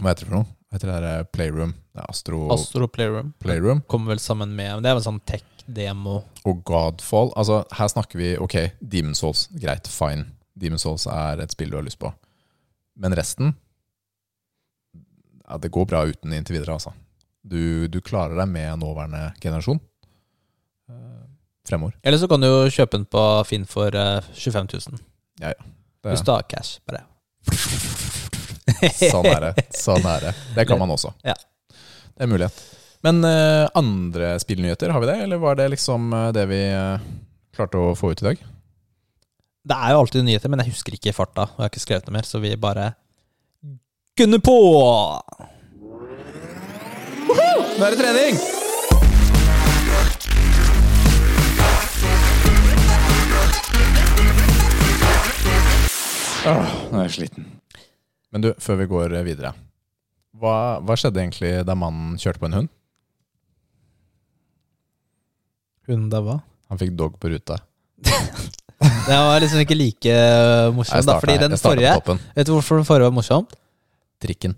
Hva 0.00 0.08
heter 0.08 0.24
det 0.24 0.30
for 0.30 0.38
noe? 0.38 0.48
Hva 0.66 0.78
heter 0.78 0.90
det 0.90 1.00
der 1.04 1.26
Playroom? 1.36 1.74
Det 1.92 2.00
er 2.00 2.08
Astro, 2.10 2.46
Astro 2.54 2.88
Playroom. 2.88 3.34
Playroom. 3.44 3.82
Kommer 3.92 4.14
vel 4.14 4.22
sammen 4.24 4.54
med 4.56 4.82
Det 4.82 4.90
er 4.90 4.96
vel 4.96 5.04
sånn 5.04 5.20
tech-demo. 5.28 6.22
Og 6.48 6.62
Godfall. 6.66 7.30
Altså, 7.38 7.60
her 7.76 7.92
snakker 7.92 8.18
vi 8.18 8.32
Ok, 8.40 8.56
Demon's 8.80 9.20
Souls, 9.22 9.44
greit, 9.52 9.90
fine. 9.92 10.30
Demon's 10.58 10.84
Souls 10.86 11.06
er 11.10 11.42
et 11.42 11.54
spill 11.54 11.70
du 11.72 11.78
har 11.78 11.86
lyst 11.86 12.00
på. 12.02 12.12
Men 13.00 13.16
resten 13.16 13.54
Ja, 15.48 15.58
det 15.58 15.72
går 15.72 15.86
bra 15.88 16.04
uten 16.08 16.32
inntil 16.32 16.58
videre, 16.58 16.76
altså. 16.76 16.92
Du, 17.42 17.88
du 17.88 18.00
klarer 18.00 18.36
deg 18.38 18.48
med 18.48 18.78
nåværende 18.78 19.32
generasjon. 19.42 19.80
eh, 20.88 21.24
Fremover. 21.68 21.96
Eller 22.02 22.18
så 22.18 22.28
kan 22.30 22.40
du 22.40 22.46
jo 22.46 22.70
kjøpe 22.70 22.96
den 22.96 23.06
på 23.10 23.22
Finn 23.48 23.66
for 23.66 23.94
eh, 23.94 24.20
25 24.34 24.68
000. 24.72 25.00
Det, 25.40 25.54
Hvis 26.10 26.24
du 26.26 26.30
har 26.32 26.46
cash. 26.50 26.78
Bare. 26.86 27.04
Sånn 29.12 29.26
er 29.30 29.48
det. 29.48 29.66
Sånn 29.76 30.06
er 30.06 30.28
det. 30.28 30.32
Det 30.56 30.66
kan 30.68 30.80
man 30.80 30.90
også. 30.94 31.12
Ja. 31.26 31.34
Det 32.12 32.20
er 32.20 32.28
en 32.28 32.32
mulighet. 32.32 32.62
Men 33.02 33.24
uh, 33.26 33.66
andre 33.78 34.36
spillnyheter, 34.42 34.92
har 34.94 35.02
vi 35.02 35.10
det? 35.10 35.18
Eller 35.24 35.40
var 35.42 35.58
det 35.58 35.68
liksom 35.72 36.12
eh, 36.14 36.28
det 36.34 36.44
vi 36.50 36.60
uh, 36.70 37.02
klarte 37.56 37.80
å 37.80 37.96
få 37.98 38.12
ut 38.12 38.22
i 38.22 38.28
dag? 38.28 38.44
Det 39.62 39.76
er 39.78 39.92
jo 39.94 39.98
alltid 40.02 40.24
nyheter, 40.26 40.50
men 40.50 40.58
jeg 40.58 40.72
husker 40.72 40.94
ikke 40.96 41.12
i 41.12 41.14
farta. 41.14 41.44
Og 41.46 41.60
jeg 41.60 41.62
har 41.62 41.70
ikke 41.70 41.80
skrevet 41.84 42.06
det 42.08 42.14
mer, 42.16 42.26
så 42.26 42.40
vi 42.42 42.50
bare 42.58 42.88
gunner 44.18 44.40
på! 44.42 44.56
Nå 47.30 47.84
er 47.86 47.94
det 47.94 47.98
trening! 48.00 48.40
Åh, 56.42 56.72
nå 56.90 56.98
er 56.98 57.06
jeg 57.06 57.14
sliten. 57.20 57.46
Men 58.34 58.42
du, 58.42 58.48
før 58.58 58.80
vi 58.80 58.88
går 58.90 59.14
videre. 59.28 59.52
Hva, 60.42 60.56
hva 60.82 60.96
skjedde 60.98 61.22
egentlig 61.22 61.52
da 61.68 61.76
mannen 61.78 62.18
kjørte 62.18 62.42
på 62.42 62.50
en 62.50 62.58
hund? 62.58 62.72
Hun 65.86 66.10
daua. 66.10 66.40
Han 66.66 66.82
fikk 66.82 66.96
dog 66.98 67.14
på 67.22 67.30
ruta. 67.30 67.60
Det 68.82 69.16
var 69.18 69.40
liksom 69.42 69.62
ikke 69.62 69.76
like 69.78 70.10
Jeg 70.12 70.74
morsomt, 70.76 71.06
da. 71.08 71.16
Fordi 71.22 71.38
den 71.42 71.56
forrige. 71.60 71.94
Vet 72.36 72.46
du 72.48 72.52
hvorfor 72.56 72.80
den 72.80 72.86
forrige 72.88 73.08
var 73.08 73.14
morsom? 73.16 73.46
Trikken. 74.22 74.54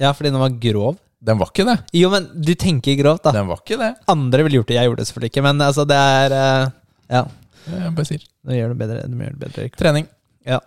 Ja, 0.00 0.12
fordi 0.12 0.30
den 0.32 0.40
var 0.40 0.54
grov. 0.60 0.96
Den 1.26 1.38
var 1.40 1.48
ikke 1.50 1.64
det. 1.66 1.76
Jo, 1.96 2.10
men 2.12 2.26
du 2.44 2.52
tenker 2.54 2.96
grovt, 3.00 3.24
da. 3.24 3.32
Den 3.32 3.48
var 3.48 3.62
ikke 3.62 3.78
det. 3.80 3.90
Andre 4.12 4.44
ville 4.46 4.60
gjort 4.60 4.68
det, 4.70 4.76
jeg 4.78 4.88
gjorde 4.90 5.00
det 5.02 5.08
selvfølgelig 5.08 5.30
ikke. 5.32 5.44
Men 5.48 5.62
altså, 5.64 5.86
det 5.88 5.96
er 5.96 6.34
uh, 6.36 6.74
Ja, 7.10 7.22
Jeg 7.72 7.94
bare 7.96 8.08
sier. 8.08 8.26
nå 8.46 8.58
gjør 8.58 8.74
det 8.74 8.78
bedre. 8.82 9.00
Du 9.08 9.16
gjør 9.24 9.32
det 9.36 9.40
bedre. 9.46 9.68
Trening. 9.80 10.06
Ja. 10.46 10.60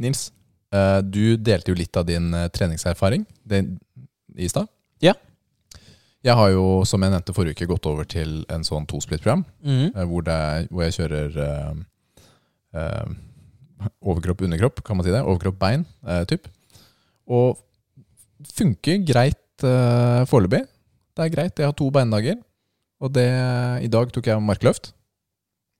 Nils, 0.00 0.26
uh, 0.74 1.00
du 1.04 1.36
delte 1.36 1.72
jo 1.72 1.78
litt 1.78 1.96
av 2.00 2.06
din 2.08 2.30
uh, 2.34 2.48
treningserfaring 2.52 3.24
det- 3.46 3.64
i 4.36 4.48
stad. 4.48 4.68
Jeg 6.26 6.36
har 6.36 6.50
jo, 6.52 6.64
som 6.84 7.00
jeg 7.00 7.14
nevnte 7.14 7.32
forrige 7.32 7.56
uke, 7.56 7.68
gått 7.70 7.86
over 7.88 8.04
til 8.04 8.42
en 8.52 8.64
sånn 8.66 8.84
tosplit-program, 8.90 9.44
eh, 9.94 10.04
hvor, 10.04 10.26
hvor 10.68 10.82
jeg 10.84 10.96
kjører 10.98 11.38
eh, 11.46 11.70
eh, 12.76 13.14
overkropp, 14.04 14.42
underkropp, 14.44 14.82
kan 14.84 14.98
man 14.98 15.06
si 15.06 15.14
det. 15.14 15.22
Overkropp, 15.24 15.56
bein, 15.62 15.86
eh, 16.04 16.24
typ. 16.28 16.48
Og 17.30 17.56
funker 18.52 19.00
greit 19.08 19.64
eh, 19.64 20.24
foreløpig. 20.28 20.66
Det 21.16 21.24
er 21.24 21.32
greit. 21.32 21.56
Jeg 21.58 21.66
har 21.70 21.76
to 21.76 21.88
beindager. 21.90 22.36
Og 23.00 23.12
det, 23.16 23.28
i 23.80 23.88
dag 23.88 24.12
tok 24.12 24.28
jeg 24.28 24.44
markløft. 24.44 24.92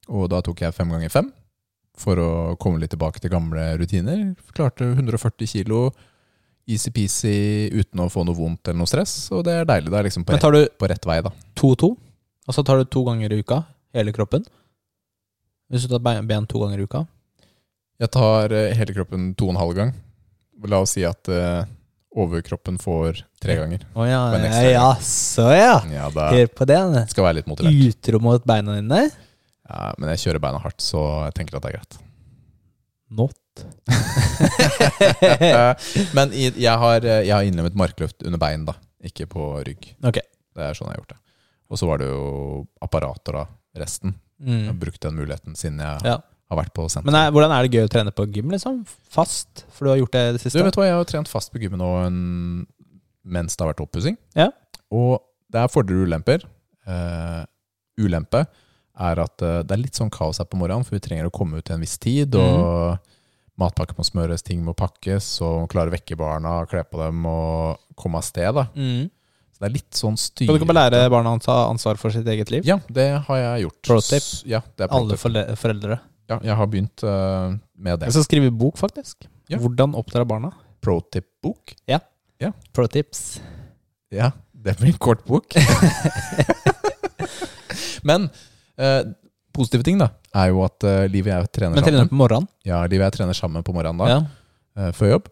Og 0.09 0.25
da 0.33 0.41
tok 0.45 0.65
jeg 0.65 0.73
fem 0.75 0.89
ganger 0.91 1.13
fem. 1.13 1.33
for 2.01 2.17
å 2.17 2.57
komme 2.57 2.81
litt 2.81 2.95
tilbake 2.95 3.21
til 3.21 3.29
gamle 3.29 3.77
rutiner. 3.77 4.33
Klarte 4.57 4.87
140 4.95 5.47
kilo 5.51 5.91
easy-peasy 6.75 7.35
uten 7.75 8.03
å 8.05 8.09
få 8.13 8.25
noe 8.27 8.37
vondt 8.39 8.69
eller 8.71 8.81
noe 8.83 8.91
stress, 8.91 9.15
og 9.35 9.45
det 9.49 9.59
er 9.61 9.69
deilig. 9.69 9.91
Det 9.93 9.99
er 10.01 10.09
liksom 10.09 10.25
på, 10.27 10.33
Men 10.33 10.39
rett, 10.39 10.47
tar 10.47 10.57
du 10.57 10.79
på 10.81 10.91
rett 10.91 11.09
vei, 11.11 11.19
da. 11.27 11.33
to 11.59 11.73
og 11.75 11.81
to? 11.83 11.91
Og 12.49 12.57
så 12.57 12.65
tar 12.67 12.81
du 12.81 12.89
to 12.91 13.03
ganger 13.07 13.33
i 13.33 13.41
uka? 13.43 13.63
Hele 13.97 14.15
kroppen? 14.15 14.45
Hvis 15.71 15.87
du 15.87 15.93
tar 15.93 16.23
ben 16.27 16.47
to 16.51 16.63
ganger 16.63 16.83
i 16.83 16.87
uka? 16.87 17.05
Jeg 18.01 18.11
tar 18.17 18.55
eh, 18.57 18.73
hele 18.79 18.95
kroppen 18.97 19.33
to 19.39 19.51
og 19.51 19.55
en 19.55 19.61
halv 19.61 19.77
gang. 19.77 19.93
La 20.71 20.81
oss 20.83 20.95
si 20.97 21.05
at 21.07 21.29
uh, 21.33 21.63
overkroppen 22.17 22.79
får 22.81 23.23
tre 23.41 23.57
ganger. 23.61 23.85
Å 23.95 24.07
ja, 24.09 24.21
ja, 24.35 24.63
ja, 24.67 24.89
så 25.05 25.47
ja. 25.55 25.77
Ja, 25.93 26.09
Hør 26.11 26.51
på 26.53 26.67
det. 26.69 26.79
det. 26.95 27.05
skal 27.13 27.27
være 27.29 27.39
litt 27.41 27.51
motivert. 27.51 27.77
Utro 27.91 28.21
mot 28.25 28.45
beina 28.49 28.77
dine? 28.77 29.03
Ja, 29.71 29.93
men 29.97 30.11
jeg 30.15 30.25
kjører 30.25 30.43
beina 30.43 30.61
hardt, 30.61 30.83
så 30.85 31.05
jeg 31.29 31.37
tenker 31.39 31.57
at 31.59 31.65
det 31.65 31.73
er 31.73 31.79
greit. 31.79 32.01
Not. 33.21 33.37
Men 36.17 36.33
i- 36.33 36.55
jeg 36.57 36.79
har, 36.79 37.05
eh, 37.05 37.23
jeg 37.27 37.33
har 37.35 37.43
innlemmet 37.47 37.75
markløft 37.79 38.23
under 38.27 38.39
bein, 38.39 38.65
da. 38.69 38.75
Ikke 39.05 39.27
på 39.31 39.53
rygg. 39.67 39.93
Okay. 40.05 40.23
Det 40.55 40.63
er 40.67 40.75
sånn 40.77 40.89
jeg 40.91 40.97
har 40.97 41.01
gjort 41.03 41.15
det. 41.15 41.21
Og 41.71 41.79
så 41.79 41.87
var 41.89 41.99
det 42.03 42.09
jo 42.11 42.67
apparater, 42.83 43.33
da. 43.33 43.45
Resten. 43.79 44.15
Jeg 44.41 44.65
har 44.67 44.73
Mm. 44.75 44.81
brukt 44.81 45.01
den 45.01 45.15
muligheten 45.15 45.55
siden 45.57 45.79
jeg 45.79 46.01
Ja. 46.05 46.19
har 46.51 46.57
vært 46.59 46.73
på 46.75 46.89
senter. 46.91 47.05
Men 47.11 47.15
er, 47.15 47.31
hvordan 47.31 47.51
er 47.53 47.63
det 47.69 47.73
gøy 47.73 47.85
å 47.87 47.91
trene 47.91 48.11
på 48.13 48.27
gym, 48.33 48.51
liksom? 48.51 48.85
Fast? 49.09 49.65
For 49.71 49.85
du 49.85 49.91
har 49.91 49.99
gjort 49.99 50.13
det 50.13 50.33
det 50.35 50.41
siste? 50.41 50.59
Du 50.59 50.65
vet 50.65 50.75
hva, 50.75 50.85
Jeg 50.87 50.95
har 50.95 51.05
trent 51.05 51.29
fast 51.29 51.53
på 51.53 51.59
gymmet 51.61 51.79
nå 51.79 52.07
en, 52.07 52.67
mens 53.25 53.57
det 53.57 53.65
har 53.65 53.73
vært 53.75 53.81
oppussing. 53.87 54.17
Ja. 54.35 54.49
Og 54.91 55.21
det 55.51 55.61
er 55.61 55.69
fordeler 55.69 56.03
og 56.03 56.09
ulemper. 56.09 56.43
Uh, 56.89 57.45
ulempe 57.99 58.47
er 58.99 59.19
at 59.21 59.43
uh, 59.43 59.63
det 59.63 59.71
er 59.73 59.77
litt 59.83 59.95
sånn 59.95 60.11
kaos 60.11 60.39
her 60.39 60.45
på 60.47 60.57
morgenen, 60.59 60.85
for 60.85 60.97
vi 60.97 61.01
trenger 61.01 61.27
å 61.27 61.31
komme 61.31 61.59
ut 61.59 61.65
til 61.65 61.75
en 61.75 61.81
viss 61.81 61.99
tid. 61.99 62.35
Og 62.35 62.99
matpakke 63.61 63.97
må 63.99 64.07
smøres, 64.07 64.45
ting 64.47 64.63
må 64.65 64.75
pakkes, 64.77 65.33
og 65.47 65.69
klare 65.73 65.93
å 65.93 65.95
vekke 65.95 66.19
barna, 66.19 66.61
kle 66.71 66.85
på 66.89 67.01
dem 67.03 67.25
og 67.29 67.81
komme 67.99 68.21
av 68.21 68.27
sted. 68.27 68.51
da. 68.57 68.67
Mm. 68.75 69.09
Så 69.51 69.63
det 69.63 69.69
er 69.69 69.75
litt 69.77 69.99
sånn 69.99 70.17
styr... 70.21 70.49
Kan 70.49 70.57
du 70.57 70.63
ikke 70.63 70.71
bare 70.73 70.87
lære 70.89 71.13
barna 71.13 71.35
å 71.37 71.43
ta 71.45 71.57
ansvar 71.69 72.01
for 72.01 72.15
sitt 72.15 72.29
eget 72.33 72.53
liv? 72.53 72.65
Ja, 72.69 72.79
det 72.89 73.11
har 73.27 73.43
jeg 73.43 73.67
gjort. 73.67 73.81
Pro 73.89 73.99
tip. 74.05 74.29
Ja, 74.49 74.63
det 74.77 74.87
er 74.87 74.97
Alle 74.97 75.19
foreldre. 75.21 75.99
Ja, 76.31 76.39
jeg 76.47 76.57
har 76.61 76.71
begynt 76.71 77.05
uh, 77.05 77.57
med 77.75 78.01
det. 78.01 78.09
Jeg 78.09 78.17
skal 78.17 78.29
skrive 78.29 78.53
bok, 78.55 78.79
faktisk. 78.81 79.27
Ja. 79.51 79.59
Hvordan 79.61 79.97
oppdra 79.99 80.25
barna. 80.29 80.53
Pro 80.81 81.01
tip-bok. 81.13 81.75
Pro 82.73 82.87
tips. 82.89 83.41
Ja, 84.15 84.31
det 84.53 84.79
blir 84.79 84.95
en 84.95 85.03
kort 85.03 85.27
bok. 85.29 85.53
Men 88.09 88.31
eh, 88.81 89.03
positive 89.53 89.83
ting 89.87 89.99
da, 90.01 90.09
er 90.35 90.49
jo 90.53 90.63
at 90.65 90.85
uh, 90.87 91.05
Liv 91.11 91.27
og 91.27 91.33
jeg 91.35 91.51
trener 91.57 91.75
Men 91.77 91.85
trener 91.85 91.99
sammen. 92.05 92.13
på 92.13 92.21
morgenen? 92.23 92.49
Ja, 92.67 92.81
Liv 92.87 93.01
og 93.01 93.07
jeg 93.09 93.17
trener 93.19 93.37
sammen 93.39 93.63
på 93.67 93.75
morgenen 93.77 93.99
da, 93.99 94.09
Ja. 94.09 94.21
eh, 94.87 94.93
før 94.97 95.11
jobb. 95.17 95.29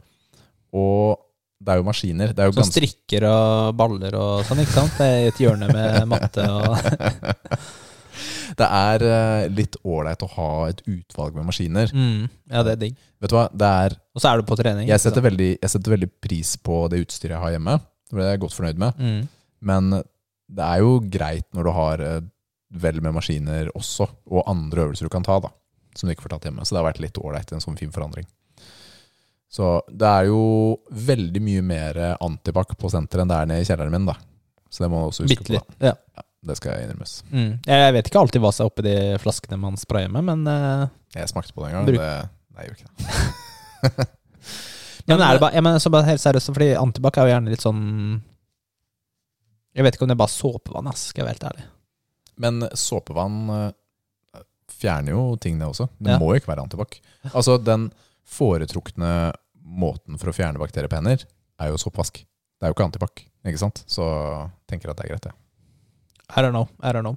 Og 0.74 1.18
det 1.60 1.72
er 1.74 1.80
jo 1.80 1.86
maskiner. 1.88 2.32
Det 2.34 2.38
er 2.44 2.46
jo 2.50 2.52
Som 2.54 2.62
ganske 2.62 2.76
strikker 2.78 3.24
og 3.26 3.76
baller 3.78 4.14
og 4.14 4.44
sånn, 4.46 4.60
ikke 4.62 4.76
sant? 4.76 4.92
Det 4.98 5.06
er 5.08 5.28
et 5.32 5.40
hjørne 5.42 5.66
med 5.72 6.04
matte 6.10 6.44
og 6.46 6.76
Det 8.58 8.66
er 8.66 9.02
eh, 9.06 9.44
litt 9.54 9.76
ålreit 9.86 10.22
å 10.24 10.28
ha 10.34 10.48
et 10.72 10.80
utvalg 10.90 11.36
med 11.36 11.46
maskiner. 11.46 11.90
mm, 11.94 12.22
Ja, 12.50 12.62
det 12.66 12.72
er 12.72 12.80
digg. 12.80 12.96
Vet 13.22 13.30
du 13.30 13.36
hva, 13.36 13.44
det 13.54 13.68
er 13.84 13.94
Og 14.16 14.22
så 14.22 14.32
er 14.32 14.40
du 14.40 14.46
på 14.48 14.56
trening. 14.58 14.88
jeg 14.88 15.00
setter, 15.02 15.22
veldig, 15.22 15.50
jeg 15.62 15.70
setter 15.70 15.94
veldig 15.94 16.08
pris 16.24 16.56
på 16.56 16.88
det 16.90 17.02
utstyret 17.04 17.36
jeg 17.36 17.42
har 17.44 17.54
hjemme. 17.54 17.76
Det 18.08 18.16
ble 18.18 18.24
jeg 18.30 18.40
godt 18.42 18.56
fornøyd 18.56 18.78
med. 18.82 18.98
mm. 18.98 19.28
Men 19.68 19.90
det 20.48 20.64
er 20.64 20.78
jo 20.80 20.92
greit 21.12 21.44
når 21.54 21.66
du 21.68 21.70
har 21.76 22.00
eh, 22.00 22.20
vel 22.68 23.00
med 23.04 23.16
maskiner 23.16 23.70
også, 23.76 24.08
og 24.28 24.48
andre 24.50 24.88
øvelser 24.88 25.08
du 25.08 25.12
kan 25.12 25.24
ta, 25.24 25.38
da, 25.40 25.52
som 25.96 26.08
du 26.08 26.14
ikke 26.14 26.26
får 26.26 26.36
tatt 26.36 26.48
hjemme. 26.48 26.66
Så 26.66 26.74
det 26.74 26.82
har 26.82 26.88
vært 26.90 27.02
litt 27.02 27.20
ålreit, 27.20 27.52
en 27.52 27.64
sånn 27.64 27.78
fin 27.80 27.92
forandring. 27.94 28.28
Så 29.48 29.78
det 29.88 30.08
er 30.08 30.28
jo 30.28 30.40
veldig 30.92 31.40
mye 31.40 31.64
mer 31.64 32.00
antibac 32.20 32.74
på 32.76 32.90
senteret 32.92 33.24
enn 33.24 33.30
det 33.32 33.38
er 33.38 33.48
nede 33.48 33.64
i 33.64 33.68
kjelleren 33.68 33.94
min, 33.94 34.08
da. 34.10 34.18
Så 34.68 34.84
det 34.84 34.90
må 34.92 35.00
man 35.00 35.08
også 35.08 35.24
huske 35.24 35.40
Bittlig. 35.40 35.62
på. 35.64 35.78
Da. 35.80 35.94
Ja. 35.94 36.24
Det 36.48 36.54
skal 36.54 36.74
jeg 36.74 36.86
innrømmes. 36.86 37.12
Mm. 37.32 37.48
Jeg 37.66 37.94
vet 37.96 38.08
ikke 38.08 38.20
alltid 38.20 38.42
hva 38.44 38.50
som 38.54 38.64
er 38.64 38.70
oppi 38.70 38.84
de 38.86 38.98
flaskene 39.22 39.58
man 39.58 39.80
sprayer 39.80 40.12
med, 40.12 40.26
men, 40.28 40.44
uh, 40.46 40.86
Jeg 41.16 41.32
smakte 41.32 41.56
på 41.56 41.64
det 41.64 41.72
en 41.72 41.78
gang. 41.78 41.88
Det, 41.88 42.10
nei, 42.54 42.66
jeg 42.66 42.70
gjorde 42.70 42.84
ikke 42.84 42.92
det. 43.96 44.06
men 45.08 45.24
er 45.24 45.34
det 45.34 45.42
bare, 45.42 45.54
jeg 45.56 45.64
mener, 45.66 45.82
så 45.82 45.92
bare 45.92 46.10
helt 46.12 46.22
seriøst, 46.22 46.52
fordi 46.54 46.70
antibac 46.78 47.18
er 47.18 47.26
jo 47.26 47.32
gjerne 47.34 47.54
litt 47.54 47.64
sånn 47.64 47.82
Jeg 49.74 49.86
vet 49.86 49.96
ikke 49.96 50.06
om 50.06 50.12
det 50.12 50.16
er 50.18 50.22
bare 50.22 50.36
såpevann, 50.36 50.92
ass, 50.92 51.08
skal 51.10 51.24
jeg 51.24 51.28
være 51.28 51.38
helt 51.38 51.50
ærlig. 51.50 51.66
Men 52.38 52.62
såpevann 52.78 53.38
eh, 53.54 54.42
fjerner 54.78 55.14
jo 55.14 55.22
ting, 55.42 55.58
det 55.58 55.66
også. 55.68 55.88
Det 55.98 56.14
Ja. 56.14 56.18
må 56.20 56.32
jo 56.32 56.40
ikke 56.40 56.52
være 56.52 56.64
antibac. 56.66 57.00
Altså, 57.32 57.58
den 57.62 57.90
foretrukne 58.28 59.32
måten 59.64 60.18
for 60.20 60.30
å 60.30 60.36
fjerne 60.36 60.60
bakterier 60.60 60.88
på 60.88 60.96
hender, 61.00 61.24
er 61.58 61.72
jo 61.72 61.80
såpevask. 61.80 62.20
Det 62.22 62.66
er 62.66 62.70
jo 62.70 62.76
ikke 62.76 62.86
antibac, 62.88 63.24
ikke 63.46 63.58
sant? 63.60 63.82
Så 63.86 64.02
jeg 64.04 64.50
tenker 64.70 64.90
at 64.90 64.96
det 64.98 65.06
er 65.06 65.14
greit, 65.14 65.28
det. 65.28 65.34
I 66.36 66.42
don't 66.42 66.52
know. 66.52 66.68
I 66.82 66.92
don't 66.92 67.06
know. 67.06 67.16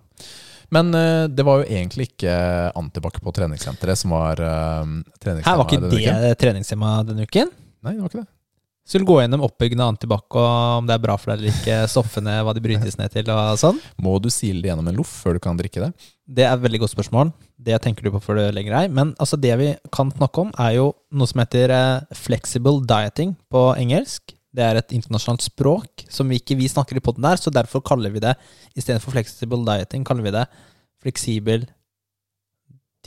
Men 0.72 0.94
uh, 0.96 1.28
det 1.28 1.44
var 1.44 1.62
jo 1.62 1.68
egentlig 1.68 2.14
ikke 2.14 2.34
antibac 2.80 3.18
på 3.20 3.34
treningssenteret 3.36 4.00
som 4.00 4.14
var 4.16 4.40
uh, 4.40 4.86
Her 5.20 5.58
var 5.60 5.66
ikke 5.68 5.90
det 5.92 6.38
treningstema 6.40 7.02
denne 7.04 7.28
uken? 7.28 7.52
Nei, 7.84 7.98
det 7.98 8.02
var 8.06 8.14
ikke 8.14 8.22
det. 8.22 8.30
Skulle 8.92 9.08
gå 9.08 9.22
gjennom 9.22 9.46
oppbyggende 9.46 9.86
antibac 9.88 10.36
og 10.36 10.46
om 10.82 10.88
det 10.90 10.98
er 10.98 11.04
bra 11.06 11.14
for 11.16 11.32
deg 11.32 11.40
eller 11.40 11.54
ikke, 11.54 11.76
stoffene, 11.88 12.34
hva 12.44 12.52
de 12.52 12.64
brytes 12.66 12.98
ned 13.00 13.14
til 13.14 13.30
og 13.32 13.54
sånn. 13.62 13.80
Må 14.04 14.18
du 14.20 14.28
sile 14.28 14.60
det 14.60 14.68
gjennom 14.68 14.90
en 14.92 15.00
loff 15.00 15.14
før 15.24 15.38
du 15.38 15.40
kan 15.46 15.56
drikke 15.56 15.86
det? 15.86 15.88
Det 16.28 16.44
er 16.44 16.52
et 16.58 16.66
veldig 16.66 16.82
godt 16.84 16.92
spørsmål. 16.92 17.32
Det 17.56 17.80
tenker 17.86 18.04
du 18.04 18.12
på 18.12 18.20
før 18.26 18.42
du 18.42 18.44
legger 18.58 18.76
deg. 18.76 18.92
Men 19.00 19.16
altså 19.16 19.40
det 19.40 19.56
vi 19.64 19.72
kan 19.96 20.12
snakke 20.12 20.44
om, 20.44 20.52
er 20.60 20.76
jo 20.82 20.92
noe 21.16 21.32
som 21.32 21.40
heter 21.40 21.72
eh, 21.78 22.20
flexible 22.20 22.84
dieting 22.92 23.32
på 23.48 23.66
engelsk. 23.80 24.36
Det 24.52 24.68
er 24.68 24.82
et 24.82 24.92
internasjonalt 25.00 25.48
språk 25.48 26.04
som 26.12 26.28
vi 26.28 26.44
ikke 26.44 26.60
vi 26.60 26.68
snakker 26.68 27.00
i 27.00 27.08
poden 27.08 27.24
der, 27.24 27.40
så 27.40 27.48
derfor 27.48 27.80
kaller 27.88 28.12
vi 28.12 28.20
det 28.28 28.36
istedenfor 28.76 29.16
flexible 29.16 29.64
dieting, 29.72 30.04
kaller 30.04 30.28
vi 30.28 30.36
det 30.36 30.50
fleksibel 31.00 31.70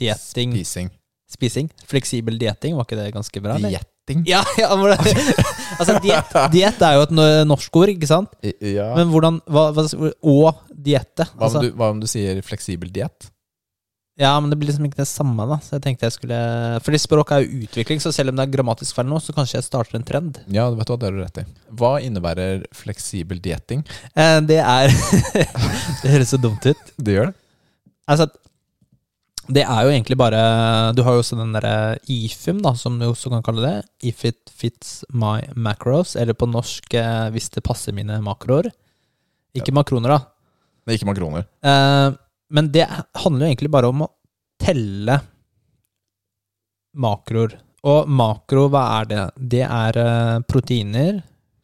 dieting 0.01 0.57
Spising. 0.57 0.95
Spising. 1.29 1.75
Fleksibel 1.85 2.41
dieting, 2.41 2.73
var 2.73 2.89
ikke 2.89 2.97
det 2.97 3.13
ganske 3.13 3.45
bra? 3.45 3.59
eller? 3.61 3.85
Dieting. 4.05 4.23
Ja, 4.29 4.43
ja 4.61 4.75
men, 4.77 4.93
altså 5.79 5.97
diett, 6.03 6.33
diet 6.53 6.81
er 6.85 6.97
jo 6.99 7.05
et 7.07 7.13
norsk 7.49 7.77
ord, 7.81 7.89
ikke 7.89 8.09
sant? 8.09 8.35
Ja. 8.61 8.91
Men 8.97 9.09
hvordan 9.09 9.39
hva, 9.49 9.71
hva, 9.73 9.85
Og 10.21 10.65
diette. 10.69 11.25
hva, 11.33 11.47
Altså, 11.47 11.63
hva 11.73 11.89
om 11.93 12.03
du 12.03 12.07
sier 12.09 12.41
fleksibel 12.45 12.91
diett? 12.93 13.31
ja, 14.15 14.29
men 14.39 14.47
det 14.47 14.55
blir 14.55 14.69
liksom 14.69 14.85
ikke 14.87 15.01
det 15.01 15.09
samme, 15.09 15.43
da. 15.49 15.57
Så 15.59 15.73
jeg 15.75 15.81
tenkte 15.83 16.05
jeg 16.07 16.13
skulle 16.15 16.37
Fordi 16.85 16.99
språk 17.03 17.33
er 17.35 17.41
jo 17.43 17.65
utvikling, 17.65 17.99
så 17.99 18.13
selv 18.15 18.31
om 18.31 18.37
det 18.37 18.45
er 18.45 18.53
grammatisk 18.53 18.95
feil 18.95 19.09
nå, 19.09 19.17
så 19.19 19.35
kanskje 19.35 19.57
jeg 19.57 19.65
starter 19.67 19.97
en 19.99 20.05
trend. 20.07 20.39
Ja, 20.47 20.69
vet 20.71 20.87
du 20.87 20.93
hva, 20.93 20.99
det 21.01 21.09
har 21.09 21.17
du 21.17 21.23
rett 21.23 21.41
i. 21.41 21.45
Hva 21.81 21.91
innebærer 22.05 22.63
fleksibel 22.71 23.41
dieting? 23.43 23.83
Eh, 24.15 24.37
det 24.47 24.61
er 24.61 24.93
Det 26.03 26.13
høres 26.13 26.31
så 26.31 26.39
dumt 26.39 26.63
ut. 26.63 26.93
Det 26.95 27.17
gjør 27.17 27.33
det. 27.33 27.35
Altså, 28.07 28.29
det 29.47 29.61
er 29.61 29.81
jo 29.85 29.91
egentlig 29.93 30.17
bare 30.17 30.39
Du 30.97 31.03
har 31.05 31.15
jo 31.15 31.21
også 31.21 31.37
den 31.37 31.53
derre 31.53 31.97
IFIM, 32.09 32.61
da, 32.65 32.73
som 32.77 32.97
du 32.99 33.05
også 33.07 33.31
kan 33.33 33.43
kalle 33.45 33.65
det. 33.65 33.75
If 34.11 34.25
it 34.25 34.49
fits 34.49 35.03
my 35.13 35.41
macros, 35.55 36.15
eller 36.15 36.37
på 36.37 36.49
norsk 36.49 36.93
eh, 36.97 37.27
hvis 37.35 37.51
det 37.53 37.65
passer 37.65 37.95
mine 37.95 38.17
makroer. 38.25 38.71
Ikke 39.55 39.75
makroner, 39.75 40.15
da. 40.15 40.19
Det 40.85 40.93
er 40.93 40.99
ikke 40.99 41.11
makroner. 41.11 41.45
Eh, 41.65 42.09
men 42.55 42.71
det 42.73 42.87
handler 43.21 43.45
jo 43.45 43.51
egentlig 43.53 43.71
bare 43.73 43.91
om 43.91 44.03
å 44.05 44.11
telle 44.61 45.19
makroer. 46.97 47.57
Og 47.85 48.09
makro, 48.09 48.67
hva 48.73 48.83
er 48.99 49.09
det? 49.09 49.23
Det 49.55 49.63
er 49.65 50.01
eh, 50.01 50.43
proteiner, 50.49 51.19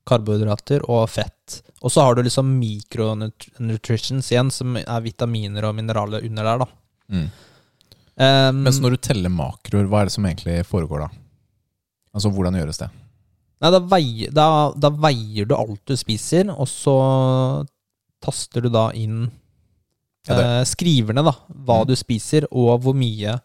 karbohydrater 0.08 0.86
og 0.90 1.08
fett. 1.10 1.62
Og 1.82 1.94
så 1.94 2.06
har 2.06 2.16
du 2.16 2.26
liksom 2.26 2.50
micronutritions 2.60 4.30
igjen, 4.30 4.52
som 4.54 4.78
er 4.78 5.06
vitaminer 5.06 5.66
og 5.66 5.78
mineraler 5.78 6.28
under 6.28 6.50
der, 6.52 6.62
da. 6.66 6.70
Mm. 7.12 7.32
Um, 8.22 8.60
Mens 8.68 8.78
når 8.84 8.94
du 8.96 8.98
teller 9.02 9.32
makroer, 9.34 9.88
hva 9.90 10.02
er 10.04 10.10
det 10.10 10.14
som 10.14 10.26
egentlig 10.30 10.60
foregår 10.70 11.08
da? 11.08 11.10
Altså, 12.14 12.30
hvordan 12.36 12.58
gjøres 12.60 12.78
det? 12.84 12.90
Nei, 13.62 13.72
da 13.74 13.80
veier, 13.80 14.34
da, 14.36 14.46
da 14.78 14.90
veier 14.94 15.48
du 15.50 15.56
alt 15.58 15.82
du 15.90 15.96
spiser, 15.98 16.50
og 16.54 16.68
så 16.70 16.96
taster 18.22 18.62
du 18.68 18.70
da 18.74 18.90
inn 18.98 19.24
Ja, 20.28 20.36
eh, 20.38 20.64
Skriver 20.70 21.16
ned 21.18 21.26
da, 21.26 21.34
hva 21.66 21.80
Mm. 21.82 21.88
du 21.90 21.96
spiser, 21.98 22.46
og 22.52 22.84
hvor 22.84 22.94
mye 22.94 23.40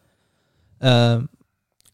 eh, 0.83 1.21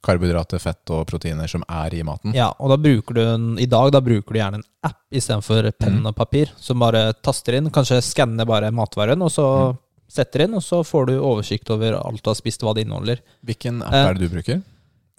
Karbohydrater, 0.03 0.59
fett 0.59 0.91
og 0.91 1.05
proteiner 1.07 1.47
som 1.47 1.63
er 1.71 1.95
i 1.95 2.03
maten? 2.03 2.33
Ja, 2.35 2.49
og 2.59 2.73
da 2.73 2.77
bruker 2.83 3.15
du 3.15 3.21
en, 3.23 3.45
I 3.63 3.67
dag 3.71 3.93
da 3.95 4.01
bruker 4.03 4.33
du 4.35 4.41
gjerne 4.41 4.59
en 4.59 4.65
app 4.83 4.99
istedenfor 5.15 5.71
penn 5.79 6.01
Mm. 6.03 6.07
og 6.11 6.17
papir, 6.17 6.51
som 6.59 6.81
bare 6.83 7.13
taster 7.23 7.55
inn. 7.55 7.71
Kanskje 7.71 8.01
skanner 8.03 8.45
bare 8.45 8.73
matvaren, 8.75 9.23
og 9.23 9.31
så 9.31 9.47
Mm. 9.71 9.79
Setter 10.13 10.45
inn, 10.45 10.55
og 10.59 10.63
så 10.65 10.83
får 10.85 11.07
du 11.09 11.15
oversikt 11.25 11.71
over 11.73 11.97
alt 11.99 12.23
du 12.23 12.29
har 12.31 12.37
spist, 12.39 12.61
hva 12.65 12.75
det 12.77 12.85
inneholder. 12.87 13.23
Hvilken 13.49 13.81
app 13.83 13.95
Eh, 13.97 14.09
er 14.11 14.15
det 14.19 14.29
du 14.29 14.35
bruker 14.37 14.63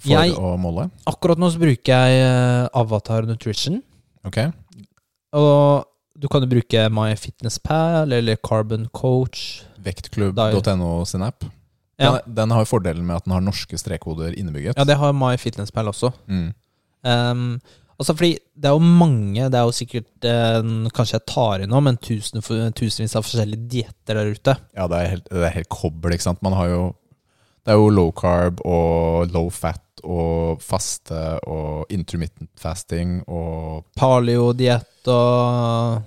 for 0.03 0.09
jeg- 0.13 0.35
å 0.37 0.53
måle? 0.61 0.89
Akkurat 1.09 1.37
nå 1.41 1.49
så 1.51 1.57
bruker 1.61 1.93
jeg 1.95 2.21
eh, 2.21 2.67
Avatar 2.73 3.25
Nutrition. 3.29 3.81
Ok, 4.25 4.37
Og 5.33 5.85
du 6.19 6.27
kan 6.29 6.43
jo 6.45 6.47
bruke 6.47 6.83
MyFitnessPal 6.93 8.13
eller 8.13 8.37
Carbon 8.37 8.87
Coach. 8.93 9.63
Vektklubb.no 9.83 11.05
sin 11.09 11.23
app. 11.25 11.43
Ja. 11.99 12.19
Den, 12.25 12.35
den 12.35 12.51
har 12.53 12.63
jo 12.63 12.69
fordelen 12.69 13.05
med 13.05 13.15
at 13.17 13.25
den 13.25 13.33
har 13.33 13.41
norske 13.41 13.77
strekkoder 13.77 14.33
innebygget. 14.37 14.77
Ja, 14.77 14.83
det 14.85 14.97
har 14.97 15.13
MyFitnessPal 15.13 15.89
også. 15.91 16.13
Mm. 16.27 16.53
Um, 17.03 17.61
altså 18.03 18.15
fordi 18.19 18.33
det 18.53 18.69
er 18.69 18.75
jo 18.75 18.83
mange, 18.83 19.47
det 19.49 19.57
er 19.59 19.63
jo 19.65 19.73
sikkert 19.73 20.27
eh, 20.29 20.59
Kanskje 20.93 21.15
jeg 21.17 21.25
tar 21.31 21.63
i 21.63 21.69
nå, 21.69 21.79
men 21.81 21.97
tusen, 22.03 22.43
tusenvis 22.43 23.15
av 23.17 23.23
forskjellige 23.25 23.69
dietter 23.71 24.19
der 24.19 24.33
ute. 24.35 24.57
Ja, 24.75 24.85
det 24.91 24.99
er 24.99 25.11
helt, 25.15 25.29
det 25.31 25.47
er 25.47 25.55
helt 25.57 25.71
ikke 26.13 26.27
sant. 26.27 26.43
Man 26.45 26.53
har 26.59 26.67
jo 26.69 26.83
Det 27.63 27.71
er 27.71 27.79
jo 27.79 27.89
low 27.95 28.11
carb 28.11 28.59
og 28.67 29.31
low 29.31 29.47
fat 29.49 29.79
og 30.03 30.59
faste 30.59 31.15
og 31.47 31.85
intermittent 31.95 32.49
fasting 32.59 33.21
og 33.31 33.85
Paleo-diett 33.95 35.07
og 35.07 36.01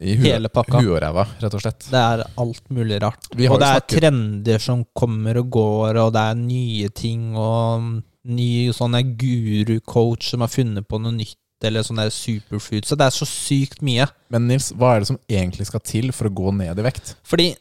i 0.00 0.14
hu 0.16 0.22
Hele 0.22 0.48
pakka. 0.48 0.78
huet 0.80 0.94
og 0.94 1.00
ræva, 1.02 1.24
rett 1.42 1.54
og 1.58 1.60
slett. 1.60 1.88
Det 1.90 1.98
er 2.00 2.22
alt 2.40 2.70
mulig 2.72 3.00
rart. 3.02 3.26
Vi 3.36 3.46
har 3.46 3.54
Og 3.54 3.60
det 3.60 3.66
er 3.68 3.80
snakket- 3.80 3.98
trender 4.00 4.58
som 4.62 4.84
kommer 4.96 5.36
og 5.42 5.50
går, 5.50 5.96
og 6.00 6.12
det 6.14 6.22
er 6.22 6.34
nye 6.38 6.88
ting 6.88 7.36
og 7.36 8.02
ny 8.24 8.70
sånn 8.72 8.96
guru-coach 9.16 10.30
som 10.30 10.40
har 10.40 10.48
funnet 10.48 10.86
på 10.88 11.00
noe 11.00 11.12
nytt, 11.12 11.36
eller 11.64 11.82
sånn 11.86 12.00
der 12.00 12.10
superfood. 12.14 12.86
Så 12.88 12.96
det 12.96 13.06
er 13.06 13.10
så 13.14 13.26
sykt 13.28 13.82
mye. 13.84 14.06
Men 14.32 14.46
Nils, 14.48 14.70
hva 14.72 14.94
er 14.96 15.00
det 15.04 15.08
som 15.10 15.18
egentlig 15.28 15.66
skal 15.68 15.80
til 15.84 16.12
for 16.16 16.28
å 16.30 16.34
gå 16.34 16.52
ned 16.56 16.78
i 16.78 16.82
vekt? 16.86 17.14
Fordi 17.26 17.52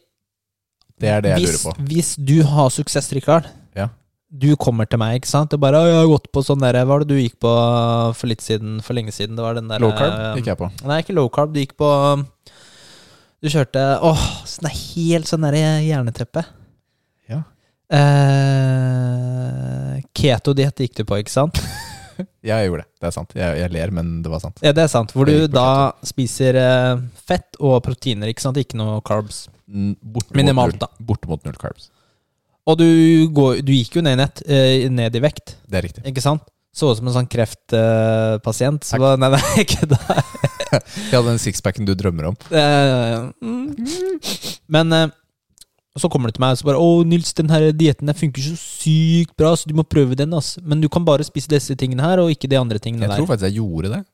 Det 0.99 1.07
er 1.09 1.21
det 1.21 1.29
jeg 1.31 1.39
hvis, 1.45 1.63
lurer 1.63 1.77
på. 1.77 1.83
hvis 1.93 2.15
du 2.15 2.43
har 2.43 2.69
suksess, 2.69 3.11
Rikard 3.15 3.45
Ja. 3.75 3.87
Du 4.31 4.55
kommer 4.55 4.85
til 4.85 4.99
meg, 4.99 5.21
ikke 5.21 5.27
sant? 5.31 5.49
Det 5.49 5.55
er 5.57 5.63
bare 5.63 5.77
«Å, 5.79 5.85
'Jeg 5.87 5.95
har 5.95 6.07
gått 6.19 6.31
på 6.31 6.43
sånn 6.45 6.59
der 6.61 6.73
Hva 6.73 6.85
var 6.87 6.99
det 6.99 7.07
du 7.07 7.15
gikk 7.17 7.39
på 7.39 8.15
for 8.15 8.27
litt 8.27 8.41
siden, 8.41 8.81
for 8.83 8.93
lenge 8.93 9.11
siden?' 9.11 9.35
Det 9.35 9.41
var 9.41 9.53
den 9.55 9.67
der 9.67 9.79
Low 9.79 9.91
carb 9.91 10.35
gikk 10.37 10.45
jeg 10.45 10.57
på. 10.57 10.71
Nei, 10.85 11.01
ikke 11.01 11.15
low 11.15 11.29
carb. 11.29 11.53
Du 11.53 11.59
gikk 11.59 11.75
på 11.77 12.27
Du 13.41 13.47
kjørte 13.49 13.99
Åh, 14.03 14.43
sånn 14.45 14.65
er 14.69 14.75
helt 14.75 15.25
sånn 15.25 15.41
derre 15.41 15.81
jerneteppe. 15.81 16.45
Ja. 17.29 17.41
Eh, 17.89 20.01
Keto-diett 20.13 20.77
gikk 20.83 20.95
du 20.99 21.03
på, 21.05 21.17
ikke 21.23 21.33
sant? 21.33 21.57
Jeg 22.49 22.67
gjorde 22.69 22.83
det. 22.83 22.89
Det 22.99 23.07
er 23.09 23.15
sant. 23.15 23.33
Jeg, 23.37 23.59
jeg 23.61 23.71
ler, 23.75 23.91
men 23.95 24.11
det 24.25 24.31
var 24.33 24.41
sant. 24.43 24.59
Ja, 24.65 24.73
det 24.75 24.83
er 24.85 24.91
sant. 24.91 25.13
Hvor 25.15 25.29
du 25.29 25.47
da 25.51 25.67
spiser 26.07 26.57
eh, 26.59 27.01
fett 27.29 27.57
og 27.59 27.79
proteiner, 27.85 28.31
ikke 28.31 28.43
sant? 28.45 28.59
Ikke 28.61 28.77
noe 28.79 28.99
carbs. 29.05 29.47
Bortimot 29.69 30.35
Minimalt, 30.39 30.75
null- 30.77 30.83
da. 30.85 31.05
Bortimot 31.11 31.43
null 31.47 31.57
carbs. 31.61 31.89
Og 32.69 32.77
du, 32.77 32.85
går, 33.33 33.61
du 33.65 33.71
gikk 33.73 33.95
jo 33.97 34.01
ned 34.05 34.19
nett, 34.21 34.41
eh, 34.45 34.85
ned 34.93 35.15
i 35.17 35.21
vekt, 35.23 35.55
Det 35.65 35.79
er 35.79 35.85
riktig. 35.87 36.03
ikke 36.11 36.21
sant? 36.25 36.43
Så 36.75 36.91
ut 36.91 36.99
som 36.99 37.07
en 37.09 37.15
sånn 37.15 37.29
kreftpasient. 37.31 38.83
så 38.85 38.99
bare, 39.01 39.17
nei, 39.21 39.31
nei, 39.33 39.41
ikke 39.65 39.87
da. 39.89 39.97
Jeg 40.69 41.15
hadde 41.15 41.31
den 41.31 41.41
sixpacken 41.41 41.87
du 41.87 41.95
drømmer 41.97 42.27
om. 42.29 42.35
Eh, 42.53 43.15
mm. 43.41 44.19
Men 44.69 44.93
eh, 45.95 45.99
så 45.99 46.09
kommer 46.09 46.27
det 46.29 46.35
til 46.35 46.41
meg 46.45 46.51
og 46.51 46.57
så 46.57 46.65
bare 46.69 46.77
'Å, 46.79 47.05
Nils, 47.05 47.33
den 47.33 47.49
her 47.49 47.71
dietten 47.71 48.07
funker 48.13 48.41
så 48.41 48.55
sykt 48.57 49.35
bra, 49.37 49.53
så 49.55 49.67
du 49.67 49.73
må 49.73 49.83
prøve 49.83 50.15
den.' 50.15 50.33
ass. 50.33 50.57
Men 50.63 50.81
du 50.81 50.89
kan 50.89 51.03
bare 51.05 51.23
spise 51.23 51.47
disse 51.47 51.75
tingene 51.75 52.01
her, 52.01 52.19
og 52.19 52.29
ikke 52.31 52.49
de 52.49 52.57
andre 52.57 52.79
tingene 52.79 53.01
Jeg 53.01 53.09
der. 53.09 53.17
tror 53.17 53.27
faktisk 53.27 53.51
jeg 53.51 53.55
gjorde 53.61 53.89
det 53.97 54.05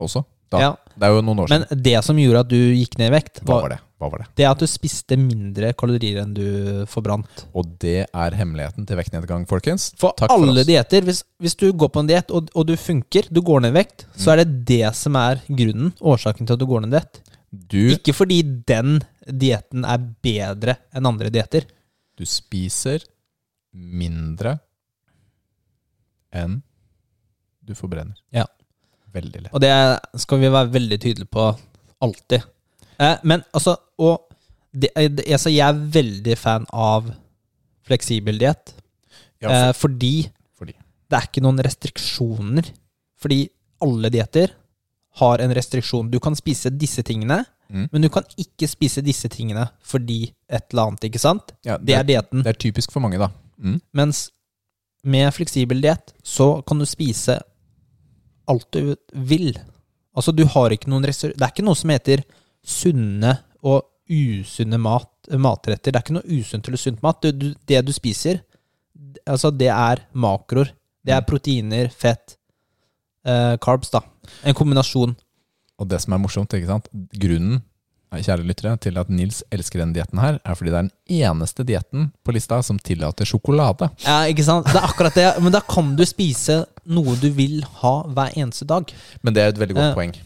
også. 0.00 0.24
Da. 0.50 0.58
Ja, 0.58 0.70
Det 0.98 1.04
er 1.06 1.14
jo 1.14 1.20
noen 1.22 1.38
år 1.38 1.46
siden. 1.46 1.66
men 1.70 1.82
det 1.82 2.04
som 2.04 2.16
gjorde 2.16 2.40
at 2.40 2.48
du 2.48 2.56
gikk 2.74 2.98
ned 2.98 3.12
i 3.12 3.14
vekt, 3.20 3.40
Hva 3.44 3.54
var 3.54 3.60
var 3.62 3.68
det? 3.68 3.78
Hva 4.00 4.10
var 4.10 4.18
det? 4.18 4.26
det 4.34 4.46
at 4.50 4.58
du 4.58 4.66
spiste 4.66 5.16
mindre 5.16 5.72
kalorier 5.74 6.22
enn 6.22 6.34
du 6.34 6.86
forbrant. 6.86 7.44
Og 7.54 7.78
det 7.78 8.08
er 8.12 8.30
hemmeligheten 8.34 8.84
til 8.84 8.96
vektnedgang, 8.96 9.46
folkens. 9.46 9.92
For 9.96 10.10
Takk 10.16 10.28
alle 10.28 10.64
dietter, 10.64 11.02
hvis, 11.02 11.22
hvis 11.40 11.54
du 11.54 11.70
går 11.72 11.88
på 11.92 12.00
en 12.00 12.08
diett 12.08 12.30
og, 12.32 12.48
og 12.56 12.66
du 12.66 12.74
funker, 12.74 13.28
du 13.30 13.40
går 13.42 13.60
ned 13.62 13.76
i 13.76 13.78
vekt, 13.84 14.06
Mm. 14.06 14.18
så 14.24 14.32
er 14.32 14.36
det 14.44 14.64
det 14.66 14.94
som 14.96 15.14
er 15.14 15.36
grunnen, 15.48 15.92
årsaken 16.00 16.44
til 16.48 16.54
at 16.54 16.58
du 16.58 16.66
går 16.66 16.80
ned 16.80 16.94
i 16.94 16.98
vekt. 16.98 17.20
Du, 17.50 17.96
Ikke 17.96 18.14
fordi 18.14 18.42
den 18.46 19.00
dietten 19.26 19.82
er 19.82 20.02
bedre 20.22 20.76
enn 20.94 21.08
andre 21.08 21.32
dietter. 21.34 21.66
du 22.14 22.26
spiser 22.28 23.00
mindre 23.72 24.58
enn 26.36 26.60
du 27.64 27.72
forbrenner. 27.74 28.18
Ja. 28.34 28.44
Veldig 29.10 29.42
lett. 29.42 29.54
Og 29.54 29.62
det 29.62 29.72
skal 30.22 30.42
vi 30.42 30.50
være 30.52 30.70
veldig 30.74 30.98
tydelige 31.02 31.32
på 31.34 31.46
alltid. 32.04 32.44
Eh, 33.00 33.16
men 33.26 33.42
altså, 33.56 33.74
og 33.98 34.30
det, 34.70 34.92
eh, 34.94 35.10
altså, 35.32 35.50
jeg 35.50 35.66
er 35.66 35.80
veldig 35.96 36.36
fan 36.38 36.66
av 36.70 37.08
fleksibel 37.86 38.38
diett. 38.38 38.74
Ja, 39.42 39.50
eh, 39.50 39.72
fordi 39.74 40.28
fordi. 40.54 40.76
det 41.10 41.18
er 41.18 41.26
ikke 41.26 41.42
noen 41.42 41.62
restriksjoner. 41.64 42.70
Fordi 43.20 43.42
alle 43.82 44.12
dietter 44.12 44.54
har 45.18 45.38
en 45.40 45.50
restriksjon. 45.54 46.10
Du 46.10 46.18
kan 46.20 46.34
spise 46.34 46.70
disse 46.70 47.02
tingene, 47.02 47.44
Mm. 47.70 47.88
men 47.92 48.02
du 48.02 48.08
kan 48.08 48.24
ikke 48.36 48.66
spise 48.68 49.00
disse 49.00 49.28
tingene 49.28 49.68
fordi 49.80 50.32
et 50.48 50.64
eller 50.72 50.88
annet, 50.88 51.04
ikke 51.04 51.20
sant? 51.20 51.52
Ja, 51.64 51.76
Det 51.78 51.94
er 51.94 52.02
dietten. 52.02 52.42
det 52.42 52.46
er 52.56 52.58
typisk 52.58 52.90
for 52.90 53.00
mange, 53.00 53.16
da. 53.18 53.28
Mm. 53.62 53.80
Mens 53.94 54.30
med 55.04 55.32
fleksibel 55.32 55.80
diett 55.80 56.12
så 56.24 56.64
kan 56.66 56.78
du 56.78 56.84
spise 56.84 57.40
alt 58.48 58.66
du 58.72 58.96
vil. 59.14 59.54
Altså, 60.16 60.34
du 60.34 60.44
har 60.46 60.70
ikke 60.70 60.88
noen 60.88 61.04
restau- 61.04 61.30
Det 61.32 61.40
er 61.40 61.52
ikke 61.52 61.64
noe 61.64 61.74
som 61.76 61.90
heter 61.90 62.24
sunne 62.64 63.38
og 63.62 63.84
usunne 64.10 64.78
mat, 64.80 65.08
matretter. 65.30 65.92
Det 65.92 65.96
er 65.96 66.02
ikke 66.02 66.18
noe 66.18 66.40
usunt 66.40 66.66
eller 66.66 66.76
sunt 66.78 67.02
mat. 67.02 67.20
Det 67.22 67.38
du, 67.38 67.54
det 67.66 67.84
du 67.86 67.92
spiser, 67.92 68.40
altså, 69.26 69.56
det 69.56 69.68
er 69.68 70.02
makroer. 70.14 70.72
Det 71.04 71.14
er 71.14 71.22
proteiner, 71.22 71.88
fett, 71.92 72.36
eh, 73.24 73.56
carbs, 73.58 73.90
da. 73.90 74.00
En 74.44 74.56
kombinasjon. 74.56 75.16
Og 75.80 75.88
det 75.88 76.00
som 76.02 76.14
er 76.14 76.22
morsomt, 76.22 76.54
ikke 76.56 76.70
sant? 76.70 76.88
grunnen 77.16 77.62
kjære 78.10 78.42
lyttere, 78.42 78.72
til 78.82 78.96
at 78.98 79.10
Nils 79.12 79.44
elsker 79.54 79.78
denne 79.78 79.94
dietten 79.94 80.18
her, 80.18 80.40
er 80.42 80.56
fordi 80.58 80.72
det 80.72 80.78
er 80.80 80.88
den 80.88 81.20
eneste 81.22 81.62
dietten 81.62 82.08
på 82.26 82.34
lista 82.34 82.58
som 82.66 82.80
tillater 82.82 83.28
sjokolade. 83.28 83.86
Ja, 84.02 84.24
ikke 84.26 84.42
sant? 84.42 84.66
Det 84.66 84.80
er 84.80 84.88
akkurat 84.88 85.14
det. 85.14 85.28
Men 85.38 85.54
da 85.54 85.60
kan 85.62 85.92
du 85.94 86.02
spise 86.08 86.64
noe 86.90 87.14
du 87.22 87.28
vil 87.36 87.60
ha 87.84 87.94
hver 88.10 88.34
eneste 88.34 88.66
dag. 88.66 88.90
Men 89.22 89.36
det 89.36 89.44
er 89.44 89.54
et 89.54 89.62
veldig 89.62 89.78
godt 89.78 89.88
Eh, 89.92 89.94
poeng, 89.94 90.16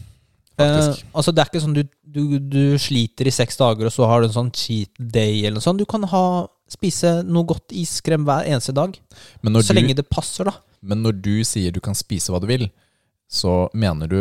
Eh, 0.55 0.95
altså 1.11 1.33
Det 1.35 1.41
er 1.43 1.49
ikke 1.49 1.61
sånn 1.63 1.75
du, 1.75 1.81
du, 2.15 2.37
du 2.39 2.77
sliter 2.79 3.27
i 3.27 3.33
seks 3.33 3.59
dager, 3.59 3.89
og 3.89 3.93
så 3.93 4.07
har 4.07 4.21
du 4.21 4.29
en 4.29 4.37
sånn 4.37 4.51
cheat 4.55 4.91
day 4.97 5.41
eller 5.41 5.59
noe 5.59 5.65
sånt. 5.65 5.81
Du 5.81 5.89
kan 5.89 6.05
ha, 6.11 6.23
spise 6.71 7.17
noe 7.27 7.47
godt 7.49 7.75
iskrem 7.75 8.23
hver 8.27 8.47
eneste 8.47 8.75
dag. 8.75 8.95
så 8.95 9.65
du, 9.67 9.75
lenge 9.75 9.97
det 9.97 10.07
passer, 10.07 10.47
da. 10.47 10.55
men 10.81 11.03
når 11.03 11.19
du 11.19 11.35
sier 11.47 11.75
du 11.75 11.81
kan 11.83 11.97
spise 11.97 12.31
hva 12.31 12.39
du 12.39 12.47
vil, 12.49 12.69
så 13.27 13.69
mener 13.73 14.07
du 14.11 14.19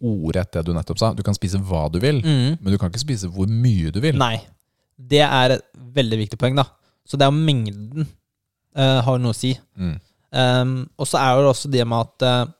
ordrett 0.00 0.52
det 0.54 0.62
du 0.64 0.72
nettopp 0.72 0.98
sa. 1.00 1.12
Du 1.12 1.22
kan 1.26 1.36
spise 1.36 1.58
hva 1.60 1.86
du 1.92 1.98
vil, 2.00 2.22
Mm. 2.24 2.56
men 2.60 2.72
du 2.72 2.78
kan 2.78 2.88
ikke 2.90 3.02
spise 3.02 3.28
hvor 3.28 3.46
mye 3.50 3.90
du 3.92 4.00
vil. 4.00 4.16
Nei. 4.18 4.38
Det 4.96 5.20
er 5.24 5.56
et 5.56 5.64
veldig 5.96 6.18
viktig 6.24 6.38
poeng, 6.40 6.56
da. 6.56 6.64
Så 7.08 7.16
det 7.16 7.26
er 7.26 7.32
jo 7.32 7.44
mengden 7.44 8.06
uh, 8.76 9.00
har 9.04 9.18
noe 9.18 9.32
å 9.32 9.36
si. 9.36 9.54
Mm. 9.76 9.94
Um, 10.30 10.74
og 11.00 11.08
så 11.08 11.18
er 11.18 11.40
det 11.40 11.50
også 11.50 11.70
det 11.72 11.86
med 11.88 12.06
at 12.06 12.26
uh, 12.46 12.52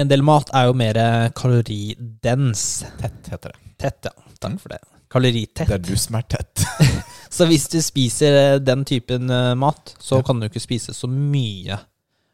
en 0.00 0.08
del 0.10 0.22
mat 0.22 0.50
er 0.54 0.68
jo 0.68 0.76
mer 0.78 0.98
kaloridens. 1.36 2.84
Tett 3.00 3.28
heter 3.32 3.52
det. 3.54 3.74
Tett, 3.78 4.08
ja. 4.10 4.32
Takk 4.40 4.58
for 4.62 4.72
det. 4.74 4.80
Kaloritett. 5.10 5.68
Det 5.68 5.76
er 5.78 5.84
du 5.88 5.96
som 5.98 6.18
er 6.18 6.26
tett. 6.28 6.64
Så 7.36 7.46
hvis 7.48 7.68
du 7.68 7.78
spiser 7.84 8.36
eh, 8.38 8.58
den 8.60 8.84
typen 8.88 9.28
mat, 9.60 9.94
så 10.00 10.22
kan 10.24 10.38
du 10.40 10.46
ikke 10.46 10.62
spise 10.62 10.94
så 10.96 11.08
mye. 11.10 11.76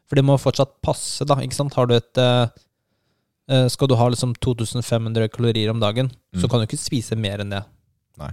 For 0.05 0.15
det 0.19 0.25
må 0.27 0.35
fortsatt 0.37 0.75
passe, 0.85 1.25
da. 1.25 1.35
Ikke 1.41 1.57
sant? 1.57 1.73
Har 1.73 1.87
du 1.89 1.95
et 1.97 2.17
eh, 2.21 2.47
eh, 3.49 3.67
Skal 3.73 3.89
du 3.89 3.95
ha 3.97 4.07
liksom 4.09 4.35
2500 4.37 5.29
kalorier 5.33 5.71
om 5.73 5.79
dagen, 5.81 6.11
så 6.35 6.45
Mm. 6.45 6.49
kan 6.49 6.59
du 6.61 6.65
ikke 6.67 6.81
spise 6.81 7.15
mer 7.17 7.39
enn 7.41 7.49
det. 7.55 7.63
Nei. 8.17 8.31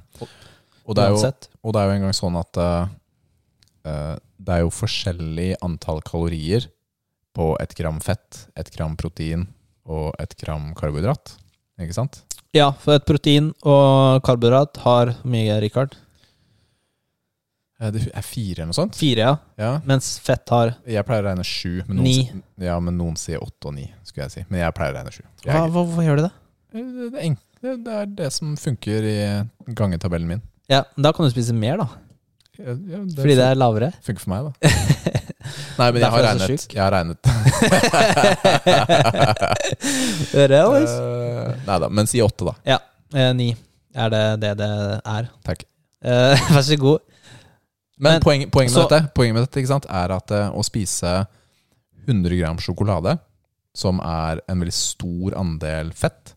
Og 0.86 0.94
det 0.96 1.04
er 1.04 1.10
jo, 1.14 1.32
og 1.62 1.72
det 1.74 1.80
er 1.80 1.86
jo 1.88 1.94
engang 1.96 2.12
sånn 2.16 2.36
at 2.40 2.56
eh, 2.58 2.86
eh, 3.86 4.16
det 4.42 4.54
er 4.56 4.60
jo 4.64 4.70
forskjellig 4.74 5.54
antall 5.62 6.00
kalorier 6.02 6.66
på 7.34 7.56
et 7.62 7.74
gram 7.78 8.00
fett, 8.00 8.46
et 8.58 8.68
gram 8.74 8.96
protein 8.96 9.46
og 9.86 10.12
et 10.20 10.34
gram 10.36 10.74
karbohydrat. 10.74 11.36
Ikke 11.80 11.94
sant? 11.96 12.22
Ja, 12.52 12.70
for 12.72 12.94
et 12.98 13.06
protein 13.08 13.52
og 13.64 14.20
karbohydrat 14.26 14.76
har 14.84 15.14
mye, 15.24 15.54
Rikard? 15.62 15.96
Eh, 17.82 17.90
Det 17.90 18.02
er 18.14 18.22
fire 18.26 18.60
eller 18.62 18.70
noe 18.70 18.76
sånt. 18.78 18.94
Fire, 18.98 19.24
ja. 19.26 19.32
Ja. 19.58 19.72
Mens 19.88 20.12
fett 20.22 20.48
har 20.54 20.74
Jeg 20.86 21.04
pleier 21.08 21.24
å 21.24 21.28
regne 21.32 21.44
sju. 21.46 21.82
Men 21.88 21.96
noen, 21.98 22.04
Ni. 22.06 22.42
Ja, 22.62 22.76
men 22.80 22.96
noen 23.00 23.16
sier 23.18 23.42
åtte 23.42 23.72
og 23.72 23.74
ni, 23.78 23.88
skulle 24.06 24.28
jeg 24.28 24.34
si. 24.36 24.44
Men 24.48 24.60
jeg 24.62 24.76
pleier 24.78 24.94
å 24.94 25.00
regne 25.00 25.12
sju. 25.14 25.24
Hva, 25.46 25.64
hva, 25.66 25.66
Hvorfor 25.74 26.06
gjør 26.06 26.16
du 26.22 26.24
det? 26.28 26.32
det, 26.72 27.26
er 27.26 27.76
det, 27.82 27.96
er 27.98 28.06
det 28.22 28.30
som 28.34 28.54
funker 28.56 29.04
i 29.10 29.18
gangetabellen 29.78 30.28
min. 30.36 30.42
Ja, 30.70 30.84
Da 30.96 31.12
kan 31.12 31.26
du 31.26 31.30
spise 31.34 31.52
mer, 31.56 31.76
da. 31.82 31.88
Ja, 32.60 32.74
det 32.76 33.16
Fordi 33.18 33.34
det 33.38 33.44
er 33.48 33.56
lavere. 33.58 33.92
funker 34.04 34.22
for 34.22 34.30
meg, 34.30 34.44
da. 34.46 34.52
Nei, 35.80 35.88
men 35.90 36.00
jeg 36.04 36.10
har 36.12 36.22
regnet. 36.28 36.66
Jeg 36.70 36.82
har 36.82 36.92
regnet. 36.94 37.18
Eh, 40.32 40.48
Nei 41.66 41.78
da, 41.82 41.88
men 41.90 42.06
si 42.10 42.20
åtte, 42.22 42.44
da. 42.46 42.54
Ja. 42.66 42.78
Eh, 43.14 43.32
ni 43.36 43.50
er 43.94 44.10
det 44.12 44.22
det 44.42 44.52
det 44.60 44.68
er. 45.04 45.28
Takk. 45.46 45.64
Eh, 46.04 46.44
vær 46.54 46.64
så 46.66 46.76
god. 46.80 47.00
Men, 47.98 48.12
Men- 48.12 48.22
poenget, 48.24 48.50
poenget, 48.50 48.72
så- 48.72 48.86
med 48.86 48.90
dette, 48.90 49.12
poenget 49.14 49.34
med 49.34 49.46
dette 49.46 49.66
sant, 49.66 49.86
er 49.88 50.12
at 50.12 50.30
uh, 50.30 50.50
å 50.50 50.64
spise 50.64 51.26
100 52.08 52.38
gram 52.38 52.58
sjokolade, 52.58 53.18
som 53.74 54.00
er 54.00 54.40
en 54.48 54.60
veldig 54.60 54.74
stor 54.74 55.36
andel 55.38 55.92
fett, 55.92 56.34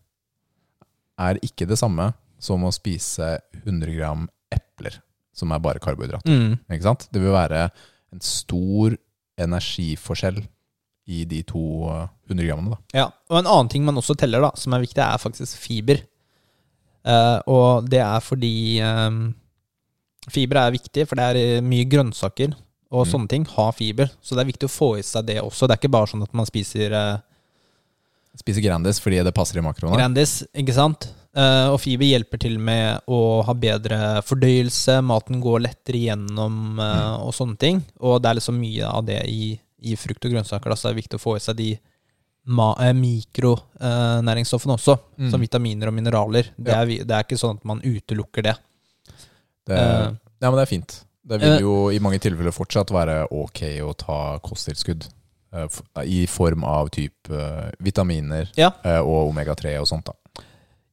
er 1.18 1.40
ikke 1.42 1.66
det 1.68 1.78
samme 1.78 2.12
som 2.38 2.64
å 2.64 2.72
spise 2.74 3.38
100 3.64 3.96
gram 3.96 4.28
epler, 4.52 5.00
som 5.34 5.52
er 5.52 5.62
bare 5.64 5.80
karbohydrater. 5.82 6.28
Mm. 6.28 6.58
Ikke 6.70 6.86
sant? 6.86 7.08
Det 7.12 7.20
vil 7.22 7.34
være 7.34 7.70
en 8.12 8.20
stor 8.20 8.96
energiforskjell 9.40 10.42
i 11.06 11.24
de 11.28 11.42
to 11.46 11.62
eh, 11.92 12.06
100 12.30 12.46
grammene. 12.48 12.76
Da. 12.76 12.98
Ja, 12.98 13.06
og 13.30 13.40
en 13.40 13.48
annen 13.48 13.70
ting 13.72 13.84
man 13.86 13.98
også 14.00 14.16
teller, 14.18 14.42
da, 14.42 14.52
som 14.58 14.74
er 14.74 14.84
viktig, 14.84 15.02
er 15.02 15.22
faktisk 15.22 15.58
fiber. 15.60 16.02
Uh, 17.06 17.38
og 17.46 17.86
det 17.90 18.00
er 18.02 18.22
fordi 18.24 18.54
eh, 18.82 19.18
fiber 20.30 20.56
er 20.66 20.72
viktig, 20.74 21.06
for 21.08 21.16
det 21.16 21.24
er 21.24 21.36
eh, 21.56 21.60
mye 21.62 21.84
grønnsaker 21.88 22.54
og 22.90 23.04
Mm. 23.06 23.10
sånne 23.12 23.28
ting 23.28 23.44
har 23.44 23.72
fiber. 23.72 24.10
Så 24.22 24.34
det 24.36 24.44
er 24.46 24.52
viktig 24.52 24.68
å 24.68 24.72
få 24.72 24.98
i 24.98 25.02
seg 25.02 25.26
det 25.26 25.40
også. 25.42 25.66
Det 25.66 25.74
er 25.76 25.80
ikke 25.82 25.90
bare 25.90 26.06
sånn 26.06 26.22
at 26.22 26.32
man 26.34 26.46
spiser 26.46 26.92
eh, 26.92 27.18
Spiser 28.36 28.60
Grandis 28.60 28.98
fordi 29.00 29.22
det 29.24 29.32
passer 29.34 29.56
i 29.58 29.62
makroene. 29.64 29.96
Grandis, 29.96 30.42
ikke 30.54 30.74
sant? 30.76 31.06
Eh, 31.34 31.68
og 31.72 31.78
fiber 31.80 32.04
hjelper 32.04 32.38
til 32.38 32.58
med 32.58 33.00
å 33.08 33.42
ha 33.46 33.54
bedre 33.54 34.20
fordøyelse, 34.28 34.98
maten 35.02 35.40
går 35.40 35.62
lettere 35.64 35.96
igjennom 36.02 36.78
eh, 36.78 37.14
og 37.24 37.32
sånne 37.32 37.56
ting. 37.58 37.80
Og 38.00 38.20
det 38.20 38.28
er 38.30 38.34
liksom 38.38 38.58
mye 38.60 38.84
av 38.90 39.06
det 39.08 39.22
i, 39.28 39.58
i 39.80 39.96
frukt 39.96 40.22
og 40.28 40.32
grønnsaker, 40.36 40.68
da, 40.68 40.76
så 40.76 40.88
det 40.90 40.94
er 40.96 41.00
viktig 41.02 41.16
å 41.16 41.24
få 41.24 41.36
i 41.36 41.40
seg 41.40 41.56
de 41.56 41.70
eh, 41.78 42.92
mikronæringsstoffene 42.92 44.76
også, 44.76 44.98
Mm. 45.18 45.30
som 45.30 45.40
vitaminer 45.40 45.88
og 45.88 45.94
mineraler. 45.94 46.50
Det, 46.60 46.72
Ja. 46.72 46.82
er, 46.82 46.86
det 46.86 47.10
er 47.10 47.24
ikke 47.24 47.38
sånn 47.40 47.56
at 47.56 47.64
man 47.64 47.80
utelukker 47.80 48.42
det. 48.42 48.56
Det, 49.66 49.76
uh, 49.78 50.14
ja, 50.40 50.50
men 50.50 50.56
det 50.60 50.62
er 50.66 50.70
fint. 50.72 50.96
Det 51.26 51.40
vil 51.42 51.52
Eh. 51.56 51.60
jo 51.64 51.88
i 51.90 51.98
mange 51.98 52.20
tilfeller 52.22 52.52
fortsatt 52.54 52.92
være 52.94 53.26
ok 53.34 53.60
å 53.82 53.92
ta 53.98 54.38
kosttilskudd. 54.38 55.08
eh, 55.52 55.66
I 56.04 56.26
form 56.26 56.62
av 56.64 56.90
type 56.90 57.72
vitaminer 57.80 58.50
Ja. 58.56 58.70
og 59.02 59.32
omega-3 59.32 59.78
og 59.80 59.86
sånt. 59.88 60.04
da. 60.06 60.12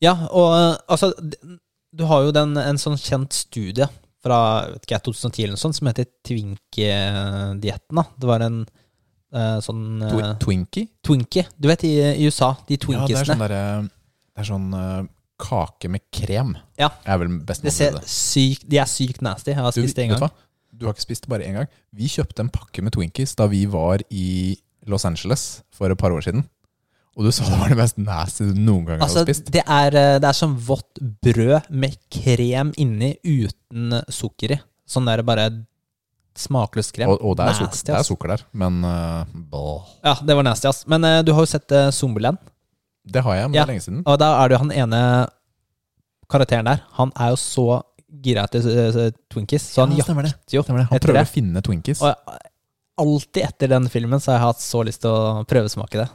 Ja, 0.01 0.13
og 0.31 0.79
altså 0.89 1.13
Du 1.95 2.05
har 2.05 2.23
jo 2.23 2.31
den, 2.31 2.57
en 2.57 2.77
sånn 2.77 2.97
kjent 2.97 3.31
studie 3.33 3.85
fra 4.23 4.65
vet 4.71 4.85
ikke, 4.87 4.99
2010 5.03 5.43
eller 5.43 5.53
noe 5.53 5.61
sånt, 5.61 5.75
som 5.75 5.87
heter 5.87 6.05
Twinkie-dietten. 6.25 7.95
da. 7.95 8.03
Det 8.17 8.27
var 8.27 8.39
en 8.45 8.65
uh, 9.33 9.59
sånn 9.61 10.01
uh, 10.01 10.33
Twinkie? 10.41 10.87
Twinkie. 11.05 11.45
Du 11.59 11.67
vet 11.67 11.83
i, 11.83 11.93
i 12.17 12.25
USA, 12.25 12.53
de 12.67 12.77
Ja, 12.77 13.05
det 13.07 13.17
er 13.17 13.25
sånn, 13.25 13.43
derre- 13.43 13.89
det 14.33 14.41
er 14.41 14.49
sånn 14.49 14.73
kake 15.43 15.89
med 15.91 16.03
krem. 16.15 16.55
Ja. 16.79 16.89
Er 17.05 17.19
vel 17.21 17.35
best 17.43 17.65
det 17.65 17.73
ser 17.75 17.97
det. 17.97 18.05
sykt, 18.09 18.65
de 18.71 18.79
er 18.81 18.89
sykt 18.89 19.21
nasty. 19.25 19.51
Jeg 19.51 19.59
har 19.59 19.71
Du, 19.75 19.81
spist 19.83 19.95
det 19.99 20.07
du 20.07 20.15
gang. 20.15 20.23
hva? 20.23 20.31
Du 20.73 20.87
har 20.87 20.95
ikke 20.95 21.05
spist 21.05 21.27
det 21.27 21.29
bare 21.35 21.45
én 21.45 21.57
gang. 21.59 21.67
Vi 21.93 22.07
kjøpte 22.09 22.41
en 22.45 22.49
pakke 22.53 22.81
med 22.81 22.95
Twinkies 22.95 23.35
da 23.39 23.45
vi 23.51 23.65
var 23.69 24.01
i 24.09 24.55
Los 24.89 25.05
Angeles 25.05 25.61
for 25.71 25.91
et 25.91 25.99
par 25.99 26.11
år 26.15 26.23
siden. 26.25 26.45
Og 27.13 27.27
du 27.27 27.31
sa 27.31 27.45
det 27.45 27.59
var 27.59 27.69
det 27.69 27.77
mest 27.77 27.99
nasty 28.01 28.47
du 28.49 28.55
noen 28.57 28.87
gang 28.87 29.03
Altså, 29.05 29.21
har 29.21 29.27
spist. 29.27 29.51
det 29.53 29.61
er, 29.69 29.93
eh, 29.99 30.15
det 30.19 30.25
er 30.31 30.33
som 30.33 30.55
vått 30.57 30.97
brød 31.21 31.69
med 31.69 31.93
krem 32.09 32.71
inni 32.81 33.11
uten 33.23 33.99
sukker 34.09 34.55
i. 34.55 34.59
Sånn 34.89 35.05
der 35.05 35.21
bare 35.21 35.45
smakløs 36.35 36.89
krem. 36.95 37.11
Og, 37.13 37.21
og 37.21 37.37
det, 37.37 37.45
er 37.51 37.59
sukker, 37.59 37.83
det 37.85 37.95
er 37.99 38.07
sukker 38.07 38.33
der, 38.33 38.43
men 38.57 38.79
uh. 38.81 39.93
Ja, 40.03 40.15
det 40.25 40.35
var 40.39 40.43
nasty, 40.47 40.65
ass. 40.71 40.81
Men 40.89 41.05
uh, 41.05 41.19
du 41.21 41.29
har 41.37 41.45
jo 41.45 41.51
sett 41.53 41.69
uh, 41.77 41.91
Zombieland. 41.93 42.41
Det 43.05 43.23
har 43.25 43.35
jeg, 43.35 43.49
men 43.49 43.53
Ja. 43.57 43.65
det 43.65 43.69
er 43.69 43.73
lenge 43.73 43.83
siden. 43.85 44.03
Og 44.07 44.19
da 44.19 44.29
er 44.43 44.47
det 44.49 44.55
jo 44.55 44.61
han 44.63 44.71
ene 44.71 45.01
karakteren 46.31 46.65
der. 46.65 46.83
Han 46.99 47.11
er 47.19 47.33
jo 47.33 47.35
så 47.41 47.65
gira 48.23 48.43
etter 48.47 48.63
eh, 48.69 49.11
Twinkies, 49.33 49.65
så 49.73 49.83
han 49.83 49.91
Ja, 49.97 50.03
jakter 50.05 50.53
jo. 50.55 50.63
Han 50.67 50.87
prøver 50.99 51.19
det. 51.19 51.27
å 51.27 51.31
finne 51.33 51.61
Twinkies. 51.65 52.01
Og 52.01 52.15
alltid 52.97 53.43
etter 53.43 53.67
den 53.73 53.87
filmen 53.89 54.19
så 54.21 54.31
har 54.33 54.39
jeg 54.39 54.45
hatt 54.47 54.61
så 54.61 54.83
lyst 54.85 55.01
til 55.01 55.09
å 55.11 55.43
prøvesmake 55.49 55.97
det. 56.03 56.09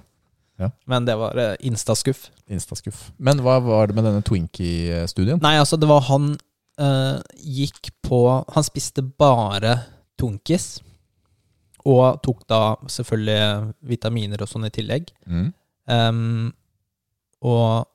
Ja. 0.59 0.71
Men 0.91 1.05
det 1.07 1.15
var 1.19 1.37
eh, 1.39 1.57
instaskuff. 1.61 2.31
Instaskuff. 2.51 3.11
Men 3.19 3.39
hva 3.45 3.59
var 3.63 3.87
det 3.91 3.95
med 3.99 4.05
denne 4.09 4.23
Twinkie-studien? 4.27 5.39
Nei, 5.43 5.57
altså, 5.61 5.77
det 5.79 5.87
var 5.91 6.01
han 6.09 6.33
eh, 6.79 7.21
gikk 7.37 7.91
på 8.07 8.23
Han 8.55 8.65
spiste 8.67 9.03
bare 9.03 9.77
Twinkies. 10.19 10.81
Og 11.87 12.19
tok 12.23 12.43
da 12.51 12.77
selvfølgelig 12.91 13.75
vitaminer 13.87 14.43
og 14.43 14.49
sånn 14.51 14.67
i 14.67 14.71
tillegg. 14.75 15.13
Mm. 15.31 15.53
Ehm, 15.89 16.53
og 17.43 17.87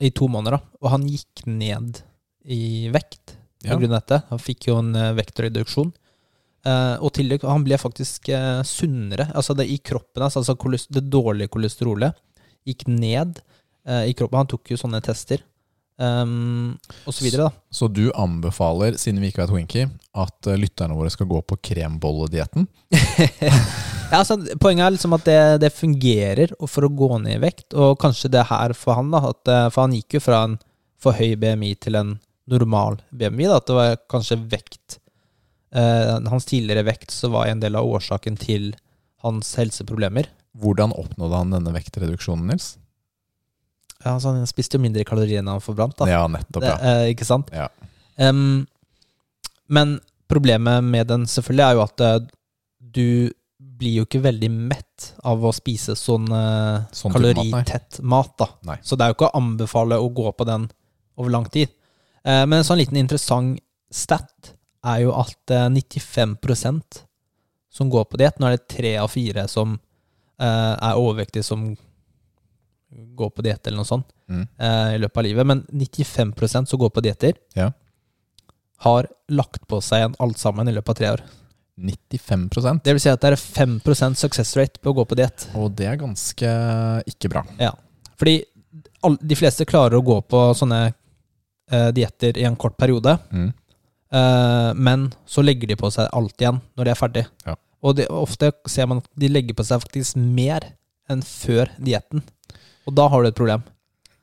i 0.00 0.10
to 0.14 0.28
måneder, 0.30 0.58
da. 0.58 0.78
Og 0.82 0.92
han 0.92 1.06
gikk 1.10 1.46
ned 1.46 2.02
i 2.46 2.88
vekt 2.94 3.34
på 3.64 3.66
Ja. 3.66 3.78
dette. 3.98 4.22
Han 4.30 4.38
fikk 4.38 4.68
jo 4.68 4.78
en 4.78 4.94
eh, 4.94 5.12
vektreduksjon. 5.18 5.92
Eh, 6.64 6.96
og 7.02 7.12
tillegg, 7.14 7.42
han 7.42 7.64
ble 7.66 7.78
faktisk 7.78 8.28
eh, 8.28 8.62
sunnere. 8.62 9.30
Altså 9.34 9.56
det 9.58 9.66
i 9.70 9.78
kroppen 9.78 10.22
hans, 10.22 10.36
altså 10.36 10.54
det 10.90 11.10
dårlige 11.10 11.48
kolesterolet, 11.50 12.14
gikk 12.66 12.86
ned 12.86 13.40
eh, 13.86 14.04
i 14.10 14.14
kroppen. 14.14 14.38
Han 14.38 14.46
tok 14.46 14.70
jo 14.70 14.76
sånne 14.76 15.02
tester. 15.02 15.42
Um, 15.98 16.76
og 17.10 17.14
så 17.14 17.24
videre, 17.24 17.48
da. 17.48 17.66
Så 17.74 17.88
du 17.90 18.04
anbefaler, 18.14 18.94
siden 19.00 19.18
vi 19.22 19.32
ikke 19.32 19.42
vet 19.42 19.54
Winky, 19.54 19.86
at 20.14 20.46
eh, 20.46 20.58
lytterne 20.60 20.94
våre 20.94 21.10
skal 21.10 21.26
gå 21.30 21.42
på 21.42 21.60
krembolledietten? 21.70 22.68
Ja, 24.08 24.22
altså, 24.22 24.38
poenget 24.56 24.86
er 24.86 24.92
liksom 24.94 25.12
at 25.18 25.26
det, 25.26 25.40
det 25.60 25.68
fungerer 25.76 26.54
for 26.64 26.86
å 26.86 26.88
gå 26.96 27.10
ned 27.20 27.34
i 27.34 27.42
vekt, 27.42 27.74
og 27.76 27.98
kanskje 28.00 28.30
det 28.32 28.46
her 28.48 28.72
for 28.72 28.96
han, 28.96 29.10
da, 29.12 29.20
at, 29.34 29.42
eh, 29.52 29.66
for 29.68 29.84
han 29.84 29.96
gikk 29.98 30.16
jo 30.16 30.22
fra 30.24 30.38
en 30.46 30.54
for 30.98 31.18
høy 31.18 31.34
BMI 31.36 31.74
til 31.82 31.98
en 31.98 32.14
normal 32.48 32.96
BMI, 33.12 33.50
da, 33.50 33.58
at 33.60 33.68
det 33.68 33.76
var 33.76 34.00
kanskje 34.08 34.40
vekt 34.48 34.96
eh, 35.76 36.16
Hans 36.32 36.48
tidligere 36.48 36.86
vekt 36.88 37.12
så 37.12 37.28
var 37.34 37.50
en 37.50 37.60
del 37.60 37.76
av 37.76 37.84
årsaken 37.86 38.40
til 38.40 38.70
hans 39.26 39.52
helseproblemer. 39.60 40.30
Hvordan 40.58 40.94
oppnådde 40.96 41.42
han 41.42 41.52
denne 41.58 41.74
vektreduksjonen, 41.76 42.48
Nils? 42.48 42.76
Ja, 44.04 44.14
altså, 44.14 44.32
han 44.34 44.46
spiste 44.46 44.78
jo 44.78 44.84
mindre 44.84 45.04
kalorier 45.06 45.42
enn 45.42 45.50
han 45.50 45.62
forbrant, 45.64 45.96
da. 45.98 46.06
Ja, 46.10 46.22
nettopp. 46.30 46.66
ja. 46.66 46.76
eh, 46.78 47.12
ikke 47.14 47.26
sant? 47.26 47.50
Ja. 47.54 47.66
Um, 48.18 48.66
men 49.68 49.98
problemet 50.30 50.84
med 50.84 51.08
den 51.10 51.26
selvfølgelig 51.30 51.64
er 51.64 51.76
jo 51.76 51.82
at 51.84 52.04
eh, 52.04 52.18
du 52.78 53.08
blir 53.78 54.00
jo 54.00 54.06
ikke 54.06 54.22
veldig 54.22 54.50
mett 54.50 55.10
av 55.26 55.42
å 55.46 55.52
spise 55.54 55.94
sånn, 55.98 56.26
eh, 56.34 56.86
Sånn 56.94 57.14
type 57.14 57.22
mat, 57.22 57.36
nei. 57.38 57.50
kaloritett 57.50 57.98
mat, 58.02 58.32
da. 58.40 58.48
Nei. 58.66 58.78
Så 58.82 58.98
det 58.98 59.06
er 59.06 59.12
jo 59.12 59.18
ikke 59.18 59.30
å 59.30 59.38
anbefale 59.38 59.98
å 60.02 60.10
gå 60.14 60.30
på 60.34 60.46
den 60.48 60.68
over 61.18 61.34
lang 61.34 61.46
tid. 61.50 61.74
Eh, 62.24 62.44
men 62.46 62.60
en 62.60 62.66
sånn 62.66 62.80
liten 62.80 62.98
interessant 63.00 63.58
stat 63.94 64.54
er 64.86 65.04
jo 65.06 65.14
at 65.16 65.54
eh, 65.54 65.68
95% 65.74 67.02
som 67.78 67.90
går 67.92 68.08
på 68.10 68.18
diett 68.18 68.38
Nå 68.40 68.48
er 68.48 68.56
det 68.56 68.70
tre 68.72 68.94
av 68.98 69.10
fire 69.12 69.44
som 69.50 69.76
eh, 69.76 70.74
er 70.74 70.98
overvektige 70.98 71.46
som 71.46 71.70
går 72.90 73.30
på 73.36 73.42
diett 73.44 73.66
eller 73.66 73.76
noe 73.82 73.84
sånt 73.88 74.06
Mm. 74.28 74.46
eh, 74.60 74.94
i 74.94 74.98
løpet 74.98 75.16
av 75.16 75.24
livet. 75.24 75.46
Men 75.46 75.62
95% 75.72 76.68
som 76.68 76.78
går 76.78 76.90
på 76.90 77.02
dietter, 77.02 77.32
Ja. 77.54 77.70
har 78.78 79.06
lagt 79.28 79.66
på 79.66 79.80
seg 79.82 79.98
igjen 80.02 80.14
alt 80.20 80.38
sammen 80.38 80.68
i 80.68 80.72
løpet 80.72 80.88
av 80.88 80.94
tre 80.94 81.08
år. 81.10 81.22
95% 81.78 82.82
Det 82.84 82.92
vil 82.92 83.00
si 83.00 83.08
at 83.08 83.20
det 83.20 83.32
er 83.32 83.36
5 83.36 84.14
success 84.16 84.56
rate 84.56 84.80
på 84.82 84.90
å 84.92 84.96
gå 84.96 85.04
på 85.08 85.16
diett. 85.16 85.46
Og 85.54 85.74
det 85.76 85.86
er 85.86 85.96
ganske 85.96 86.48
ikke 87.06 87.30
bra. 87.30 87.44
Fordi 88.18 88.42
all, 89.02 89.16
de 89.16 89.34
fleste 89.38 89.64
klarer 89.64 89.94
å 89.98 90.04
gå 90.04 90.20
på 90.28 90.40
sånne 90.58 90.92
eh, 91.70 91.90
dietter 91.92 92.36
i 92.38 92.44
en 92.44 92.56
kort 92.56 92.76
periode, 92.78 93.18
Mm. 93.30 93.52
eh, 94.12 94.72
men 94.74 95.12
så 95.26 95.42
legger 95.44 95.68
de 95.68 95.76
på 95.76 95.90
seg 95.92 96.08
alt 96.12 96.36
igjen 96.40 96.60
når 96.76 96.84
de 96.84 96.90
er 96.90 96.94
ferdig. 96.94 97.26
Ja. 97.46 97.54
Og 97.82 97.94
det, 97.96 98.08
ofte 98.08 98.52
ser 98.66 98.86
man 98.86 98.98
at 98.98 99.08
de 99.16 99.28
legger 99.28 99.54
på 99.54 99.64
seg 99.64 99.80
faktisk 99.82 100.16
mer 100.16 100.60
enn 101.10 101.20
før 101.22 101.68
dietten. 101.78 102.22
Og 102.88 102.96
da 102.96 103.08
har 103.12 103.22
du 103.22 103.28
et 103.28 103.36
problem. 103.38 103.66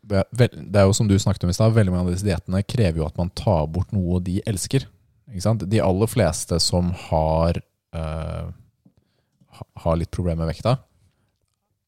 Det 0.05 0.20
er, 0.22 0.28
vel, 0.38 0.57
det 0.74 0.82
er 0.82 0.89
jo 0.89 0.97
som 0.97 1.07
du 1.09 1.16
snakket 1.22 1.47
om 1.47 1.53
i 1.53 1.55
stad, 1.57 1.74
veldig 1.74 1.93
mange 1.93 2.09
av 2.09 2.13
disse 2.13 2.28
diettene 2.28 2.61
krever 2.66 3.01
jo 3.01 3.07
at 3.07 3.18
man 3.18 3.32
tar 3.38 3.66
bort 3.74 3.93
noe 3.95 4.20
de 4.26 4.39
elsker. 4.49 4.86
Ikke 5.32 5.45
sant? 5.45 5.66
De 5.70 5.82
aller 5.82 6.09
fleste 6.09 6.59
som 6.61 6.91
har, 7.07 7.57
uh, 7.97 8.51
har 9.82 9.97
litt 9.97 10.13
problemer 10.13 10.43
med 10.43 10.53
vekta, 10.53 10.78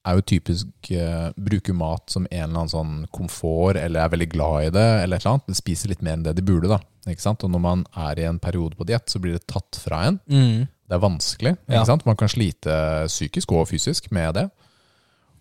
er 0.07 0.17
jo 0.17 0.25
typisk 0.31 0.89
uh, 0.95 1.29
bruker 1.35 1.75
mat 1.77 2.09
som 2.09 2.25
en 2.29 2.39
eller 2.39 2.63
annen 2.63 2.73
sånn 2.73 2.95
komfort, 3.13 3.77
eller 3.77 4.01
er 4.01 4.13
veldig 4.15 4.29
glad 4.33 4.69
i 4.69 4.73
det, 4.73 4.87
eller 5.03 5.19
et 5.19 5.25
eller 5.25 5.35
annet. 5.35 5.49
De 5.51 5.61
spiser 5.61 5.93
litt 5.93 6.05
mer 6.05 6.17
enn 6.17 6.25
det 6.25 6.37
de 6.39 6.45
burde, 6.47 6.71
da. 6.73 6.79
Ikke 7.11 7.25
sant? 7.25 7.45
Og 7.45 7.53
når 7.53 7.63
man 7.63 7.85
er 8.07 8.21
i 8.21 8.25
en 8.27 8.41
periode 8.41 8.79
på 8.79 8.87
diett, 8.87 9.05
så 9.11 9.21
blir 9.21 9.37
det 9.37 9.45
tatt 9.51 9.77
fra 9.83 10.07
en. 10.09 10.21
Det 10.87 10.95
er 10.95 11.03
vanskelig. 11.03 11.53
Ja. 11.69 11.83
Sant? 11.85 12.05
Man 12.07 12.17
kan 12.17 12.31
slite 12.31 12.73
psykisk 13.11 13.51
og 13.53 13.67
fysisk 13.69 14.09
med 14.15 14.39
det. 14.39 14.47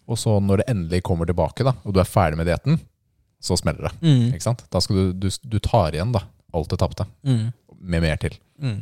Og 0.07 0.19
så 0.21 0.37
når 0.43 0.63
det 0.63 0.69
endelig 0.71 1.03
kommer 1.07 1.27
tilbake, 1.29 1.65
da, 1.67 1.73
og 1.85 1.95
du 1.95 2.01
er 2.03 2.09
ferdig 2.09 2.39
med 2.39 2.47
dietten, 2.49 2.79
så 3.43 3.57
smeller 3.59 3.89
det. 3.89 3.95
Mm. 4.07 4.27
Ikke 4.37 4.47
sant? 4.47 4.63
Da 4.73 4.81
skal 4.83 4.97
du, 4.97 5.27
du, 5.27 5.29
du 5.43 5.59
tar 5.63 5.95
igjen 5.97 6.13
da, 6.15 6.23
alt 6.57 6.71
det 6.73 6.79
tapte, 6.81 7.07
Mm. 7.27 7.49
med 7.81 8.03
mer 8.07 8.17
til. 8.23 8.37
Mm. 8.63 8.79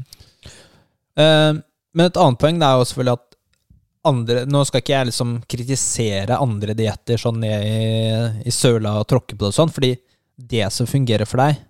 Uh, 1.18 1.62
men 1.94 2.08
et 2.08 2.18
annet 2.18 2.40
poeng 2.42 2.58
det 2.60 2.66
er 2.66 2.80
jo 2.80 2.86
selvfølgelig 2.90 3.18
at 3.20 3.30
andre 4.04 4.42
Nå 4.50 4.60
skal 4.68 4.82
ikke 4.82 4.92
jeg 4.92 5.08
liksom 5.08 5.30
kritisere 5.48 6.36
andre 6.36 6.74
dietter 6.76 7.16
sånn 7.20 7.38
ned 7.40 7.62
i, 7.64 7.84
i 8.44 8.52
søla 8.52 8.98
og 9.00 9.06
tråkke 9.08 9.32
på 9.32 9.46
det 9.46 9.52
og 9.54 9.56
sånn, 9.56 9.72
fordi 9.72 9.94
det 10.36 10.66
som 10.74 10.88
fungerer 10.90 11.24
for 11.30 11.40
deg, 11.40 11.62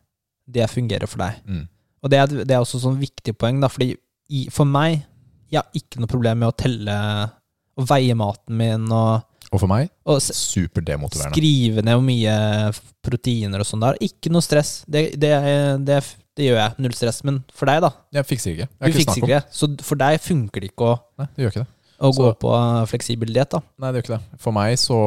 det 0.51 0.67
fungerer 0.73 1.07
for 1.07 1.23
deg. 1.23 1.37
Mm. 1.47 1.61
Og 2.03 2.11
det 2.11 2.19
er, 2.19 2.33
det 2.43 2.57
er 2.57 2.65
også 2.65 2.81
sånn 2.83 2.99
viktig 2.99 3.37
poeng, 3.39 3.61
da, 3.63 3.71
fordi 3.71 3.93
i, 4.35 4.47
for 4.51 4.65
meg 4.67 5.03
Jeg 5.53 5.61
har 5.61 5.77
ikke 5.79 6.01
noe 6.01 6.11
problem 6.11 6.41
med 6.41 6.49
å 6.49 6.57
telle 6.59 6.95
og 7.79 7.87
veie 7.91 8.15
maten 8.19 8.57
min 8.59 8.87
og, 8.91 9.23
Og 9.55 9.63
for 9.63 9.71
meg, 9.71 9.89
superdemotiverende. 10.35 11.37
skrive 11.37 11.85
ned 11.87 11.95
hvor 11.95 12.05
mye 12.09 12.35
proteiner 13.05 13.63
og 13.63 13.69
sånn 13.69 13.85
der. 13.85 13.99
Ikke 14.05 14.33
noe 14.35 14.43
stress. 14.45 14.81
Det, 14.91 15.13
det, 15.21 15.33
det 15.87 16.01
det 16.35 16.49
gjør 16.49 16.59
jeg. 16.59 16.75
Null 16.83 16.95
stress. 16.99 17.21
Men 17.23 17.37
for 17.55 17.71
deg, 17.71 17.79
da? 17.85 17.93
Jeg 18.17 18.27
fikser 18.27 18.51
ikke. 18.57 18.67
Jeg 18.67 18.81
Du 18.81 18.91
ikke 18.91 18.99
fikser 19.05 19.21
ikke 19.23 19.33
det. 19.37 19.43
Så 19.55 19.69
for 19.87 20.01
deg 20.01 20.17
funker 20.25 20.65
det 20.65 20.73
ikke 20.73 20.89
å, 20.91 20.97
Nei, 21.23 21.29
det 21.37 21.45
gjør 21.45 21.53
ikke 21.53 21.63
det. 21.63 21.71
å 22.05 22.11
gå 22.17 22.31
på 22.43 22.55
fleksibel 22.91 23.31
diett, 23.37 23.53
da? 23.55 23.61
Nei, 23.79 23.93
det 23.95 24.01
gjør 24.03 24.07
ikke 24.09 24.17
det. 24.19 24.41
For 24.43 24.57
meg 24.57 24.75
så 24.83 24.99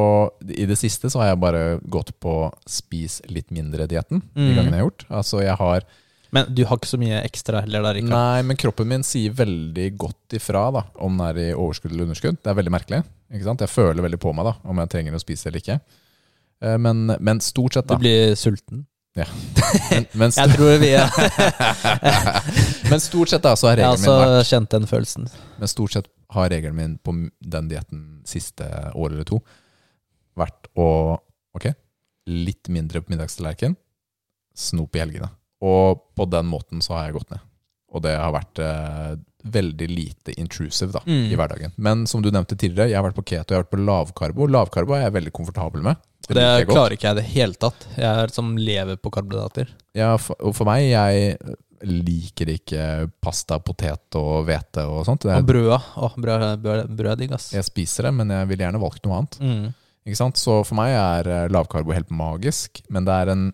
I 0.48 0.64
det 0.70 0.78
siste 0.80 1.10
så 1.12 1.20
har 1.20 1.34
jeg 1.34 1.40
bare 1.44 1.62
gått 1.84 2.14
på 2.24 2.38
spis 2.64 3.18
litt 3.28 3.52
mindre-dietten. 3.52 4.22
De 4.32 4.40
Mm. 4.48 4.54
gangene 4.56 4.72
jeg 4.72 4.80
har 4.80 4.86
gjort. 4.88 5.04
Altså 5.20 5.42
jeg 5.44 5.56
har 5.60 5.84
Men 6.34 6.50
du 6.52 6.60
har 6.68 6.76
ikke 6.76 6.90
så 6.90 6.98
mye 7.00 7.22
ekstra 7.24 7.62
heller, 7.64 7.84
da, 7.86 7.92
Rikard? 7.96 8.12
Nei, 8.12 8.42
men 8.44 8.58
kroppen 8.60 8.88
min 8.90 9.04
sier 9.06 9.32
veldig 9.36 9.86
godt 10.00 10.36
ifra 10.36 10.66
da 10.74 10.82
om 11.04 11.16
den 11.16 11.24
er 11.24 11.40
i 11.40 11.46
overskudd 11.54 11.94
eller 11.94 12.08
underskudd. 12.08 12.36
Det 12.42 12.52
er 12.52 12.58
veldig 12.58 12.74
merkelig. 12.74 13.00
ikke 13.32 13.46
sant? 13.46 13.64
Jeg 13.64 13.72
føler 13.72 14.04
veldig 14.04 14.20
på 14.20 14.34
meg 14.36 14.50
da 14.50 14.54
om 14.68 14.82
jeg 14.82 14.92
trenger 14.92 15.16
å 15.16 15.22
spise 15.22 15.48
eller 15.48 15.62
ikke. 15.64 15.78
Eh, 16.60 16.76
Men, 16.76 17.06
men 17.18 17.40
stort 17.44 17.78
sett, 17.78 17.88
da. 17.88 17.96
Du 17.96 18.04
blir 18.04 18.34
sulten? 18.36 18.84
Men, 19.90 20.04
men, 20.14 20.30
Jeg 20.30 20.52
tror 20.54 20.76
vi 20.78 20.92
er 20.94 21.08
men 22.92 23.00
stort 23.02 23.32
sett 23.32 23.42
da 23.42 23.54
så 23.58 23.66
har 23.72 23.80
har 23.80 23.96
regelen 23.96 24.04
min 24.04 24.12
også 24.12 24.18
vært 24.20 24.46
kjent 24.52 24.74
den 24.76 24.86
følelsen. 24.86 25.24
Men 25.58 25.70
stort 25.72 25.96
sett 25.96 26.06
har 26.36 26.50
regelen 26.52 26.76
min 26.76 26.92
på 27.02 27.14
den 27.40 27.70
dietten 27.72 28.04
siste 28.28 28.68
år 28.94 29.16
eller 29.16 29.26
to 29.26 29.40
vært 30.38 30.70
å 30.78 30.86
Ok, 31.56 31.66
litt 32.30 32.68
mindre 32.70 33.00
på 33.02 33.10
middagstallerken, 33.10 33.72
snop 34.54 34.94
i 34.94 35.00
helgene. 35.02 35.32
Og 35.64 36.02
på 36.16 36.26
den 36.30 36.46
måten 36.46 36.82
så 36.84 36.94
har 36.98 37.08
jeg 37.08 37.18
gått 37.18 37.30
ned. 37.34 37.40
Og 37.94 38.02
det 38.04 38.12
har 38.20 38.32
vært 38.34 38.58
eh, 38.62 39.14
veldig 39.48 39.86
lite 39.88 40.34
intrusive 40.38 40.92
da, 40.92 41.00
Mm. 41.06 41.30
i 41.32 41.36
hverdagen. 41.38 41.72
Men 41.78 42.06
som 42.06 42.20
du 42.22 42.28
nevnte 42.30 42.56
tidligere, 42.58 42.90
jeg 42.90 42.98
har 43.00 43.06
vært 43.08 43.16
på 43.16 43.24
keto, 43.24 43.54
jeg 43.54 43.58
har 43.58 43.64
vært 43.64 43.72
på 43.76 43.84
lavkarbo. 43.86 44.46
Lavkarbo 44.50 44.94
er 44.98 45.06
jeg 45.06 45.14
veldig 45.16 45.32
komfortabel 45.32 45.82
med. 45.82 45.96
Det 46.28 46.36
det 46.36 46.42
jeg 46.44 46.66
klarer 46.68 46.92
ikke 46.92 47.08
jeg 47.08 47.16
i 47.16 47.20
det 47.22 47.28
hele 47.32 47.54
tatt. 47.54 47.86
Jeg 47.96 48.24
er 48.24 48.28
som 48.34 48.50
lever 48.60 48.98
på 49.00 49.10
karbohydrater. 49.14 49.70
Ja, 49.96 50.10
for, 50.20 50.36
og 50.44 50.54
for 50.58 50.68
meg, 50.68 50.84
jeg 50.90 51.38
liker 51.88 52.50
ikke 52.52 52.84
pasta, 53.22 53.58
potet 53.62 54.16
og 54.18 54.44
hvete 54.48 54.84
og 54.90 55.04
sånt. 55.06 55.24
Er, 55.30 55.38
Og 55.40 55.46
brøda. 55.48 55.78
Oh, 56.02 56.12
brød, 56.18 56.44
brød, 56.62 56.90
brød 56.98 57.12
er 57.12 57.20
digg, 57.22 57.32
ass. 57.38 57.52
jeg 57.54 57.64
spiser 57.64 58.08
det, 58.08 58.14
men 58.18 58.34
jeg 58.34 58.48
ville 58.50 58.66
gjerne 58.66 58.80
valgt 58.82 59.06
noe 59.06 59.20
annet. 59.20 59.38
Mm. 59.40 59.68
Ikke 60.08 60.18
sant? 60.20 60.36
Så 60.40 60.58
for 60.66 60.74
meg 60.78 60.92
er 60.96 61.30
eh, 61.34 61.48
lavkarbo 61.54 61.94
helt 61.94 62.10
magisk, 62.10 62.82
men 62.90 63.06
det 63.08 63.14
er 63.14 63.32
en, 63.34 63.46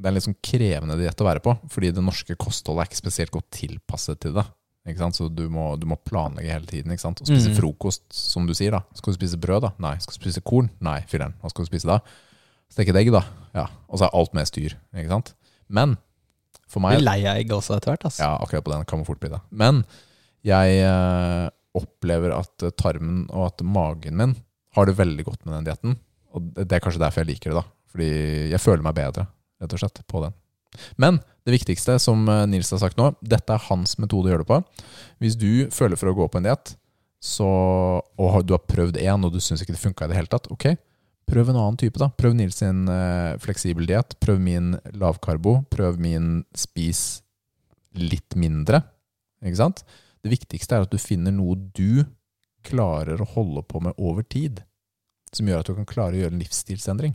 det 0.00 0.06
er 0.08 0.12
en 0.12 0.16
litt 0.16 0.24
sånn 0.24 0.38
krevende 0.42 0.96
diett 0.96 1.20
å 1.20 1.26
være 1.28 1.42
på, 1.44 1.52
fordi 1.68 1.90
det 1.92 2.02
norske 2.04 2.36
kostholdet 2.40 2.86
er 2.86 2.88
ikke 2.90 3.00
spesielt 3.02 3.30
godt 3.34 3.50
tilpasset 3.52 4.20
til 4.24 4.32
det. 4.38 4.46
Ikke 4.88 5.02
sant? 5.02 5.18
Så 5.18 5.26
du 5.28 5.42
må, 5.52 5.74
du 5.78 5.84
må 5.86 5.98
planlegge 6.08 6.48
hele 6.54 6.66
tiden. 6.66 6.90
Ikke 6.94 7.04
sant? 7.04 7.20
Og 7.20 7.28
spise 7.28 7.50
Mm. 7.52 7.56
frokost, 7.58 8.02
som 8.16 8.46
du 8.48 8.54
sier. 8.56 8.70
da 8.72 8.80
Skal 8.96 9.12
du 9.12 9.18
spise 9.18 9.36
brød, 9.36 9.60
da? 9.62 9.70
Nei. 9.78 9.96
Skal 10.00 10.16
du 10.16 10.20
spise 10.24 10.40
korn? 10.42 10.70
Nei, 10.80 11.00
filler'n. 11.06 11.34
Hva 11.42 11.50
skal 11.52 11.64
du 11.66 11.68
spise 11.70 11.86
da? 11.86 11.98
Steke 12.72 12.88
et 12.94 12.96
egg, 12.96 13.10
da? 13.12 13.20
Ja. 13.54 13.66
Og 13.90 13.98
så 14.00 14.06
er 14.08 14.14
alt 14.16 14.32
med 14.32 14.46
styr. 14.48 14.72
Ikke 14.96 15.08
sant? 15.12 15.34
Men 15.68 15.98
for 16.66 16.80
meg 16.80 16.96
Blir 16.96 17.04
lei 17.04 17.18
av 17.28 17.36
egg 17.36 17.50
også 17.52 17.76
etter 17.76 17.92
hvert, 17.92 18.04
Altså. 18.08 18.22
ja, 18.24 18.38
akkurat 18.40 18.64
på 18.64 18.72
den 18.72 18.84
kan 18.86 18.98
man 19.00 19.04
fort 19.06 19.20
bli 19.20 19.28
det. 19.28 19.40
Men 19.50 19.84
jeg 20.42 20.80
eh, 20.80 21.50
opplever 21.76 22.32
at 22.38 22.62
eh, 22.62 22.70
tarmen 22.70 23.26
og 23.30 23.46
at 23.52 23.62
magen 23.66 24.16
min 24.16 24.36
har 24.76 24.86
det 24.86 24.96
veldig 24.96 25.24
godt 25.26 25.44
med 25.44 25.54
den 25.58 25.64
dietten. 25.68 25.98
Og 26.32 26.54
det 26.54 26.68
det 26.70 26.78
er 26.78 26.80
kanskje 26.86 27.02
derfor 27.02 27.24
jeg 27.24 27.34
liker 27.34 27.50
det, 27.52 27.60
da. 27.60 27.64
Fordi 27.90 28.10
jeg 28.54 28.60
føler 28.62 28.82
meg 28.86 28.94
bedre, 28.94 29.26
rett 29.60 29.76
og 29.76 29.82
slett, 29.82 30.02
på 30.08 30.22
den. 30.24 30.36
Men 31.00 31.18
det 31.46 31.54
viktigste, 31.56 31.98
som 32.02 32.28
eh, 32.28 32.46
Nils 32.50 32.70
har 32.74 32.82
sagt 32.82 33.00
nå, 33.00 33.12
dette 33.20 33.54
er 33.54 33.66
hans 33.70 33.96
metode 34.00 34.28
å 34.28 34.34
gjøre 34.34 34.44
det 34.44 34.50
på. 34.50 34.60
Hvis 35.22 35.38
du 35.40 35.50
føler 35.74 35.98
for 36.00 36.12
å 36.12 36.16
gå 36.16 36.28
på 36.30 36.40
en 36.40 36.46
diett, 36.50 36.76
og 37.40 38.38
du 38.46 38.54
har 38.54 38.62
prøvd 38.64 39.00
én, 39.02 39.26
og 39.26 39.34
du 39.34 39.40
syns 39.44 39.64
ikke 39.64 39.74
det 39.76 39.82
funka 39.82 40.06
i 40.06 40.12
det 40.12 40.20
hele 40.20 40.30
tatt, 40.32 40.48
ok, 40.52 40.70
prøv 41.30 41.50
en 41.50 41.58
annen 41.60 41.78
type, 41.80 42.00
da. 42.00 42.10
Prøv 42.18 42.36
Nils 42.36 42.60
sin 42.62 42.86
eh, 42.90 43.36
fleksibel 43.42 43.86
diett. 43.88 44.16
Prøv 44.22 44.40
min 44.42 44.72
lavkarbo. 44.98 45.60
Prøv 45.70 46.00
min 46.02 46.40
spis 46.58 47.20
litt 47.98 48.36
mindre. 48.38 48.82
Ikke 49.44 49.60
sant? 49.60 49.84
Det 50.20 50.32
viktigste 50.32 50.76
er 50.76 50.86
at 50.86 50.92
du 50.92 50.98
finner 51.00 51.34
noe 51.34 51.56
du 51.56 52.02
klarer 52.66 53.20
å 53.22 53.28
holde 53.36 53.62
på 53.68 53.80
med 53.84 53.96
over 53.96 54.26
tid. 54.26 54.62
Som 55.32 55.48
gjør 55.48 55.62
at 55.62 55.70
du 55.70 55.76
kan 55.78 55.88
klare 55.88 56.16
å 56.16 56.22
gjøre 56.24 56.34
en 56.34 56.42
livsstilsendring. 56.42 57.14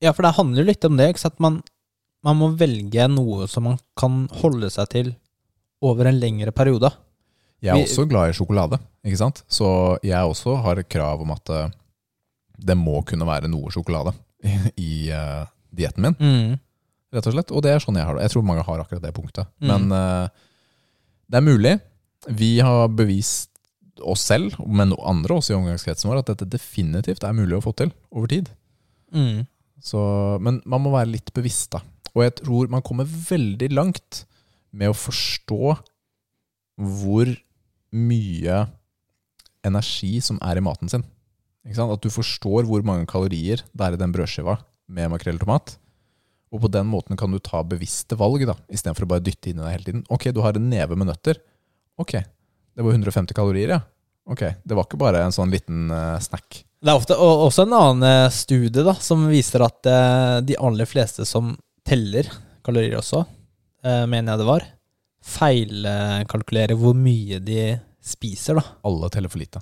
Ja, 0.00 0.12
for 0.16 0.24
det 0.24 0.34
handler 0.38 0.62
jo 0.62 0.68
litt 0.70 0.84
om 0.88 0.96
det. 0.96 1.10
Sant? 1.20 1.38
Man, 1.42 1.60
man 2.24 2.38
må 2.40 2.50
velge 2.56 3.06
noe 3.12 3.46
som 3.48 3.66
man 3.68 3.78
kan 4.00 4.22
holde 4.40 4.70
seg 4.72 4.88
til 4.92 5.10
over 5.84 6.08
en 6.10 6.18
lengre 6.20 6.52
periode. 6.56 6.90
Jeg 7.60 7.74
er 7.74 7.76
Vi- 7.82 7.84
også 7.90 8.06
glad 8.08 8.30
i 8.30 8.36
sjokolade, 8.36 8.78
ikke 9.04 9.18
sant? 9.20 9.42
Så 9.48 9.98
jeg 10.02 10.16
også 10.24 10.54
har 10.64 10.80
krav 10.88 11.20
om 11.20 11.30
at 11.34 11.50
eh, 11.52 11.68
det 12.58 12.76
må 12.76 13.02
kunne 13.04 13.26
være 13.28 13.48
noe 13.52 13.68
sjokolade 13.72 14.14
i 14.80 15.10
uh, 15.12 15.44
dietten 15.72 16.02
min, 16.02 16.16
Mm. 16.20 16.58
rett 17.12 17.26
og 17.28 17.34
slett. 17.34 17.52
Og 17.52 17.62
det 17.62 17.72
er 17.74 17.78
sånn 17.84 17.96
jeg 18.00 18.06
har 18.08 18.16
det. 18.16 18.22
Jeg 18.24 18.32
tror 18.34 18.44
mange 18.48 18.64
har 18.64 18.80
akkurat 18.80 19.02
det 19.04 19.12
punktet. 19.16 19.46
Mm. 19.60 19.68
Men 19.68 19.92
uh, 19.92 20.28
det 21.28 21.36
er 21.40 21.44
mulig. 21.44 21.74
Vi 22.28 22.58
har 22.64 22.88
bevist 22.88 23.48
oss 24.00 24.20
selv, 24.24 24.56
men 24.66 24.94
andre 24.96 25.36
også 25.36 25.52
i 25.52 25.58
omgangskretsen 25.60 26.08
vår, 26.08 26.22
at 26.22 26.32
dette 26.32 26.48
definitivt 26.48 27.24
er 27.24 27.36
mulig 27.36 27.58
å 27.58 27.64
få 27.64 27.74
til 27.76 27.92
over 28.12 28.28
tid. 28.32 28.48
Mm. 29.12 29.44
Så, 29.80 30.00
men 30.44 30.60
man 30.68 30.84
må 30.84 30.92
være 30.94 31.12
litt 31.14 31.32
bevisst, 31.36 31.72
da. 31.74 31.82
Og 32.14 32.24
jeg 32.24 32.36
tror 32.42 32.70
man 32.72 32.84
kommer 32.84 33.06
veldig 33.06 33.70
langt 33.72 34.24
med 34.76 34.92
å 34.92 34.96
forstå 34.96 35.76
hvor 36.80 37.30
mye 37.90 38.64
energi 39.66 40.16
som 40.24 40.38
er 40.44 40.60
i 40.60 40.64
maten 40.64 40.90
sin. 40.90 41.04
At 41.66 42.02
du 42.02 42.10
forstår 42.12 42.66
hvor 42.68 42.84
mange 42.86 43.08
kalorier 43.10 43.62
det 43.72 43.86
er 43.86 43.96
i 43.96 44.00
den 44.00 44.14
brødskiva 44.14 44.56
med 44.90 45.12
makrell 45.12 45.38
og 45.38 45.44
tomat. 45.44 45.74
Og 46.50 46.64
på 46.64 46.70
den 46.72 46.88
måten 46.90 47.18
kan 47.18 47.30
du 47.30 47.38
ta 47.38 47.60
bevisste 47.62 48.16
valg, 48.18 48.42
da, 48.48 48.56
istedenfor 48.72 49.06
å 49.06 49.12
bare 49.12 49.22
dytte 49.22 49.52
inn 49.52 49.60
i 49.60 49.62
deg 49.62 49.74
hele 49.76 49.86
tiden. 49.86 50.06
Ok, 50.10 50.30
du 50.34 50.40
har 50.42 50.56
en 50.58 50.70
neve 50.72 50.96
med 50.98 51.10
nøtter. 51.12 51.38
Ok, 52.00 52.16
det 52.16 52.86
var 52.86 52.96
150 52.96 53.36
kalorier, 53.36 53.76
ja. 53.76 53.80
Ok, 54.30 54.42
det 54.64 54.76
var 54.76 54.88
ikke 54.88 54.98
bare 55.00 55.22
en 55.22 55.34
sånn 55.34 55.52
liten 55.52 55.92
eh, 55.94 56.16
snack. 56.22 56.64
Det 56.80 56.88
er 56.88 56.96
ofte 56.96 57.16
og, 57.20 57.46
også 57.50 57.66
en 57.66 57.74
annen 57.76 58.06
eh, 58.08 58.30
studie 58.32 58.84
da, 58.86 58.94
som 59.04 59.26
viser 59.28 59.60
at 59.66 59.88
eh, 59.90 60.36
de 60.48 60.56
aller 60.56 60.88
fleste 60.88 61.26
som 61.28 61.52
teller 61.86 62.28
kalorier 62.64 62.96
også, 63.00 63.20
eh, 63.84 64.04
mener 64.08 64.32
jeg 64.32 64.40
det 64.40 64.48
var, 64.48 64.64
feilkalkulerer 65.30 66.78
hvor 66.80 66.96
mye 66.96 67.40
de 67.44 67.74
spiser. 68.00 68.56
da. 68.56 68.64
Alle 68.88 69.10
teller 69.12 69.28
for 69.32 69.42
lite. 69.42 69.60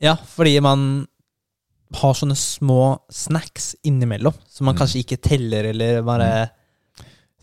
Ja, 0.00 0.16
fordi 0.16 0.56
man 0.64 1.04
har 2.00 2.16
sånne 2.16 2.34
små 2.38 2.96
snacks 3.12 3.74
innimellom, 3.86 4.34
som 4.48 4.64
man 4.66 4.74
Mm. 4.74 4.78
kanskje 4.80 5.04
ikke 5.04 5.20
teller, 5.20 5.64
eller 5.70 6.00
bare 6.02 6.50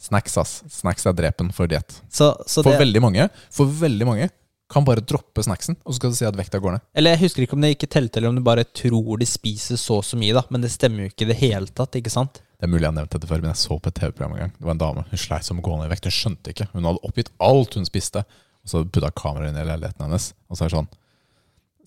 Snacks, 0.01 0.35
ass. 0.41 0.63
Snacks 0.67 1.05
er 1.05 1.13
drepen 1.13 1.51
for 1.53 1.67
diett. 1.69 2.01
For 2.09 2.63
det 2.65 2.79
veldig 2.79 3.01
mange 3.03 3.29
For 3.53 3.65
veldig 3.69 4.05
mange 4.07 4.29
kan 4.71 4.85
bare 4.87 5.03
droppe 5.03 5.43
snacksen, 5.43 5.77
og 5.83 5.91
så 5.93 5.99
skal 5.99 6.13
du 6.13 6.17
si 6.17 6.27
at 6.27 6.37
vekta 6.37 6.61
går 6.63 6.77
ned. 6.77 6.85
Eller 6.97 7.15
jeg 7.15 7.25
husker 7.25 7.45
ikke 7.45 7.57
om 7.57 7.65
det 7.65 7.73
ikke 7.75 7.89
telte, 7.91 8.19
eller 8.19 8.31
om 8.31 8.39
du 8.39 8.43
bare 8.45 8.63
tror 8.65 9.19
de 9.21 9.27
spiser 9.29 9.79
så 9.79 9.99
og 9.99 10.07
så 10.07 10.19
mye, 10.19 10.35
da. 10.37 10.45
Men 10.53 10.63
det 10.63 10.71
stemmer 10.73 11.05
jo 11.05 11.11
ikke 11.11 11.27
i 11.27 11.31
det 11.33 11.37
hele 11.41 11.69
tatt, 11.75 11.97
ikke 11.99 12.13
sant? 12.13 12.39
Det 12.61 12.67
er 12.67 12.71
mulig 12.71 12.85
jeg 12.85 12.91
har 12.91 12.97
nevnt 12.99 13.15
dette 13.15 13.27
før, 13.29 13.41
men 13.41 13.51
jeg 13.51 13.61
så 13.63 13.75
på 13.81 13.89
et 13.89 13.95
TV-program 13.97 14.35
en 14.35 14.41
gang. 14.43 14.53
Det 14.53 14.67
var 14.67 14.75
en 14.75 14.81
dame. 14.83 15.03
Hun 15.09 15.21
sleit 15.23 15.47
som 15.47 15.59
å 15.59 15.65
gå 15.65 15.75
ned 15.79 15.87
i 15.87 15.91
vekt. 15.95 16.07
Hun 16.07 16.13
skjønte 16.13 16.53
ikke. 16.53 16.67
Hun 16.75 16.85
hadde 16.85 17.01
oppgitt 17.07 17.31
alt 17.41 17.77
hun 17.79 17.87
spiste. 17.89 18.21
Og 18.61 18.69
så 18.69 18.83
putta 18.85 19.09
kameraet 19.17 19.49
inn 19.49 19.57
i 19.57 19.65
leiligheten 19.65 20.05
hennes. 20.05 20.27
Og 20.45 20.57
så 20.59 20.65
er 20.65 20.69
det 20.69 20.77
sånn 20.77 20.91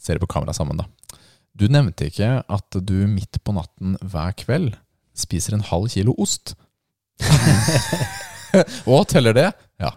Ser 0.04 0.18
på 0.20 0.26
kameraet 0.28 0.58
sammen, 0.58 0.76
da. 0.82 1.16
Du 1.54 1.68
nevnte 1.70 2.10
ikke 2.10 2.42
at 2.42 2.76
du 2.82 2.96
midt 3.08 3.38
på 3.46 3.54
natten 3.56 3.94
hver 4.02 4.34
kveld 4.36 4.74
spiser 5.16 5.54
en 5.54 5.62
halv 5.64 5.86
kilo 5.94 6.12
ost. 6.20 6.56
Å, 8.90 8.98
teller 9.08 9.38
det? 9.38 9.46
Ja, 9.80 9.94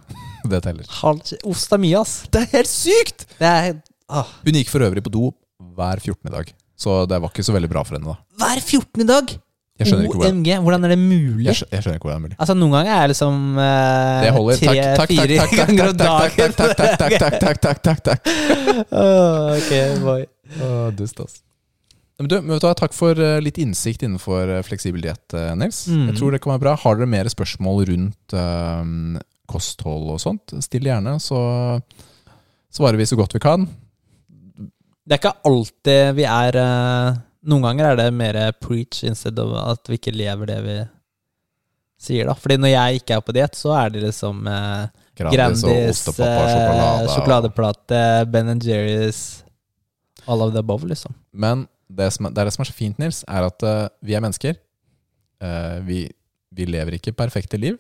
det 0.52 0.62
teller. 0.66 0.88
Halv 1.00 1.34
Ost 1.48 1.74
er 1.74 1.82
mye, 1.82 2.04
ass. 2.04 2.20
Det 2.32 2.46
er 2.46 2.54
helt 2.60 2.72
sykt! 2.72 3.28
Det 3.40 3.50
er 3.50 3.76
ah. 4.08 4.30
Hun 4.46 4.60
gikk 4.60 4.72
for 4.74 4.86
øvrig 4.88 5.04
på 5.06 5.14
do 5.14 5.32
hver 5.78 6.02
14. 6.02 6.32
dag. 6.34 6.54
Så 6.78 7.04
det 7.10 7.20
var 7.22 7.34
ikke 7.34 7.46
så 7.46 7.56
veldig 7.56 7.70
bra 7.72 7.84
for 7.86 7.98
henne, 7.98 8.14
da. 8.14 8.42
Hver 8.42 8.64
14. 8.64 9.06
dag! 9.10 9.38
Jeg 9.78 9.92
skjønner 9.92 10.08
ikke 10.08 10.18
hvordan, 10.18 10.38
OMG, 10.40 10.48
hvordan 10.66 10.86
er 10.88 10.92
det 10.92 10.98
mulig? 10.98 11.44
jeg 11.46 11.58
skjønner, 11.60 11.76
jeg 11.76 11.84
skjønner 11.84 11.98
ikke 12.00 12.08
hvordan 12.08 12.16
det 12.16 12.18
er 12.18 12.26
mulig. 12.26 12.38
Altså, 12.42 12.54
noen 12.58 12.72
ganger 12.74 12.92
er 12.94 13.02
jeg 13.04 13.12
liksom 13.12 13.36
eh. 13.62 14.24
Takk, 14.26 14.38
takk, 14.48 14.80
takk, 14.82 15.12
tre-fire 15.12 15.36
takk, 15.38 15.52
takk, 15.52 15.60
ganger 15.60 15.92
om 15.92 16.00
takk, 16.00 16.38
dagen. 16.38 16.56
takk, 16.58 16.72
takk, 16.78 16.96
takk, 16.98 17.18
takk, 17.22 17.36
takk, 17.44 17.60
takk, 17.66 17.84
takk, 17.86 18.02
takk. 18.08 18.32
oh, 18.90 19.52
ok, 19.54 19.76
boy. 20.02 20.26
Oh, 20.58 20.88
Dust, 20.98 21.22
ass. 21.22 21.44
Men 22.18 22.32
du, 22.32 22.40
vet 22.42 22.64
du 22.64 22.68
Takk 22.82 22.96
for 22.98 23.22
eh, 23.22 23.38
litt 23.46 23.60
innsikt 23.62 24.02
innenfor 24.02 24.50
Fleksibilitet, 24.66 24.66
fleksibel 24.66 25.04
diett, 25.06 25.36
eh, 25.38 25.54
Nils. 25.62 25.84
Mm. 25.94 26.08
Jeg 26.10 26.18
tror 26.18 26.34
det 26.34 26.42
kan 26.42 26.56
være 26.56 26.64
bra. 26.66 26.74
Har 26.82 26.98
dere 26.98 27.12
mer 27.14 27.30
spørsmål 27.30 27.86
rundt 27.92 28.34
eh, 28.34 28.82
kosthold 29.50 30.12
og 30.14 30.22
sånt, 30.22 30.54
still 30.64 30.88
gjerne, 30.90 31.18
så 31.24 31.40
svarer 32.74 33.00
vi 33.00 33.08
så 33.10 33.18
godt 33.20 33.36
vi 33.38 33.42
kan. 33.44 33.66
Det 35.08 35.16
er 35.16 35.22
ikke 35.22 35.38
alltid 35.48 36.18
vi 36.18 36.28
er 36.28 36.60
eh, 36.60 37.24
Noen 37.48 37.64
ganger 37.64 37.94
er 37.94 38.00
det 38.02 38.08
mer 38.12 38.38
preach 38.60 39.06
instead 39.08 39.38
of 39.40 39.54
at 39.62 39.88
vi 39.88 39.96
ikke 39.96 40.12
lever 40.12 40.50
det 40.50 40.58
vi 40.66 40.78
sier, 42.02 42.28
da. 42.28 42.36
Fordi 42.36 42.58
når 42.60 42.74
jeg 42.74 43.00
ikke 43.00 43.16
er 43.16 43.24
på 43.24 43.36
diett, 43.38 43.56
så 43.56 43.72
er 43.78 43.94
det 43.94 44.04
liksom 44.04 44.42
eh, 44.52 44.90
Grandis, 45.18 45.64
Grandis, 45.64 46.02
og 46.12 46.20
eh, 46.26 46.74
og- 47.06 47.12
sjokoladeplate, 47.16 48.02
Ben 48.34 48.52
Jerry's 48.60 49.22
All 50.28 50.44
of 50.44 50.52
the 50.52 50.60
above, 50.60 50.84
liksom. 50.90 51.16
Men 51.32 51.68
det, 51.88 52.12
som 52.12 52.28
det 52.28 52.42
er 52.42 52.50
det 52.50 52.54
som 52.54 52.66
er 52.66 52.70
så 52.70 52.76
fint, 52.76 52.98
Nils, 53.00 53.24
er 53.32 53.48
at 53.48 53.64
uh, 53.64 53.88
vi 54.04 54.18
er 54.18 54.24
mennesker. 54.24 54.58
Uh, 55.40 55.80
vi, 55.88 56.02
vi 56.52 56.66
lever 56.68 56.98
ikke 56.98 57.16
perfekte 57.16 57.56
liv. 57.62 57.78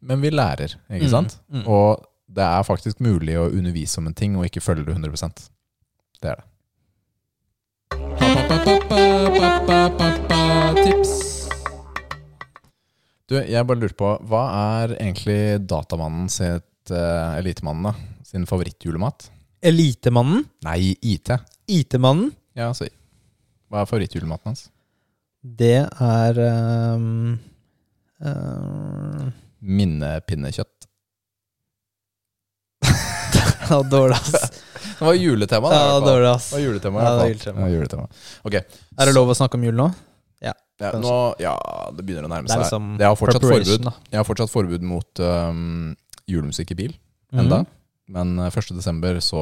Men 0.00 0.20
vi 0.22 0.30
lærer, 0.30 0.76
ikke 0.90 1.06
Mm, 1.06 1.10
sant? 1.10 1.38
mm. 1.50 1.64
Og 1.66 2.04
det 2.28 2.44
er 2.44 2.62
faktisk 2.66 3.00
mulig 3.00 3.36
å 3.38 3.48
undervise 3.50 3.98
om 3.98 4.06
en 4.06 4.14
ting 4.14 4.36
og 4.36 4.44
ikke 4.46 4.60
følge 4.60 4.84
det 4.84 4.94
100 4.96 5.50
Det 6.22 6.30
er 6.30 6.36
det. 6.36 6.44
Tips. 10.84 11.12
Du, 13.28 13.36
jeg 13.36 13.66
bare 13.68 13.80
lurer 13.82 13.96
på, 13.98 14.12
hva 14.30 14.42
er 14.80 14.94
egentlig 14.96 15.40
datamannen 15.68 16.28
sitt, 16.32 16.64
uh, 16.92 17.36
elitemannen 17.36 17.90
da, 17.90 17.92
sin 18.24 18.46
favorittjulemat? 18.48 19.28
Elitemannen. 19.68 20.46
Nei, 20.64 20.94
IT. 21.02 21.32
IT-mannen. 21.68 22.30
Ja, 22.56 22.70
altså, 22.72 22.88
hva 23.68 23.82
er 23.82 23.90
favorittjulematen 23.90 24.52
hans? 24.52 24.64
Det 25.42 25.84
er 25.84 26.40
um, 26.94 27.34
ehm, 28.24 29.28
Minnepinnekjøtt. 29.60 30.86
Ja, 33.68 33.82
dårlig, 33.84 34.16
ass. 34.16 34.62
Det 34.98 35.04
var 35.04 35.14
juletema, 35.14 35.68
da. 35.70 35.76
Ja, 35.76 35.96
dårlig, 36.00 36.28
ass. 36.30 36.46
Det 36.50 36.56
var 36.56 36.62
juletema, 36.64 37.02
Ja, 37.02 37.10
det 37.10 37.18
var 37.18 37.28
juletema. 37.28 37.60
Ja, 37.60 37.68
juletema. 37.74 38.06
Okay. 38.48 38.62
Er 38.98 39.10
det 39.10 39.12
lov 39.14 39.28
å 39.28 39.36
snakke 39.36 39.58
om 39.60 39.66
jul 39.66 39.76
nå? 39.76 39.88
ja, 40.40 40.54
nå, 40.94 41.12
ja, 41.42 41.52
det 41.90 42.04
begynner 42.06 42.28
å 42.28 42.30
nærme 42.30 42.46
seg. 42.46 42.60
liksom 42.62 42.92
Jeg 43.00 43.08
har 43.10 43.16
fortsatt 43.18 43.42
forbud, 43.42 43.82
da. 43.82 43.92
jeg 44.12 44.18
har 44.20 44.26
fortsatt 44.28 44.52
forbud 44.52 44.84
mot 44.86 45.22
um, 45.26 45.96
julemusikk 46.30 46.70
i 46.70 46.76
bil 46.78 46.92
Mhm. 47.32 47.40
enda. 47.42 47.58
Men 48.08 48.38
eh, 48.38 48.46
1. 48.54 48.70
desember 48.78 49.18
så 49.20 49.40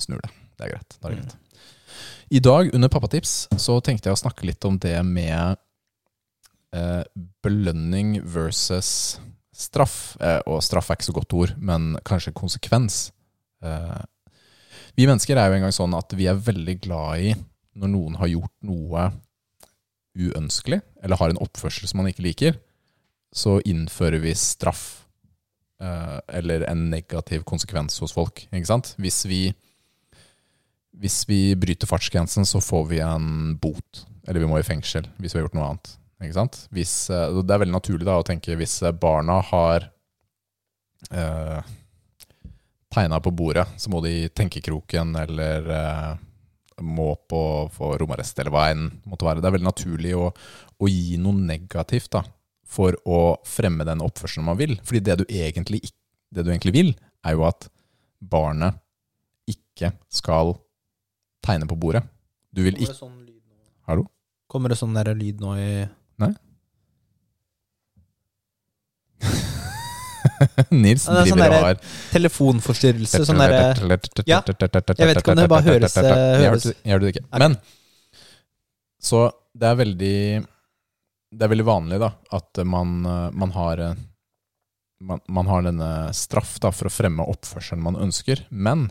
snur 0.00 0.22
det. 0.22 0.30
Det 0.56 0.64
er 0.68 0.70
greit. 0.76 0.94
Det 0.94 1.04
er 1.04 1.10
det 1.10 1.18
greit. 1.18 1.34
I 2.30 2.38
dag, 2.40 2.70
under 2.74 2.88
Pappatips, 2.88 3.48
så 3.58 3.80
tenkte 3.84 4.08
jeg 4.08 4.14
å 4.16 4.22
snakke 4.22 4.46
litt 4.46 4.64
om 4.64 4.78
det 4.80 4.94
med 5.04 5.58
eh, 6.72 7.02
belønning 7.42 8.20
versus 8.24 9.18
straff. 9.60 10.16
Eh, 10.20 10.40
og 10.48 10.62
straff 10.64 10.90
er 10.90 10.98
ikke 10.98 11.10
så 11.10 11.16
godt 11.16 11.36
ord, 11.36 11.54
men 11.58 11.92
kanskje 12.06 12.34
konsekvens. 12.36 13.10
Eh, 13.64 14.00
vi 14.96 15.06
mennesker 15.08 15.38
er 15.38 15.50
jo 15.50 15.58
engang 15.58 15.74
sånn 15.74 15.96
at 15.96 16.12
vi 16.16 16.28
er 16.30 16.40
veldig 16.40 16.76
glad 16.82 17.26
i 17.30 17.34
når 17.80 17.92
noen 17.92 18.16
har 18.20 18.32
gjort 18.32 18.54
noe 18.66 19.10
uønskelig, 20.18 20.80
eller 21.04 21.20
har 21.20 21.32
en 21.32 21.42
oppførsel 21.44 21.88
som 21.88 22.02
man 22.02 22.10
ikke 22.10 22.26
liker, 22.26 22.58
så 23.30 23.60
innfører 23.62 24.18
vi 24.24 24.34
straff 24.34 25.04
eh, 25.80 26.18
eller 26.40 26.66
en 26.66 26.88
negativ 26.90 27.44
konsekvens 27.48 28.00
hos 28.02 28.14
folk. 28.16 28.42
Ikke 28.50 28.72
sant? 28.72 28.94
Hvis 28.98 29.22
vi, 29.30 29.44
hvis 30.98 31.22
vi 31.30 31.54
bryter 31.58 31.90
fartsgrensen, 31.90 32.48
så 32.48 32.62
får 32.64 32.88
vi 32.90 33.02
en 33.06 33.54
bot. 33.62 34.04
Eller 34.26 34.42
vi 34.42 34.50
må 34.50 34.58
i 34.60 34.66
fengsel 34.66 35.06
hvis 35.18 35.34
vi 35.34 35.40
har 35.40 35.46
gjort 35.46 35.56
noe 35.58 35.70
annet. 35.70 35.94
Hvis, 36.20 36.94
eh, 37.10 37.36
det 37.40 37.54
er 37.54 37.62
veldig 37.64 37.76
naturlig 37.76 38.06
da, 38.08 38.18
å 38.20 38.26
tenke 38.26 38.56
hvis 38.60 38.80
eh, 38.84 38.92
barna 38.92 39.38
har 39.50 39.86
eh, 41.10 41.70
tegna 42.92 43.20
på 43.22 43.32
bordet, 43.32 43.66
så 43.80 43.92
må 43.92 44.02
de 44.04 44.12
i 44.24 44.28
tenkekroken 44.28 45.14
eller 45.22 45.70
eh, 45.76 46.10
må 46.80 47.12
på 47.28 47.42
få 47.72 47.94
romarrest, 48.00 48.38
eller 48.40 48.52
hva 48.54 48.66
enn 48.72 48.86
måtte 49.08 49.26
være. 49.26 49.42
Det 49.42 49.48
er 49.50 49.56
veldig 49.56 49.68
naturlig 49.68 50.14
å, 50.16 50.30
å 50.32 50.90
gi 50.90 51.18
noe 51.20 51.36
negativt 51.36 52.12
da, 52.16 52.24
for 52.66 52.96
å 53.04 53.20
fremme 53.46 53.86
den 53.88 54.02
oppførselen 54.04 54.48
man 54.48 54.58
vil. 54.60 54.76
Fordi 54.84 55.02
det 55.04 55.18
du 55.20 55.24
egentlig, 55.28 55.82
det 56.32 56.44
du 56.44 56.52
egentlig 56.52 56.74
vil, 56.76 56.92
er 57.26 57.36
jo 57.36 57.46
at 57.48 57.68
barnet 58.20 58.80
ikke 59.50 59.92
skal 60.12 60.54
tegne 61.44 61.68
på 61.68 61.78
bordet. 61.80 62.04
Du 62.52 62.62
vil 62.64 62.76
ikke 62.76 62.96
sånn? 62.96 63.16
Hallo? 63.88 64.04
Kommer 64.50 64.72
det 64.72 64.80
sånn 64.80 64.96
der 64.96 65.12
lyd 65.14 65.40
nå 65.42 65.54
i 65.58 65.70
Nils 70.70 71.06
Ja, 71.06 71.14
det 71.16 71.20
er 71.22 71.30
sånn 71.32 71.42
der 71.42 71.54
har 71.56 71.80
telefonforstyrrelse? 72.12 73.24
Sånn 73.28 73.40
derre 73.40 73.74
Ja, 74.28 74.40
jeg 74.44 75.10
vet 75.10 75.20
ikke 75.20 75.34
om 75.34 75.40
det 75.40 75.48
bare 75.50 75.66
høres, 75.66 75.96
høres. 75.96 76.68
Jeg 76.70 76.94
hørte 76.94 77.04
det 77.06 77.12
ikke. 77.14 77.26
Men 77.42 77.56
Så 79.00 79.26
det 79.56 79.66
er 79.70 79.76
veldig 79.80 80.16
Det 81.30 81.44
er 81.46 81.52
veldig 81.52 81.66
vanlig 81.66 82.00
da 82.02 82.12
at 82.36 82.62
man, 82.66 82.96
eh, 83.06 83.28
man 83.32 83.52
har 83.56 83.84
eh, 83.88 84.00
man, 85.00 85.20
man 85.28 85.46
har 85.48 85.62
denne 85.64 85.90
straff 86.16 86.58
da 86.60 86.72
for 86.74 86.90
å 86.90 86.92
fremme 86.92 87.24
oppførselen 87.24 87.82
man 87.82 87.96
ønsker. 87.96 88.44
Men 88.50 88.90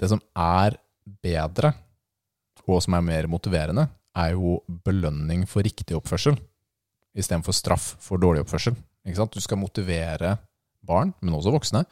det 0.00 0.10
som 0.10 0.22
er 0.34 0.78
bedre, 1.22 1.74
og 2.66 2.80
som 2.82 2.96
er 2.96 3.04
mer 3.04 3.28
motiverende, 3.30 3.86
er 4.16 4.32
jo 4.34 4.56
belønning 4.86 5.44
for 5.50 5.62
riktig 5.66 5.94
oppførsel 5.98 6.38
istedenfor 7.14 7.54
straff 7.56 7.94
for 8.02 8.20
dårlig 8.20 8.44
oppførsel. 8.44 8.76
Du 9.04 9.40
skal 9.40 9.60
motivere 9.60 10.36
barn, 10.84 11.12
men 11.20 11.36
også 11.36 11.52
voksne, 11.54 11.84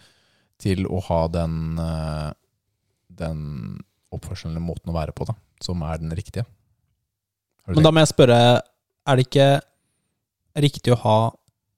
til 0.63 0.87
å 0.87 1.01
ha 1.09 1.21
den, 1.33 1.79
eh, 1.79 2.31
den 3.09 3.41
oppførselen 4.13 4.55
eller 4.55 4.65
måten 4.65 4.93
å 4.93 4.97
være 4.97 5.15
på, 5.17 5.27
da, 5.29 5.35
som 5.61 5.83
er 5.83 5.99
den 5.99 6.15
riktige. 6.17 6.45
Men 7.67 7.85
da 7.85 7.93
må 7.95 8.03
jeg 8.03 8.13
spørre, 8.13 8.39
er 9.07 9.17
det 9.17 9.27
ikke 9.27 9.49
riktig 10.63 10.95
å 10.95 11.01
ha 11.05 11.19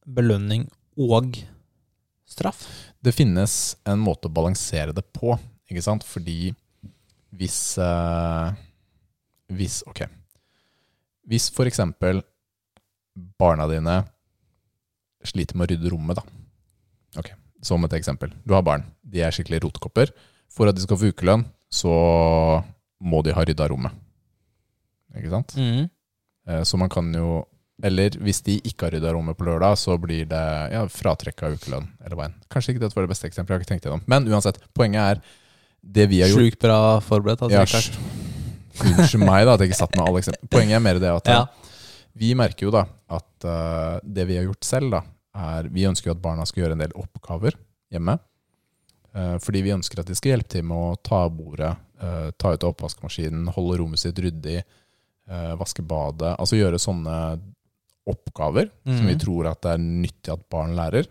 belønning 0.05 0.67
og 1.01 1.39
straff? 2.29 2.65
Det 3.05 3.15
finnes 3.15 3.77
en 3.87 4.01
måte 4.01 4.29
å 4.29 4.35
balansere 4.35 4.95
det 4.97 5.05
på, 5.13 5.37
ikke 5.69 5.85
sant? 5.85 6.05
Fordi 6.05 6.55
hvis 7.35 7.79
eh, 7.83 8.53
Hvis 9.55 9.83
Ok. 9.91 10.05
Hvis 11.29 11.51
for 11.53 11.69
eksempel 11.69 12.23
barna 13.15 13.67
dine 13.71 14.01
sliter 15.25 15.57
med 15.57 15.69
å 15.69 15.73
rydde 15.73 15.93
rommet, 15.95 16.19
da. 16.21 17.21
Ok, 17.21 17.31
Som 17.65 17.85
et 17.87 17.95
eksempel. 17.97 18.33
Du 18.45 18.53
har 18.53 18.63
barn. 18.67 18.83
De 19.03 19.23
er 19.25 19.33
skikkelig 19.33 19.63
rotkopper. 19.65 20.11
For 20.53 20.69
at 20.69 20.77
de 20.77 20.83
skal 20.85 20.99
få 21.01 21.09
ukelønn, 21.15 21.47
så 21.73 21.93
må 23.01 23.23
de 23.25 23.33
ha 23.35 23.45
rydda 23.47 23.69
rommet. 23.71 23.95
Ikke 25.17 25.31
sant? 25.33 25.55
Mm. 25.57 25.89
Eh, 26.49 26.63
Så 26.67 26.77
man 26.77 26.89
kan 26.91 27.13
jo 27.15 27.45
Eller 27.83 28.11
hvis 28.23 28.41
de 28.47 28.61
ikke 28.63 28.87
har 28.87 28.93
rydda 28.95 29.13
rommet 29.15 29.35
på 29.37 29.45
lørdag, 29.49 29.75
så 29.79 29.97
blir 29.99 30.29
det 30.31 30.43
ja, 30.73 30.85
fratrekk 30.87 31.43
av 31.43 31.57
ukelønn. 31.57 31.89
Eller 32.05 32.21
enn. 32.23 32.35
Kanskje 32.49 32.71
ikke 32.75 32.85
dette 32.85 32.95
var 32.95 33.03
det 33.03 33.11
beste 33.11 33.27
eksempelet, 33.27 33.51
jeg 33.51 33.59
har 33.59 33.65
ikke 33.65 33.73
tenkt 33.73 33.89
gjennom. 33.89 34.05
Men 34.07 34.29
uansett, 34.31 34.61
poenget 34.79 35.03
er 35.03 35.21
det 35.83 36.07
vi 36.13 36.21
har 36.23 36.31
gjort 36.31 36.45
Sjukt 36.45 36.61
bra 36.63 36.77
forberedt. 37.03 37.43
Altså, 37.43 37.59
ja. 37.59 38.95
Unnskyld 38.95 39.25
meg, 39.27 39.43
da, 39.49 39.57
at 39.57 39.65
jeg 39.65 39.73
ikke 39.73 39.81
satt 39.81 39.97
med 39.99 40.07
alle 40.07 40.23
eksempler. 40.23 40.49
Poenget 40.55 40.79
er 40.79 40.85
mer 40.87 41.01
det 41.03 41.11
at 41.11 41.33
Ja. 41.35 41.41
Vi 42.15 42.35
merker 42.39 42.69
jo 42.69 42.73
da 42.75 42.85
at 43.11 43.47
uh, 43.49 43.99
det 44.03 44.27
vi 44.29 44.37
har 44.39 44.47
gjort 44.47 44.65
selv, 44.67 44.91
da, 44.95 45.03
er 45.35 45.67
Vi 45.75 45.83
ønsker 45.89 46.13
jo 46.13 46.15
at 46.15 46.23
barna 46.23 46.45
skal 46.47 46.63
gjøre 46.63 46.77
en 46.77 46.83
del 46.85 46.93
oppgaver 46.95 47.57
hjemme. 47.91 48.15
Uh, 49.15 49.35
fordi 49.43 49.63
vi 49.67 49.73
ønsker 49.75 49.99
at 50.01 50.07
de 50.11 50.15
skal 50.15 50.35
hjelpe 50.37 50.53
til 50.55 50.63
med 50.69 50.79
å 50.79 50.95
ta 51.03 51.25
av 51.27 51.33
bordet, 51.35 51.73
uh, 52.03 52.31
ta 52.39 52.53
ut 52.55 52.63
av 52.63 52.71
oppvaskmaskinen, 52.75 53.49
holde 53.57 53.81
rommet 53.83 54.03
sitt 54.03 54.19
ryddig, 54.23 54.63
vaske 55.57 55.81
badet. 55.81 56.35
Altså 56.37 56.59
gjøre 56.59 56.77
sånne 56.77 57.41
oppgaver 58.05 58.67
som 58.85 59.07
vi 59.07 59.15
Mhm. 59.15 59.21
tror 59.23 59.47
at 59.49 59.63
det 59.63 59.71
er 59.73 59.79
nyttig 59.81 60.33
at 60.35 60.43
barn 60.53 60.75
lærer. 60.77 61.07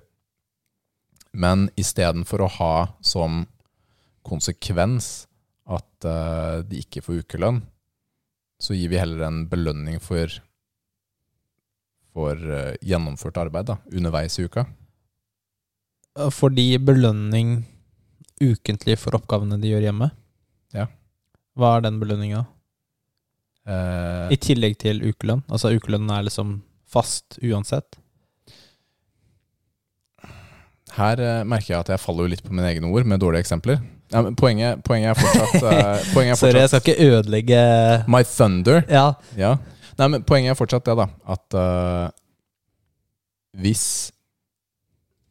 Men 1.34 1.72
istedenfor 1.76 2.44
å 2.46 2.50
ha 2.60 2.76
som 3.02 3.48
konsekvens 4.24 5.26
at 5.66 6.06
de 6.70 6.78
ikke 6.78 7.02
får 7.02 7.24
ukelønn, 7.24 7.64
så 8.62 8.78
gir 8.78 8.90
vi 8.90 9.00
heller 9.02 9.26
en 9.26 9.48
belønning 9.50 10.00
for, 10.00 10.28
for 12.14 12.38
eh, 12.38 12.76
gjennomført 12.86 13.40
arbeid 13.42 13.70
da, 13.72 13.78
underveis 13.94 14.38
i 14.40 14.48
uka. 14.48 14.66
Fordi 16.34 16.68
belønning 16.78 17.64
ukentlig 18.44 19.00
for 19.02 19.18
oppgavene 19.18 19.58
de 19.62 19.72
gjør 19.72 19.88
hjemme? 19.88 20.12
Ja. 20.76 20.88
Hva 21.58 21.78
er 21.78 21.88
den 21.88 21.98
belønninga? 22.02 22.44
Eh, 23.66 24.36
I 24.36 24.38
tillegg 24.42 24.78
til 24.84 25.02
ukelønn? 25.08 25.42
Altså 25.50 25.74
ukelønnen 25.74 26.14
er 26.14 26.28
liksom 26.30 26.60
fast 26.94 27.40
uansett? 27.42 27.98
her 30.98 31.22
eh, 31.22 31.42
merker 31.48 31.74
jeg 31.74 31.82
at 31.82 31.92
jeg 31.96 32.02
faller 32.04 32.28
jo 32.28 32.34
litt 32.36 32.44
på 32.46 32.54
mine 32.54 32.70
egne 32.70 32.90
ord 32.94 33.08
med 33.10 33.22
dårlige 33.24 33.46
eksempler. 33.46 33.80
Ja, 34.14 34.22
men 34.22 34.36
poenget, 34.38 34.84
poenget 34.86 35.14
er 35.14 35.18
fortsatt, 35.18 35.64
eh, 35.72 36.10
poenget 36.14 36.36
er 36.36 36.40
Sorry, 36.44 36.60
jeg 36.62 36.70
skal 36.70 36.84
ikke 36.84 37.08
ødelegge 37.10 37.62
My 38.14 38.22
thunder. 38.28 38.84
Ja. 38.92 39.06
Ja. 39.40 39.56
Nei, 40.00 40.08
men 40.10 40.24
poenget 40.26 40.54
er 40.54 40.60
fortsatt 40.60 40.86
det, 40.88 40.96
da. 41.00 41.08
At 41.36 41.58
uh, 41.58 42.08
hvis 43.62 43.86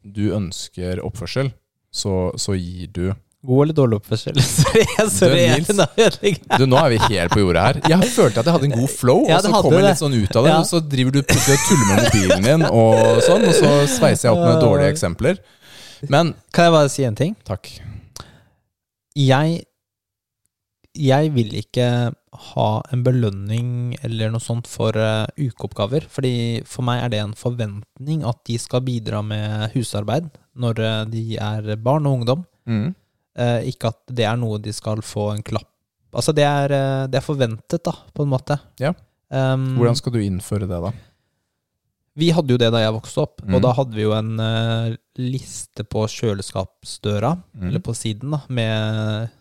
du 0.03 0.29
ønsker 0.35 1.01
oppførsel, 1.03 1.51
så, 1.93 2.31
så 2.39 2.55
gir 2.57 2.89
du 2.95 3.05
God 3.43 3.65
eller 3.65 3.75
dårlig 3.75 3.97
oppførsel? 3.99 4.37
Sorry, 4.47 4.83
sorry 5.11 5.41
Du. 5.67 6.29
Du, 6.61 6.63
Nå 6.71 6.77
er 6.79 6.93
vi 6.93 6.99
helt 7.09 7.33
på 7.35 7.41
jordet 7.41 7.63
her. 7.65 7.79
Jeg 7.91 8.07
følte 8.13 8.39
at 8.39 8.47
jeg 8.47 8.55
hadde 8.55 8.69
en 8.69 8.75
god 8.77 8.91
flow, 8.93 9.25
Ja, 9.27 9.41
og 9.41 9.43
så 9.43 9.51
kommer 9.57 9.81
jeg 9.81 9.89
litt 9.89 9.99
sånn 9.99 10.15
ut 10.15 10.37
av 10.39 10.47
det. 10.47 10.53
Ja. 10.53 10.61
Og 10.61 10.69
så 10.69 10.79
driver 10.93 11.11
du 11.17 11.19
plutselig 11.27 11.57
og 11.59 11.65
tuller 11.67 11.89
med 11.89 12.05
mobilen 12.05 12.47
din, 12.47 12.63
og 12.69 13.19
sånn, 13.27 13.43
og 13.49 13.57
så 13.57 13.73
sveiser 13.97 14.29
jeg 14.29 14.37
opp 14.37 14.45
med 14.47 14.63
dårlige 14.63 14.93
eksempler. 14.95 15.41
Men 16.11 16.31
Kan 16.55 16.69
jeg 16.69 16.75
bare 16.77 16.93
si 16.95 17.03
en 17.07 17.19
ting? 17.19 17.35
takk. 17.47 17.67
Jeg 19.19 19.59
jeg 20.93 21.31
vil 21.33 21.53
ikke 21.57 21.85
ha 22.53 22.67
en 22.93 23.03
belønning 23.05 23.95
eller 24.05 24.31
noe 24.33 24.41
sånt 24.41 24.67
for 24.69 24.93
uh, 24.97 25.25
ukeoppgaver. 25.37 26.05
Fordi 26.09 26.61
for 26.69 26.85
meg 26.85 27.03
er 27.03 27.09
det 27.13 27.19
en 27.23 27.33
forventning 27.37 28.23
at 28.29 28.39
de 28.49 28.57
skal 28.61 28.81
bidra 28.85 29.21
med 29.25 29.71
husarbeid 29.73 30.29
når 30.57 30.81
uh, 30.83 31.05
de 31.09 31.23
er 31.41 31.75
barn 31.81 32.05
og 32.09 32.19
ungdom. 32.19 32.43
Mm. 32.69 32.91
Uh, 33.37 33.59
ikke 33.69 33.89
at 33.89 34.01
det 34.13 34.27
er 34.29 34.37
noe 34.37 34.59
de 34.61 34.73
skal 34.73 35.01
få 35.05 35.31
en 35.33 35.43
klapp 35.45 35.69
Altså, 36.13 36.29
det 36.37 36.43
er, 36.45 36.69
det 37.09 37.17
er 37.17 37.23
forventet, 37.25 37.81
da, 37.87 37.89
på 38.13 38.21
en 38.21 38.29
måte. 38.29 38.53
Ja. 38.77 38.91
Um, 39.33 39.63
Hvordan 39.79 39.95
skal 39.97 40.13
du 40.13 40.19
innføre 40.21 40.67
det, 40.69 40.77
da? 40.83 40.91
Vi 42.21 42.27
hadde 42.29 42.53
jo 42.53 42.59
det 42.61 42.67
da 42.69 42.83
jeg 42.83 42.93
vokste 42.93 43.23
opp, 43.23 43.41
Mm. 43.41 43.55
og 43.57 43.63
da 43.65 43.71
hadde 43.73 43.97
vi 43.97 44.03
jo 44.05 44.11
en 44.13 44.35
liste 45.17 45.81
på 45.89 46.03
kjøleskapsdøra, 46.05 47.31
Mm. 47.57 47.65
eller 47.67 47.81
på 47.81 47.95
siden, 47.97 48.29
da, 48.29 48.43
med 48.47 49.31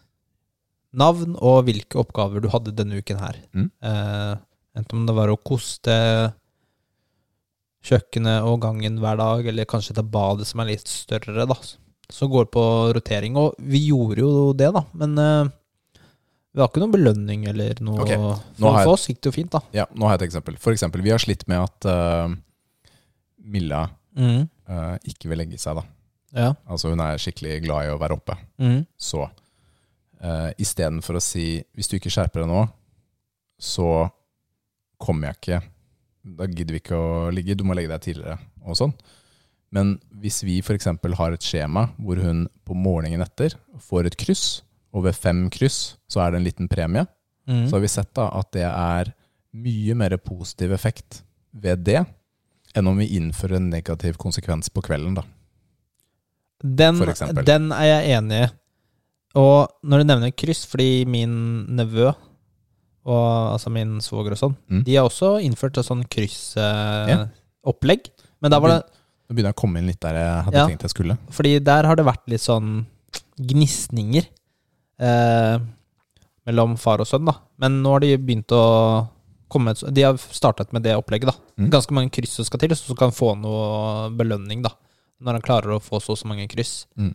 navn 0.93 1.36
og 1.40 1.62
hvilke 1.66 1.97
oppgaver 2.03 2.43
du 2.45 2.49
hadde 2.53 2.74
denne 2.76 2.99
uken 3.01 3.20
her. 3.22 3.38
Mm. 3.57 3.70
Eh, 3.82 4.34
enten 4.76 4.99
om 5.03 5.07
det 5.09 5.14
var 5.16 5.32
å 5.32 5.38
koste 5.40 5.95
kjøkkenet 7.82 8.45
og 8.47 8.61
gangen 8.62 9.01
hver 9.03 9.16
dag, 9.18 9.47
eller 9.51 9.66
kanskje 9.68 9.97
ta 9.97 10.05
badet 10.07 10.47
som 10.47 10.62
er 10.62 10.70
litt 10.74 10.86
større, 10.90 11.47
da. 11.51 11.57
Så 12.12 12.28
går 12.30 12.47
på 12.53 12.62
rotering. 12.95 13.36
Og 13.40 13.57
vi 13.59 13.86
gjorde 13.88 14.22
jo 14.22 14.53
det, 14.55 14.68
da, 14.76 14.84
men 15.01 15.16
eh, 15.18 15.51
vi 16.53 16.61
har 16.61 16.68
ikke 16.68 16.82
noen 16.84 16.93
belønning 16.95 17.47
eller 17.51 17.80
noe. 17.82 18.05
okay. 18.05 18.18
For, 18.61 18.76
jeg- 18.78 18.93
oss 18.93 19.09
gikk 19.09 19.22
det 19.24 19.30
jo 19.32 19.36
fint, 19.40 19.51
da. 19.57 19.62
Ja, 19.74 19.86
nå 19.97 20.07
har 20.07 20.16
jeg 20.18 20.22
et 20.22 20.28
eksempel. 20.30 20.59
For 20.61 20.76
eksempel, 20.76 21.03
vi 21.03 21.11
har 21.14 21.22
slitt 21.22 21.47
med 21.51 21.64
at 21.64 21.88
uh, 21.90 22.28
Milla 23.43 23.88
Mm. 24.12 24.43
uh, 24.68 24.99
ikke 25.09 25.30
vil 25.30 25.38
legge 25.40 25.57
seg, 25.57 25.78
da. 25.80 25.86
Ja. 26.36 26.51
Altså 26.68 26.90
hun 26.93 27.01
er 27.01 27.16
skikkelig 27.16 27.62
glad 27.64 27.86
i 27.86 27.93
å 27.95 27.99
være 28.01 28.18
oppe. 28.18 28.34
Mm. 28.61 28.82
Så 29.01 29.22
uh, 30.25 30.51
istedenfor 30.59 31.18
å 31.18 31.23
si 31.23 31.62
hvis 31.77 31.91
du 31.91 31.97
ikke 31.99 32.12
skjerper 32.12 32.45
deg 32.45 32.51
nå, 32.53 32.64
så 33.62 34.09
kommer 35.03 35.31
jeg 35.33 35.39
ikke. 35.41 35.61
Da 36.39 36.47
gidder 36.47 36.77
vi 36.77 36.83
ikke 36.83 36.99
å 36.99 37.31
ligge, 37.35 37.57
du 37.59 37.64
må 37.66 37.75
legge 37.75 37.91
deg 37.91 38.05
tidligere 38.05 38.39
og 38.62 38.79
sånn. 38.79 38.93
Men 39.73 39.95
hvis 40.20 40.43
vi 40.45 40.59
f.eks. 40.61 40.87
har 41.18 41.33
et 41.35 41.47
skjema 41.47 41.89
hvor 41.97 42.20
hun 42.20 42.45
på 42.66 42.77
morgenen 42.77 43.25
etter 43.25 43.57
får 43.81 44.11
et 44.11 44.18
kryss, 44.20 44.62
og 44.93 45.07
ved 45.07 45.16
fem 45.16 45.47
kryss 45.51 45.97
så 46.12 46.20
er 46.23 46.33
det 46.35 46.41
en 46.43 46.49
liten 46.51 46.68
premie, 46.70 47.07
Mm. 47.43 47.64
så 47.66 47.75
har 47.75 47.81
vi 47.83 47.89
sett 47.91 48.14
da 48.14 48.29
at 48.39 48.53
det 48.55 48.62
er 48.68 49.09
mye 49.59 49.95
mer 49.99 50.14
positiv 50.23 50.70
effekt 50.77 51.25
ved 51.51 51.81
det 51.83 52.05
enn 52.79 52.87
om 52.87 53.01
vi 53.03 53.09
innfører 53.16 53.59
en 53.59 53.66
negativ 53.73 54.14
konsekvens 54.14 54.70
på 54.70 54.81
kvelden. 54.87 55.16
da. 55.18 55.25
Den, 56.62 57.01
den 57.45 57.73
er 57.75 57.89
jeg 57.89 58.16
enig 58.20 58.45
i. 58.45 58.51
Og 59.39 59.70
når 59.85 60.03
du 60.03 60.09
nevner 60.11 60.35
kryss, 60.37 60.64
fordi 60.68 61.05
min 61.09 61.33
nevø, 61.76 62.11
og 63.03 63.24
altså 63.57 63.70
min 63.72 63.97
svoger 64.05 64.37
og 64.37 64.39
sånn, 64.39 64.57
Mm. 64.70 64.83
de 64.85 64.95
har 64.97 65.09
også 65.09 65.41
innført 65.43 65.78
et 65.78 65.87
sånn 65.87 66.05
kryssopplegg. 66.07 68.07
Ja. 68.07 68.26
Men 68.43 68.51
da 68.51 68.59
var 68.61 68.68
det 68.76 68.83
Nå 69.30 69.35
begynner 69.37 69.53
jeg 69.53 69.57
å 69.57 69.62
komme 69.62 69.78
inn 69.80 69.87
litt 69.89 70.01
der 70.01 70.14
jeg 70.18 70.45
hadde 70.45 70.57
Ja. 70.59 70.66
tenkt 70.68 70.83
jeg 70.83 70.91
skulle. 70.93 71.16
Fordi 71.30 71.59
der 71.64 71.85
har 71.87 71.97
det 71.97 72.05
vært 72.05 72.26
litt 72.28 72.41
sånn 72.43 72.85
gnisninger 73.41 74.26
eh, 75.01 75.59
mellom 76.47 76.76
far 76.76 76.99
og 77.01 77.07
sønn, 77.07 77.24
da. 77.24 77.33
Men 77.59 77.83
nå 77.83 77.91
har 77.93 78.01
de 78.01 78.16
begynt 78.18 78.49
å 78.53 79.09
komme 79.49 79.74
De 79.93 80.03
har 80.03 80.14
startet 80.16 80.72
med 80.72 80.83
det 80.83 80.95
opplegget, 80.97 81.26
da. 81.33 81.35
Mm. 81.59 81.70
Ganske 81.70 81.91
mange 81.93 82.11
kryss 82.11 82.33
som 82.37 82.45
skal 82.45 82.61
til, 82.61 82.70
så 82.76 82.89
du 82.89 82.95
kan 82.95 83.11
få 83.11 83.35
noe 83.39 84.11
belønning, 84.11 84.62
da. 84.62 84.70
Når 85.22 85.33
han 85.33 85.43
klarer 85.43 85.76
å 85.76 85.80
få 85.83 86.01
så 86.03 86.11
og 86.12 86.18
så 86.18 86.26
mange 86.26 86.47
kryss. 86.49 86.87
Mm. 86.99 87.14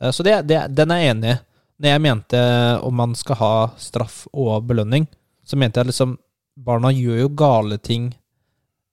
Eh, 0.00 0.10
så 0.10 0.22
det, 0.24 0.46
det, 0.46 0.74
den 0.74 0.90
er 0.90 1.00
jeg 1.02 1.16
enig 1.16 1.34
i. 1.34 1.38
Når 1.78 1.94
jeg 1.94 2.02
mente 2.02 2.40
om 2.82 2.96
man 2.98 3.14
skal 3.18 3.38
ha 3.38 3.52
straff 3.78 4.24
og 4.32 4.66
belønning, 4.66 5.06
så 5.46 5.58
mente 5.60 5.80
jeg 5.80 5.92
liksom 5.92 6.16
Barna 6.58 6.90
gjør 6.90 7.20
jo 7.20 7.28
gale 7.38 7.76
ting 7.78 8.08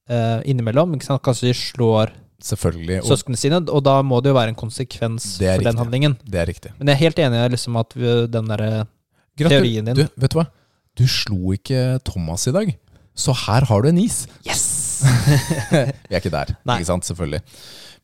eh, 0.06 0.42
innimellom. 0.46 0.92
Ikke 0.94 1.08
sant? 1.08 1.24
Kanskje 1.26 1.50
de 1.50 1.56
slår 1.58 2.14
Selvfølgelig. 2.46 3.00
Og 3.02 3.08
søsknene 3.10 3.40
sine, 3.40 3.58
og 3.74 3.82
da 3.88 3.96
må 4.06 4.20
det 4.22 4.30
jo 4.30 4.36
være 4.38 4.52
en 4.52 4.60
konsekvens 4.60 5.38
for 5.40 5.48
riktig. 5.48 5.66
den 5.66 5.80
handlingen. 5.80 6.18
det 6.28 6.42
er 6.42 6.50
riktig. 6.52 6.72
Men 6.78 6.92
jeg 6.92 6.98
er 6.98 7.02
helt 7.02 7.22
enig 7.24 7.40
i 7.42 7.52
liksom 7.56 7.80
at 7.80 7.96
den 7.96 8.52
der 8.52 8.64
Teorien 9.40 9.88
din. 9.90 9.98
Du, 9.98 10.04
vet 10.22 10.36
du 10.36 10.38
hva? 10.38 10.46
Du 10.96 11.06
slo 11.10 11.56
ikke 11.56 11.98
Thomas 12.08 12.46
i 12.48 12.54
dag, 12.56 12.70
så 13.16 13.34
her 13.46 13.66
har 13.68 13.82
du 13.82 13.90
en 13.90 13.98
is. 14.04 14.26
Yes! 14.46 14.66
Vi 16.10 16.14
er 16.14 16.22
ikke 16.22 16.32
der, 16.32 16.54
Nei. 16.68 16.78
ikke 16.80 16.92
sant? 16.92 17.08
Selvfølgelig. 17.08 17.42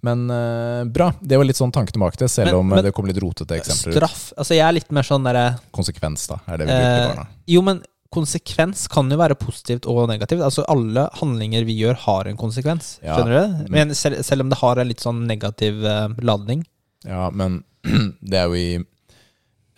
Men 0.03 0.23
uh, 0.33 0.83
bra. 0.89 1.11
Det 1.21 1.37
var 1.37 1.45
litt 1.45 1.59
sånn 1.59 1.71
tanke 1.71 1.93
tilbake 1.93 2.17
til, 2.17 2.27
selv 2.31 2.47
Men- 2.51 2.55
om 2.55 2.71
eh, 2.71 2.75
men- 2.75 2.85
det 2.85 2.93
kom 2.97 3.05
litt 3.05 3.19
rotete 3.21 3.57
eksempler. 3.59 3.93
Straff. 3.99 4.33
Altså, 4.37 4.55
jeg 4.57 4.65
er 4.67 4.73
litt 4.79 4.91
mer 4.91 5.03
sånn 5.05 5.23
derre 5.23 5.59
Konsekvens, 5.71 6.27
da, 6.27 6.39
er 6.47 6.57
det 6.57 6.65
vi 6.67 6.73
bruker 6.73 7.01
i 7.03 7.09
barna. 7.15 7.27
Jo, 7.47 7.61
men 7.61 7.83
konsekvens 8.11 8.87
kan 8.91 9.09
jo 9.09 9.15
være 9.21 9.37
positivt 9.39 9.85
og 9.87 10.09
negativt. 10.09 10.41
Altså 10.43 10.65
Alle 10.67 11.05
handlinger 11.21 11.63
vi 11.65 11.77
gjør, 11.79 11.95
har 12.07 12.27
en 12.27 12.35
konsekvens. 12.37 12.97
Ja, 13.03 13.15
Skjønner 13.15 13.35
du? 13.37 13.69
men- 13.71 13.87
Men 13.87 13.95
selv, 13.95 14.23
selv 14.25 14.41
om 14.41 14.49
det 14.49 14.57
har 14.59 14.79
en 14.81 14.87
litt 14.89 14.99
sånn 14.99 15.21
negativ 15.27 15.83
uh, 15.85 16.09
ladning. 16.19 16.65
Ja, 17.05 17.29
men 17.29 17.63
det 18.21 18.37
er 18.41 18.47
jo 18.49 18.53
i 18.57 18.83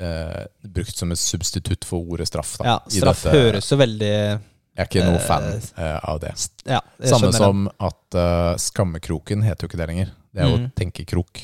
uh, 0.01 0.45
brukt 0.65 0.95
som 0.97 1.11
et 1.13 1.19
substitutt 1.21 1.85
for 1.85 1.99
ordet 2.09 2.27
straff. 2.31 2.57
Da, 2.59 2.65
Ja, 2.65 2.79
straff 2.89 3.23
dette- 3.23 3.35
høres 3.37 3.69
jo 3.69 3.77
veldig 3.77 4.15
Jeg 4.73 4.81
er 4.81 4.89
ikke 4.89 5.05
noe 5.05 5.19
fan 5.21 5.43
uh, 5.77 5.99
av 6.09 6.19
det. 6.23 6.31
Ja, 6.65 6.79
Samme 7.05 7.29
som 7.29 7.35
som 7.37 7.67
at 7.77 8.15
uh, 8.17 8.55
skammekroken 8.57 9.43
heter 9.45 9.67
jo 9.67 9.69
ikke 9.69 9.77
det 9.83 9.87
lenger. 9.91 10.13
Det 10.33 10.41
er 10.41 10.49
jo 10.49 10.57
Mm. 10.63 10.69
tenkekrok. 10.79 11.43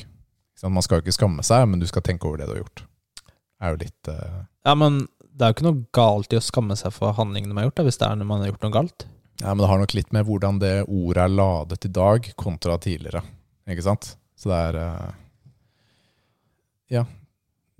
Sant? 0.58 0.74
Man 0.74 0.82
skal 0.82 0.98
jo 0.98 1.04
ikke 1.06 1.14
skamme 1.14 1.44
seg, 1.46 1.68
men 1.70 1.78
du 1.80 1.86
skal 1.86 2.02
tenke 2.02 2.26
over 2.26 2.38
det 2.42 2.46
du 2.48 2.54
har 2.56 2.62
gjort. 2.64 2.82
Det 2.82 3.68
er 3.68 3.70
jo 3.76 3.80
litt 3.84 4.08
uh... 4.10 4.40
Ja, 4.66 4.74
men 4.74 5.06
det 5.22 5.44
er 5.46 5.52
jo 5.52 5.56
ikke 5.56 5.68
noe 5.68 5.84
galt 5.94 6.32
i 6.34 6.40
å 6.40 6.42
skamme 6.42 6.74
seg 6.76 6.92
for 6.92 7.14
handlingene 7.16 7.54
man 7.54 7.62
har 7.62 7.70
gjort, 7.70 7.76
da, 7.78 7.86
hvis 7.86 8.00
det 8.02 8.08
er 8.10 8.18
når 8.18 8.28
man 8.32 8.42
har 8.42 8.50
gjort 8.50 8.66
noe 8.66 8.74
galt. 8.74 9.06
Ja, 9.40 9.54
men 9.54 9.62
det 9.62 9.68
har 9.70 9.78
nok 9.80 9.94
litt 9.94 10.10
med 10.12 10.26
hvordan 10.28 10.58
det 10.60 10.72
ordet 10.90 11.22
er 11.22 11.32
ladet 11.32 11.84
i 11.86 11.92
dag 11.96 12.26
kontra 12.36 12.76
tidligere. 12.82 13.22
Ikke 13.70 13.86
sant? 13.86 14.16
Så 14.36 14.50
det 14.50 14.58
er 14.58 14.80
uh... 14.82 15.14
Ja. 16.90 17.04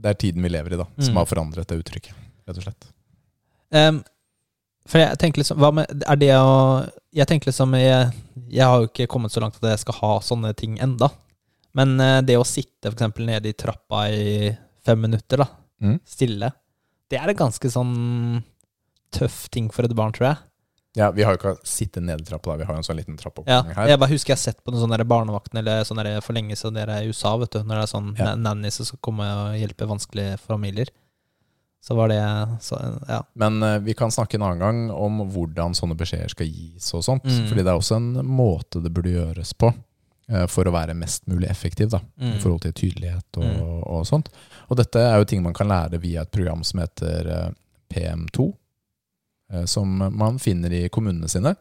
Det 0.01 0.09
er 0.15 0.15
tiden 0.23 0.43
vi 0.47 0.49
lever 0.55 0.73
i, 0.73 0.81
da, 0.81 0.87
som 1.03 1.13
Mm. 1.13 1.19
har 1.21 1.27
forandret 1.29 1.69
det 1.69 1.77
uttrykket, 1.83 2.15
rett 2.47 2.57
og 2.57 2.65
slett. 2.65 2.87
Em, 3.75 3.99
for 4.89 4.99
jeg 4.99 5.19
tenker 5.19 5.43
liksom 5.43 5.59
Hva 5.61 5.71
med 5.75 6.03
Er 6.09 6.17
det 6.17 6.31
å 6.35 6.89
Jeg 7.15 7.27
tenker 7.29 7.51
liksom 7.53 7.75
jeg, 7.79 8.13
jeg 8.49 8.65
har 8.67 8.81
jo 8.81 8.89
ikke 8.89 9.07
kommet 9.13 9.31
så 9.35 9.41
langt 9.43 9.57
at 9.61 9.69
jeg 9.71 9.79
skal 9.83 9.95
ha 10.01 10.13
sånne 10.21 10.55
ting 10.57 10.79
enda. 10.81 11.11
Men 11.75 12.01
eh, 12.01 12.21
det 12.23 12.37
å 12.39 12.47
sitte 12.47 12.91
eksempel 12.91 13.27
nede 13.27 13.51
i 13.51 13.53
trappa 13.55 14.09
i 14.11 14.57
fem 14.87 15.01
minutter, 15.01 15.37
da, 15.45 15.47
Mm. 15.81 15.99
stille, 16.05 16.53
det 17.09 17.19
er 17.19 17.31
en 17.31 17.37
ganske 17.37 17.71
sånn 17.73 18.43
tøff 19.17 19.49
ting 19.51 19.71
for 19.73 19.87
et 19.89 19.95
barn, 19.97 20.13
tror 20.13 20.27
jeg. 20.29 20.37
Ja, 20.99 21.11
Vi 21.15 21.23
har 21.23 21.37
jo 21.37 21.39
ikke 21.39 21.53
sittet 21.65 22.03
nede 22.03 22.21
i 22.21 22.27
trappa, 22.27 22.51
da. 22.53 22.57
vi 22.59 22.65
har 22.69 22.75
jo 22.75 22.79
en 22.83 22.87
sånn 22.89 22.99
liten 22.99 23.15
Ja, 23.17 23.23
trappeoppgang 23.23 23.75
her. 23.77 23.89
jeg 23.89 23.99
bare 24.03 24.11
husker 24.11 24.33
jeg 24.35 24.37
har 24.37 24.43
sett 24.43 24.65
på 24.65 24.73
noen 24.75 24.83
sånne 24.89 25.07
barnevakten 25.07 25.59
eller 25.59 25.85
sånne 25.85 26.23
for 26.23 26.33
lenge 26.35 26.57
siden 26.59 26.75
dere 26.75 26.99
er 26.99 27.03
i 27.07 27.09
USA, 27.13 27.37
vet 27.39 27.51
du, 27.55 27.61
når 27.63 27.81
det 27.81 27.85
er 27.87 27.93
sånn 27.95 28.17
Ja. 28.19 28.35
nannies 28.35 28.75
som 28.75 28.87
skal 28.87 28.99
komme 29.01 29.23
og 29.25 29.55
hjelpe 29.57 29.87
vanskelige 29.89 30.39
familier. 30.41 30.89
Så 31.81 31.95
var 31.97 32.09
det 32.13 32.21
så, 32.61 32.77
Ja. 33.09 33.23
Men 33.35 33.63
eh, 33.63 33.79
vi 33.79 33.95
kan 33.97 34.11
snakke 34.13 34.37
en 34.37 34.43
annen 34.43 34.59
gang 34.61 34.81
om 34.93 35.23
hvordan 35.33 35.73
sånne 35.75 35.97
beskjeder 35.97 36.29
skal 36.29 36.47
gis 36.47 36.91
og 36.95 37.03
sånt. 37.07 37.25
Mm. 37.25 37.47
Fordi 37.49 37.63
det 37.65 37.71
er 37.73 37.79
også 37.81 37.97
en 37.97 38.11
måte 38.27 38.83
det 38.85 38.93
burde 38.93 39.15
gjøres 39.15 39.55
på 39.57 39.71
eh, 40.29 40.45
for 40.47 40.69
å 40.69 40.75
være 40.75 40.95
mest 40.95 41.25
mulig 41.27 41.49
effektiv 41.51 41.91
da, 41.91 42.01
Mm. 42.21 42.35
i 42.37 42.39
forhold 42.43 42.61
til 42.67 42.73
tydelighet 42.73 43.41
og, 43.41 43.45
Mm. 43.45 43.83
og 43.87 44.05
sånt. 44.07 44.29
Og 44.69 44.77
dette 44.77 44.97
er 45.01 45.19
jo 45.19 45.25
ting 45.25 45.43
man 45.43 45.55
kan 45.57 45.69
lære 45.69 45.99
via 46.01 46.23
et 46.23 46.31
program 46.31 46.63
som 46.65 46.81
heter 46.81 47.27
eh, 47.27 47.51
PM2, 47.95 48.53
eh, 49.53 49.65
som 49.65 49.89
man 49.97 50.39
finner 50.39 50.71
i 50.73 50.89
kommunene 50.89 51.29
sine, 51.29 51.57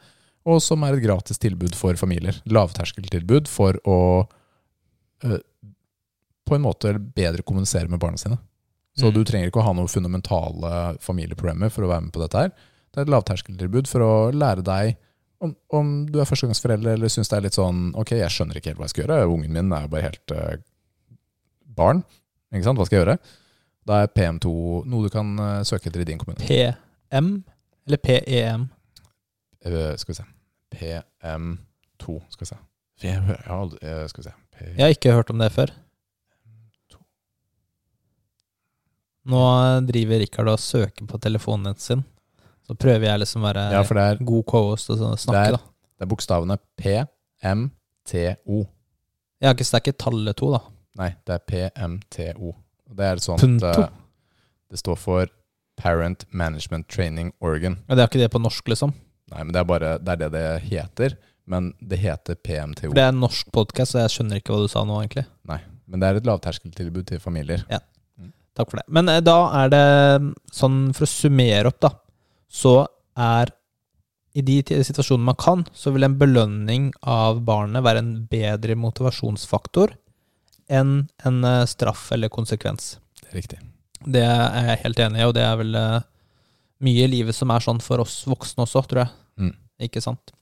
og 0.46 0.62
som 0.62 0.84
er 0.84 0.94
et 0.98 1.04
gratis 1.04 1.38
tilbud 1.40 1.74
for 1.76 1.94
familier. 1.96 2.42
Lavterskeltilbud 2.46 3.48
for 3.48 3.74
å 3.88 4.28
eh, 5.24 5.40
på 6.46 6.56
en 6.56 6.62
måte 6.62 6.94
bedre 7.00 7.42
kommunisere 7.42 7.88
med 7.90 8.00
barna 8.00 8.18
sine. 8.18 8.38
Så 8.98 9.10
Mm. 9.10 9.14
du 9.14 9.24
trenger 9.24 9.48
ikke 9.52 9.60
å 9.62 9.68
ha 9.68 9.74
noen 9.74 9.88
fundamentale 9.88 10.98
familieproblemer 11.00 11.70
for 11.72 11.84
å 11.84 11.90
være 11.92 12.02
med 12.08 12.14
på 12.14 12.20
dette 12.24 12.38
her. 12.38 12.50
Det 12.90 12.98
er 12.98 13.02
et 13.06 13.12
lavterskeltilbud 13.14 13.88
for 13.88 14.02
å 14.02 14.32
lære 14.34 14.64
deg 14.66 14.98
om, 15.42 15.56
om 15.72 15.92
du 16.10 16.20
er 16.20 16.26
førstegangsforelder 16.26 16.94
eller 16.98 17.08
syns 17.08 17.30
det 17.30 17.38
er 17.38 17.42
litt 17.46 17.56
sånn 17.56 17.94
Ok, 17.96 18.12
jeg 18.18 18.30
skjønner 18.34 18.58
ikke 18.58 18.72
helt 18.74 18.80
hva 18.82 18.88
jeg 18.90 18.96
skal 18.96 19.06
gjøre. 19.06 19.28
Ungen 19.30 19.54
min 19.54 19.72
er 19.72 19.86
jo 19.86 19.92
bare 19.94 20.08
helt 20.10 20.34
uh, 20.36 20.58
barn. 21.64 22.04
Ikke 22.52 22.66
sant? 22.66 22.78
Hva 22.82 22.86
skal 22.90 22.98
jeg 22.98 23.06
gjøre? 23.06 23.18
Da 23.88 24.02
er 24.04 24.12
PM2 24.12 24.52
noe 24.90 25.06
du 25.06 25.10
kan 25.14 25.32
uh, 25.40 25.62
søke 25.64 25.88
etter 25.88 26.02
i 26.02 26.10
din 26.10 26.20
kommune. 26.20 26.42
PM 26.44 27.44
eller 27.88 27.98
PEM? 28.04 28.68
Uh, 29.66 29.96
skal 29.96 30.12
vi 30.14 30.18
se 30.20 30.28
PM2, 30.76 32.18
skal 32.30 32.44
vi 32.46 32.50
se. 32.50 32.58
Ja, 33.02 33.62
eh, 33.82 34.08
Skal 34.12 34.24
vi 34.24 34.28
se. 34.30 34.34
P 34.52 34.66
Jeg 34.76 34.82
har 34.84 34.94
ikke 34.94 35.14
hørt 35.16 35.30
om 35.32 35.40
det 35.40 35.52
før. 35.56 35.72
Nå 39.30 39.42
driver 39.86 40.20
Rikard 40.24 40.50
og 40.54 40.60
søker 40.62 41.06
på 41.10 41.20
telefonen 41.22 41.78
sin. 41.82 42.04
Så 42.66 42.76
prøver 42.78 43.08
jeg 43.10 43.22
liksom 43.24 43.44
å 43.44 43.50
være 43.50 43.64
Ja, 43.74 43.82
er, 43.82 44.20
god 44.26 44.44
co-host 44.46 44.90
og 44.94 44.98
snakke, 45.18 45.32
Det 45.32 45.48
er- 45.48 45.52
da. 45.52 45.58
det 45.98 46.06
er 46.06 46.10
bokstavene 46.16 46.58
PMTO. 46.78 48.60
det 49.74 49.76
er 49.80 49.82
ikke 49.82 49.98
tallet 49.98 50.36
to, 50.38 50.52
da. 50.52 50.60
Nei, 50.98 51.16
det 51.26 51.34
er 51.36 51.40
PMTO. 51.48 52.54
Det 52.96 53.06
er 53.06 53.16
sånn 53.18 53.40
Punto. 53.40 53.68
eh, 53.68 53.90
det 54.70 54.80
står 54.80 54.98
for 54.98 55.28
Parent 55.78 56.26
Management 56.32 56.88
Training 56.90 57.32
Organ. 57.42 57.78
Ja, 57.88 57.96
det 57.96 58.04
er 58.04 58.08
ikke 58.08 58.20
det 58.28 58.32
på 58.32 58.42
norsk, 58.42 58.64
liksom? 58.68 58.94
Nei, 59.32 59.44
men 59.44 59.54
det 59.54 59.60
er 59.62 59.64
bare 59.64 60.00
det 60.00 60.10
er 60.10 60.16
det 60.18 60.32
det 60.32 60.62
heter. 60.64 61.18
Men 61.48 61.74
det 61.82 62.00
heter 62.00 62.36
PMTO. 62.36 62.90
For 62.90 62.94
det 62.94 63.04
er 63.04 63.10
en 63.10 63.20
norsk 63.22 63.52
podkast, 63.52 63.94
så 63.94 64.08
jeg 64.08 64.10
skjønner 64.10 64.38
ikke 64.42 64.54
hva 64.54 64.62
du 64.62 64.68
sa 64.68 64.84
nå, 64.84 65.00
egentlig. 65.02 65.26
Nei, 65.48 65.60
men 65.88 66.00
det 66.00 66.10
er 66.10 66.16
et 66.18 66.24
lavterskeltilbud 66.30 67.06
til 67.08 67.20
familier. 67.20 67.64
Takk 68.60 68.74
for 68.74 68.82
det. 68.82 68.88
Men 68.92 69.08
eh, 69.12 69.22
da 69.24 69.38
er 69.62 69.72
det 69.72 69.86
sånn, 70.52 70.90
for 70.96 71.08
å 71.08 71.12
summere 71.12 71.72
opp, 71.72 71.80
da, 71.86 71.94
så 72.52 72.82
er 73.16 73.54
i 74.38 74.44
de 74.46 74.60
situasjonene 74.62 75.32
man 75.32 75.40
kan, 75.40 75.64
så 75.74 75.94
vil 75.96 76.06
en 76.06 76.18
belønning 76.20 76.92
av 77.02 77.42
barnet 77.48 77.84
være 77.86 78.04
en 78.04 78.14
bedre 78.30 78.76
motivasjonsfaktor 78.78 79.96
enn 80.70 80.94
en 81.26 81.40
eh, 81.48 81.66
straff 81.72 82.10
eller 82.16 82.32
konsekvens. 82.34 82.98
Det 83.24 83.32
er 83.32 83.40
riktig. 83.40 83.62
Det 84.06 84.24
er 84.24 84.70
jeg 84.74 84.84
helt 84.84 85.02
enig 85.08 85.24
i, 85.24 85.28
og 85.28 85.34
det 85.36 85.48
er 85.48 85.58
vel 85.60 85.80
eh, 85.80 85.98
mye 86.86 87.08
i 87.08 87.12
livet 87.12 87.36
som 87.36 87.52
er 87.56 87.64
sånn 87.64 87.82
for 87.84 88.04
oss 88.04 88.22
voksne 88.30 88.68
også, 88.68 88.84
tror 88.92 89.06
jeg. 89.06 89.16
Mm. 89.40 89.56
Ikke 89.88 90.04
sant? 90.04 90.36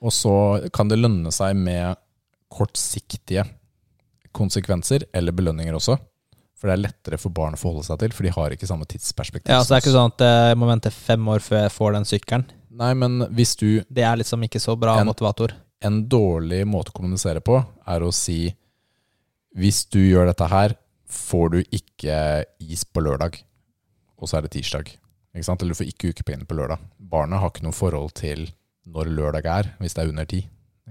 Og 0.00 0.14
så 0.14 0.34
kan 0.74 0.90
det 0.90 1.00
lønne 1.00 1.32
seg 1.34 1.56
med 1.58 2.00
kortsiktige 2.52 3.44
konsekvenser 4.36 5.04
eller 5.16 5.36
belønninger 5.36 5.76
også. 5.76 5.98
For 6.58 6.66
det 6.66 6.74
er 6.74 6.82
lettere 6.88 7.18
for 7.22 7.30
barn 7.30 7.54
å 7.54 7.60
forholde 7.60 7.86
seg 7.86 8.00
til, 8.02 8.10
for 8.16 8.26
de 8.26 8.32
har 8.34 8.54
ikke 8.54 8.66
samme 8.66 8.86
tidsperspektiv. 8.90 9.52
Ja, 9.52 9.60
så 9.62 9.70
det 9.70 9.76
er 9.78 9.84
ikke 9.84 9.94
sånn 9.94 10.10
at 10.10 10.24
eh, 10.26 10.48
jeg 10.50 10.58
må 10.58 10.66
vente 10.70 10.90
fem 10.90 11.28
år 11.30 11.44
før 11.44 11.60
jeg 11.62 11.74
får 11.76 11.94
den 11.94 12.08
sykkelen. 12.10 12.46
Nei, 12.78 12.92
men 12.98 13.20
hvis 13.34 13.54
du 13.58 13.68
Det 13.90 14.02
er 14.06 14.18
liksom 14.20 14.42
ikke 14.46 14.60
så 14.62 14.74
bra 14.78 14.96
En- 15.00 15.06
motivator. 15.06 15.54
En 15.80 16.00
dårlig 16.10 16.64
måte 16.66 16.90
å 16.90 16.96
kommunisere 16.98 17.38
på 17.40 17.60
er 17.86 18.02
å 18.02 18.10
si 18.14 18.54
Hvis 19.56 19.84
du 19.90 20.00
gjør 20.02 20.26
dette 20.32 20.46
her, 20.50 20.74
får 21.08 21.50
du 21.54 21.58
ikke 21.72 22.18
is 22.60 22.82
på 22.84 23.00
lørdag, 23.02 23.38
og 24.18 24.28
så 24.28 24.38
er 24.38 24.42
det 24.44 24.50
tirsdag. 24.58 24.90
Ikke 25.34 25.46
sant? 25.46 25.62
Eller 25.62 25.72
du 25.74 25.78
får 25.78 25.88
ikke 25.94 26.10
ukepengene 26.12 26.46
på 26.50 26.58
lørdag. 26.58 26.82
Barnet 27.00 27.40
har 27.40 27.50
ikke 27.50 27.64
noe 27.64 27.72
forhold 27.76 28.12
til 28.18 28.48
når 28.86 29.10
lørdag 29.14 29.46
er, 29.46 29.70
hvis 29.80 29.94
det 29.96 30.04
er 30.04 30.10
under 30.12 30.28
ti. 30.28 30.42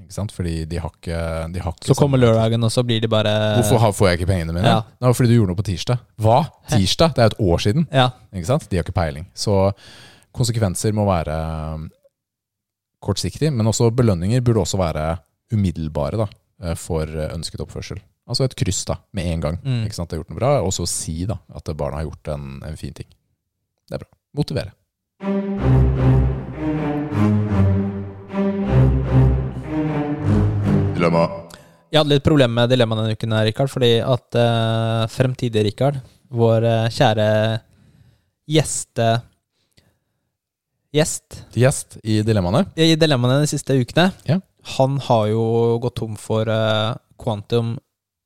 Ikke 0.04 0.14
sant? 0.16 0.32
Fordi 0.32 0.66
de 0.70 0.78
har 0.80 0.90
ikke, 0.94 1.18
de 1.54 1.60
har 1.64 1.74
ikke 1.74 1.88
Så 1.90 1.96
kommer 2.00 2.18
lørdagen, 2.22 2.64
og 2.64 2.72
så 2.72 2.84
blir 2.88 3.02
de 3.02 3.08
bare 3.12 3.32
Hvorfor 3.60 3.80
har- 3.80 3.92
får 3.94 4.08
jeg 4.10 4.20
ikke 4.20 4.30
pengene 4.32 4.54
mine? 4.54 4.66
Ja. 4.68 4.80
Det 4.82 5.08
var 5.08 5.14
fordi 5.14 5.30
du 5.30 5.36
gjorde 5.40 5.52
noe 5.54 5.60
på 5.60 5.66
tirsdag. 5.68 6.00
Hva? 6.22 6.38
Tirsdag? 6.70 7.14
Det 7.16 7.24
er 7.24 7.26
et 7.34 7.40
år 7.40 7.58
siden. 7.66 7.88
Ja. 7.92 8.10
Ikke 8.34 8.46
sant? 8.46 8.70
De 8.70 8.78
har 8.78 8.84
ikke 8.84 8.94
peiling. 8.96 9.28
Så 9.36 9.72
konsekvenser 10.34 10.94
må 10.94 11.06
være 11.06 11.36
kortsiktig, 11.38 11.94
kortsiktige, 13.02 13.52
men 13.54 13.68
også 13.68 13.92
belønninger 13.94 14.42
burde 14.42 14.60
også 14.64 14.78
være 14.80 15.18
umiddelbare 15.54 16.18
da, 16.18 16.28
eh, 16.64 16.74
for 16.76 17.04
eh, 17.04 17.30
ønsket 17.36 17.62
oppførsel. 17.62 18.00
Altså 18.28 18.44
et 18.44 18.56
kryss 18.56 18.84
da, 18.86 18.96
med 19.14 19.26
en 19.26 19.42
gang. 19.42 19.60
Mm. 19.64 19.84
Ikke 19.86 19.96
sant? 19.96 20.10
Det 20.10 20.18
har 20.18 20.24
gjort 20.24 20.34
noe 20.34 20.40
bra. 20.40 20.62
Og 20.66 20.74
så 20.74 20.88
si 20.88 21.26
da, 21.26 21.38
at 21.56 21.64
barna 21.78 21.98
har 22.02 22.10
gjort 22.10 22.34
en, 22.34 22.62
en 22.68 22.76
fin 22.78 22.94
ting. 22.94 23.08
Det 23.88 23.96
er 24.02 24.04
bra. 24.04 24.10
Motivere. 24.36 25.77
Dilemma. 31.08 31.44
Jeg 31.88 32.02
hadde 32.02 32.12
litt 32.18 32.26
problem 32.26 32.52
med 32.58 32.70
dilemmaet 32.70 33.00
denne 33.06 33.16
uken, 33.16 33.34
Rikard, 33.48 33.72
fordi 33.72 33.92
at 34.04 34.36
uh, 34.36 35.06
fremtidige 35.08 35.64
Rikard, 35.70 36.02
vår 36.36 36.66
uh, 36.68 36.90
kjære 36.92 37.28
gjeste... 38.52 39.08
Gjest 40.96 41.42
Gjest 41.54 41.98
i 42.08 42.22
dilemmaene. 42.26 42.64
i 42.80 42.96
dilemmaene 43.00 43.42
de 43.44 43.50
siste 43.52 43.76
ukene, 43.76 44.10
Ja. 44.28 44.38
han 44.78 44.96
har 45.04 45.28
jo 45.28 45.44
gått 45.84 45.98
tom 46.00 46.16
for 46.20 46.48
uh, 46.48 46.96
quantum 47.20 47.76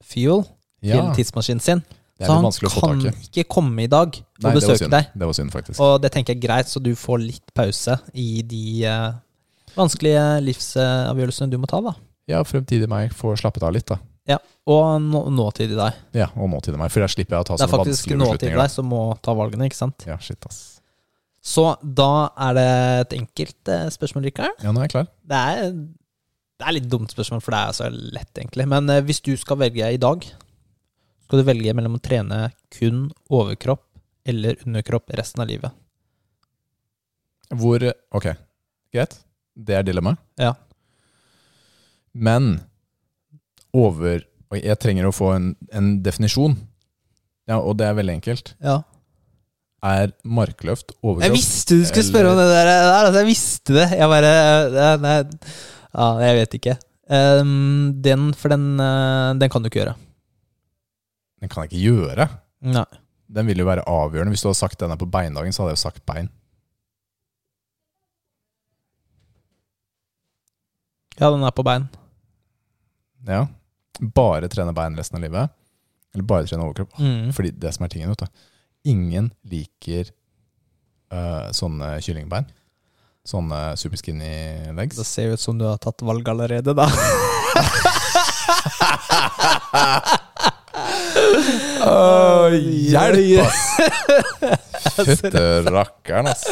fuel 0.06 0.44
Ja, 0.82 0.98
til 1.14 1.24
tidsmaskinen 1.24 1.62
sin. 1.62 1.82
Så 2.22 2.30
han 2.38 3.02
kan 3.02 3.02
ikke 3.18 3.48
komme 3.50 3.82
i 3.84 3.90
dag 3.90 4.14
og 4.14 4.22
Nei, 4.22 4.24
det 4.38 4.46
var 4.46 4.54
besøke 4.60 4.84
synd. 4.84 4.92
deg. 4.94 5.08
Det 5.18 5.26
var 5.28 5.34
synd, 5.34 5.52
faktisk. 5.54 5.80
Og 5.82 5.96
det 6.04 6.12
tenker 6.14 6.34
jeg 6.36 6.38
er 6.44 6.48
greit, 6.48 6.70
så 6.70 6.80
du 6.82 6.92
får 6.98 7.18
litt 7.24 7.54
pause 7.58 7.98
i 8.14 8.44
de 8.46 8.86
uh, 8.86 9.14
vanskelige 9.76 10.26
livsavgjørelsene 10.46 11.50
du 11.50 11.58
må 11.58 11.70
ta, 11.70 11.82
da. 11.82 11.96
Ja, 12.32 12.42
fremtidig 12.48 12.88
meg 12.92 13.14
får 13.18 13.42
slappet 13.44 13.66
av 13.68 13.76
litt, 13.76 13.88
da. 13.92 14.00
Ja, 14.30 14.38
Og 14.70 15.02
nå, 15.02 15.24
nåtid 15.34 15.72
i 15.74 15.78
deg. 15.78 15.96
Ja, 16.16 16.28
og 16.38 16.52
nåtid 16.52 16.78
meg, 16.78 16.92
for 16.94 17.04
jeg 17.04 17.12
slipper 17.16 17.38
jeg 17.40 17.46
å 17.46 17.48
ta 17.50 17.58
Det 17.58 17.66
er 17.66 17.72
faktisk 17.72 18.12
nåtidig 18.14 18.54
deg 18.54 18.70
som 18.72 18.88
må 18.92 19.02
ta 19.26 19.34
valgene, 19.38 19.66
ikke 19.68 19.80
sant? 19.80 20.06
Ja, 20.08 20.20
shit, 20.22 20.46
ass. 20.48 20.60
Så 21.42 21.64
da 21.82 22.30
er 22.50 22.54
det 22.54 22.68
et 23.02 23.16
enkelt 23.18 23.72
eh, 23.74 23.88
spørsmål, 23.94 24.28
Rikard. 24.30 24.62
Ja, 24.62 24.70
nå 24.72 24.84
er 24.84 24.86
jeg 24.86 24.94
klar. 24.94 25.08
Det 25.26 25.40
er, 25.56 25.72
det 26.62 26.68
er 26.70 26.76
litt 26.78 26.90
dumt 26.92 27.10
spørsmål, 27.14 27.42
for 27.42 27.56
det 27.56 27.62
er 27.66 27.78
så 27.80 27.90
lett, 27.90 28.32
egentlig. 28.38 28.68
Men 28.70 28.90
eh, 28.94 29.02
hvis 29.08 29.24
du 29.26 29.34
skal 29.42 29.58
velge 29.64 29.90
i 29.96 30.00
dag, 30.02 30.28
skal 31.26 31.42
du 31.42 31.48
velge 31.48 31.74
mellom 31.74 31.98
å 31.98 32.04
trene 32.04 32.44
kun 32.78 33.08
overkropp 33.34 33.88
eller 34.30 34.62
underkropp 34.68 35.10
resten 35.18 35.42
av 35.42 35.50
livet. 35.50 35.74
Hvor 37.58 37.84
Ok, 38.14 38.28
greit. 38.94 39.18
Det 39.58 39.76
er 39.76 39.84
dilemmaet. 39.84 40.22
Ja. 40.40 40.54
Men 42.14 42.60
over 43.74 44.26
og 44.52 44.60
Jeg 44.60 44.76
trenger 44.84 45.08
å 45.08 45.14
få 45.16 45.30
en, 45.32 45.52
en 45.72 45.94
definisjon. 46.04 46.58
Ja, 47.48 47.62
og 47.62 47.78
det 47.80 47.86
er 47.88 47.96
veldig 47.96 48.18
enkelt. 48.20 48.54
Ja. 48.60 48.82
Er 49.82 50.12
markløft 50.28 50.92
Jeg 51.24 51.34
visste 51.34 51.80
du 51.80 51.86
skulle 51.88 52.06
spørre 52.06 52.34
om 52.34 52.38
det 52.38 52.50
der. 52.52 52.70
altså, 52.70 53.22
jeg 53.24 53.30
visste 53.32 53.78
det. 53.80 53.88
Jeg 53.96 54.12
bare 54.12 54.34
Nei, 55.02 55.14
ja, 55.96 56.10
jeg 56.28 56.38
vet 56.42 56.58
ikke. 56.60 56.76
Um, 57.12 57.96
den, 58.04 58.30
for 58.38 58.54
den, 58.54 58.68
eh, 58.80 59.32
den 59.40 59.52
kan 59.52 59.64
du 59.64 59.68
ikke 59.68 59.82
gjøre. 59.82 59.96
Den 61.42 61.52
kan 61.52 61.66
jeg 61.66 61.72
ikke 61.72 61.88
gjøre. 61.88 62.28
Nei. 62.76 62.86
Den 63.32 63.48
vil 63.48 63.64
jo 63.64 63.68
være 63.68 63.88
avgjørende. 63.88 64.36
Hvis 64.36 64.44
du 64.44 64.50
hadde 64.52 64.60
sagt 64.60 64.80
den 64.84 64.94
er 64.94 65.00
på 65.00 65.10
beindagen, 65.12 65.56
så 65.56 65.64
hadde 65.64 65.74
jeg 65.74 65.80
jo 65.80 65.86
sagt 65.88 66.06
bein. 66.08 66.30
Ja, 71.20 71.32
den 71.32 71.44
er 71.44 71.56
på 71.56 71.66
bein. 71.68 71.90
Ja. 73.28 73.48
Bare 74.00 74.50
trene 74.50 74.74
bein 74.74 74.98
resten 74.98 75.20
av 75.20 75.26
livet. 75.26 75.54
Eller 76.14 76.26
bare 76.28 76.48
trene 76.48 76.66
overkropp. 76.66 77.00
Mm. 77.00 77.34
Fordi 77.36 77.52
det 77.62 77.74
som 77.76 77.86
er 77.86 77.94
tingen, 77.94 78.10
vet 78.14 78.24
du. 78.26 78.28
Ingen 78.92 79.32
liker 79.48 80.10
uh, 81.14 81.52
sånne 81.56 81.94
kyllingbein. 82.04 82.50
Sånne 83.28 83.78
super 83.78 83.98
skinny 84.02 84.72
legs. 84.74 84.98
Det 84.98 85.06
ser 85.06 85.36
ut 85.36 85.42
som 85.42 85.58
du 85.60 85.66
har 85.68 85.78
tatt 85.82 86.02
valg 86.02 86.30
allerede, 86.32 86.74
da. 86.74 86.90
Åh, 91.82 92.54
hjelp, 92.92 93.46
ass! 93.46 93.62
Fytte 95.06 95.62
rakkeren, 95.70 96.28
ass. 96.34 96.44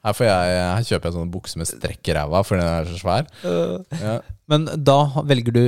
Her, 0.00 0.14
får 0.16 0.24
jeg, 0.24 0.60
her 0.76 0.86
kjøper 0.88 1.08
jeg 1.10 1.14
sånne 1.18 1.32
bukser 1.34 1.60
med 1.60 1.68
strekk 1.68 2.08
i 2.08 2.14
ræva, 2.16 2.40
for 2.46 2.56
den 2.56 2.66
er 2.66 2.86
så 2.88 2.96
svær. 3.02 3.26
Ja. 4.00 4.14
Men 4.48 4.64
da 4.80 4.98
velger 5.28 5.52
du 5.52 5.64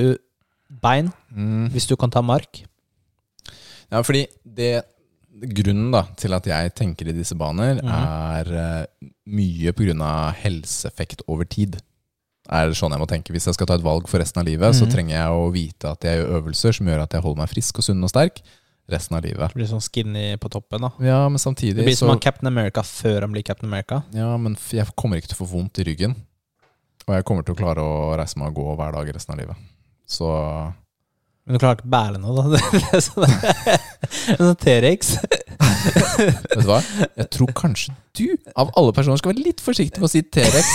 bein, 0.83 1.13
Mm. 1.33 1.69
hvis 1.73 1.87
du 1.89 1.97
kan 1.97 2.11
ta 2.11 2.21
mark. 2.23 2.63
ja, 3.91 4.01
fordi 4.03 4.27
det 4.45 4.85
Grunnen 5.43 5.91
da, 5.91 6.03
til 6.15 6.33
at 6.37 6.45
jeg 6.47 6.71
tenker 6.77 7.09
i 7.09 7.13
disse 7.17 7.35
baner, 7.35 7.81
mm. 7.83 7.89
er 7.89 8.51
eh, 8.53 9.09
mye 9.27 9.73
av 10.05 10.35
helseeffekt 10.39 11.23
over 11.27 11.45
tid. 11.45 11.81
Er 12.53 12.69
det 12.69 12.77
sånn 12.77 12.93
jeg 12.93 13.01
må 13.01 13.09
tenke 13.09 13.33
Hvis 13.33 13.47
jeg 13.47 13.55
skal 13.55 13.67
ta 13.67 13.75
et 13.75 13.83
valg 13.83 14.07
for 14.11 14.19
resten 14.21 14.39
av 14.41 14.47
livet, 14.47 14.75
så 14.75 14.85
Mhm. 14.85 14.93
trenger 14.93 15.15
jeg 15.17 15.29
å 15.31 15.51
vite 15.53 15.91
at 15.91 16.01
jeg 16.05 16.19
gjør 16.21 16.37
øvelser 16.43 16.75
som 16.75 16.87
gjør 16.87 17.03
at 17.03 17.11
jeg 17.13 17.23
holder 17.23 17.39
meg 17.39 17.49
frisk 17.49 17.79
og 17.79 17.85
sunn 17.85 18.05
og 18.05 18.11
sterk 18.11 18.41
resten 18.93 19.17
av 19.19 19.25
livet. 19.25 19.53
Det 19.53 19.59
blir 19.61 19.71
sånn 19.71 19.83
skinny 19.85 20.27
på 20.41 20.51
toppen, 20.53 20.85
da. 20.87 20.93
Ja, 21.05 21.23
men 21.33 21.41
samtidig 21.43 21.81
Det 21.81 21.89
blir 21.89 21.97
som 21.99 22.11
så 22.11 22.15
han 22.15 22.23
Captain 22.23 22.51
America 22.51 22.85
før 22.87 23.27
han 23.27 23.35
blir 23.35 23.45
Captain 23.47 23.71
America. 23.71 24.03
Ja, 24.17 24.35
men 24.41 24.57
jeg 24.71 24.87
kommer 24.99 25.21
ikke 25.21 25.33
til 25.33 25.39
å 25.41 25.43
få 25.45 25.51
vondt 25.55 25.81
i 25.83 25.87
ryggen. 25.89 26.15
Og 27.09 27.17
jeg 27.17 27.27
kommer 27.27 27.47
til 27.47 27.57
å 27.57 27.59
klare 27.59 27.83
å 27.83 28.13
reise 28.19 28.39
meg 28.39 28.53
og 28.53 28.61
gå 28.63 28.77
hver 28.79 28.95
dag 28.95 29.11
resten 29.17 29.35
av 29.35 29.43
livet. 29.43 29.67
Så 30.07 30.29
Men 31.43 31.57
du 31.57 31.59
klarer 31.59 31.81
ikke 31.81 31.89
å 31.89 31.95
bære 31.97 32.21
noe, 32.23 32.37
da. 32.39 32.63
Det 32.79 32.83
er 32.95 33.03
sånn, 33.03 33.37
sånn 34.39 34.59
T-rex. 34.63 35.17
vet 36.23 36.61
du 36.61 36.69
hva? 36.69 36.79
Jeg 37.19 37.29
tror 37.35 37.53
kanskje 37.59 37.97
du, 38.15 38.27
av 38.55 38.71
alle 38.79 38.95
personer, 38.95 39.19
skal 39.19 39.33
være 39.33 39.47
litt 39.49 39.63
forsiktig 39.65 39.99
med 40.03 40.11
å 40.11 40.13
si 40.13 40.23
T-rex 40.23 40.71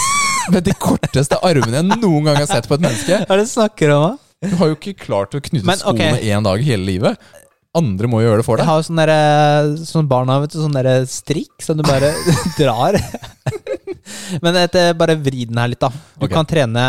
med 0.51 0.63
de 0.67 0.73
korteste 0.79 1.39
armene 1.43 1.81
jeg 1.81 1.99
noen 2.01 2.27
gang 2.27 2.39
har 2.41 2.47
sett 2.49 2.67
på 2.69 2.77
et 2.77 2.83
menneske. 2.83 3.23
Hva 3.23 3.35
er 3.35 3.41
det 3.41 3.47
du 3.47 3.53
snakker 3.53 3.93
om, 3.95 4.05
da? 4.09 4.13
Du 4.47 4.53
har 4.59 4.69
jo 4.69 4.77
ikke 4.77 4.93
klart 5.07 5.33
å 5.33 5.41
knytte 5.41 5.65
Men, 5.65 5.79
skoene 5.81 6.19
ok. 6.19 6.25
én 6.29 6.45
dag 6.45 6.63
hele 6.67 6.85
livet. 6.85 7.29
Andre 7.77 8.09
må 8.09 8.21
jo 8.21 8.29
gjøre 8.29 8.41
det 8.41 8.47
for 8.47 8.57
deg. 8.57 8.65
Jeg 8.65 8.71
har 8.71 8.81
jo 8.81 8.87
sånn 8.87 9.01
derre 9.01 9.85
Sånn 9.85 10.09
barna, 10.09 10.39
vet 10.43 10.53
du, 10.53 10.59
sånn 10.63 10.77
derre 10.77 10.95
strikk 11.09 11.61
som 11.63 11.77
du 11.77 11.85
bare 11.85 12.13
drar. 12.59 12.97
Men 14.43 14.59
etter, 14.63 14.95
bare 14.97 15.17
vri 15.21 15.45
den 15.49 15.59
her 15.61 15.71
litt, 15.71 15.83
da. 15.83 15.91
Du 16.17 16.25
okay. 16.25 16.33
kan 16.33 16.49
trene 16.49 16.87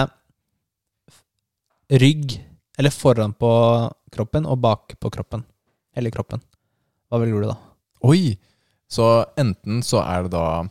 rygg, 1.89 2.37
eller 2.79 2.93
foran 2.93 3.35
på 3.37 3.51
kroppen, 4.13 4.49
og 4.49 4.61
bak 4.65 4.97
på 5.01 5.13
kroppen. 5.13 5.45
Hele 5.97 6.13
kroppen. 6.15 6.43
Hva 7.09 7.21
velger 7.23 7.45
du 7.45 7.51
da? 7.51 7.59
Oi! 8.09 8.37
Så 8.89 9.05
enten 9.37 9.83
så 9.85 10.01
er 10.01 10.25
det 10.25 10.33
da 10.33 10.65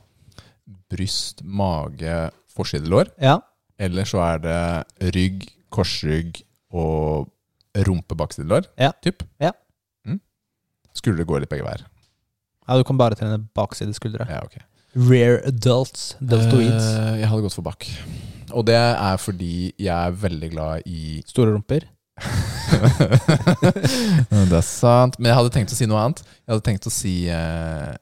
bryst, 0.90 1.44
mage, 1.44 2.28
forsidelår. 2.54 3.12
Ja. 3.22 3.38
Eller 3.78 4.08
så 4.10 4.22
er 4.26 4.42
det 4.42 5.12
rygg, 5.14 5.46
korsrygg 5.74 6.42
og 6.74 7.30
rumpe 7.86 8.18
baksidelår. 8.18 8.70
Ja. 8.82 8.94
Typ. 9.04 9.22
Ja. 9.42 9.54
Skulle 10.98 11.22
det 11.22 11.28
gå 11.30 11.40
litt 11.42 11.52
begge 11.52 11.66
veier. 11.68 11.86
Ja, 12.68 12.76
du 12.76 12.84
kan 12.88 12.98
bare 13.00 13.16
trene 13.16 13.40
bakside 13.56 13.94
skuldre. 13.96 14.28
Ja, 14.28 14.42
ok. 14.44 14.58
Rare 14.98 15.40
adults. 15.48 16.16
Deltoids. 16.20 16.88
Eh, 16.90 17.20
jeg 17.22 17.30
hadde 17.30 17.46
gått 17.46 17.56
for 17.56 17.66
bak. 17.68 17.86
Og 18.56 18.66
det 18.68 18.78
er 18.80 19.22
fordi 19.22 19.72
jeg 19.76 19.94
er 19.94 20.18
veldig 20.18 20.50
glad 20.56 20.88
i 20.90 21.22
Store 21.28 21.54
rumper. 21.56 21.86
Det 22.68 24.58
er 24.58 24.66
sant. 24.66 25.18
Men 25.20 25.30
jeg 25.30 25.38
hadde 25.38 25.54
tenkt 25.54 25.74
å 25.74 25.78
si 25.78 25.88
noe 25.90 26.02
annet. 26.02 26.24
Jeg 26.26 26.54
hadde 26.56 26.66
tenkt 26.66 26.90
å 26.90 26.94
si 26.94 27.16
eh, 27.32 27.94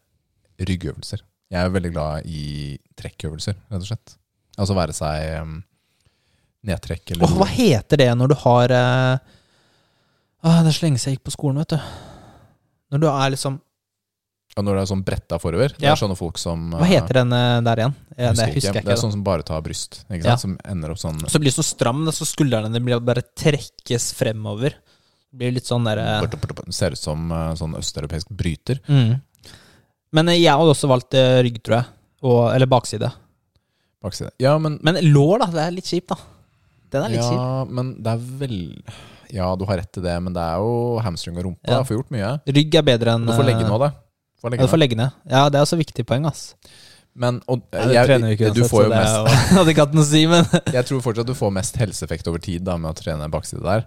ryggøvelser. 0.65 1.23
Jeg 1.53 1.61
er 1.61 1.73
veldig 1.73 1.91
glad 1.93 2.25
i 2.25 2.75
trekkøvelser, 2.97 3.57
rett 3.69 3.83
og 3.83 3.89
slett. 3.89 4.15
Altså 4.55 4.75
være 4.77 4.95
seg 4.95 5.25
em, 5.35 5.55
nedtrekk 6.65 7.11
eller 7.13 7.27
Åh, 7.27 7.35
hva 7.41 7.47
heter 7.51 7.99
det 8.01 8.09
når 8.17 8.31
du 8.31 8.35
har 8.45 8.71
eh, 8.71 9.15
ah, 10.41 10.59
Det 10.63 10.71
er 10.71 10.77
så 10.77 10.85
lenge 10.85 11.01
siden 11.01 11.11
jeg 11.11 11.19
gikk 11.19 11.27
på 11.27 11.35
skolen, 11.35 11.59
vet 11.61 11.75
du. 11.75 12.14
Når 12.95 13.03
du 13.03 13.07
er 13.11 13.33
liksom 13.35 13.59
Og 14.55 14.63
når 14.63 14.77
det 14.77 14.81
er 14.85 14.89
sånn 14.93 15.03
bretta 15.03 15.39
forover. 15.41 15.75
Det 15.75 15.89
er 15.91 15.99
sånne 15.99 16.15
folk 16.15 16.39
som 16.39 16.69
Hva 16.71 16.87
heter 16.87 17.19
den 17.21 17.35
eh, 17.35 17.59
der 17.67 17.83
igjen? 17.83 17.95
Ja, 18.15 18.31
det 18.31 18.47
husker 18.53 18.69
jeg 18.71 18.71
ikke. 18.71 18.85
Det 18.87 18.95
er 18.95 19.01
sånn 19.03 19.13
som 19.17 19.23
bare 19.27 19.43
tar 19.47 19.61
bryst. 19.65 20.01
Ja. 20.15 20.37
Som 20.39 20.55
ender 20.63 20.93
opp 20.95 21.01
sånn 21.01 21.19
Så 21.27 21.41
blir 21.43 21.51
det 21.51 21.57
så 21.57 21.65
stram, 21.67 22.05
så 22.15 22.27
skuldrene 22.29 22.79
blir 22.79 23.03
bare 23.03 23.25
trekkes 23.35 24.13
fremover. 24.15 24.77
Det 25.27 25.41
blir 25.41 25.57
litt 25.57 25.67
sånn 25.67 25.83
derre 25.83 26.23
Ser 26.71 26.95
ut 26.95 27.01
som 27.01 27.27
eh, 27.35 27.53
sånn 27.59 27.75
østeuropeisk 27.81 28.31
bryter. 28.31 28.79
mm. 28.87 29.15
Men 30.15 30.31
eh, 30.31 30.39
jeg 30.39 30.53
hadde 30.55 30.71
også 30.71 30.87
valgt 30.87 31.17
eh, 31.19 31.41
rygg, 31.43 31.59
tror 31.65 31.81
jeg. 31.81 31.91
Og, 32.25 32.39
eller 32.53 32.69
bakside. 32.71 33.09
Bakside. 34.05 34.31
Ja, 34.39 34.55
men, 34.61 34.79
Men 34.85 35.01
lår, 35.11 35.43
da. 35.43 35.49
Det 35.51 35.65
er 35.65 35.75
litt 35.75 35.89
kjipt, 35.91 36.13
da. 36.13 36.17
Den 36.93 37.03
er 37.03 37.11
litt 37.11 37.25
kjip. 37.25 37.35
ja, 37.35 37.65
men 37.67 37.91
det 38.05 38.13
er 38.13 38.25
vel 38.39 38.57
Ja, 39.33 39.51
du 39.57 39.65
har 39.69 39.79
rett 39.81 39.91
til 39.95 40.03
det, 40.05 40.15
men 40.23 40.35
det 40.35 40.43
er 40.43 40.63
jo 40.63 40.97
hamstring 41.05 41.37
og 41.37 41.47
rumpa. 41.49 41.63
Ja. 41.67 41.79
Jeg 41.79 41.89
får 41.89 41.99
gjort 41.99 42.11
mye. 42.15 42.33
Rygg 42.57 42.79
er 42.81 42.85
bedre 42.91 43.15
enn 43.15 43.29
Du 43.29 43.33
får 43.33 43.47
legge 43.47 43.63
ned 43.63 43.71
nå, 43.73 43.79
da. 43.81 43.93
Får 44.41 44.57
Ja, 44.57 44.65
du 44.67 44.71
får 44.71 44.81
legge 44.81 44.99
ned. 44.99 45.15
Ja, 45.31 45.47
det 45.49 45.59
er 45.59 45.65
også 45.65 45.79
viktig 45.79 46.05
poeng, 46.07 46.27
ass. 46.29 46.51
Men 47.15 47.39
og, 47.47 47.63
jeg, 47.71 48.19
vi 48.19 48.33
ikke 48.35 48.51
du 48.51 48.65
får 48.67 48.89
jo 48.89 48.91
mest 48.91 49.29
hadde 49.55 49.71
ikke 49.71 49.85
hatt 49.85 49.93
noe 49.95 50.03
å 50.03 50.07
si, 50.09 50.25
men 50.27 50.43
Jeg 50.75 50.87
tror 50.89 51.03
fortsatt 51.05 51.29
du 51.29 51.35
får 51.37 51.53
mest 51.55 51.77
helseeffekt 51.79 52.27
over 52.27 52.43
tid 52.43 52.65
da 52.67 52.75
med 52.75 52.91
å 52.91 52.97
trene 52.97 53.29
bakside 53.31 53.63
der. 53.63 53.85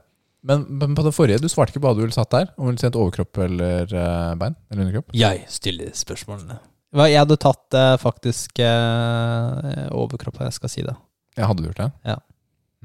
Men, 0.48 0.64
men 0.80 0.94
på 0.96 1.04
det 1.04 1.12
forrige, 1.12 1.42
du 1.42 1.50
svarte 1.50 1.74
ikke 1.74 1.82
på 1.82 1.90
hva 1.90 1.98
du 1.98 2.04
ville 2.04 2.14
satt 2.14 2.30
der. 2.32 2.48
Om 2.56 2.68
du 2.68 2.72
ville 2.72 2.80
sett 2.80 2.96
overkropp 2.96 3.40
eller 3.44 3.90
uh, 3.92 4.32
bein? 4.38 4.56
Eller 4.70 4.86
underkropp? 4.86 5.12
Jeg 5.18 5.44
stiller 5.52 5.92
spørsmålene. 5.98 6.56
Hva, 6.94 7.08
jeg 7.10 7.20
hadde 7.20 7.36
tatt 7.42 7.76
uh, 7.76 7.96
faktisk 8.00 8.62
uh, 8.64 9.90
overkropp, 9.92 10.40
jeg 10.46 10.56
skal 10.56 10.72
si 10.72 10.86
det. 10.86 10.94
Ja, 11.36 11.50
hadde 11.50 11.60
du 11.60 11.68
gjort 11.68 11.82
det? 11.82 11.90
Ja. 12.08 12.16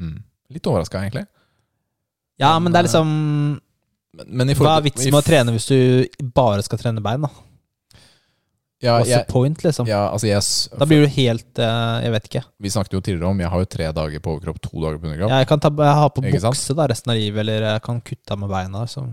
Mm. 0.02 0.18
Litt 0.58 0.68
overraska, 0.68 1.06
egentlig. 1.06 1.24
Ja, 2.44 2.54
men 2.60 2.74
det 2.74 2.82
er 2.82 2.88
liksom 2.90 3.10
Men, 4.14 4.28
men 4.30 4.52
i 4.52 4.56
Hva 4.60 4.78
er 4.78 4.86
vitsen 4.86 5.10
med 5.10 5.22
å 5.24 5.26
trene 5.26 5.56
hvis 5.56 5.66
du 5.72 6.30
bare 6.36 6.62
skal 6.66 6.82
trene 6.82 7.02
bein, 7.04 7.26
da? 7.26 7.32
Ja, 8.84 8.98
What's 9.00 9.08
jeg, 9.08 9.24
the 9.24 9.32
point, 9.32 9.62
liksom? 9.64 9.88
ja, 9.88 10.10
altså 10.12 10.28
yes, 10.28 10.50
Da 10.76 10.86
blir 10.90 11.06
du 11.06 11.08
helt 11.16 11.60
eh, 11.62 12.04
Jeg 12.04 12.12
vet 12.18 12.26
ikke. 12.28 12.42
Vi 12.66 12.72
snakket 12.74 12.98
jo 12.98 13.02
tidligere 13.06 13.32
om 13.32 13.40
Jeg 13.40 13.52
har 13.54 13.64
jo 13.64 13.70
tre 13.78 13.90
dager 13.96 14.24
på 14.24 14.34
overkropp, 14.36 14.60
to 14.66 14.74
dager 14.76 15.00
på 15.00 15.08
underkropp. 15.08 15.32
Jeg 15.32 15.48
kan 15.48 15.64
ta, 15.64 15.72
jeg 15.72 16.00
ha 16.02 16.10
på 16.12 16.24
bukse 16.26 16.76
da 16.76 16.88
resten 16.92 17.14
av 17.14 17.20
livet, 17.20 17.40
eller 17.46 17.68
jeg 17.70 17.84
kan 17.86 18.02
kutte 18.04 18.36
av 18.36 18.42
med 18.44 18.52
beina, 18.52 18.84
så 18.92 19.06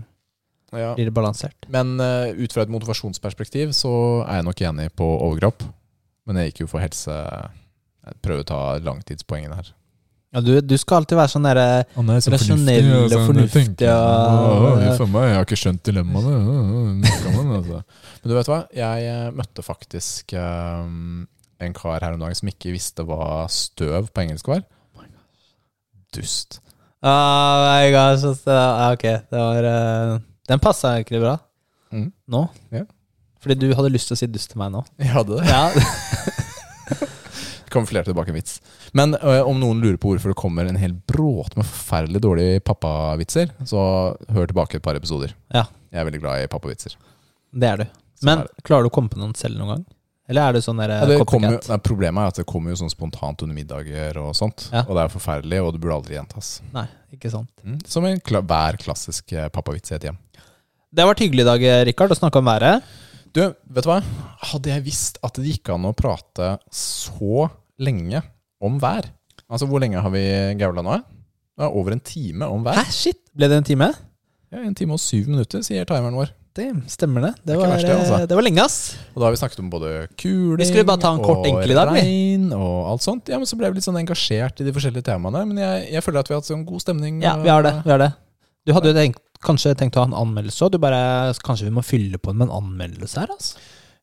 Ja. 0.75 0.93
blir 0.95 1.07
det 1.07 1.15
balansert. 1.15 1.67
Men 1.71 1.95
uh, 1.99 2.31
ut 2.35 2.51
fra 2.51 2.63
et 2.63 2.71
motivasjonsperspektiv 2.71 3.71
så 3.75 3.93
er 4.25 4.41
jeg 4.41 4.47
nok 4.49 4.61
enig 4.69 4.89
på 4.95 5.07
overkropp. 5.07 5.63
Men 6.27 6.39
jeg 6.39 6.51
gikk 6.51 6.65
jo 6.65 6.71
for 6.75 6.83
helse 6.83 7.11
Jeg 7.11 8.19
prøver 8.25 8.43
å 8.43 8.49
ta 8.51 8.61
langtidspoengene 8.83 9.55
her. 9.55 9.71
Ja, 10.31 10.39
du, 10.39 10.51
du 10.63 10.77
skal 10.79 11.01
alltid 11.01 11.17
være 11.19 11.27
sånn 11.33 11.43
derre 11.43 11.63
Rasjonell 12.31 12.85
og 13.03 13.15
fornuftig, 13.27 13.89
og- 13.91 15.09
meg, 15.11 15.25
jeg 15.27 15.35
har 15.35 15.43
ikke 15.43 15.59
skjønt 15.59 15.81
dilemmaene. 15.89 17.09
altså. 17.57 17.81
Men 18.21 18.31
du 18.31 18.35
vet 18.37 18.47
hva? 18.53 18.59
Jeg 18.77 19.09
eh, 19.11 19.25
møtte 19.35 19.65
faktisk 19.65 20.31
um, 20.39 21.27
en 21.59 21.73
kar 21.75 21.99
her 21.99 22.15
om 22.15 22.21
dagen 22.23 22.37
som 22.39 22.47
ikke 22.51 22.71
visste 22.71 23.03
hva 23.03 23.43
støv 23.51 24.07
på 24.15 24.23
engelsk 24.23 24.47
var. 24.53 24.63
Dust. 26.15 26.59
Oh 27.03 27.65
my 27.65 27.91
gosh, 27.91 28.23
ass, 28.29 28.43
ok, 28.45 29.03
det 29.31 29.39
var 29.39 29.65
uh, 29.65 30.19
Den 30.47 30.59
passa 30.63 30.95
egentlig 30.99 31.21
bra 31.23 31.37
Mm. 31.91 32.05
nå. 32.31 32.45
Yeah. 32.71 32.85
Fordi 33.43 33.55
du 33.59 33.73
hadde 33.75 33.89
lyst 33.91 34.07
til 34.07 34.15
å 34.15 34.19
si 34.21 34.27
dust 34.31 34.53
til 34.53 34.59
meg 34.61 34.69
nå. 34.71 34.79
Jeg 35.01 35.09
hadde 35.11 35.41
det. 35.41 35.47
Ja, 35.49 35.65
Kamuflerte 37.71 38.11
tilbake 38.11 38.33
en 38.33 38.37
vits. 38.37 38.59
Men 38.97 39.15
øh, 39.17 39.41
om 39.47 39.59
noen 39.61 39.81
lurer 39.83 39.97
på 40.01 40.13
hvorfor 40.13 40.33
det 40.33 40.39
kommer 40.39 40.67
en 40.67 40.79
hel 40.79 40.93
bråte 41.07 41.59
med 41.59 41.67
forferdelig 41.67 42.21
dårlige 42.23 42.59
pappavitser, 42.67 43.53
så 43.67 43.81
hør 44.35 44.51
tilbake 44.51 44.79
et 44.79 44.85
par 44.85 44.99
episoder. 44.99 45.33
Ja. 45.53 45.65
Jeg 45.91 46.03
er 46.03 46.07
veldig 46.07 46.21
glad 46.23 46.43
i 46.43 46.51
pappavitser. 46.51 46.95
Det 47.51 47.67
er 47.67 47.81
du. 47.81 47.89
Men 48.27 48.43
er 48.43 48.47
det. 48.51 48.63
klarer 48.67 48.85
du 48.85 48.91
å 48.91 48.95
komme 48.95 49.11
på 49.11 49.19
noen 49.19 49.33
selv 49.37 49.59
noen 49.59 49.75
gang? 49.75 49.83
Eller 50.31 50.47
er 50.47 50.55
du 50.55 50.63
sånn 50.63 50.79
der 50.79 50.93
Ja, 50.93 51.07
det 51.09 51.17
kommer, 51.27 51.57
nei, 51.57 51.77
problemet 51.83 52.23
er 52.23 52.31
at 52.31 52.39
det 52.39 52.47
kommer 52.47 52.71
jo 52.71 52.79
sånn 52.79 52.91
spontant 52.93 53.41
under 53.43 53.57
middager 53.57 54.19
og 54.21 54.31
sånt. 54.37 54.69
Ja. 54.71 54.85
Og 54.85 54.95
det 54.95 55.03
er 55.03 55.11
forferdelig, 55.11 55.59
og 55.59 55.73
det 55.75 55.81
burde 55.83 55.97
aldri 55.97 56.15
gjentas. 56.15 56.53
Nei, 56.71 56.85
ikke 57.17 57.31
sant. 57.33 57.51
Mm. 57.65 57.81
Som 57.89 58.07
en 58.07 58.21
kla 58.23 58.39
hver 58.45 58.79
klassisk 58.79 59.33
eh, 59.35 59.49
pappavits 59.51 59.91
i 59.91 59.97
et 59.97 60.07
hjem. 60.07 60.19
Det 60.91 61.03
har 61.03 61.09
vært 61.11 61.23
hyggelig 61.25 61.43
i 61.43 61.49
dag, 61.49 61.65
Rikard, 61.89 62.13
å 62.15 62.19
snakke 62.19 62.39
om 62.39 62.47
været. 62.47 62.87
Du, 63.31 63.41
vet 63.47 63.85
du 63.85 63.87
hva? 63.87 64.01
Hadde 64.51 64.71
jeg 64.73 64.83
visst 64.83 65.19
at 65.23 65.37
det 65.39 65.53
gikk 65.53 65.71
an 65.71 65.87
å 65.87 65.93
prate 65.95 66.53
så 66.75 67.45
lenge 67.81 68.21
om 68.61 68.77
vær 68.81 69.09
Altså, 69.51 69.67
hvor 69.67 69.81
lenge 69.83 69.99
har 69.99 70.11
vi 70.13 70.21
gaula 70.59 70.83
nå? 70.85 71.01
Det 71.59 71.65
er 71.65 71.73
over 71.75 71.91
en 71.91 71.99
time 72.07 72.47
om 72.47 72.61
vær. 72.63 72.77
Hæ, 72.79 72.85
shit! 72.95 73.17
Ble 73.35 73.49
det 73.51 73.57
en 73.59 73.67
time? 73.67 73.89
Ja, 74.51 74.61
En 74.63 74.75
time 74.75 74.95
og 74.95 75.01
syv 75.03 75.27
minutter, 75.27 75.59
sier 75.63 75.83
timeren 75.87 76.15
vår. 76.15 76.31
Det 76.55 76.65
stemmer 76.91 77.23
det. 77.23 77.31
Det 77.39 77.53
det, 77.53 77.57
var, 77.59 77.73
det, 77.79 77.91
altså. 77.95 78.15
eh, 78.19 78.25
det 78.27 78.35
var 78.35 78.43
lenge, 78.43 78.63
ass. 78.63 78.77
Og 79.13 79.21
da 79.21 79.27
har 79.27 79.35
vi 79.35 79.39
snakket 79.39 79.61
om 79.63 79.69
både 79.71 79.91
kuling 80.19 80.59
Vi 80.59 80.67
skulle 80.67 80.87
bare 80.87 80.99
ta 80.99 81.13
en 81.15 81.21
kort 81.23 81.45
og 81.47 81.61
dag, 81.63 81.91
regn 81.95 82.49
og 82.55 82.89
alt 82.91 83.05
sånt. 83.05 83.31
Ja, 83.31 83.39
men 83.39 83.47
så 83.47 83.59
ble 83.59 83.69
vi 83.71 83.79
litt 83.79 83.87
sånn 83.87 83.99
engasjert 84.01 84.59
i 84.59 84.67
de 84.67 84.73
forskjellige 84.75 85.07
temaene. 85.07 85.45
Men 85.47 85.61
jeg, 85.63 85.85
jeg 85.95 86.03
føler 86.03 86.23
at 86.23 86.31
vi 86.31 86.35
har 86.35 86.43
hatt 86.43 86.49
sånn 86.51 86.65
god 86.67 86.83
stemning. 86.83 87.21
Ja, 87.23 87.37
vi 87.39 87.51
har 87.51 87.63
det. 87.63 87.77
vi 87.85 87.93
har 87.93 88.03
det 88.03 88.09
Du 88.67 88.73
hadde 88.75 88.91
jo 88.91 88.97
tenkt, 88.99 89.23
kanskje 89.47 89.75
tenkt 89.79 89.95
å 89.95 90.03
ha 90.03 90.09
en 90.11 90.17
anmeldelse 90.25 90.67
òg. 90.67 90.75
Kanskje 91.47 91.69
vi 91.69 91.75
må 91.77 91.85
fylle 91.87 92.19
på 92.19 92.35
med 92.35 92.49
en 92.49 92.57
anmeldelse 92.59 93.23
her, 93.23 93.31
altså. 93.31 93.55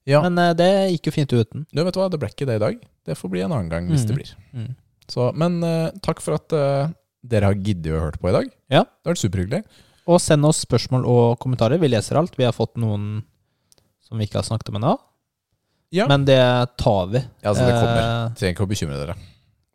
Ja. 0.09 0.23
Men 0.25 0.39
uh, 0.41 0.55
det 0.57 0.69
gikk 0.95 1.11
jo 1.11 1.15
fint 1.19 1.33
uten. 1.37 1.67
Du 1.69 1.83
vet 1.85 1.97
hva, 1.99 2.07
det 2.09 2.21
ble 2.23 2.31
ikke 2.33 2.47
det 2.49 2.57
i 2.59 2.63
dag. 2.63 2.79
Det 3.05 3.17
får 3.19 3.33
bli 3.33 3.43
en 3.45 3.53
annen 3.53 3.69
gang 3.73 3.91
hvis 3.93 4.07
Mm. 4.07 4.09
det 4.09 4.17
blir. 4.17 4.31
Mm. 4.57 4.71
Så, 5.09 5.27
men 5.37 5.59
uh, 5.65 5.91
takk 6.05 6.21
for 6.25 6.37
at 6.39 6.53
uh, 6.57 6.89
dere 7.25 7.51
har 7.51 7.57
giddet 7.61 7.93
å 7.93 8.01
høre 8.07 8.21
på 8.21 8.31
i 8.31 8.37
dag. 8.39 8.49
Ja. 8.73 8.83
Det 8.89 9.09
har 9.09 9.15
vært 9.15 9.23
superhyggelig. 9.25 9.63
Og 10.09 10.21
send 10.25 10.49
oss 10.49 10.63
spørsmål 10.65 11.05
og 11.05 11.39
kommentarer. 11.43 11.81
Vi 11.81 11.91
leser 11.93 12.17
alt. 12.21 12.33
Vi 12.41 12.47
har 12.49 12.57
fått 12.57 12.77
noen 12.81 13.23
som 14.09 14.17
vi 14.21 14.25
ikke 14.25 14.41
har 14.41 14.47
snakket 14.49 14.71
om 14.73 14.79
ennå. 14.81 14.95
Ja. 15.93 16.07
Men 16.09 16.25
det 16.29 16.41
tar 16.81 17.07
vi. 17.13 17.21
Ja, 17.43 17.51
altså, 17.53 17.65
det 17.69 17.75
kommer. 17.77 18.33
Trenger 18.37 18.55
ikke 18.57 18.65
å 18.65 18.71
bekymre 18.73 18.97
dere. 19.01 19.17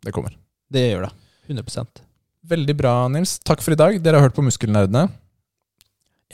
Det 0.04 0.12
kommer. 0.14 0.34
det 0.74 0.82
gjør 0.90 1.06
det. 1.06 1.12
100% 1.54 2.02
Veldig 2.50 2.74
bra, 2.76 2.92
Nils. 3.08 3.38
Takk 3.46 3.62
for 3.64 3.72
i 3.74 3.78
dag. 3.78 3.96
Dere 4.04 4.18
har 4.18 4.26
hørt 4.28 4.34
på 4.36 4.42
Muskelnerdene. 4.44 5.06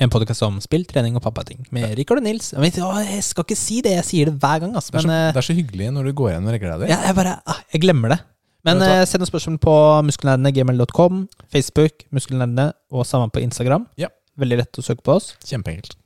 En 0.01 0.09
podkast 0.09 0.41
om 0.47 0.57
spill, 0.65 0.87
trening 0.89 1.17
og 1.19 1.21
pappating 1.27 1.67
med 1.77 1.91
Rikard 1.99 2.23
og 2.23 2.25
Nils. 2.25 2.55
Jeg, 2.55 2.73
jeg 2.81 3.25
skal 3.27 3.45
ikke 3.45 3.57
si 3.59 3.81
det, 3.85 3.93
jeg 3.99 4.07
sier 4.09 4.31
det 4.31 4.41
hver 4.41 4.63
gang. 4.63 4.73
Altså. 4.73 4.95
Det 4.95 5.03
er, 5.03 5.05
så, 5.05 5.11
Men 5.11 5.17
eh, 5.17 5.33
det 5.37 5.43
er 5.43 5.47
så 5.51 5.57
hyggelig 5.59 5.91
når 5.93 6.09
du 6.09 6.13
går 6.17 6.31
igjen 6.31 6.47
og 6.49 6.55
regler 6.57 6.81
deg. 6.81 6.93
ja, 6.95 7.01
jeg 7.05 7.17
bare 7.19 7.35
ah, 7.45 7.59
Jeg 7.75 7.83
glemmer 7.85 8.15
det. 8.15 8.21
Men 8.65 8.81
eh, 8.85 9.03
send 9.09 9.25
oss 9.25 9.33
spørsmål 9.33 9.59
på 9.61 9.75
muskelnerdene.gmail.com, 10.09 11.21
Facebook, 11.53 12.07
Muskelnerdene 12.17 12.71
og 12.93 13.05
sammen 13.09 13.33
på 13.33 13.45
Instagram. 13.45 13.85
Ja. 14.01 14.09
Veldig 14.41 14.63
lett 14.63 14.81
å 14.81 14.85
søke 14.85 15.05
på 15.05 15.19
oss. 15.19 15.35
Kjempeenkelt. 15.45 15.99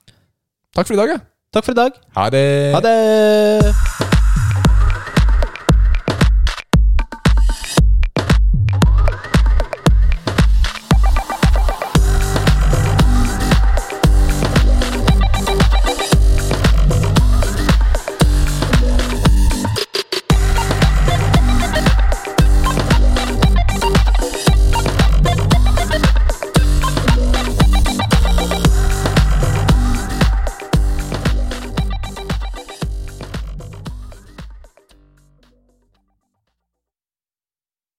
Takk 0.74 0.90
for 0.90 0.98
i 0.98 1.00
dag, 1.04 1.14
ja. 1.14 1.22
Takk 1.54 1.70
for 1.70 1.76
i 1.76 1.78
dag. 1.78 2.02
Ha 2.18 2.26
det. 2.34 2.44
Ha 2.74 2.82
det! 2.82 4.13